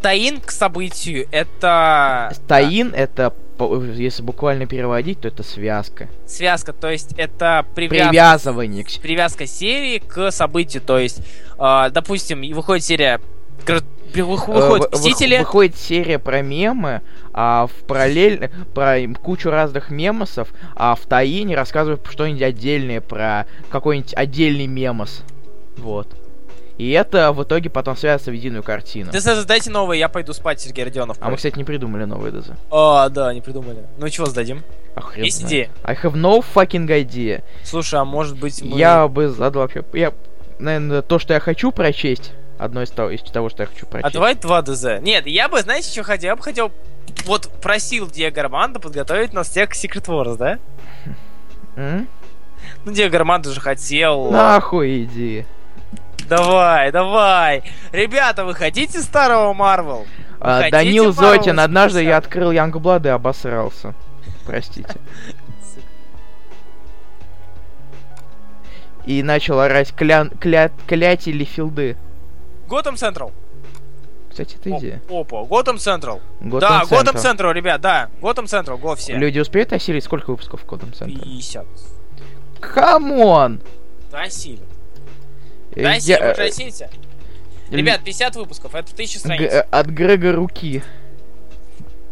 Таин 0.00 0.40
к 0.40 0.50
событию 0.50 1.26
это... 1.30 2.32
Таин 2.48 2.94
это, 2.94 3.30
по- 3.30 3.36
если 3.94 4.22
буквально 4.22 4.66
переводить, 4.66 5.20
то 5.20 5.28
это 5.28 5.42
связка. 5.42 6.08
связка, 6.26 6.72
то 6.72 6.90
есть 6.90 7.12
это 7.16 7.64
привязка, 7.74 8.10
Привязывание 8.10 8.84
привязка 9.02 9.46
серии 9.46 9.98
к 9.98 10.30
событию, 10.30 10.82
то 10.82 10.98
есть, 10.98 11.20
э, 11.58 11.90
допустим, 11.90 12.42
выходит 12.52 12.84
серия, 12.84 13.20
Э, 13.66 14.22
выходят 14.22 14.92
вы- 14.92 14.98
Мстители, 14.98 15.38
Выходит 15.38 15.76
серия 15.76 16.18
про 16.18 16.40
мемы, 16.42 17.02
а 17.32 17.66
в 17.66 17.86
параллель 17.86 18.50
про 18.74 18.98
кучу 19.22 19.50
разных 19.50 19.90
мемосов, 19.90 20.48
а 20.74 20.94
в 20.94 21.00
Таине 21.00 21.56
рассказывают 21.56 22.06
что-нибудь 22.08 22.42
отдельное 22.42 23.00
про 23.00 23.46
какой-нибудь 23.70 24.14
отдельный 24.14 24.66
мемос. 24.66 25.22
Вот. 25.76 26.08
И 26.78 26.90
это 26.90 27.32
в 27.32 27.42
итоге 27.42 27.70
потом 27.70 27.96
связывается 27.96 28.30
в 28.30 28.34
единую 28.34 28.62
картину. 28.62 29.10
Ты 29.10 29.20
сразу 29.20 29.46
дайте 29.46 29.70
новые, 29.70 29.98
я 29.98 30.10
пойду 30.10 30.34
спать, 30.34 30.60
Сергей 30.60 30.84
Родионов. 30.84 31.16
А 31.20 31.30
мы, 31.30 31.36
кстати, 31.36 31.56
не 31.56 31.64
придумали 31.64 32.04
новые 32.04 32.32
ДЗ. 32.32 32.50
А, 32.70 33.08
да, 33.08 33.32
не 33.32 33.40
придумали. 33.40 33.86
Ну 33.96 34.08
чего 34.10 34.26
сдадим? 34.26 34.62
А 34.94 35.00
хрен 35.00 35.24
Есть 35.24 35.42
идея? 35.42 35.70
I 35.84 35.94
have 35.94 36.14
no 36.14 36.44
fucking 36.54 36.86
idea. 36.88 37.42
Слушай, 37.64 38.00
а 38.00 38.04
может 38.04 38.38
быть 38.38 38.62
мы... 38.62 38.78
Я 38.78 39.08
бы 39.08 39.28
задал 39.28 39.62
вообще... 39.62 39.84
Я, 39.94 40.12
наверное, 40.58 41.00
то, 41.00 41.18
что 41.18 41.32
я 41.32 41.40
хочу 41.40 41.72
прочесть, 41.72 42.32
одно 42.58 42.82
из 42.82 42.90
того, 42.90 43.10
из 43.10 43.22
того, 43.22 43.48
что 43.48 43.62
я 43.62 43.68
хочу 43.68 43.86
прочесть. 43.86 44.10
А 44.10 44.12
давай 44.12 44.34
2 44.34 44.62
ДЗ. 44.62 44.84
Нет, 45.00 45.26
я 45.26 45.48
бы, 45.48 45.60
знаете, 45.62 45.90
что 45.90 46.02
хотел? 46.02 46.28
Я 46.28 46.36
бы 46.36 46.42
хотел... 46.42 46.72
Вот 47.24 47.48
просил 47.62 48.06
Диего 48.10 48.38
Армандо 48.38 48.80
подготовить 48.80 49.32
нас 49.32 49.48
всех 49.48 49.70
к 49.70 49.72
Secret 49.72 50.06
Wars, 50.06 50.36
да? 50.36 50.58
М? 51.76 52.06
Ну, 52.84 52.92
Диего 52.92 53.16
Армандо 53.16 53.50
же 53.50 53.60
хотел... 53.60 54.30
Нахуй 54.30 55.04
иди. 55.04 55.46
Давай, 56.28 56.90
давай. 56.92 57.62
Ребята, 57.92 58.44
вы 58.44 58.54
хотите 58.54 59.00
старого 59.00 59.52
Марвел? 59.52 60.06
А, 60.40 60.68
Данил 60.70 61.10
Marvel 61.10 61.12
Зотин, 61.12 61.60
однажды 61.60 61.98
80? 61.98 62.08
я 62.08 62.16
открыл 62.16 62.50
Янгблад 62.50 63.06
и 63.06 63.08
обосрался. 63.08 63.94
Простите. 64.44 64.96
И 69.06 69.22
начал 69.22 69.60
орать 69.60 69.92
кля... 69.92 70.26
кля... 70.40 70.70
клять 70.86 71.28
или 71.28 71.44
филды. 71.44 71.96
Gotham 72.68 72.96
Central. 72.96 73.32
Кстати, 74.28 74.56
это 74.56 74.76
идея. 74.76 75.02
Опа, 75.08 75.44
Gotham 75.44 75.78
Central. 75.78 76.20
Да. 76.40 76.84
Gotham 76.90 77.16
Central, 77.16 77.52
ребят, 77.52 77.80
да. 77.80 78.10
Gotham 78.20 78.46
Central, 78.46 78.78
го 78.78 78.94
все. 78.96 79.14
Люди 79.16 79.38
успеют 79.38 79.72
осилить 79.72 80.04
сколько 80.04 80.30
выпусков 80.30 80.62
в 80.62 80.66
Gotham 80.66 80.92
Central? 80.92 81.22
50. 81.22 81.66
Come 82.60 83.17
on! 83.17 83.60
Да, 84.10 84.22
осилит. 84.22 84.60
Э, 85.76 85.82
Да, 85.82 85.90
я- 85.92 85.96
осилит, 85.96 86.20
вы 86.20 86.34
же 86.34 86.42
осилите. 86.48 86.90
Ребят, 87.70 88.00
50 88.04 88.36
выпусков, 88.36 88.74
это 88.74 88.92
1000 88.94 89.18
страниц. 89.18 89.50
Г- 89.52 89.66
от 89.70 89.86
Грега 89.86 90.32
Руки. 90.32 90.82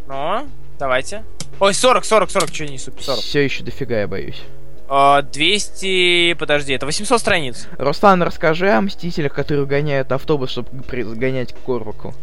Ну, 0.07 0.47
давайте. 0.79 1.25
Ой, 1.61 1.73
40, 1.75 2.05
40, 2.05 2.31
40, 2.31 2.55
что 2.55 2.65
я 2.65 2.71
несу? 2.71 2.93
40. 2.99 3.21
Все 3.23 3.41
еще 3.45 3.63
дофига, 3.63 4.01
я 4.01 4.09
боюсь. 4.09 4.43
А, 4.89 5.23
200, 5.23 6.35
подожди, 6.35 6.75
это 6.75 6.85
800 6.85 7.21
страниц. 7.21 7.69
Руслан, 7.79 8.23
расскажи 8.23 8.71
о 8.71 8.81
Мстителях, 8.83 9.33
которые 9.33 9.67
гоняют 9.67 10.13
автобус, 10.13 10.51
чтобы 10.51 10.69
загонять 11.05 11.53
к 11.55 11.59
Корваку. 11.65 12.15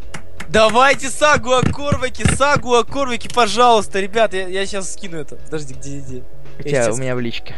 Давайте 0.49 1.09
сагу 1.09 1.53
о 1.53 1.61
Корваке, 1.61 2.25
сагу 2.35 2.75
о 2.75 2.83
Корваке, 2.83 3.29
пожалуйста, 3.33 3.99
ребят, 3.99 4.33
я, 4.33 4.47
я 4.47 4.65
сейчас 4.65 4.93
скину 4.93 5.17
это. 5.17 5.37
Подожди, 5.37 5.73
где, 5.73 5.99
где? 5.99 6.17
У 6.59 6.67
Я 6.67 6.83
тебя, 6.83 6.93
у 6.93 6.97
меня 6.97 7.15
в 7.15 7.19
личке. 7.21 7.55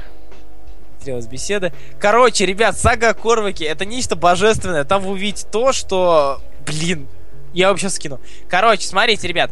Трелась 1.03 1.27
беседа. 1.27 1.73
Короче, 1.99 2.45
ребят, 2.45 2.77
сага 2.77 3.09
о 3.09 3.13
Корваке 3.13 3.65
это 3.65 3.85
нечто 3.85 4.15
божественное. 4.15 4.85
Там 4.85 5.01
вы 5.01 5.11
увидите 5.11 5.45
то, 5.51 5.73
что... 5.73 6.41
Блин, 6.65 7.07
я 7.53 7.67
вам 7.67 7.77
сейчас 7.77 7.95
скину. 7.95 8.19
Короче, 8.49 8.87
смотрите, 8.87 9.27
ребят. 9.27 9.51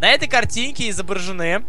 На 0.00 0.10
этой 0.10 0.28
картинке 0.28 0.90
изображены 0.90 1.64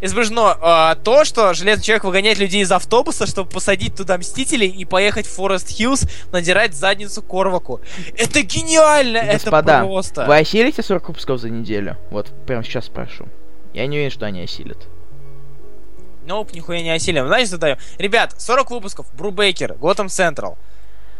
изображено 0.00 0.94
э, 0.96 1.02
то, 1.02 1.24
что 1.24 1.52
Железный 1.54 1.84
Человек 1.84 2.04
выгоняет 2.04 2.38
людей 2.38 2.62
из 2.62 2.72
автобуса, 2.72 3.26
чтобы 3.26 3.50
посадить 3.50 3.94
туда 3.94 4.16
Мстителей 4.18 4.68
и 4.68 4.84
поехать 4.84 5.26
в 5.26 5.34
Форест 5.34 5.68
Хиллз, 5.68 6.06
надирать 6.32 6.74
задницу 6.74 7.22
Корваку. 7.22 7.80
Это 8.16 8.42
гениально! 8.42 9.22
Господа, 9.32 9.78
это 9.78 9.86
просто... 9.86 10.24
вы 10.24 10.38
осилите 10.38 10.82
40 10.82 11.08
выпусков 11.08 11.38
за 11.38 11.50
неделю? 11.50 11.96
Вот, 12.10 12.28
прямо 12.46 12.64
сейчас 12.64 12.86
спрошу. 12.86 13.26
Я 13.74 13.86
не 13.86 13.96
уверен, 13.96 14.10
что 14.10 14.26
они 14.26 14.40
осилят. 14.42 14.78
Ноп, 16.24 16.52
нихуя 16.52 16.82
не 16.82 16.90
осилим. 16.90 17.26
Знаете, 17.26 17.50
задаю. 17.50 17.76
Ребят, 17.98 18.34
40 18.40 18.70
выпусков. 18.70 19.06
Брубейкер, 19.14 19.74
Готэм 19.74 20.08
Централ. 20.08 20.58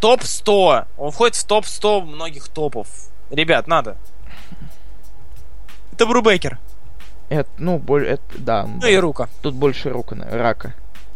Топ 0.01 0.23
100. 0.23 0.85
Он 0.97 1.11
входит 1.11 1.37
в 1.37 1.45
топ 1.45 1.67
100 1.67 2.01
многих 2.03 2.49
топов. 2.49 2.89
Ребят, 3.31 3.67
надо. 3.67 3.97
Это 5.93 6.07
Брубейкер. 6.07 6.59
Это, 7.29 7.49
ну, 7.59 7.79
боль, 7.79 8.07
это, 8.09 8.23
да. 8.39 8.67
Ну 8.67 8.81
да. 8.81 8.89
и 8.91 8.97
рука. 8.97 9.29
Тут 9.43 9.55
больше 9.55 9.91
рука, 9.91 10.17
на- 10.17 10.29
рака. 10.31 10.75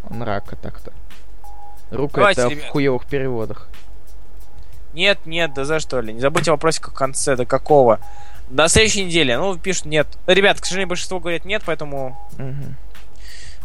Он 0.09 0.23
рака 0.23 0.55
так-то. 0.56 0.93
Рука 1.90 2.16
Давайте, 2.16 2.43
это 2.43 2.51
ребят. 2.51 2.65
в 2.66 2.69
хуевых 2.69 3.06
переводах. 3.06 3.69
Нет, 4.93 5.19
нет, 5.27 5.52
да 5.55 5.65
за 5.65 5.81
что 5.81 6.01
ли. 6.01 6.12
Не 6.12 6.20
забудьте 6.20 6.51
о 6.51 6.55
вопросе 6.55 6.81
в 6.81 6.93
конце, 6.93 7.35
до 7.36 7.47
какого. 7.47 7.98
До 8.48 8.69
следующей 8.69 9.05
недели. 9.05 9.35
Ну, 9.35 9.59
пишут 9.59 9.86
нет. 9.86 10.06
Ребят, 10.27 10.61
к 10.61 10.65
сожалению, 10.65 10.90
большинство 10.90 11.19
говорят 11.19 11.44
нет, 11.44 11.62
поэтому... 11.66 12.16
Мгм. 12.39 12.77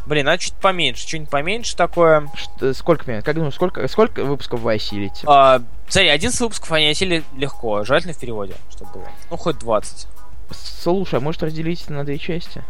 Блин, 0.09 0.25
надо 0.25 0.39
чуть 0.39 0.55
поменьше. 0.55 1.07
Что-нибудь 1.07 1.29
поменьше 1.29 1.75
такое. 1.75 2.27
Что- 2.33 2.73
сколько 2.73 3.09
меня? 3.09 3.21
Как 3.21 3.35
думаешь, 3.35 3.53
сколько, 3.53 3.87
сколько 3.87 4.23
выпусков 4.23 4.59
вы 4.61 4.73
осилите? 4.73 5.23
А, 5.27 5.61
смотри, 5.87 6.09
11 6.09 6.39
выпусков 6.41 6.71
они 6.71 6.87
осили 6.87 7.23
легко. 7.37 7.83
Желательно 7.83 8.13
в 8.13 8.17
переводе, 8.17 8.55
чтобы 8.71 8.91
было. 8.93 9.07
Ну, 9.29 9.37
хоть 9.37 9.59
20. 9.59 10.07
Слушай, 10.51 11.19
а 11.19 11.19
может 11.19 11.43
разделить 11.43 11.87
на 11.91 12.03
две 12.03 12.17
части? 12.17 12.63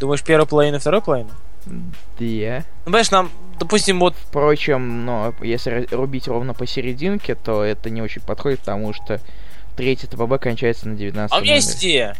Думаешь, 0.00 0.24
первую 0.24 0.48
половину 0.48 0.78
и 0.78 0.80
вторую 0.80 1.00
половину? 1.00 1.30
Две. 2.18 2.64
Ну, 2.80 2.84
понимаешь, 2.86 3.12
нам, 3.12 3.30
допустим, 3.60 4.00
вот 4.00 4.16
Впрочем, 4.16 5.04
но 5.04 5.32
если 5.42 5.86
рубить 5.92 6.26
ровно 6.26 6.54
посерединке, 6.54 7.36
то 7.36 7.62
это 7.62 7.88
не 7.88 8.02
очень 8.02 8.20
подходит, 8.20 8.58
потому 8.60 8.92
что 8.92 9.20
третий 9.76 10.08
ТПБ 10.08 10.40
кончается 10.40 10.88
на 10.88 10.96
19 10.96 11.32
А 11.32 11.38
у 11.38 11.42
меня 11.42 11.54
есть 11.54 11.78
идея. 11.78 12.16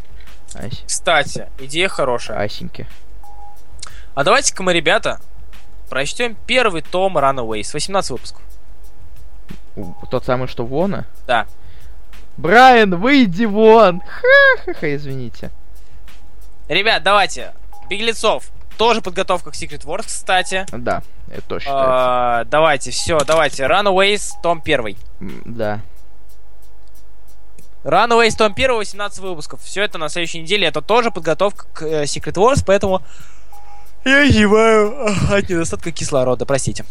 Ась- 0.53 0.85
Кстати, 0.85 1.49
идея 1.59 1.89
хорошая. 1.89 2.39
Асеньки. 2.39 2.87
А 4.15 4.23
давайте-ка 4.23 4.61
мы, 4.63 4.73
ребята, 4.73 5.19
прочтем 5.89 6.35
первый 6.45 6.81
том 6.81 7.17
Runaways. 7.17 7.73
18 7.73 8.11
выпусков. 8.11 8.41
Тот 10.09 10.25
самый, 10.25 10.47
что 10.47 10.65
Вона? 10.65 11.05
Да. 11.25 11.47
Брайан, 12.37 12.95
выйди 12.95 13.45
вон! 13.45 14.01
Ха-ха-ха, 14.01 14.95
извините. 14.95 15.51
Ребят, 16.67 17.03
давайте. 17.03 17.53
Беглецов. 17.89 18.51
Тоже 18.77 19.01
подготовка 19.01 19.51
к 19.51 19.53
Secret 19.53 19.85
Wars, 19.85 20.05
кстати. 20.05 20.65
Да, 20.71 21.03
это 21.31 21.41
тоже. 21.43 21.67
А, 21.69 22.43
давайте, 22.45 22.89
все, 22.91 23.19
давайте. 23.19 23.63
Runaways, 23.63 24.31
том 24.41 24.61
первый. 24.61 24.97
Да. 25.19 25.81
Runaways, 27.83 28.35
том 28.35 28.53
первый, 28.53 28.77
18 28.77 29.19
выпусков. 29.19 29.61
Все 29.61 29.83
это 29.83 29.97
на 29.97 30.09
следующей 30.09 30.41
неделе. 30.41 30.67
Это 30.67 30.81
тоже 30.81 31.11
подготовка 31.11 31.65
к 31.73 31.81
э, 31.83 32.03
Secret 32.03 32.33
Wars, 32.33 32.63
поэтому 32.65 33.03
я 34.05 34.29
зеваю 34.29 35.07
от 35.31 35.49
недостатка 35.49 35.91
кислорода, 35.91 36.45
простите. 36.45 36.85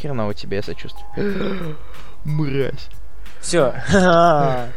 Хреново 0.00 0.34
тебе 0.34 0.58
я 0.58 0.62
сочувствую. 0.62 1.76
Мразь. 2.24 2.88
Все. 3.40 3.74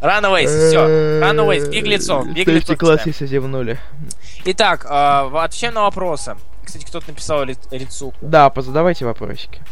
Runaways, 0.00 0.46
все. 0.46 1.20
Runaways, 1.20 1.70
беглецов, 1.70 2.26
беглецов. 2.26 2.44
Третий 2.44 2.76
класс, 2.76 2.98
читаем. 3.00 3.14
если 3.18 3.26
зевнули. 3.26 3.78
Итак, 4.44 4.84
э, 4.84 5.38
отвечаем 5.38 5.74
на 5.74 5.82
вопросы. 5.82 6.36
Кстати, 6.66 6.84
кто-то 6.84 7.06
написал 7.08 7.44
Ри- 7.44 7.56
Рицуку. 7.70 8.16
Да, 8.20 8.50
позадавайте 8.50 9.04
вопросики. 9.04 9.62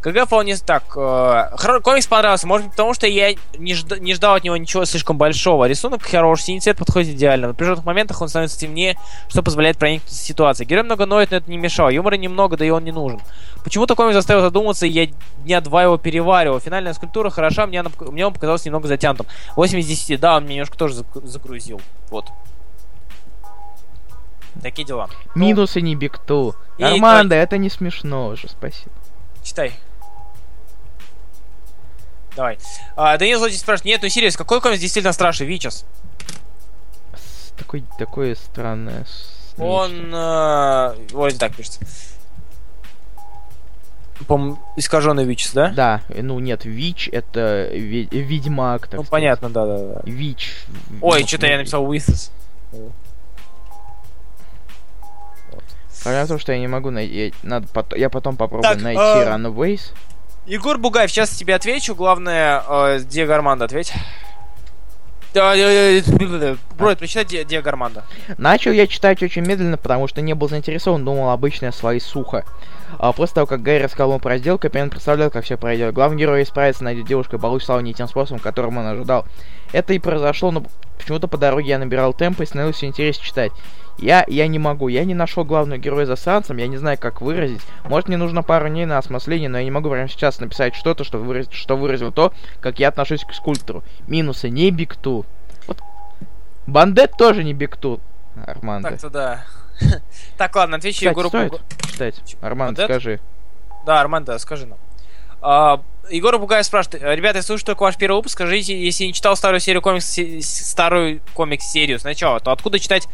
КГ 0.00 0.26
вполне 0.26 0.56
так. 0.56 0.82
Э, 0.96 1.78
комикс 1.82 2.08
понравился, 2.08 2.48
может 2.48 2.66
быть, 2.66 2.72
потому 2.72 2.92
что 2.94 3.06
я 3.06 3.32
не, 3.56 3.72
жд- 3.74 4.00
не 4.00 4.12
ждал 4.14 4.34
от 4.34 4.42
него 4.42 4.56
ничего 4.56 4.84
слишком 4.84 5.16
большого. 5.16 5.66
Рисунок 5.66 6.02
хороший, 6.02 6.42
синий 6.42 6.60
цвет 6.60 6.76
подходит 6.76 7.14
идеально. 7.14 7.46
В 7.46 7.50
напряженных 7.50 7.84
моментах 7.84 8.20
он 8.20 8.28
становится 8.28 8.58
темнее, 8.58 8.98
что 9.28 9.42
позволяет 9.44 9.78
проникнуться 9.78 10.18
в 10.20 10.26
ситуацию. 10.26 10.66
Герой 10.66 10.82
много 10.82 11.06
ноет, 11.06 11.30
но 11.30 11.36
это 11.36 11.48
не 11.48 11.56
мешало. 11.56 11.90
Юмора 11.90 12.16
немного, 12.16 12.56
да 12.56 12.64
и 12.64 12.70
он 12.70 12.82
не 12.82 12.90
нужен. 12.90 13.20
Почему-то 13.62 13.94
комикс 13.94 14.14
заставил 14.14 14.40
задуматься, 14.42 14.84
и 14.84 14.90
я 14.90 15.06
дня 15.44 15.60
два 15.60 15.84
его 15.84 15.96
переваривал. 15.96 16.58
Финальная 16.58 16.92
скульптура 16.94 17.30
хороша, 17.30 17.68
мне, 17.68 17.78
она, 17.78 17.90
мне 18.00 18.26
он 18.26 18.34
показался 18.34 18.66
немного 18.66 18.88
затянутым. 18.88 19.26
8 19.54 19.78
из 19.78 19.86
10, 19.86 20.18
да, 20.18 20.36
он 20.38 20.44
меня 20.44 20.54
немножко 20.56 20.76
тоже 20.76 21.04
загрузил. 21.22 21.80
Вот. 22.10 22.26
Такие 24.60 24.86
дела. 24.86 25.08
Ну, 25.34 25.46
Минусы 25.46 25.80
не 25.80 25.94
бигту. 25.96 26.54
и 26.78 26.82
Армандо, 26.82 27.34
это 27.34 27.56
не 27.58 27.70
смешно 27.70 28.28
уже, 28.28 28.48
спасибо. 28.48 28.90
Читай. 29.42 29.72
Давай. 32.36 32.58
А, 32.96 33.16
Данил 33.18 33.38
Злодей 33.38 33.58
спрашивает, 33.58 33.86
нет, 33.86 34.02
ну 34.02 34.08
серьезно, 34.08 34.38
какой 34.38 34.60
комикс 34.60 34.80
действительно 34.80 35.12
страшный? 35.12 35.46
Вичес. 35.46 35.84
Такой, 37.56 37.84
такое 37.98 38.34
странное. 38.34 39.04
Он... 39.58 40.12
э, 40.14 40.94
вроде 41.12 41.36
так 41.38 41.54
пишется. 41.54 41.80
По-моему, 44.26 44.58
искаженный 44.76 45.24
Вичес, 45.24 45.52
да? 45.52 45.70
Да, 45.70 46.00
ну 46.08 46.38
нет, 46.38 46.64
Вич 46.64 47.08
это 47.12 47.68
ведьмак, 47.72 48.82
Ну, 48.82 48.88
сказать. 48.88 49.08
понятно, 49.10 49.50
да-да-да. 49.50 50.00
Вич. 50.04 50.64
Ой, 51.00 51.20
ну, 51.22 51.26
что-то 51.26 51.46
я 51.46 51.52
ну, 51.54 51.58
написал 51.58 51.92
Withs. 51.92 52.30
Проблема 56.02 56.24
в 56.24 56.28
том, 56.28 56.38
что 56.38 56.52
я 56.52 56.58
не 56.58 56.68
могу 56.68 56.90
найти. 56.90 57.32
Надо 57.42 57.66
пот- 57.68 57.96
Я 57.96 58.10
потом 58.10 58.36
попробую 58.36 58.62
Так, 58.74 58.82
найти 58.82 59.00
а- 59.00 59.36
Runaways. 59.36 59.92
Егор 60.46 60.76
Бугаев, 60.78 61.10
сейчас 61.10 61.30
тебе 61.30 61.54
отвечу. 61.54 61.94
Главное, 61.94 62.62
э, 62.68 63.00
Диего 63.08 63.34
Армандо 63.34 63.64
ответь. 63.64 63.92
Э, 65.34 65.54
э, 65.56 66.56
Бройд, 66.76 66.98
прочитай 66.98 67.24
Ди- 67.24 67.44
Диего 67.44 67.68
Армандо. 67.68 68.02
Начал 68.38 68.72
я 68.72 68.86
читать 68.86 69.22
очень 69.22 69.42
медленно, 69.42 69.76
потому 69.78 70.08
что 70.08 70.20
не 70.20 70.34
был 70.34 70.48
заинтересован, 70.48 71.04
думал 71.04 71.30
обычное 71.30 71.72
слои 71.72 72.00
сухо. 72.00 72.44
А 72.98 73.12
после 73.12 73.34
того, 73.36 73.46
как 73.46 73.62
Гарри 73.62 73.84
рассказал 73.84 74.10
ему 74.10 74.18
про 74.20 74.36
сделку, 74.38 74.68
Пен 74.68 74.90
представлял, 74.90 75.30
как 75.30 75.44
все 75.44 75.56
пройдет. 75.56 75.94
Главный 75.94 76.18
герой 76.18 76.42
исправится, 76.42 76.84
найдет 76.84 77.06
девушку 77.06 77.36
и 77.36 77.38
получит 77.38 77.66
славу 77.66 77.80
не 77.80 77.94
тем 77.94 78.08
способом, 78.08 78.40
которым 78.40 78.76
он 78.78 78.86
ожидал. 78.86 79.24
Это 79.72 79.94
и 79.94 79.98
произошло, 79.98 80.50
но 80.50 80.64
почему-то 80.98 81.28
по 81.28 81.38
дороге 81.38 81.68
я 81.70 81.78
набирал 81.78 82.12
темп 82.12 82.42
и 82.42 82.46
становился 82.46 82.84
интереснее 82.84 83.24
читать. 83.26 83.52
Я, 83.98 84.24
я 84.26 84.46
не 84.48 84.58
могу, 84.58 84.88
я 84.88 85.04
не 85.04 85.14
нашел 85.14 85.44
главного 85.44 85.78
героя 85.78 86.06
засранцем, 86.06 86.56
я 86.56 86.66
не 86.66 86.76
знаю, 86.76 86.98
как 86.98 87.20
выразить. 87.20 87.60
Может, 87.84 88.08
мне 88.08 88.16
нужно 88.16 88.42
пару 88.42 88.68
дней 88.68 88.86
на 88.86 88.98
осмысление, 88.98 89.48
но 89.48 89.58
я 89.58 89.64
не 89.64 89.70
могу 89.70 89.90
прямо 89.90 90.08
сейчас 90.08 90.40
написать 90.40 90.74
что-то, 90.74 91.04
что, 91.04 91.18
выразит, 91.18 91.52
что 91.52 91.76
выразило 91.76 92.10
то, 92.10 92.32
как 92.60 92.78
я 92.78 92.88
отношусь 92.88 93.24
к 93.24 93.32
скульптору. 93.32 93.82
Минусы 94.06 94.48
не 94.48 94.70
бигту. 94.70 95.26
Вот. 95.66 95.78
Бандет 96.66 97.12
тоже 97.16 97.44
не 97.44 97.54
бигту. 97.54 98.00
Армандо. 98.46 98.90
Так-то 98.90 99.10
да. 99.10 99.44
Так, 100.36 100.54
ладно, 100.56 100.76
отвечу 100.76 101.04
Егору 101.04 101.28
стоит 101.28 101.60
читать? 101.90 102.36
Арман, 102.40 102.68
Бандет? 102.68 102.86
скажи. 102.86 103.20
Да, 103.84 104.00
Армандо, 104.00 104.38
скажи 104.38 104.66
нам. 104.66 104.78
А, 106.04 106.12
Егор 106.12 106.38
Бугаев 106.38 106.64
спрашивает, 106.66 107.02
ребята, 107.02 107.38
я 107.38 107.42
слушаю 107.42 107.66
только 107.66 107.82
ваш 107.82 107.96
первый 107.96 108.16
выпуск, 108.16 108.34
скажите, 108.34 108.78
если 108.80 109.04
не 109.04 109.12
читал 109.12 109.36
старую 109.36 109.60
серию 109.60 109.82
комикс, 109.82 110.18
старую 110.44 111.20
комикс-серию 111.34 111.98
сначала, 111.98 112.40
то 112.40 112.50
откуда 112.52 112.78
читать 112.78 113.06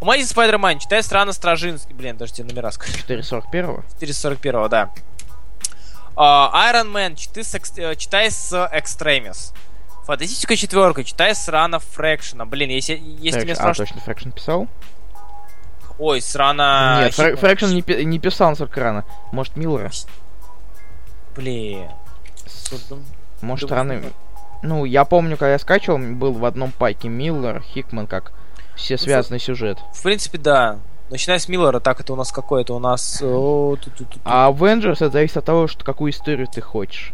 Amazing 0.00 0.34
Spider-Man? 0.34 0.78
Читай 0.78 1.02
странно 1.02 1.32
Стражинский. 1.32 1.94
Блин, 1.94 2.16
даже 2.16 2.32
тебе 2.32 2.48
номера 2.48 2.70
скажу. 2.70 2.92
441 2.94 3.82
441, 3.98 4.68
да. 4.68 4.90
А, 6.16 6.72
Iron 6.72 6.92
Man, 6.92 7.14
читай 7.16 7.44
с, 7.44 7.54
экс- 7.54 7.76
э, 7.76 7.94
читай 7.96 8.30
с 8.30 8.52
Extremis. 8.52 9.52
Фантастическая 10.06 10.56
четверка, 10.56 11.04
читай 11.04 11.34
с 11.34 11.48
run 11.48 11.70
а 11.70 11.78
Фрэкшена. 11.78 12.46
Блин, 12.46 12.70
если, 12.70 12.94
если 13.18 13.40
меня 13.42 13.52
А, 13.54 13.56
спрашивают... 13.56 13.90
точно, 13.90 14.00
Фрэкшн 14.04 14.30
писал? 14.30 14.68
Ой, 15.98 16.20
с 16.22 16.34
run 16.36 16.63
а... 16.63 17.00
Нет, 17.04 17.14
Фрэ-. 17.18 17.36
Фрэкшн 17.36 17.66
не, 17.74 17.82
пи- 17.82 18.04
не 18.04 18.18
писал 18.18 18.50
насколько 18.50 18.80
рано. 18.80 19.04
Может, 19.32 19.56
Миллера? 19.56 19.90
Блин. 21.34 21.88
Ну, 22.90 22.98
Может, 23.40 23.68
Думаю, 23.68 23.88
рано... 23.88 24.02
Ну, 24.62 24.84
я 24.84 25.04
помню, 25.04 25.36
когда 25.36 25.52
я 25.52 25.58
скачивал, 25.58 25.98
был 25.98 26.32
в 26.32 26.44
одном 26.44 26.72
паке 26.72 27.08
Миллер, 27.08 27.62
Хикман, 27.62 28.06
как 28.06 28.32
все 28.74 28.96
связанный 28.98 29.38
сюжет. 29.40 29.78
В 29.92 30.02
принципе, 30.02 30.38
да. 30.38 30.78
Начиная 31.10 31.38
с 31.38 31.48
Миллера, 31.48 31.78
так 31.78 32.00
это 32.00 32.12
у 32.12 32.16
нас 32.16 32.32
какой? 32.32 32.62
Это 32.62 32.74
у 32.74 32.78
нас... 32.78 33.22
о, 33.22 33.76
ту-ту-ту-ту. 33.76 34.18
А 34.24 34.50
Avengers 34.50 34.94
это 34.94 35.10
зависит 35.10 35.36
от 35.36 35.44
того, 35.44 35.68
что 35.68 35.84
какую 35.84 36.10
историю 36.10 36.48
ты 36.48 36.60
хочешь. 36.60 37.12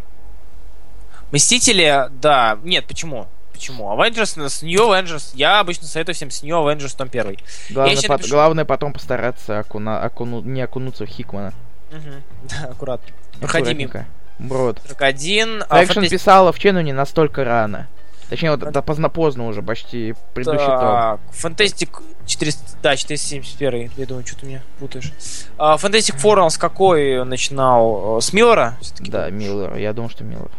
Мстители, 1.31 2.09
да. 2.20 2.59
Нет, 2.62 2.87
почему? 2.87 3.27
Почему? 3.53 3.91
Avengers, 3.93 4.49
с 4.49 4.62
New 4.62 4.81
Avengers, 4.81 5.33
я 5.35 5.61
обычно 5.61 5.87
советую 5.87 6.15
всем 6.15 6.31
с 6.31 6.43
New 6.43 6.57
Avengers 6.57 6.97
том 6.97 7.09
первый. 7.09 7.39
Главное, 7.70 7.97
пот- 7.97 8.09
напишу. 8.09 8.31
главное 8.35 8.65
потом 8.65 8.93
постараться 8.93 9.61
окуна- 9.61 10.03
окуну- 10.05 10.43
не 10.43 10.62
окунуться 10.62 11.05
в 11.05 11.09
Хикмана. 11.09 11.53
Мгм. 11.91 12.23
Да, 12.49 12.69
аккуратно. 12.70 13.07
Проходи 13.41 13.74
мимо. 13.74 14.07
Брод. 14.48 14.81
41. 14.86 15.64
а, 15.69 15.85
Экшен 15.85 16.02
Fantastic- 16.05 16.10
писала 16.10 16.52
в 16.52 16.59
Чену 16.59 16.81
не 16.81 16.93
настолько 16.93 17.44
рано. 17.44 17.89
Точнее, 18.28 18.51
вот 18.51 18.62
это 18.62 18.81
поздно 18.82 19.10
поздно 19.10 19.47
уже, 19.47 19.62
почти 19.62 20.14
предыдущий 20.35 20.64
том. 20.66 20.78
Так, 20.78 21.20
Fantastic 21.32 22.02
400, 22.27 22.77
да, 22.82 22.97
471, 22.97 23.90
я 23.97 24.06
думаю, 24.06 24.27
что 24.27 24.40
ты 24.40 24.47
меня 24.47 24.62
путаешь. 24.78 25.12
А, 25.59 25.77
Fantastic 25.77 26.16
Four 26.19 26.39
он 26.40 26.51
с 26.51 26.56
какой 26.56 27.24
начинал? 27.27 28.19
Э, 28.19 28.20
С 28.23 28.32
Миллера? 28.32 28.78
Да, 29.01 29.28
был? 29.28 29.36
Миллер. 29.36 29.77
Я 29.77 29.93
думал, 29.93 30.09
что 30.09 30.24
Миллер. 30.24 30.51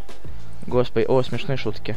Господи, 0.66 1.04
о, 1.06 1.20
смешные 1.22 1.56
шутки. 1.56 1.96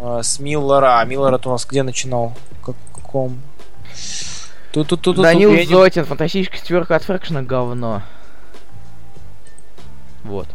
А, 0.00 0.22
С 0.22 0.40
Миллера. 0.40 0.98
А 0.98 1.04
Миллер 1.04 1.40
у 1.44 1.50
нас 1.50 1.64
где 1.66 1.82
начинал? 1.84 2.34
Как- 2.64 2.74
каком? 2.92 3.40
тут 4.72 4.88
тут 4.88 5.00
тут 5.00 5.16
Данил 5.16 5.52
Зотин, 5.66 6.04
фантастическая 6.04 6.60
четверка 6.60 6.96
от 6.96 7.04
Фрэкшена 7.04 7.42
говно. 7.42 8.02
Вот. 10.24 10.48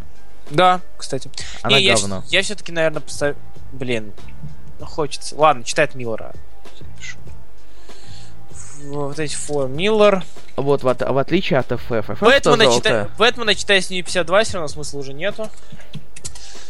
Да, 0.52 0.82
кстати. 0.98 1.30
Она 1.64 1.78
Не, 1.78 1.84
я, 1.86 1.96
говно. 1.96 2.24
я 2.28 2.42
все-таки, 2.44 2.72
наверное, 2.72 3.02
поставлю... 3.02 3.36
Блин, 3.72 4.12
ну 4.80 4.86
хочется. 4.86 5.36
Ладно, 5.36 5.64
читает 5.64 5.96
Миллера. 5.96 6.34
Вот 8.86 9.20
эти 9.20 9.36
фор 9.36 9.68
Миллер. 9.68 10.24
Вот, 10.58 10.84
в, 10.84 10.88
от- 10.88 11.02
в 11.02 11.18
отличие 11.18 11.60
от 11.60 11.72
FF. 11.72 12.06
FF 12.08 12.20
Бэтмена 12.20 12.74
читай. 12.74 13.06
Бэтмена 13.18 13.56
читай 13.56 13.82
с 13.82 13.90
нее 13.90 14.02
52, 14.04 14.44
все 14.44 14.54
равно 14.56 14.68
смысла 14.68 15.00
уже 15.00 15.14
нету. 15.14 15.50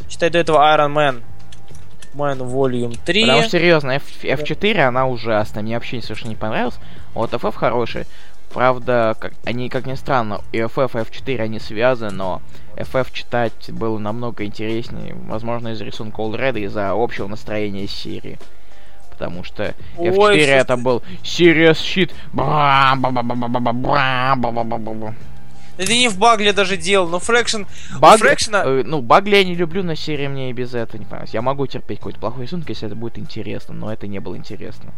Читай 0.09 0.29
до 0.29 0.39
этого 0.39 0.57
Iron 0.75 0.93
Man. 0.93 1.23
Man 2.13 2.39
Volume 2.39 2.99
3. 3.05 3.21
Потому 3.21 3.41
что, 3.43 3.51
серьезно, 3.51 3.91
F- 3.91 4.23
F4, 4.25 4.79
она 4.81 5.07
ужасная. 5.07 5.63
Мне 5.63 5.75
вообще 5.75 6.01
совершенно 6.01 6.29
не 6.31 6.35
понравилась. 6.35 6.75
Вот 7.13 7.31
FF 7.31 7.53
хороший. 7.55 8.05
Правда, 8.53 9.15
как, 9.19 9.33
они, 9.45 9.69
как 9.69 9.85
ни 9.85 9.93
странно, 9.95 10.41
и 10.51 10.57
FF 10.57 10.91
и 10.99 11.03
F4 11.03 11.41
они 11.41 11.59
связаны, 11.59 12.11
но 12.11 12.41
FF 12.75 13.07
читать 13.11 13.71
было 13.71 13.97
намного 13.97 14.43
интереснее. 14.43 15.15
Возможно, 15.27 15.69
из 15.69 15.81
рисунка 15.81 16.19
Олреда, 16.21 16.59
из-за 16.59 16.91
общего 16.91 17.27
настроения 17.27 17.87
серии. 17.87 18.37
Потому 19.09 19.43
что 19.43 19.73
F4 19.97 20.17
Ой, 20.17 20.39
это 20.39 20.77
был 20.77 21.03
Serious 21.23 21.77
Shit. 21.77 22.11
Это 25.77 25.93
не 25.95 26.09
в 26.09 26.17
Багле 26.17 26.53
даже 26.53 26.77
делал, 26.77 27.07
но 27.07 27.19
Фрэкшн... 27.19 27.63
Баг- 27.99 28.19
Фрэкшена- 28.19 28.81
э, 28.81 28.83
ну, 28.85 29.01
Багли 29.01 29.37
я 29.37 29.43
не 29.43 29.55
люблю, 29.55 29.83
но 29.83 29.95
серия 29.95 30.27
мне 30.27 30.49
и 30.49 30.53
без 30.53 30.73
этого 30.75 30.99
не 30.99 31.05
понравилась. 31.05 31.33
Я 31.33 31.41
могу 31.41 31.65
терпеть 31.65 31.99
какой-то 31.99 32.19
плохой 32.19 32.43
рисунок, 32.43 32.69
если 32.69 32.87
это 32.87 32.95
будет 32.95 33.17
интересно, 33.17 33.73
но 33.73 33.91
это 33.91 34.07
не 34.07 34.19
было 34.19 34.35
интересно. 34.35 34.91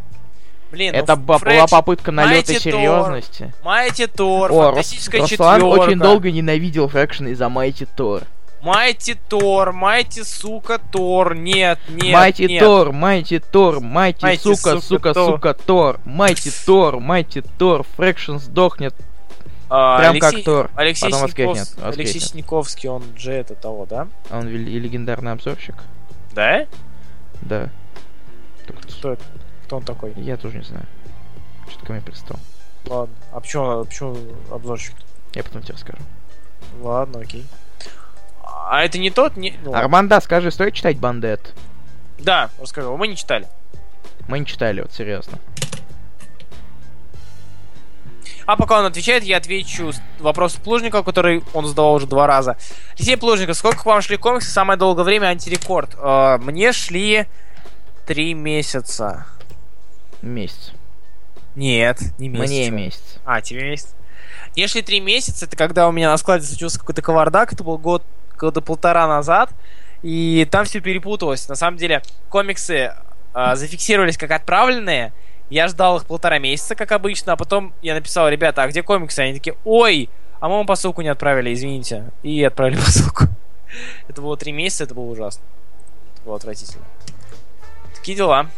Блин, 0.74 0.92
ну 0.94 1.00
это 1.04 1.16
ба- 1.16 1.36
Фрэкшн- 1.38 1.46
была 1.56 1.68
попытка 1.68 2.12
налета 2.12 2.52
Mighty 2.52 2.60
серьезности. 2.60 3.54
Майти 3.64 4.08
Тор, 4.08 4.52
О, 4.52 4.66
Фантастическая 4.66 5.22
Руслан 5.22 5.60
четверка. 5.62 5.82
очень 5.82 6.00
долго 6.00 6.32
ненавидел 6.32 6.88
Фрэкшн 6.88 7.28
из-за 7.28 7.48
Майти 7.48 7.86
Тор. 7.86 8.24
Майти 8.64 9.16
Тор, 9.30 9.72
Майти, 9.72 10.24
сука, 10.24 10.80
Тор, 10.92 11.36
нет, 11.36 11.78
нет, 11.90 12.14
Майти 12.14 12.48
нет. 12.48 12.64
Тор, 12.64 12.92
Майти 12.92 13.38
Тор, 13.40 13.82
Майти, 13.82 14.26
Mighty, 14.26 14.38
сука, 14.40 14.56
сука, 14.58 14.82
сука, 14.82 15.14
Тор. 15.14 15.32
сука, 15.36 15.54
Тор, 15.54 16.00
Майти 16.06 16.50
Тор, 16.66 17.00
Майти 17.00 17.42
Тор, 17.60 17.84
Фрэкшн 17.96 18.38
сдохнет. 18.38 18.96
А, 19.70 20.00
Прям 20.00 20.12
Алексей- 20.14 20.32
как 20.38 20.44
Тор. 20.46 20.72
Алексей, 20.76 21.06
Потом 21.12 21.20
Синяков- 21.30 21.48
воскреснет, 21.58 21.86
Алексей. 21.86 22.20
Синяковский, 22.20 22.90
он 22.90 23.04
же 23.16 23.32
это 23.32 23.54
того, 23.54 23.86
да? 23.86 24.08
Он 24.32 24.48
и 24.48 24.52
легендарный 24.80 25.34
обзорщик? 25.34 25.76
Да? 26.34 26.66
Да. 27.42 27.70
Кто 28.98 29.12
это? 29.14 29.24
Кто 29.74 29.78
он 29.80 29.86
такой? 29.86 30.14
Я 30.18 30.38
тоже 30.38 30.58
не 30.60 30.64
знаю. 30.64 30.86
Что-то 31.68 31.88
ко 31.88 31.94
мне 31.94 32.02
пристал. 32.04 32.38
Ладно. 32.86 33.16
А 33.32 33.40
почему, 33.40 33.84
почему 33.86 34.16
обзорщик? 34.52 34.94
Я 35.34 35.42
потом 35.42 35.64
тебе 35.64 35.74
расскажу. 35.74 36.04
Ладно, 36.80 37.22
окей. 37.22 37.48
А 38.44 38.84
это 38.84 39.00
не 39.00 39.10
тот? 39.10 39.36
Не... 39.36 39.58
ну. 39.64 39.74
Арманда, 39.74 40.22
скажи, 40.22 40.52
стоит 40.52 40.76
читать 40.76 41.00
Бандет? 41.00 41.56
Да, 42.20 42.52
расскажи, 42.62 42.88
мы 42.88 43.08
не 43.08 43.16
читали. 43.16 43.48
Мы 44.28 44.38
не 44.38 44.46
читали, 44.46 44.82
вот 44.82 44.94
серьезно. 44.94 45.40
А 48.46 48.56
пока 48.56 48.78
он 48.78 48.86
отвечает, 48.86 49.24
я 49.24 49.38
отвечу 49.38 49.92
вопрос 50.20 50.54
Плужникова, 50.54 51.02
который 51.02 51.42
он 51.56 51.66
задавал 51.66 51.96
уже 51.96 52.06
два 52.06 52.28
раза. 52.28 52.58
Алексей 52.96 53.18
Плужников, 53.18 53.58
сколько 53.58 53.80
к 53.80 53.86
вам 53.88 54.04
шли 54.04 54.18
комиксы? 54.18 54.52
Самое 54.52 54.78
долгое 54.78 55.02
время 55.02 55.30
антирекорд. 55.30 55.96
Э, 55.98 56.38
мне 56.38 56.74
шли 56.74 57.26
три 58.06 58.36
месяца. 58.36 59.26
Месяц. 60.24 60.72
Нет, 61.56 62.00
не 62.18 62.30
месяц. 62.30 62.50
Мне 62.50 62.70
месяц. 62.72 63.04
А, 63.26 63.42
тебе 63.42 63.64
месяц. 63.64 63.94
Мне 64.56 64.68
шли 64.68 64.82
три 64.82 65.00
месяца, 65.00 65.46
это 65.46 65.56
когда 65.56 65.88
у 65.88 65.92
меня 65.92 66.10
на 66.10 66.18
складе 66.18 66.46
случился 66.46 66.80
какой-то 66.80 67.02
кавардак, 67.02 67.54
это 67.54 67.64
был 67.64 67.78
год, 67.78 68.04
года 68.38 68.62
полтора 68.62 69.08
назад, 69.08 69.52
и 70.02 70.48
там 70.50 70.66
все 70.66 70.80
перепуталось. 70.80 71.48
На 71.50 71.56
самом 71.56 71.78
деле, 71.78 72.02
комиксы 72.30 72.94
э, 73.34 73.56
зафиксировались 73.56 74.18
как 74.18 74.32
отправленные, 74.32 75.14
я 75.50 75.68
ждал 75.68 75.98
их 75.98 76.06
полтора 76.06 76.40
месяца, 76.40 76.76
как 76.76 76.92
обычно, 76.92 77.34
а 77.34 77.36
потом 77.36 77.74
я 77.82 77.94
написал, 77.94 78.30
ребята, 78.30 78.64
а 78.64 78.68
где 78.68 78.82
комиксы? 78.82 79.20
Они 79.20 79.34
такие, 79.34 79.56
ой, 79.66 80.10
а 80.40 80.50
мы 80.50 80.56
вам 80.56 80.66
посылку 80.66 81.02
не 81.02 81.10
отправили, 81.10 81.54
извините. 81.54 82.12
И 82.24 82.44
отправили 82.44 82.76
посылку. 82.86 83.26
Это 84.08 84.22
было 84.22 84.38
три 84.38 84.52
месяца, 84.52 84.86
это 84.86 84.96
было 84.96 85.06
ужасно. 85.06 85.44
Это 86.16 86.26
было 86.26 86.36
отвратительно. 86.38 86.84
Такие 87.96 88.18
дела. 88.18 88.50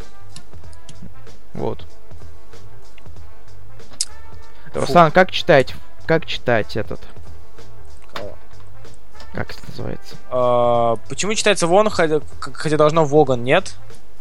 Вот. 1.55 1.85
Руслан, 4.73 5.11
как 5.11 5.31
читать? 5.31 5.73
Как 6.05 6.25
читать 6.25 6.75
этот? 6.75 6.99
Кого? 8.13 8.35
Как 9.33 9.51
это 9.51 9.61
называется? 9.69 10.15
А, 10.29 10.97
почему 11.07 11.33
читается 11.33 11.65
Вон, 11.67 11.89
хотя, 11.89 12.19
хотя 12.39 12.77
должно 12.77 13.05
Воган, 13.05 13.43
нет? 13.43 13.75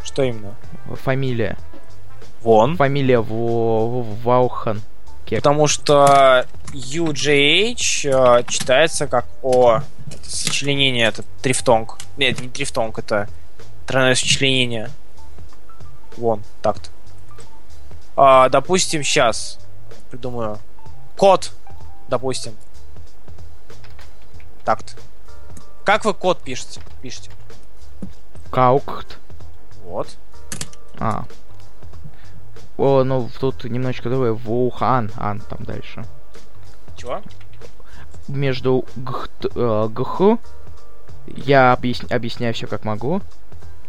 Что 0.04 0.22
именно? 0.22 0.54
Фамилия. 1.02 1.58
Вон. 2.42 2.76
Фамилия 2.76 3.18
Во- 3.20 3.88
Во- 3.88 4.02
Ваухан. 4.22 4.80
Кек. 5.24 5.38
Потому 5.38 5.66
что 5.66 6.46
UJH 6.72 8.38
э, 8.40 8.44
читается 8.46 9.06
как 9.06 9.26
О. 9.42 9.80
Это 10.06 10.30
сочленение, 10.30 11.06
это 11.08 11.24
трифтонг. 11.42 11.98
Нет, 12.18 12.40
не 12.40 12.48
трифтонг, 12.48 12.98
это 12.98 13.28
тройное 13.86 14.14
сочленение. 14.14 14.90
Вон, 16.18 16.42
так-то. 16.62 16.90
А, 18.16 18.48
допустим, 18.48 19.02
сейчас 19.02 19.58
придумаю. 20.10 20.58
Код, 21.16 21.52
допустим. 22.08 22.54
Так-то. 24.64 24.92
Как 25.84 26.04
вы 26.04 26.14
код 26.14 26.40
пишете? 26.42 26.80
Пишете. 27.02 27.30
Каукт. 28.50 29.18
Вот. 29.84 30.16
А. 30.98 31.24
О, 32.78 33.04
ну 33.04 33.28
тут 33.38 33.64
немножечко 33.64 34.08
другое. 34.08 34.32
Вухан. 34.32 35.10
Ан 35.16 35.40
там 35.40 35.64
дальше. 35.64 36.04
Чего? 36.96 37.22
Между 38.28 38.86
гх, 38.96 39.28
э, 39.54 39.88
гх 39.90 40.38
я 41.26 41.72
объяс- 41.74 42.10
объясняю 42.10 42.54
все 42.54 42.66
как 42.66 42.84
могу. 42.84 43.20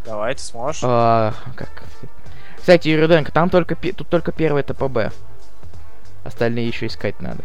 Давай, 0.06 0.35
ты 0.35 0.41
сможешь. 0.41 0.81
А, 0.84 1.34
как? 1.56 1.84
Кстати, 2.66 2.88
Юриденко, 2.88 3.32
там 3.32 3.52
только 3.52 3.76
тут 3.76 4.10
только 4.10 4.32
первый 4.32 4.64
ТПБ. 4.64 5.14
Остальные 6.24 6.68
еще 6.68 6.88
искать 6.88 7.22
надо. 7.22 7.44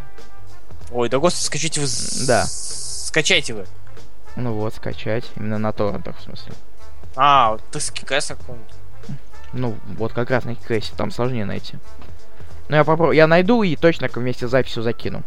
Ой, 0.90 1.10
да 1.10 1.18
господи, 1.18 1.44
скачайте 1.44 1.82
вы. 1.82 1.86
Да. 2.26 2.46
Скачайте 2.46 3.52
вы. 3.52 3.66
Ну 4.36 4.54
вот, 4.54 4.74
скачать. 4.74 5.30
Именно 5.36 5.58
на 5.58 5.72
торрентах, 5.72 6.16
в 6.16 6.22
смысле. 6.22 6.54
А, 7.16 7.58
ты 7.70 7.80
с 7.80 7.90
какой-нибудь. 7.90 8.74
Ну, 9.52 9.76
вот 9.98 10.14
как 10.14 10.30
раз 10.30 10.44
на 10.44 10.54
кейсе, 10.54 10.94
там 10.96 11.10
сложнее 11.10 11.44
найти. 11.44 11.76
Ну, 12.70 12.76
я 12.76 12.84
попробую. 12.84 13.14
Я 13.14 13.26
найду 13.26 13.62
и 13.62 13.76
точно 13.76 14.08
вместе 14.10 14.48
с 14.48 14.50
записью 14.50 14.82
закину. 14.82 15.22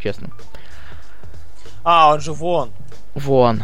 Честно. 0.00 0.30
А, 1.84 2.12
он 2.12 2.20
же 2.20 2.32
вон. 2.32 2.72
Вон. 3.14 3.62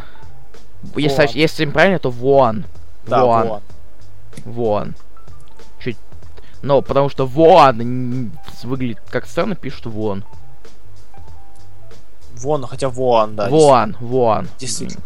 Если, 0.95 1.29
если 1.37 1.65
правильно, 1.65 1.99
то 1.99 2.13
вон. 2.13 2.67
Да, 3.09 3.25
вон. 3.25 3.49
вон. 3.49 3.63
Вон. 4.45 4.95
Но 6.65 6.81
потому 6.81 7.11
что 7.11 7.27
вон 7.27 8.33
выглядит 8.63 8.99
как 9.11 9.27
странно, 9.27 9.55
пишут 9.55 9.85
вон. 9.85 10.25
Вон, 12.37 12.67
хотя 12.67 12.89
вон, 12.89 13.37
да. 13.37 13.51
вон, 13.51 13.97
вон. 14.01 14.49
действительно. 14.59 15.03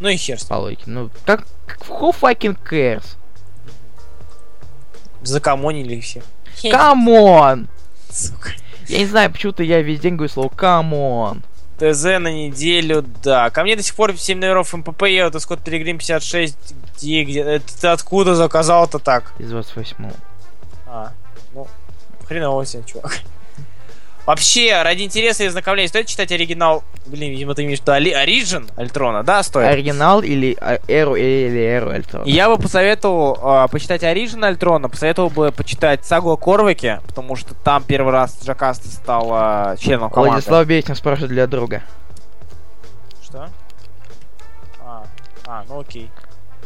Ну 0.00 0.08
и 0.08 0.16
хер 0.16 0.40
с 0.40 0.42
ним. 0.42 0.48
По 0.48 0.54
логике. 0.54 0.82
Ну, 0.86 1.10
как... 1.24 1.46
Who 1.88 2.12
fucking 2.20 2.58
cares? 2.68 3.16
Закомонили 5.22 6.00
все. 6.00 6.22
Come 6.70 7.26
on! 7.26 7.68
Сука. 8.10 8.50
Я 8.88 8.98
не 8.98 9.06
знаю, 9.06 9.30
почему-то 9.30 9.62
я 9.62 9.80
весь 9.82 10.00
день 10.00 10.16
говорю 10.16 10.32
слово 10.32 10.48
come 10.48 11.03
on. 11.03 11.44
ТЗ 11.78 12.02
на 12.02 12.32
неделю, 12.32 13.04
да. 13.22 13.50
Ко 13.50 13.62
мне 13.62 13.76
до 13.76 13.84
сих 13.84 13.94
пор 13.94 14.16
7 14.16 14.36
номеров 14.38 14.74
МПП 14.74 15.04
едут, 15.04 15.40
Скотт 15.40 15.62
Пилигрим 15.62 15.98
56. 15.98 16.56
Где, 16.96 17.22
где? 17.22 17.40
Это 17.40 17.80
ты 17.80 17.86
откуда 17.86 18.34
заказал-то 18.34 18.98
так? 18.98 19.32
Из 19.38 19.50
28 19.50 20.10
А, 20.94 21.12
ну, 21.54 21.66
хреново 22.26 22.66
себе, 22.66 22.82
чувак. 22.84 23.20
Вообще, 24.26 24.82
ради 24.82 25.02
интереса 25.02 25.42
и 25.42 25.46
ознакомления, 25.46 25.88
стоит 25.88 26.06
читать 26.06 26.30
оригинал? 26.30 26.84
Блин, 27.06 27.30
видимо, 27.30 27.54
ты 27.54 27.64
имеешь 27.64 27.80
в 27.80 27.88
виду 27.88 28.14
Origin 28.14 28.70
Альтрона, 28.76 29.22
да, 29.22 29.42
стоит? 29.42 29.68
Оригинал 29.68 30.20
или 30.20 30.54
а, 30.60 30.78
Эру 30.88 31.16
или 31.16 31.58
Эру 31.58 31.90
Альтрон? 31.90 32.26
Я 32.26 32.50
бы 32.50 32.58
посоветовал 32.58 33.38
а, 33.42 33.68
почитать 33.68 34.02
Origin 34.02 34.44
Альтрона, 34.46 34.90
посоветовал 34.90 35.30
бы 35.30 35.50
почитать 35.50 36.04
сагу 36.04 36.30
о 36.30 36.36
Корвике, 36.36 37.00
потому 37.06 37.36
что 37.36 37.54
там 37.54 37.82
первый 37.84 38.12
раз 38.12 38.38
Джакаста 38.44 38.88
стал 38.88 39.30
а, 39.32 39.76
членом 39.78 40.10
команды. 40.10 40.32
Владислав 40.32 40.66
Беснин 40.66 40.94
спрашивает 40.94 41.30
для 41.32 41.46
друга. 41.46 41.82
Что? 43.24 43.48
А, 44.84 45.04
а, 45.46 45.64
ну 45.66 45.80
окей. 45.80 46.10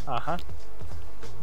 Ага. 0.04 0.38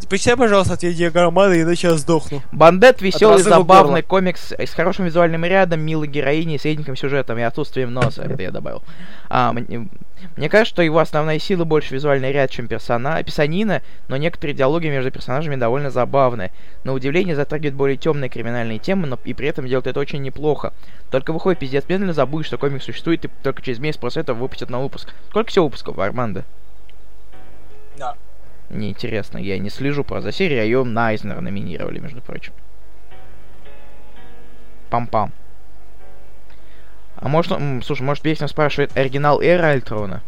Почитай, 0.10 0.36
пожалуйста, 0.36 0.74
ответ 0.74 0.96
диаграммады, 0.96 1.62
иначе 1.62 1.88
я 1.88 1.96
сдохну. 1.96 2.42
Бандет 2.52 3.02
веселый, 3.02 3.42
забавный 3.42 4.02
горла. 4.02 4.08
комикс 4.08 4.52
с 4.52 4.74
хорошим 4.74 5.06
визуальным 5.06 5.46
рядом, 5.46 5.82
милой 5.82 6.08
героиней, 6.08 6.60
средненьким 6.60 6.96
сюжетом 6.96 7.38
и 7.38 7.42
отсутствием 7.42 7.94
носа. 7.94 8.24
Это 8.30 8.42
я 8.42 8.52
добавил. 8.52 8.84
А, 9.30 9.54
мне, 9.54 9.88
мне 10.38 10.50
кажется, 10.50 10.74
что 10.74 10.82
его 10.82 11.00
основная 11.00 11.40
сила 11.40 11.64
больше 11.64 11.94
визуальный 11.94 12.32
ряд, 12.32 12.50
чем 12.52 12.68
персона... 12.68 13.22
писанина, 13.24 13.82
но 14.08 14.18
некоторые 14.18 14.56
диалоги 14.56 14.88
между 14.88 15.12
персонажами 15.12 15.56
довольно 15.56 15.90
забавны. 15.90 16.52
На 16.84 16.94
удивление 16.94 17.36
затрагивает 17.36 17.76
более 17.76 17.98
темные 17.98 18.30
криминальные 18.30 18.80
темы, 18.80 19.08
но 19.08 19.20
и 19.24 19.34
при 19.34 19.48
этом 19.48 19.68
делает 19.68 19.88
это 19.88 20.00
очень 20.00 20.22
неплохо. 20.22 20.74
Только 21.12 21.34
выходит 21.34 21.60
пиздец 21.60 21.86
медленно, 21.88 22.14
забудешь, 22.14 22.48
что 22.48 22.58
комикс 22.58 22.86
существует, 22.86 23.26
и 23.26 23.30
только 23.44 23.62
через 23.62 23.80
месяц 23.80 24.00
после 24.00 24.22
этого 24.22 24.38
выпустят 24.38 24.70
новый 24.70 24.86
выпуск. 24.86 25.14
Сколько 25.30 25.50
всего 25.50 25.66
выпусков, 25.66 26.00
Армандо? 26.00 26.44
Неинтересно, 28.74 29.38
я 29.38 29.60
не 29.60 29.70
слежу 29.70 30.04
про 30.04 30.22
за 30.22 30.32
серию, 30.32 30.62
а 30.62 30.64
ее 30.64 30.84
на 30.84 31.08
Айзнера 31.10 31.42
номинировали, 31.42 32.00
между 32.00 32.22
прочим. 32.22 32.54
Пам-пам. 34.90 35.32
А 37.18 37.28
может, 37.28 37.52
он- 37.52 37.82
слушай, 37.84 38.02
может, 38.02 38.24
Бесин 38.24 38.48
спрашивает 38.48 38.98
оригинал 38.98 39.42
Эра 39.42 39.68
Альтрона? 39.68 40.22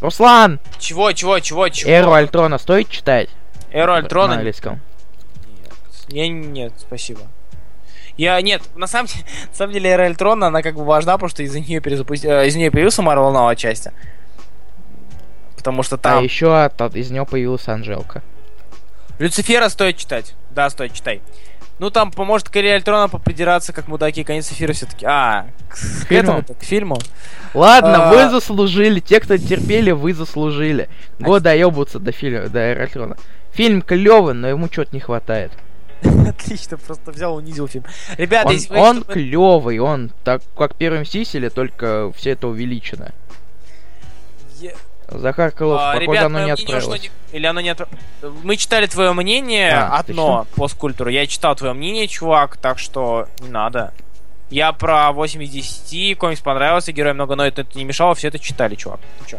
Руслан! 0.00 0.58
Чего, 0.78 1.12
чего, 1.12 1.38
чего, 1.40 1.68
чего? 1.68 1.90
Эру 1.90 2.12
Альтрона 2.12 2.56
стоит 2.56 2.88
читать? 2.88 3.28
Эру 3.70 3.92
Альтрона? 3.92 4.28
На 4.28 4.32
Нет. 4.32 4.38
английском. 4.38 4.80
Я 6.08 6.28
нет, 6.28 6.72
спасибо. 6.78 7.20
Я 8.16 8.40
нет, 8.40 8.62
на 8.74 8.86
самом 8.86 9.06
деле, 9.06 9.24
на 9.50 9.54
самом 9.54 9.72
деле 9.74 9.90
Эра 9.90 10.06
Альтрона, 10.06 10.46
она 10.46 10.62
как 10.62 10.74
бы 10.76 10.84
важна, 10.84 11.12
потому 11.14 11.28
что 11.28 11.42
из-за 11.42 11.60
нее 11.60 11.80
перезапусти... 11.80 12.26
э, 12.26 12.46
из 12.46 12.56
нее 12.56 12.70
появился 12.70 13.02
Марвел 13.02 13.30
новая 13.30 13.56
часть. 13.56 13.88
Потому 15.60 15.82
что 15.82 15.96
А 15.96 15.98
там 15.98 16.24
еще 16.24 16.62
от, 16.64 16.80
от- 16.80 16.96
из 16.96 17.10
него 17.10 17.26
появилась 17.26 17.68
Анжелка. 17.68 18.22
Люцифера 19.18 19.68
стоит 19.68 19.98
читать. 19.98 20.34
Да, 20.50 20.70
стоит, 20.70 20.94
читай. 20.94 21.20
Ну, 21.78 21.90
там 21.90 22.10
поможет 22.10 22.48
Кэрри 22.48 22.68
Альтрона 22.68 23.08
попридираться, 23.08 23.72
как 23.72 23.88
мудаки, 23.88 24.24
конец 24.24 24.50
эфира 24.50 24.72
все-таки. 24.72 25.04
А, 25.06 25.46
к, 25.68 26.08
к 26.08 26.12
этому-то, 26.12 26.54
к 26.54 26.62
фильму. 26.62 26.98
Ладно, 27.54 28.08
А. 28.08 28.12
вы 28.12 28.30
заслужили. 28.30 29.00
Те, 29.00 29.20
кто 29.20 29.36
терпели, 29.36 29.90
вы 29.90 30.12
заслужили. 30.14 30.88
Год 31.18 31.42
доебываться 31.42 31.98
до 31.98 32.12
фильма, 32.12 32.48
до 32.48 32.72
Альтрона. 32.72 33.16
Фильм 33.52 33.82
клевый, 33.82 34.34
но 34.34 34.48
ему 34.48 34.68
чего-то 34.68 34.90
не 34.94 35.00
хватает. 35.00 35.52
Отлично, 36.02 36.78
просто 36.78 37.10
взял, 37.12 37.34
унизил 37.36 37.68
фильм. 37.68 37.84
Ребята, 38.16 38.48
Он, 38.48 38.54
если 38.54 38.72
вы 38.72 38.78
он 38.78 38.96
что-то- 38.96 39.12
клевый, 39.14 39.78
он 39.80 40.10
так 40.24 40.40
как 40.56 40.74
первый 40.76 41.00
Мстители, 41.00 41.48
только 41.50 42.10
все 42.16 42.30
это 42.30 42.48
увеличено. 42.48 43.12
Захар 45.12 45.50
Крылов, 45.50 45.80
А, 45.80 45.92
похоже, 45.92 46.10
ребят, 46.10 46.24
оно 46.26 46.38
мое 46.38 46.46
не 46.46 46.52
ушло 46.52 46.64
отправилось. 46.64 47.02
не- 47.02 47.36
Или 47.36 47.46
оно 47.46 47.60
не 47.60 47.68
отправ- 47.70 47.88
Мы 48.44 48.56
читали 48.56 48.86
твое 48.86 49.12
мнение, 49.12 49.72
А, 49.72 49.98
одно, 49.98 50.46
посткультуру. 50.56 51.10
Я 51.10 51.26
читал 51.26 51.54
твое 51.56 51.72
мнение, 51.74 52.06
чувак, 52.06 52.56
так 52.56 52.78
что 52.78 53.26
не 53.40 53.48
надо. 53.48 53.92
Я 54.50 54.72
про 54.72 55.12
8 55.12 55.42
из 55.42 55.50
10, 55.50 56.14
комикс 56.14 56.40
понравился, 56.40 56.92
герой 56.92 57.12
много, 57.12 57.34
но 57.36 57.46
это, 57.46 57.66
не 57.74 57.84
мешало, 57.84 58.14
все 58.14 58.28
это 58.28 58.38
читали, 58.38 58.74
чувак. 58.74 59.00
Ты 59.24 59.30
чё? 59.30 59.38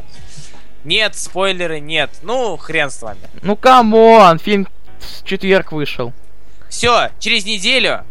Нет, 0.84 1.16
спойлеры, 1.16 1.80
нет. 1.80 2.10
Ну, 2.24 2.58
хрен 2.58 2.90
с 2.90 3.02
вами. 3.02 3.20
Ну 3.42 3.56
come 3.56 4.04
on, 4.04 4.40
фильм 4.40 4.68
в 5.00 5.24
четверг 5.26 5.72
вышел. 5.72 6.12
Все, 6.70 7.10
через 7.20 7.46
неделю. 7.46 8.04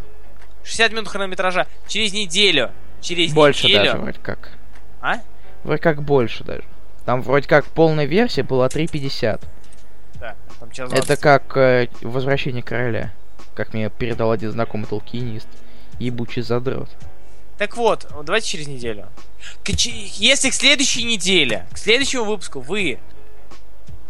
60 0.64 0.92
минут 0.92 1.08
хронометража. 1.08 1.66
Через 1.88 2.12
неделю. 2.12 2.70
Через 3.00 3.32
Больше 3.32 3.66
неделю. 3.66 3.84
даже 3.84 3.96
вроде 3.98 4.18
как. 4.20 4.50
А? 5.00 5.14
Вроде 5.64 5.80
как 5.82 6.02
больше 6.02 6.44
даже. 6.44 6.64
Там 7.04 7.22
вроде 7.22 7.48
как 7.48 7.66
полная 7.66 8.04
версия 8.04 8.42
была 8.42 8.66
3.50. 8.68 9.40
Да, 10.20 10.34
там 10.58 10.70
час 10.70 10.92
Это 10.92 11.06
20. 11.06 11.20
как 11.22 11.56
э, 11.56 11.88
Возвращение 12.02 12.62
короля. 12.62 13.12
Как 13.54 13.74
мне 13.74 13.88
передал 13.90 14.30
один 14.30 14.50
знакомый 14.52 14.86
толкинист. 14.86 15.48
Ебучий 15.98 16.42
задрот. 16.42 16.88
Так 17.58 17.76
вот, 17.76 18.06
давайте 18.24 18.46
через 18.48 18.68
неделю. 18.68 19.06
К- 19.64 19.76
ч- 19.76 19.90
Если 20.14 20.48
к 20.50 20.54
следующей 20.54 21.04
неделе, 21.04 21.66
к 21.72 21.78
следующему 21.78 22.24
выпуску 22.24 22.60
вы 22.60 22.98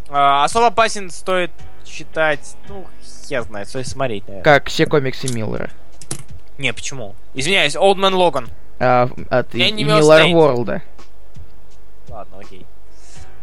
а, 0.09 0.43
особо 0.45 0.67
опасен 0.67 1.09
стоит 1.09 1.51
читать, 1.83 2.55
ну, 2.69 2.85
я 3.27 3.41
знаю, 3.43 3.65
стоит 3.65 3.87
смотреть, 3.87 4.23
наверное. 4.27 4.43
Как 4.43 4.67
все 4.69 4.85
комиксы 4.85 5.27
Миллера. 5.33 5.69
Не, 6.57 6.73
почему? 6.73 7.15
Извиняюсь, 7.33 7.75
Old 7.75 7.95
Man 7.95 8.13
Logan. 8.13 8.49
А, 8.79 9.09
от 9.29 9.53
Миллер. 9.53 10.33
Ворлда. 10.35 10.81
Ладно, 12.09 12.39
окей. 12.39 12.65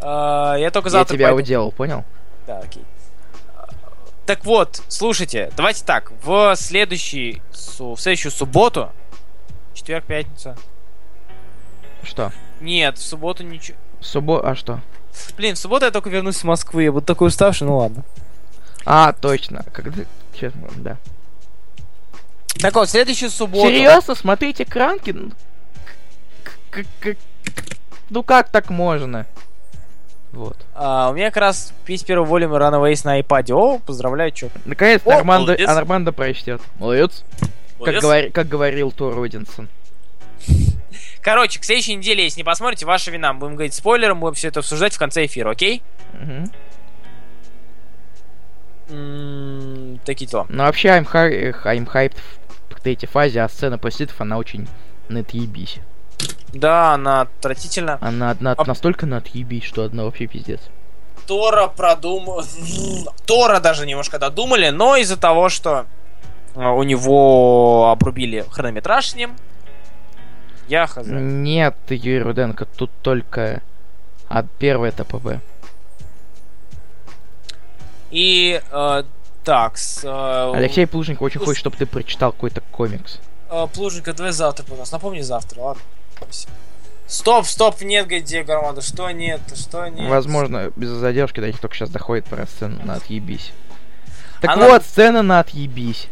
А, 0.01 0.55
я 0.57 0.71
только 0.71 0.89
Я 0.89 0.93
завтра 0.93 1.15
тебя 1.17 1.29
пойду. 1.29 1.39
уделал, 1.43 1.73
понял? 1.73 2.05
Да, 2.47 2.59
окей. 2.59 2.85
Так 4.27 4.45
вот, 4.45 4.83
слушайте, 4.89 5.51
давайте 5.57 5.85
так. 5.85 6.13
В 6.23 6.55
следующий, 6.57 7.41
в 7.79 7.97
следующую 7.97 8.31
субботу, 8.33 8.91
четверг, 9.75 10.05
пятница. 10.05 10.57
Что? 12.03 12.33
Нет, 12.61 12.99
в 12.99 13.03
субботу 13.03 13.43
ничего. 13.43 13.77
Субо... 14.01 14.47
А 14.49 14.55
что? 14.55 14.81
Блин, 15.37 15.55
в 15.55 15.59
субботу 15.59 15.85
я 15.87 15.91
только 15.91 16.11
вернусь 16.11 16.37
из 16.39 16.45
Москвы. 16.45 16.85
Я 16.85 16.93
буду 16.93 17.07
такой 17.07 17.29
уставший, 17.29 17.67
ну 17.67 17.79
ладно. 17.79 18.05
А, 18.85 19.13
точно. 19.15 19.65
Когда... 19.73 20.05
Сейчас, 20.35 20.53
да. 20.77 20.97
Так 22.61 22.75
вот, 22.75 22.89
в 22.89 22.91
следующую 22.91 23.31
субботу. 23.31 23.67
Серьезно, 23.69 24.15
смотрите 24.15 24.65
кранки? 24.65 25.11
Ну, 25.11 25.31
к- 26.71 26.85
к- 27.01 27.15
к- 27.15 27.17
Ну 28.11 28.23
как 28.23 28.51
так 28.51 28.71
можно? 28.71 29.27
Вот. 30.33 30.57
А, 30.75 31.11
у 31.11 31.15
меня 31.15 31.31
как 31.31 31.39
раз 31.39 31.73
весь 31.87 32.03
первый 32.05 32.27
волюм 32.29 32.53
Runaways 32.55 33.01
на 33.05 33.19
iPad. 33.21 33.53
О, 33.53 33.79
поздравляю, 33.79 34.31
чё. 34.31 34.49
Наконец-то 34.67 35.11
О, 35.11 35.19
Армандо, 35.19 35.47
молодец. 35.47 35.69
Армандо 35.69 36.13
прочтет. 36.13 36.61
Молодец. 36.79 37.25
Как, 37.83 37.95
говори- 37.97 38.31
как 38.31 38.49
говорил 38.49 38.91
Тор 38.93 39.15
Родинсон. 39.15 39.69
Короче, 41.23 41.61
к 41.61 41.65
следующей 41.65 41.95
неделе, 41.97 42.25
если 42.25 42.41
не 42.41 42.45
посмотрите, 42.45 42.87
ваша 42.87 43.11
вина. 43.11 43.33
Будем 43.35 43.55
говорить 43.55 43.75
спойлером, 43.75 44.21
будем 44.21 44.35
все 44.35 44.49
это 44.49 44.61
обсуждать 44.61 44.95
в 44.95 44.99
конце 44.99 45.27
эфира, 45.27 45.51
окей? 45.51 45.83
Мгм. 46.13 46.51
М, 48.91 50.01
Такие 50.05 50.27
дела. 50.29 50.47
Ну 50.49 50.65
вообще, 50.65 50.89
I'm, 50.89 51.07
hy- 51.11 51.55
I'm 51.65 51.87
hyped 51.91 52.17
в 52.71 52.81
третьей 52.81 53.09
фазе, 53.09 53.43
а 53.43 53.49
сцена 53.49 53.79
после 53.79 54.07
титров, 54.07 54.21
она 54.21 54.39
очень 54.39 54.67
на 55.09 55.21
отъебись. 55.21 55.79
Да, 56.53 56.95
она 56.95 57.23
отвратительно. 57.23 57.99
Она 58.01 58.37
на- 58.41 58.53
А- 58.53 58.65
настолько 58.65 59.07
на 59.07 59.19
отъебись, 59.19 59.65
что 59.65 59.83
одна 59.85 60.05
вообще 60.05 60.27
пиздец. 60.27 60.61
Тора 61.27 61.67
продумал... 61.69 62.43
Тора 63.27 63.61
даже 63.61 63.87
немножко 63.87 64.19
додумали, 64.19 64.71
но 64.71 64.97
из-за 64.97 65.17
того, 65.19 65.51
что 65.51 65.85
э, 66.55 66.67
у 66.67 66.83
него 66.85 67.91
обрубили 67.91 68.45
хронометраж 68.51 69.09
с 69.11 69.15
ним, 69.15 69.37
я 70.69 70.87
хз. 70.87 70.99
Нет, 71.07 71.77
Юрий 71.89 72.21
Руденко, 72.23 72.65
тут 72.65 72.91
только 73.03 73.63
от 74.29 74.51
первой 74.53 74.91
ТПБ. 74.91 75.41
И 78.11 78.61
э, 78.71 79.03
так, 79.45 79.77
с, 79.77 80.03
э, 80.05 80.53
Алексей 80.55 80.87
Плужников 80.87 81.23
очень 81.23 81.41
Ус- 81.41 81.47
хочет, 81.47 81.61
чтобы 81.61 81.77
ты 81.77 81.87
прочитал 81.87 82.33
какой-то 82.33 82.63
комикс. 82.71 83.19
э, 83.51 83.67
Плужника, 83.75 84.13
давай 84.15 84.33
завтра, 84.33 84.65
пожалуйста. 84.65 84.97
Напомни 84.97 85.21
завтра, 85.21 85.61
ладно? 85.61 85.83
Стоп, 87.07 87.47
стоп, 87.47 87.81
нет, 87.81 88.07
где 88.07 88.43
Гармада? 88.43 88.83
Что 88.83 89.11
нет? 89.11 89.41
Что 89.55 89.89
нет? 89.89 90.11
Возможно, 90.11 90.71
без 90.77 90.91
задержки 90.91 91.41
до 91.41 91.47
них 91.47 91.59
только 91.59 91.75
сейчас 91.75 91.89
доходит 91.89 92.27
про 92.27 92.47
сцену 92.47 92.85
на 92.85 92.95
отъебись. 92.95 93.53
Так 94.43 94.51
Она- 94.51 94.69
вот, 94.69 94.83
сцена 94.83 95.23
на 95.23 95.41
отъебись. 95.41 96.09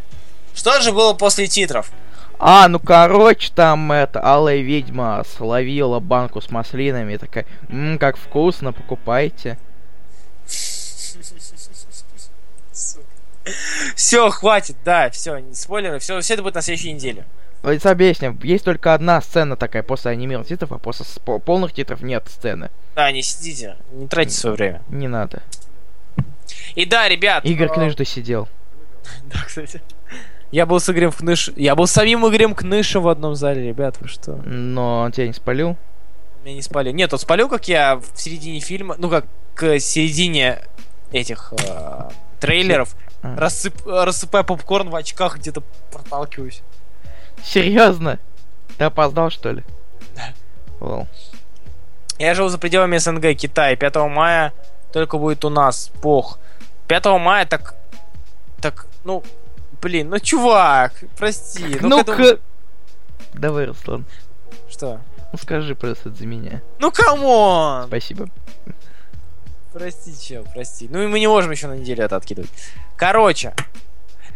Что 0.55 0.81
же 0.81 0.93
было 0.93 1.12
после 1.12 1.49
титров? 1.49 1.91
А, 2.39 2.69
ну 2.69 2.78
короче, 2.78 3.53
там 3.55 3.93
это 3.93 4.20
алая 4.20 4.61
ведьма 4.61 5.23
словила 5.37 6.01
банку 6.01 6.41
с 6.41 6.51
маслинами 6.51 7.15
и 7.15 7.19
такая, 7.19 7.47
ммм, 7.69 7.99
как 7.99 8.16
вкусно, 8.16 8.73
покупайте. 8.73 9.59
Все, 13.95 14.28
хватит, 14.31 14.77
да, 14.85 15.09
все, 15.11 15.45
спойлеры, 15.53 15.99
все, 15.99 16.20
все 16.20 16.35
это 16.35 16.43
будет 16.43 16.55
на 16.57 16.62
следующей 16.62 16.93
неделе. 16.93 17.24
Вот 17.62 17.85
объясню, 17.87 18.37
есть 18.43 18.65
только 18.65 18.95
одна 18.95 19.20
сцена 19.20 19.57
такая 19.57 19.83
после 19.83 20.12
анимированных 20.12 20.49
титров, 20.49 20.73
а 20.73 20.78
после 20.78 21.05
полных 21.41 21.73
титров 21.73 22.01
нет 22.01 22.24
сцены. 22.28 22.70
Да, 22.95 23.11
не 23.11 23.23
сидите, 23.23 23.77
не 23.91 24.07
тратите 24.07 24.37
свое 24.39 24.57
время. 24.57 24.83
Не 24.89 25.09
надо. 25.09 25.43
И 26.74 26.85
да, 26.85 27.09
ребят. 27.09 27.45
Игорь 27.45 27.69
э, 27.69 27.74
Кныжда 27.74 28.05
сидел. 28.05 28.49
Да, 29.33 29.41
кстати. 29.47 29.81
Я 30.51 30.66
был 30.66 30.81
с 30.81 30.89
Игорем 30.89 31.12
Кныш... 31.12 31.51
Я 31.57 31.74
был 31.74 31.87
с 31.87 31.93
самим 31.93 32.27
Игорем 32.27 32.55
Кнышем 32.55 33.03
в 33.03 33.09
одном 33.09 33.35
зале, 33.35 33.66
ребят, 33.69 33.97
вы 34.01 34.09
что? 34.09 34.37
Но 34.45 35.01
он 35.01 35.12
тебя 35.12 35.27
не 35.27 35.33
спалил. 35.33 35.77
Меня 36.45 36.55
не 36.55 36.62
спалил. 36.62 36.93
Нет, 36.93 37.12
он 37.12 37.19
спалил, 37.19 37.49
как 37.49 37.66
я 37.69 37.97
в 37.97 38.05
середине 38.15 38.61
фильма, 38.61 38.95
ну 38.99 39.11
как 39.11 39.27
к 39.55 39.78
середине 39.81 40.61
этих 41.12 41.53
э, 41.53 42.09
трейлеров, 42.41 42.95
А. 43.23 43.37
рассып- 43.37 43.89
э, 43.89 44.05
рассыпая 44.05 44.45
попкорн 44.45 44.91
в 44.91 44.95
очках, 44.95 45.39
где-то 45.39 45.62
проталкиваюсь. 45.91 46.62
Серьезно? 47.42 48.18
Ты 48.78 48.84
опоздал, 48.84 49.30
что 49.30 49.52
ли? 49.52 49.64
Да. 50.14 50.32
Лол. 50.80 51.08
Я 52.18 52.34
живу 52.34 52.48
за 52.48 52.58
пределами 52.58 52.98
СНГ, 52.98 53.36
Китай. 53.36 53.76
5 53.76 53.96
мая 54.08 54.52
только 54.92 55.18
будет 55.18 55.44
у 55.44 55.50
нас. 55.50 55.90
Пох. 56.00 56.38
5 56.88 57.04
мая 57.20 57.46
так... 57.46 57.74
Так, 58.60 58.86
ну... 59.04 59.22
Блин, 59.82 60.08
ну 60.08 60.18
чувак, 60.18 60.94
прости. 61.18 61.78
ну 61.82 62.02
к 62.02 62.08
этому-! 62.08 62.40
Давай, 63.34 63.66
Руслан. 63.66 64.06
Что? 64.70 65.00
Ну 65.32 65.38
скажи 65.38 65.74
просто 65.74 66.10
за 66.10 66.26
меня. 66.26 66.62
Ну 66.78 66.90
come 66.90 67.45
on! 67.45 67.86
Спасибо. 67.88 68.28
Прости, 69.72 70.18
чел, 70.18 70.46
прости. 70.54 70.88
Ну 70.90 71.02
и 71.02 71.06
мы 71.06 71.20
не 71.20 71.26
можем 71.26 71.50
еще 71.50 71.66
на 71.66 71.74
неделю 71.74 72.04
это 72.04 72.16
откидывать. 72.16 72.50
Короче. 72.96 73.54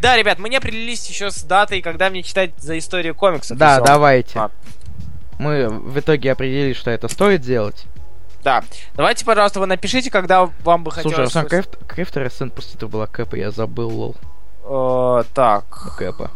Да, 0.00 0.16
ребят, 0.16 0.38
мы 0.38 0.48
не 0.48 0.56
определились 0.56 1.08
еще 1.08 1.30
с 1.30 1.42
датой, 1.42 1.82
когда 1.82 2.08
мне 2.10 2.22
читать 2.22 2.52
за 2.58 2.78
историю 2.78 3.14
комиксов. 3.14 3.58
Да, 3.58 3.76
Всё. 3.76 3.84
давайте. 3.84 4.38
А. 4.38 4.50
Мы 5.38 5.68
в 5.68 5.98
итоге 5.98 6.32
определили, 6.32 6.72
что 6.72 6.90
это 6.90 7.08
стоит 7.08 7.40
делать. 7.42 7.84
Да. 8.42 8.62
Давайте, 8.94 9.24
пожалуйста, 9.24 9.60
вы 9.60 9.66
напишите, 9.66 10.10
когда 10.10 10.48
вам 10.64 10.84
бы 10.84 10.90
Слушай, 10.90 11.04
хотелось... 11.08 11.26
Руслан, 11.28 11.44
какая, 11.44 11.62
вт- 11.62 11.86
какая 11.86 12.04
вторая 12.06 12.30
сцена 12.30 12.50
после 12.50 12.74
этого 12.76 12.88
была 12.90 13.06
Кэпа? 13.06 13.36
Я 13.36 13.50
забыл, 13.50 13.90
лол. 13.90 14.16
Э, 14.64 15.24
так, 15.34 15.96
Кэпа. 15.98 16.30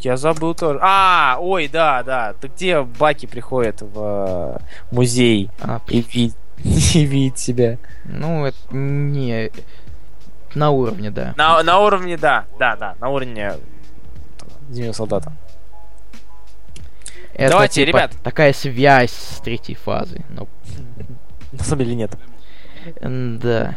я 0.00 0.16
забыл 0.16 0.54
тоже. 0.54 0.78
А, 0.82 1.38
ой, 1.40 1.66
да, 1.66 2.04
да. 2.04 2.34
Ты 2.40 2.46
где 2.48 2.82
Баки 2.82 3.26
приходит 3.26 3.82
в 3.82 3.98
э, 3.98 4.58
музей 4.92 5.50
А, 5.60 5.80
и 5.88 6.02
видит, 6.02 6.36
и 6.94 7.04
видит 7.04 7.38
себя? 7.40 7.78
ну, 8.04 8.44
это 8.46 8.56
не... 8.70 9.50
На 10.56 10.70
уровне, 10.70 11.10
да. 11.10 11.34
На, 11.36 11.62
на 11.62 11.80
уровне, 11.80 12.16
да, 12.16 12.46
да, 12.58 12.76
да, 12.76 12.96
на 12.98 13.10
уровне 13.10 13.52
Зимнего 14.70 14.92
солдата. 14.92 15.30
Это, 17.34 17.50
Давайте, 17.50 17.84
типа, 17.84 17.96
ребят. 17.98 18.12
такая 18.24 18.54
связь 18.54 19.12
с 19.12 19.40
третьей 19.40 19.74
фазой. 19.74 20.24
Ну, 20.30 20.48
На 21.52 21.62
самом 21.62 21.84
деле 21.84 21.94
нет. 21.96 22.16
да. 23.02 23.74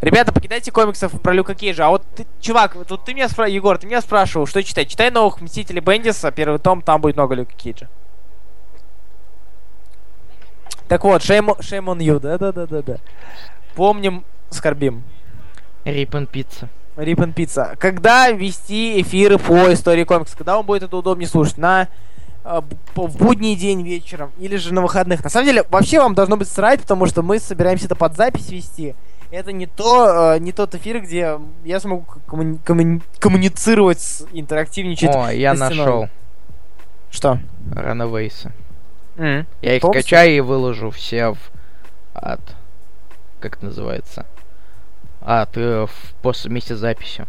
Ребята, 0.00 0.32
покидайте 0.32 0.70
комиксов 0.70 1.20
про 1.20 1.32
Люка 1.32 1.56
Кейджа. 1.56 1.86
А 1.86 1.88
вот 1.88 2.04
ты, 2.14 2.26
чувак, 2.40 2.76
тут 2.86 3.04
ты 3.04 3.14
меня 3.14 3.28
спрашивал, 3.28 3.56
Егор, 3.56 3.76
ты 3.78 3.88
меня 3.88 4.00
спрашивал, 4.00 4.46
что 4.46 4.62
читать? 4.62 4.88
Читай 4.88 5.10
новых 5.10 5.40
Мстителей 5.40 5.80
Бендиса, 5.80 6.30
первый 6.30 6.60
том, 6.60 6.80
там 6.80 7.00
будет 7.00 7.16
много 7.16 7.34
Люка 7.34 7.54
Кейджа. 7.54 7.88
Так 10.86 11.02
вот, 11.02 11.22
shame, 11.22 11.58
shame 11.58 11.86
on 11.86 11.98
you, 11.98 12.20
да-да-да-да-да. 12.20 12.98
Помним, 13.74 14.24
скорбим. 14.50 15.02
Рипен 15.86 16.26
пицца. 16.26 16.68
Рипен 16.96 17.32
Пицца. 17.32 17.76
Когда 17.78 18.30
вести 18.30 19.00
эфиры 19.02 19.38
по 19.38 19.72
истории 19.72 20.04
комиксов? 20.04 20.38
Когда 20.38 20.56
вам 20.56 20.64
будет 20.64 20.82
это 20.82 20.96
удобнее 20.96 21.28
слушать? 21.28 21.58
На 21.58 21.88
по- 22.94 23.06
в 23.06 23.16
будний 23.18 23.54
день 23.54 23.82
вечером 23.82 24.30
или 24.38 24.56
же 24.56 24.72
на 24.72 24.80
выходных? 24.80 25.22
На 25.22 25.28
самом 25.30 25.46
деле, 25.46 25.64
вообще 25.68 25.98
вам 26.00 26.14
должно 26.14 26.36
быть 26.36 26.48
срать, 26.48 26.80
потому 26.80 27.06
что 27.06 27.22
мы 27.22 27.38
собираемся 27.38 27.84
это 27.86 27.96
под 27.96 28.16
запись 28.16 28.48
вести. 28.50 28.94
Это 29.30 29.52
не 29.52 29.66
то, 29.66 30.34
э, 30.34 30.38
не 30.38 30.52
тот 30.52 30.74
эфир, 30.74 31.00
где 31.02 31.38
я 31.64 31.80
смогу 31.80 32.06
коммуни- 32.26 32.58
коммуни- 32.64 33.02
коммуницировать, 33.18 34.00
с, 34.00 34.24
интерактивничать. 34.32 35.14
О, 35.14 35.30
я 35.30 35.52
нашел 35.54 36.08
Что? 37.10 37.40
Ранавейсы. 37.74 38.52
М. 39.16 39.46
Я 39.60 39.76
их 39.76 39.82
Помните? 39.82 40.00
скачаю 40.02 40.36
и 40.36 40.40
выложу 40.40 40.90
все 40.90 41.32
в... 41.32 41.38
От... 42.14 42.40
Как 43.40 43.56
это 43.56 43.66
называется? 43.66 44.24
От... 45.26 45.56
э, 45.56 45.86
в- 45.86 46.14
после 46.22 46.48
вместе 46.50 46.76
с 46.76 46.78
записью. 46.78 47.26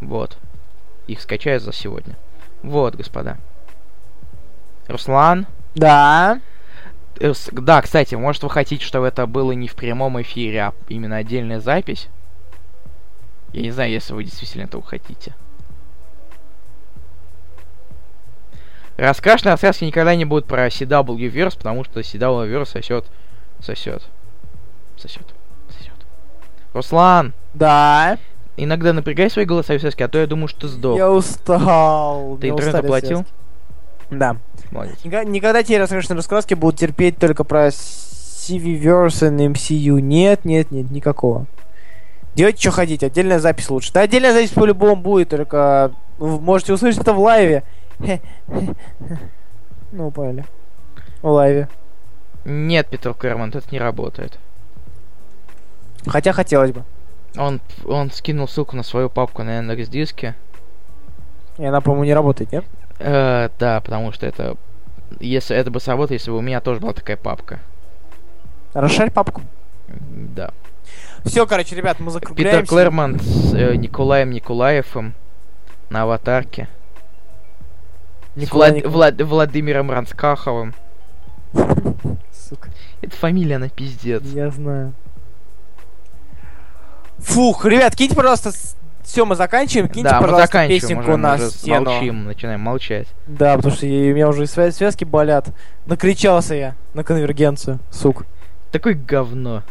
Вот. 0.00 0.36
Их 1.06 1.20
скачаю 1.20 1.60
за 1.60 1.72
сегодня. 1.72 2.16
Вот, 2.64 2.96
господа. 2.96 3.38
Руслан? 4.88 5.46
Да. 5.76 6.40
Да, 7.52 7.82
кстати, 7.82 8.16
может 8.16 8.42
вы 8.42 8.50
хотите, 8.50 8.84
чтобы 8.84 9.06
это 9.06 9.26
было 9.26 9.52
не 9.52 9.68
в 9.68 9.76
прямом 9.76 10.20
эфире, 10.22 10.62
а 10.62 10.74
именно 10.88 11.16
отдельная 11.16 11.60
запись? 11.60 12.08
Я 13.52 13.62
не 13.62 13.70
знаю, 13.70 13.92
если 13.92 14.12
вы 14.12 14.24
действительно 14.24 14.64
этого 14.64 14.82
хотите. 14.82 15.34
Раскрашенные 18.96 19.52
рассказки 19.52 19.84
никогда 19.84 20.14
не 20.16 20.24
будут 20.24 20.46
про 20.46 20.66
CW 20.66 21.16
Verse, 21.32 21.56
потому 21.56 21.84
что 21.84 22.00
CW 22.00 22.48
Verse 22.48 22.66
сосет, 22.66 23.06
сосет, 23.60 24.02
сосет. 24.96 25.26
Руслан, 26.72 27.32
Да. 27.54 28.18
иногда 28.56 28.92
напрягай 28.92 29.30
свои 29.30 29.44
голосовые 29.44 29.80
связки, 29.80 30.02
а 30.02 30.08
то 30.08 30.18
я 30.18 30.26
думаю, 30.26 30.48
что 30.48 30.68
сдох. 30.68 30.96
Я 30.96 31.10
устал. 31.10 32.36
Ты 32.40 32.48
интернет 32.50 32.74
оплатил? 32.76 33.16
связки. 33.18 33.32
Да. 34.10 34.36
Молодец. 34.70 34.96
Никогда, 35.04 35.24
никогда 35.30 35.62
те 35.62 35.78
раскрашенные 35.78 36.16
раскраски 36.18 36.54
будут 36.54 36.78
терпеть 36.78 37.18
только 37.18 37.42
про 37.44 37.68
CV-verse 37.68 39.28
и 39.28 39.48
MCU. 39.48 40.00
Нет, 40.00 40.44
нет, 40.44 40.70
нет, 40.70 40.90
никакого. 40.90 41.46
Делайте, 42.34 42.60
что 42.60 42.70
хотите, 42.70 43.06
отдельная 43.06 43.40
запись 43.40 43.68
лучше. 43.70 43.92
Да, 43.92 44.02
отдельная 44.02 44.32
запись 44.32 44.50
по-любому 44.50 44.96
будет, 45.02 45.30
только 45.30 45.92
вы 46.18 46.40
можете 46.40 46.72
услышать 46.72 47.00
это 47.00 47.12
в 47.12 47.18
лайве. 47.20 47.64
Ну, 49.92 50.12
поняли. 50.12 50.44
В 51.20 51.28
лайве. 51.28 51.68
Нет, 52.44 52.86
Петр 52.88 53.12
Керман, 53.12 53.48
это 53.50 53.62
не 53.72 53.80
работает. 53.80 54.38
Хотя 56.06 56.32
хотелось 56.32 56.72
бы. 56.72 56.84
Он, 57.36 57.60
он 57.84 58.10
скинул 58.10 58.48
ссылку 58.48 58.76
на 58.76 58.82
свою 58.82 59.08
папку 59.08 59.42
на 59.42 59.58
Яндекс 59.58 59.88
Диске. 59.88 60.34
И 61.58 61.64
она, 61.64 61.80
по-моему, 61.80 62.04
не 62.04 62.14
работает, 62.14 62.52
нет? 62.52 62.64
Э, 62.98 63.48
да, 63.58 63.80
потому 63.80 64.12
что 64.12 64.26
это... 64.26 64.56
Если 65.18 65.56
это 65.56 65.70
бы 65.70 65.80
сработало, 65.80 66.14
если 66.14 66.30
бы 66.30 66.38
у 66.38 66.40
меня 66.40 66.60
тоже 66.60 66.80
была 66.80 66.92
такая 66.92 67.16
папка. 67.16 67.60
Расшарь 68.72 69.10
папку. 69.10 69.42
Да. 69.88 70.52
Все, 71.24 71.46
короче, 71.46 71.74
ребят, 71.76 71.98
мы 72.00 72.06
Питер 72.06 72.20
закругляемся. 72.20 72.66
Клэрмонт 72.70 73.22
с 73.22 73.54
э, 73.54 73.76
Николаем 73.76 74.30
Николаевым 74.30 75.14
на 75.90 76.02
аватарке. 76.02 76.68
Николай 78.36 78.70
Влад- 78.70 78.76
Николаев. 78.76 79.16
Влад- 79.18 79.24
Владимиром 79.24 79.90
Ранскаховым. 79.90 80.74
Сука, 82.32 82.70
Это 83.02 83.14
фамилия, 83.16 83.56
она 83.56 83.68
пиздец. 83.68 84.22
я 84.32 84.50
знаю. 84.50 84.94
Фух, 87.22 87.64
ребят, 87.66 87.94
киньте, 87.96 88.14
пожалуйста, 88.14 88.50
все, 89.02 89.24
мы 89.24 89.34
заканчиваем. 89.36 89.88
Киньте, 89.88 90.10
да, 90.10 90.20
пожалуйста, 90.20 90.46
заканчиваем 90.46 90.80
песенку 90.80 91.02
уже, 91.02 91.10
мы 91.12 91.16
на 91.18 91.34
уже 91.34 91.50
стену. 91.50 91.90
молчим, 91.90 92.24
начинаем 92.24 92.60
молчать. 92.60 93.08
Да, 93.26 93.56
потому 93.56 93.74
что 93.74 93.86
у 93.86 93.88
меня 93.88 94.28
уже 94.28 94.42
свя- 94.44 94.70
связки 94.70 95.04
болят. 95.04 95.48
Накричался 95.86 96.54
я 96.54 96.74
на 96.94 97.04
конвергенцию, 97.04 97.78
сук. 97.90 98.24
Такое 98.72 98.94
говно. 98.94 99.62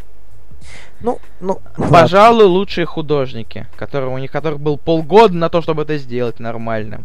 Ну, 1.01 1.19
ну, 1.39 1.61
ладно. 1.77 1.99
Пожалуй, 2.01 2.43
лучшие 2.45 2.85
художники, 2.85 3.65
которые, 3.77 4.09
у 4.13 4.17
них 4.17 4.29
которых 4.31 4.59
был 4.59 4.77
полгода 4.77 5.33
на 5.33 5.49
то, 5.49 5.61
чтобы 5.61 5.83
это 5.83 5.97
сделать 5.97 6.39
нормально. 6.39 7.03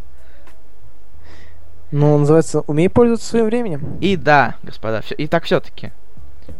Ну, 1.93 2.19
называется, 2.19 2.61
умей 2.63 2.89
пользоваться 2.91 3.29
своим 3.29 3.47
временем. 3.47 3.97
И 4.01 4.17
да, 4.17 4.57
господа, 4.65 5.01
всё- 5.03 5.15
и 5.15 5.29
так 5.29 5.45
все-таки. 5.45 5.93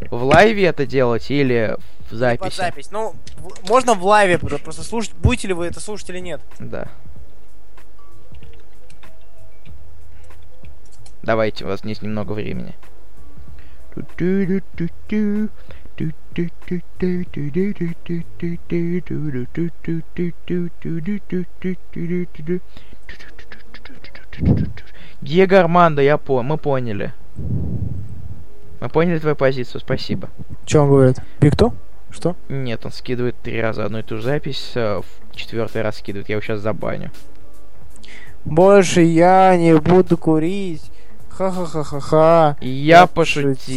В 0.09 0.23
лайве 0.23 0.63
это 0.65 0.85
делать 0.85 1.29
или 1.29 1.75
в 2.05 2.09
Под 2.09 2.19
записи? 2.19 2.57
запись. 2.57 2.91
Ну, 2.91 3.15
в- 3.37 3.69
можно 3.69 3.93
в 3.93 4.03
лайве 4.05 4.37
про- 4.37 4.57
просто 4.57 4.83
слушать, 4.83 5.13
будете 5.15 5.47
ли 5.47 5.53
вы 5.53 5.65
это 5.67 5.79
слушать 5.79 6.09
или 6.09 6.19
нет. 6.19 6.41
Да. 6.59 6.87
Давайте, 11.23 11.65
у 11.65 11.67
вас 11.67 11.83
есть 11.83 12.01
немного 12.03 12.33
времени. 12.33 12.75
Диего 25.21 25.59
Армандо, 25.59 26.01
я 26.01 26.17
по... 26.17 26.41
мы 26.43 26.57
поняли. 26.57 27.13
Мы 27.37 28.89
поняли 28.89 29.19
твою 29.19 29.35
позицию, 29.35 29.81
спасибо. 29.81 30.29
Что 30.65 30.81
он 30.81 30.89
говорит? 30.89 31.17
Биг 31.39 31.55
Что? 32.15 32.35
Нет, 32.47 32.85
он 32.85 32.91
скидывает 32.93 33.35
три 33.43 33.59
раза 33.61 33.83
одну 33.85 33.99
и 33.99 34.01
ту 34.01 34.15
же 34.17 34.23
запись, 34.23 34.71
э, 34.75 35.01
в 35.01 35.35
четвертый 35.35 35.81
раз 35.81 35.97
скидывает. 35.97 36.29
Я 36.29 36.35
его 36.35 36.41
сейчас 36.41 36.61
забаню. 36.61 37.11
Больше 38.45 39.01
я 39.01 39.55
не 39.57 39.75
буду 39.77 40.17
курить. 40.17 40.81
Ха-ха-ха-ха-ха. 41.29 42.55
Я 42.61 43.07
пошутил. 43.07 43.75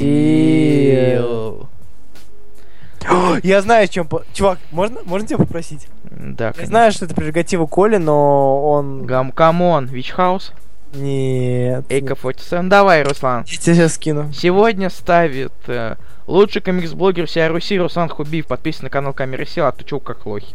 Я 3.42 3.62
знаю, 3.62 3.88
чем... 3.88 4.06
по- 4.06 4.22
Чувак, 4.32 4.58
можно, 4.70 4.98
можно 5.04 5.26
тебя 5.26 5.38
попросить? 5.38 5.88
Да, 6.04 6.46
Я 6.48 6.52
конечно. 6.52 6.66
знаю, 6.70 6.92
что 6.92 7.06
это 7.06 7.14
прерогатива 7.14 7.66
Коли, 7.66 7.96
но 7.96 8.62
он... 8.70 9.04
Гам, 9.06 9.32
камон, 9.32 9.86
Вичхаус, 9.86 10.52
Нет. 10.92 11.84
Эйка 11.90 12.16
47. 12.16 12.68
Давай, 12.68 13.02
Руслан. 13.02 13.44
Я 13.46 13.58
тебе 13.58 13.74
сейчас 13.74 13.94
скину. 13.94 14.32
Сегодня 14.32 14.88
ставит 14.90 15.52
э, 15.66 15.96
лучший 16.26 16.62
комикс-блогер 16.62 17.26
всей 17.26 17.46
Руси 17.48 17.78
Руслан 17.78 18.08
Хубиев. 18.08 18.46
Подписан 18.46 18.84
на 18.84 18.90
канал 18.90 19.12
Камеры 19.12 19.44
Сил, 19.46 19.66
а 19.66 19.72
ты 19.72 19.84
чё, 19.84 20.00
как 20.00 20.24
лохи. 20.26 20.54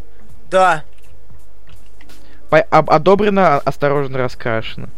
Да. 0.50 0.84
По- 2.50 2.62
об- 2.62 2.90
одобрено, 2.90 3.58
осторожно 3.60 4.18
раскрашено. 4.18 4.90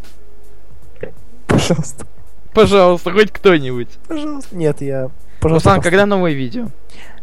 Пожалуйста. 1.47 2.05
Пожалуйста, 2.53 3.11
хоть 3.11 3.31
кто-нибудь. 3.31 3.89
Пожалуйста. 4.07 4.55
Нет, 4.55 4.81
я... 4.81 5.09
Пожалуйста. 5.41 5.69
Руслан, 5.69 5.81
когда 5.81 6.05
новое 6.05 6.31
видео? 6.31 6.67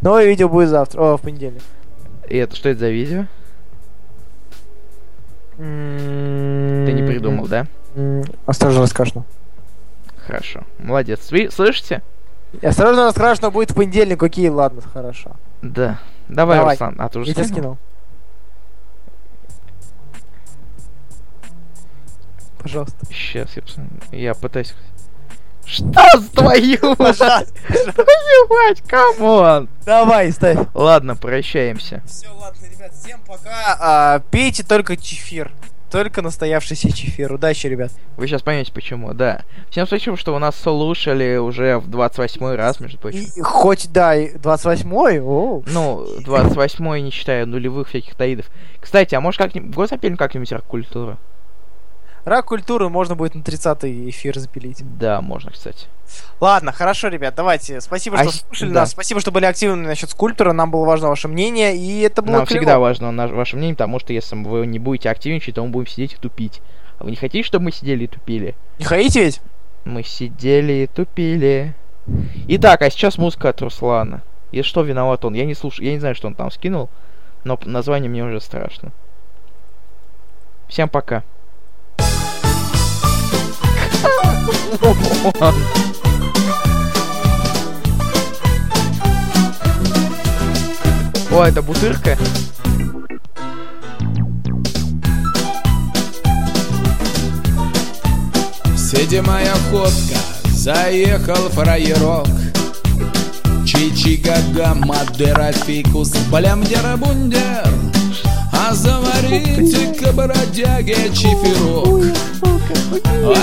Новое 0.02 0.26
видео 0.26 0.48
будет 0.48 0.68
завтра. 0.68 1.00
О, 1.00 1.16
в 1.16 1.22
понедельник. 1.22 1.62
И 2.28 2.36
это 2.36 2.54
что 2.54 2.68
это 2.68 2.80
за 2.80 2.90
видео? 2.90 3.26
Ты 5.56 5.62
Ты 6.86 6.92
не 6.92 7.02
придумал, 7.06 7.46
да? 7.46 7.66
Осторожно 8.46 8.82
раскрашено. 8.82 9.24
Хорошо. 10.26 10.62
Молодец. 10.78 11.30
Вы 11.30 11.50
слышите? 11.50 12.02
Осторожно 12.62 13.06
раскрашено 13.06 13.50
будет 13.50 13.70
в 13.70 13.74
понедельник. 13.74 14.22
Окей, 14.22 14.48
ладно, 14.48 14.82
хорошо. 14.82 15.32
Да. 15.62 15.98
Давай, 16.28 16.58
Давай. 16.58 16.74
Руслан. 16.74 16.96
А 16.98 17.08
ты 17.08 17.18
уже 17.18 17.30
Я 17.30 17.44
скинул? 17.44 17.52
скинул. 17.52 17.78
Пожалуйста. 22.58 23.06
Сейчас, 23.06 23.50
я. 23.56 23.62
Я 24.16 24.34
пытаюсь... 24.34 24.74
Что 25.64 25.92
с 26.18 26.28
твою 26.30 26.78
мать? 26.82 26.98
Пожалуйста. 26.98 27.54
Твою 27.92 28.48
мать, 28.48 28.82
come 28.86 29.33
on! 29.33 29.68
Давай, 29.84 30.32
ставь. 30.32 30.58
Ладно, 30.74 31.16
прощаемся. 31.16 32.02
Все, 32.04 32.28
ладно, 32.34 32.66
ребят, 32.66 32.92
всем 32.92 33.20
пока. 33.20 33.76
А, 33.80 34.18
пейте 34.30 34.64
только 34.64 34.96
чефир. 34.96 35.52
Только 35.92 36.22
настоявшийся 36.22 36.90
чефир. 36.90 37.30
Удачи, 37.34 37.66
ребят. 37.66 37.92
Вы 38.16 38.26
сейчас 38.26 38.40
поймете 38.40 38.72
почему, 38.72 39.12
да. 39.12 39.42
Всем 39.68 39.86
спасибо, 39.86 40.16
что 40.16 40.32
вы 40.32 40.40
нас 40.40 40.56
слушали 40.56 41.36
уже 41.36 41.76
в 41.76 41.90
28 41.90 42.54
раз, 42.54 42.80
между 42.80 42.96
прочим. 42.96 43.26
И 43.36 43.40
хоть, 43.42 43.92
да, 43.92 44.16
и 44.16 44.34
28-й, 44.34 45.20
о, 45.20 45.62
Ну, 45.66 46.06
28 46.24 46.98
не 47.00 47.10
считая 47.10 47.44
нулевых 47.44 47.88
всяких 47.88 48.14
tie-in 48.14 48.35
ов. 48.35 48.46
Кстати, 48.80 49.14
а 49.14 49.20
может 49.20 49.38
как-нибудь... 49.38 49.74
Год 49.74 49.90
запилим 49.90 50.16
как-нибудь 50.16 50.50
рок-культуру? 50.52 51.18
Рак 52.24 52.46
культуры 52.46 52.88
можно 52.88 53.14
будет 53.16 53.34
на 53.34 53.40
30-й 53.40 54.10
эфир 54.10 54.38
запилить. 54.38 54.82
Да, 54.98 55.20
можно, 55.20 55.50
кстати. 55.50 55.86
Ладно, 56.40 56.72
хорошо, 56.72 57.08
ребят, 57.08 57.34
давайте. 57.34 57.80
Спасибо, 57.80 58.18
А 58.18 58.24
что 58.24 58.32
с- 58.32 58.40
слушали 58.40 58.72
да. 58.72 58.80
нас. 58.80 58.90
Спасибо, 58.90 59.20
что 59.20 59.30
были 59.32 59.44
активны 59.46 59.86
насчет 59.86 60.10
скульптора. 60.10 60.52
Нам 60.52 60.70
было 60.70 60.84
важно 60.84 61.08
ваше 61.08 61.28
мнение, 61.28 61.76
и 61.76 62.00
это 62.00 62.22
было 62.22 62.32
Нам 62.38 62.46
клево. 62.46 62.60
всегда 62.60 62.78
важно 62.78 63.10
наш- 63.12 63.30
ваше 63.30 63.56
мнение, 63.56 63.74
потому 63.76 63.98
что 63.98 64.12
если 64.12 64.36
вы 64.36 64.66
не 64.66 64.78
будете 64.78 65.10
активничать, 65.10 65.54
то 65.54 65.64
мы 65.64 65.70
будем 65.70 65.86
сидеть 65.88 66.12
и 66.14 66.16
тупить. 66.16 66.60
А 66.98 67.04
вы 67.04 67.10
не 67.10 67.16
хотите, 67.16 67.46
чтобы 67.46 67.66
мы 67.66 67.72
сидели 67.72 68.04
и 68.04 68.06
тупили? 68.06 68.54
Не 68.78 68.84
хотите 68.84 69.24
ведь? 69.24 69.40
Мы 69.84 70.02
сидели 70.02 70.72
и 70.72 70.86
тупили. 70.86 71.74
Итак, 72.48 72.82
а 72.82 72.90
сейчас 72.90 73.16
музыка 73.18 73.48
от 73.48 73.60
Руслана. 73.62 74.22
И 74.50 74.62
что 74.62 74.82
виноват 74.82 75.24
он? 75.24 75.34
Я 75.34 75.44
не 75.46 75.54
слушаю, 75.54 75.86
я 75.86 75.92
не 75.94 75.98
знаю, 75.98 76.14
что 76.14 76.26
он 76.28 76.34
там 76.34 76.50
скинул, 76.50 76.90
но 77.44 77.58
название 77.64 78.10
мне 78.10 78.22
уже 78.22 78.40
страшно. 78.40 78.92
Всем 80.68 80.88
пока. 80.88 81.22
О, 91.30 91.44
это 91.44 91.62
бутырка? 91.62 92.16
Седьмая 98.76 99.54
ходка, 99.70 100.18
заехал 100.50 101.48
фраерок 101.48 102.28
Чичи-гага, 103.64 104.74
Мадера, 104.74 105.52
фикус, 105.52 106.12
блям-дера-бундер 106.30 107.68
А 108.52 108.74
заварите-ка, 108.74 110.12
бродяге, 110.12 111.10
чиферок 111.14 112.14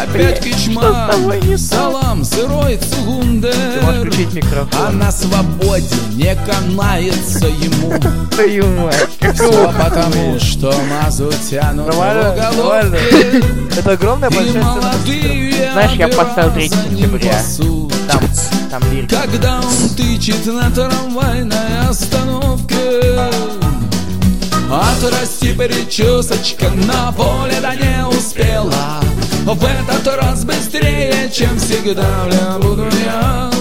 Опять 0.02 0.42
кичма, 0.42 1.12
салам, 1.58 2.24
сырой 2.24 2.78
Ты 2.78 3.82
можешь 3.82 4.14
цугундер 4.14 4.14
включить 4.14 4.44
А 4.74 4.92
на 4.92 5.12
свободе 5.12 5.96
не 6.14 6.36
канается 6.36 7.48
ему. 7.48 7.94
Все 9.34 9.74
потому, 9.78 10.40
что 10.40 10.74
мазу 10.90 11.32
тянут 11.50 11.88
Нормально, 11.88 12.52
в 12.52 12.60
уголовке 12.60 13.44
Это 13.78 13.92
огромная 13.92 14.30
большая 14.30 14.64
Знаешь, 15.74 15.94
я 15.94 16.08
поставил 16.08 16.54
3 16.54 16.70
сентября. 16.70 17.42
Там, 18.08 18.22
там 18.70 18.92
лирика. 18.92 19.16
Когда 19.24 19.60
он 19.60 19.90
тычет 19.96 20.46
на 20.46 20.70
трамвайной 20.72 21.88
остановке 21.88 22.59
причесочка 25.60 26.70
на 26.70 27.12
поле 27.12 27.58
да 27.62 27.76
не 27.76 28.08
успела. 28.08 29.02
В 29.44 29.66
этот 29.66 30.08
раз 30.16 30.46
быстрее, 30.46 31.30
чем 31.34 31.60
всегда, 31.60 32.08
бля, 32.26 32.58
буду 32.62 32.88
я. 33.04 33.52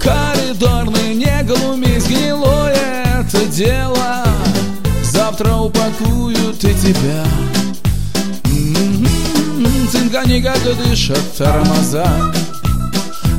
Коридорный, 0.00 1.14
не 1.14 1.44
глумись, 1.44 2.06
гнилое 2.06 3.20
это 3.20 3.46
дело. 3.46 4.24
Завтра 5.12 5.54
упакуют 5.54 6.64
и 6.64 6.74
тебя. 6.74 7.24
Цинка 9.92 10.26
никак 10.26 10.58
дышат 10.76 11.36
тормоза. 11.38 12.32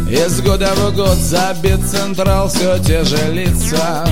Из 0.09 0.39
года 0.41 0.71
в 0.75 0.95
год 0.95 1.17
забит 1.17 1.79
централ 1.91 2.47
все 2.47 2.77
те 2.77 3.03
же 3.03 3.17
лица 3.33 4.05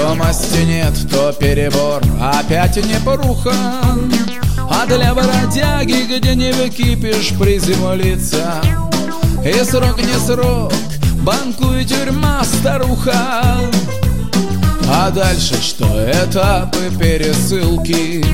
То 0.00 0.14
масти 0.14 0.64
нет, 0.64 0.94
то 1.10 1.30
перебор, 1.30 2.00
опять 2.18 2.76
не 2.76 2.98
поруха 3.04 3.52
А 4.70 4.86
для 4.86 5.14
бродяги, 5.14 6.16
где 6.18 6.34
не 6.34 6.52
выкипишь, 6.52 7.34
приземлиться 7.38 8.62
И 9.44 9.62
срок 9.62 9.98
не 9.98 10.18
срок, 10.18 10.72
банку 11.16 11.74
и 11.74 11.84
тюрьма 11.84 12.42
старуха. 12.44 13.58
А 14.88 15.10
дальше 15.10 15.60
что? 15.60 15.84
Этапы 16.10 16.90
пересылки 16.98 18.24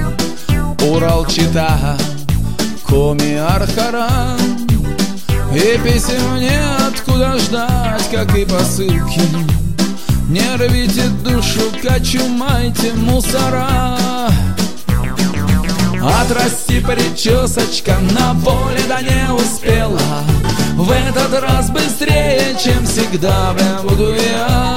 Урал-Чита, 0.85 1.99
Коми-Архара 2.87 4.37
и 5.53 5.79
писем 5.83 6.37
неоткуда 6.39 7.37
ждать, 7.39 8.09
как 8.13 8.37
и 8.37 8.45
посылки 8.45 9.66
Не 10.29 10.57
рвите 10.57 11.05
душу, 11.25 11.71
кочумайте 11.81 12.93
мусора. 12.95 13.97
Отрасти 16.03 16.81
причесочка 16.81 17.97
на 18.13 18.35
поле, 18.45 18.81
да 18.89 19.01
не 19.03 19.33
успела. 19.33 20.01
В 20.75 20.91
этот 20.91 21.41
раз 21.41 21.71
быстрее, 21.71 22.57
чем 22.63 22.85
всегда, 22.85 23.53
бля, 23.55 23.83
буду 23.85 24.15
я. 24.15 24.77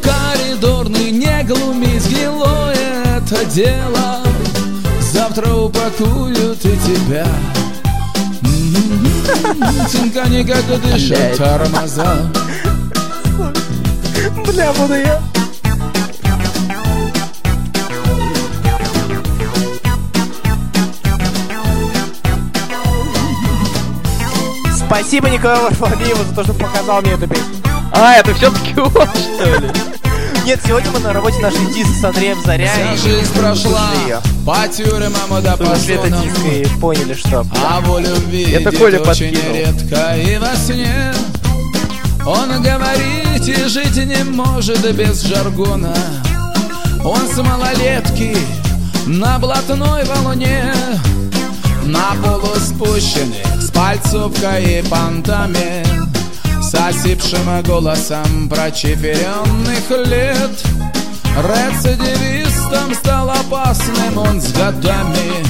Коридорный, 0.00 1.10
не 1.10 1.42
глумись, 1.42 2.06
гнилое 2.06 3.16
это 3.16 3.44
дело. 3.46 4.20
Завтра 5.12 5.52
упакуют 5.54 6.64
и 6.64 6.76
тебя. 6.86 7.26
Цинка 9.88 10.28
никак 10.28 10.64
дышат 10.66 11.18
Блядь. 11.18 11.36
тормоза 11.36 12.30
Бля, 14.36 14.72
буду 14.72 14.94
я. 14.94 15.20
Спасибо 24.86 25.28
Николаю 25.28 25.62
Варфоломееву 25.62 26.22
за 26.24 26.34
то, 26.34 26.44
что 26.44 26.54
показал 26.54 27.00
мне 27.02 27.12
эту 27.12 27.26
песню. 27.26 27.44
А, 27.94 28.14
это 28.14 28.34
все-таки 28.34 28.78
он, 28.78 28.90
что 28.90 29.58
ли? 29.60 29.70
Нет, 30.44 30.60
сегодня 30.66 30.90
мы 30.90 30.98
на 30.98 31.12
работе 31.12 31.38
нашей 31.38 31.64
диск 31.72 31.90
с 32.00 32.04
Андреем 32.04 32.36
Заря. 32.44 32.68
Вся 32.72 32.96
жизнь 32.96 33.32
прошла 33.32 33.90
её. 34.04 34.20
по 34.44 34.66
тюрьмам 34.68 35.40
да 35.42 35.56
по 35.56 35.62
это 35.62 36.10
диск 36.10 36.44
и 36.44 36.80
поняли, 36.80 37.14
что... 37.14 37.46
А 37.64 37.80
волю 37.80 38.08
видит 38.28 38.76
Коля 38.76 39.00
очень 39.00 39.06
подкинул. 39.06 39.54
редко 39.54 40.16
и 40.16 40.38
во 40.38 40.56
сне 40.56 41.14
Он 42.26 42.62
говорит 42.62 43.48
и 43.48 43.68
жить 43.68 43.96
не 43.96 44.22
может 44.24 44.80
без 44.94 45.22
жаргона. 45.22 45.94
Он 47.04 47.26
с 47.26 47.36
малолетки 47.42 48.36
на 49.06 49.38
блатной 49.40 50.04
волне 50.04 50.72
На 51.84 52.14
полу 52.22 52.54
спущенных 52.56 53.60
с 53.60 53.70
пальцовкой 53.72 54.78
и 54.78 54.82
понтами 54.82 55.84
С 56.62 56.72
осипшим 56.74 57.62
голосом 57.64 58.48
прочеперенных 58.48 59.90
лет. 60.06 60.64
Рецидивистом 61.36 62.94
стал 62.94 63.30
опасным 63.30 64.18
он 64.18 64.40
с 64.40 64.52
годами 64.52 65.44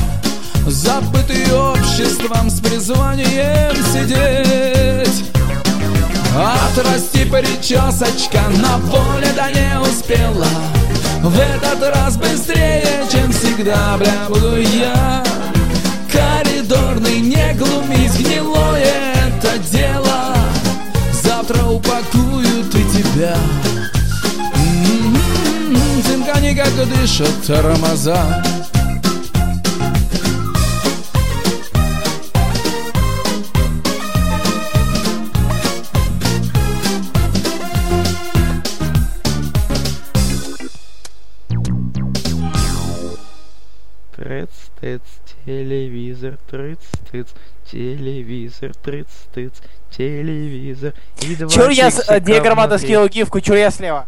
Забытый 0.66 1.52
обществом 1.52 2.48
с 2.48 2.60
призванием 2.60 3.76
сидеть 3.92 5.41
Отрасти 6.34 7.26
причесочка 7.26 8.40
на 8.62 8.78
поле 8.90 9.28
да 9.36 9.50
не 9.50 9.78
успела. 9.80 10.46
В 11.22 11.38
этот 11.38 11.94
раз 11.94 12.16
быстрее, 12.16 13.04
чем 13.10 13.30
всегда, 13.32 13.96
бля, 13.98 14.26
буду 14.28 14.56
я. 14.56 15.22
Коридорный, 16.10 17.20
не 17.20 17.54
глумись, 17.54 18.16
гнилое 18.18 19.12
это 19.14 19.58
дело. 19.70 20.34
Завтра 21.12 21.64
упакуют 21.64 22.74
и 22.74 22.84
тебя. 22.84 23.36
М-м-м, 24.54 26.02
Цинкани 26.02 26.54
как 26.54 26.74
дышат 26.88 27.42
тормоза 27.46 28.42
телевизор, 45.44 46.38
трыц-тыц, 46.50 47.28
телевизор, 47.70 48.72
трыц-тыц, 48.82 49.52
телевизор. 49.90 50.94
И 51.22 51.36
два 51.36 51.48
Чур 51.48 51.70
я 51.70 51.90
с... 51.90 52.04
э, 52.08 52.20
Диаграммата 52.20 52.78
скинул 52.78 53.08
гифку, 53.08 53.40
чур 53.40 53.56
я 53.56 53.70
слева. 53.70 54.06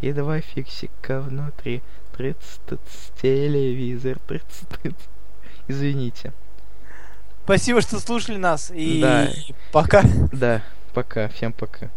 И 0.00 0.12
два 0.12 0.40
фиксика 0.40 1.20
внутри. 1.20 1.82
Трыц-тыц, 2.16 2.78
телевизор, 3.20 4.18
трыц-тыц. 4.26 4.94
Извините. 5.68 6.32
Спасибо, 7.44 7.80
что 7.82 8.00
слушали 8.00 8.38
нас. 8.38 8.70
И 8.74 9.00
Да. 9.02 9.28
пока. 9.72 10.02
Да, 10.32 10.62
пока, 10.94 11.28
всем 11.28 11.52
пока. 11.52 11.80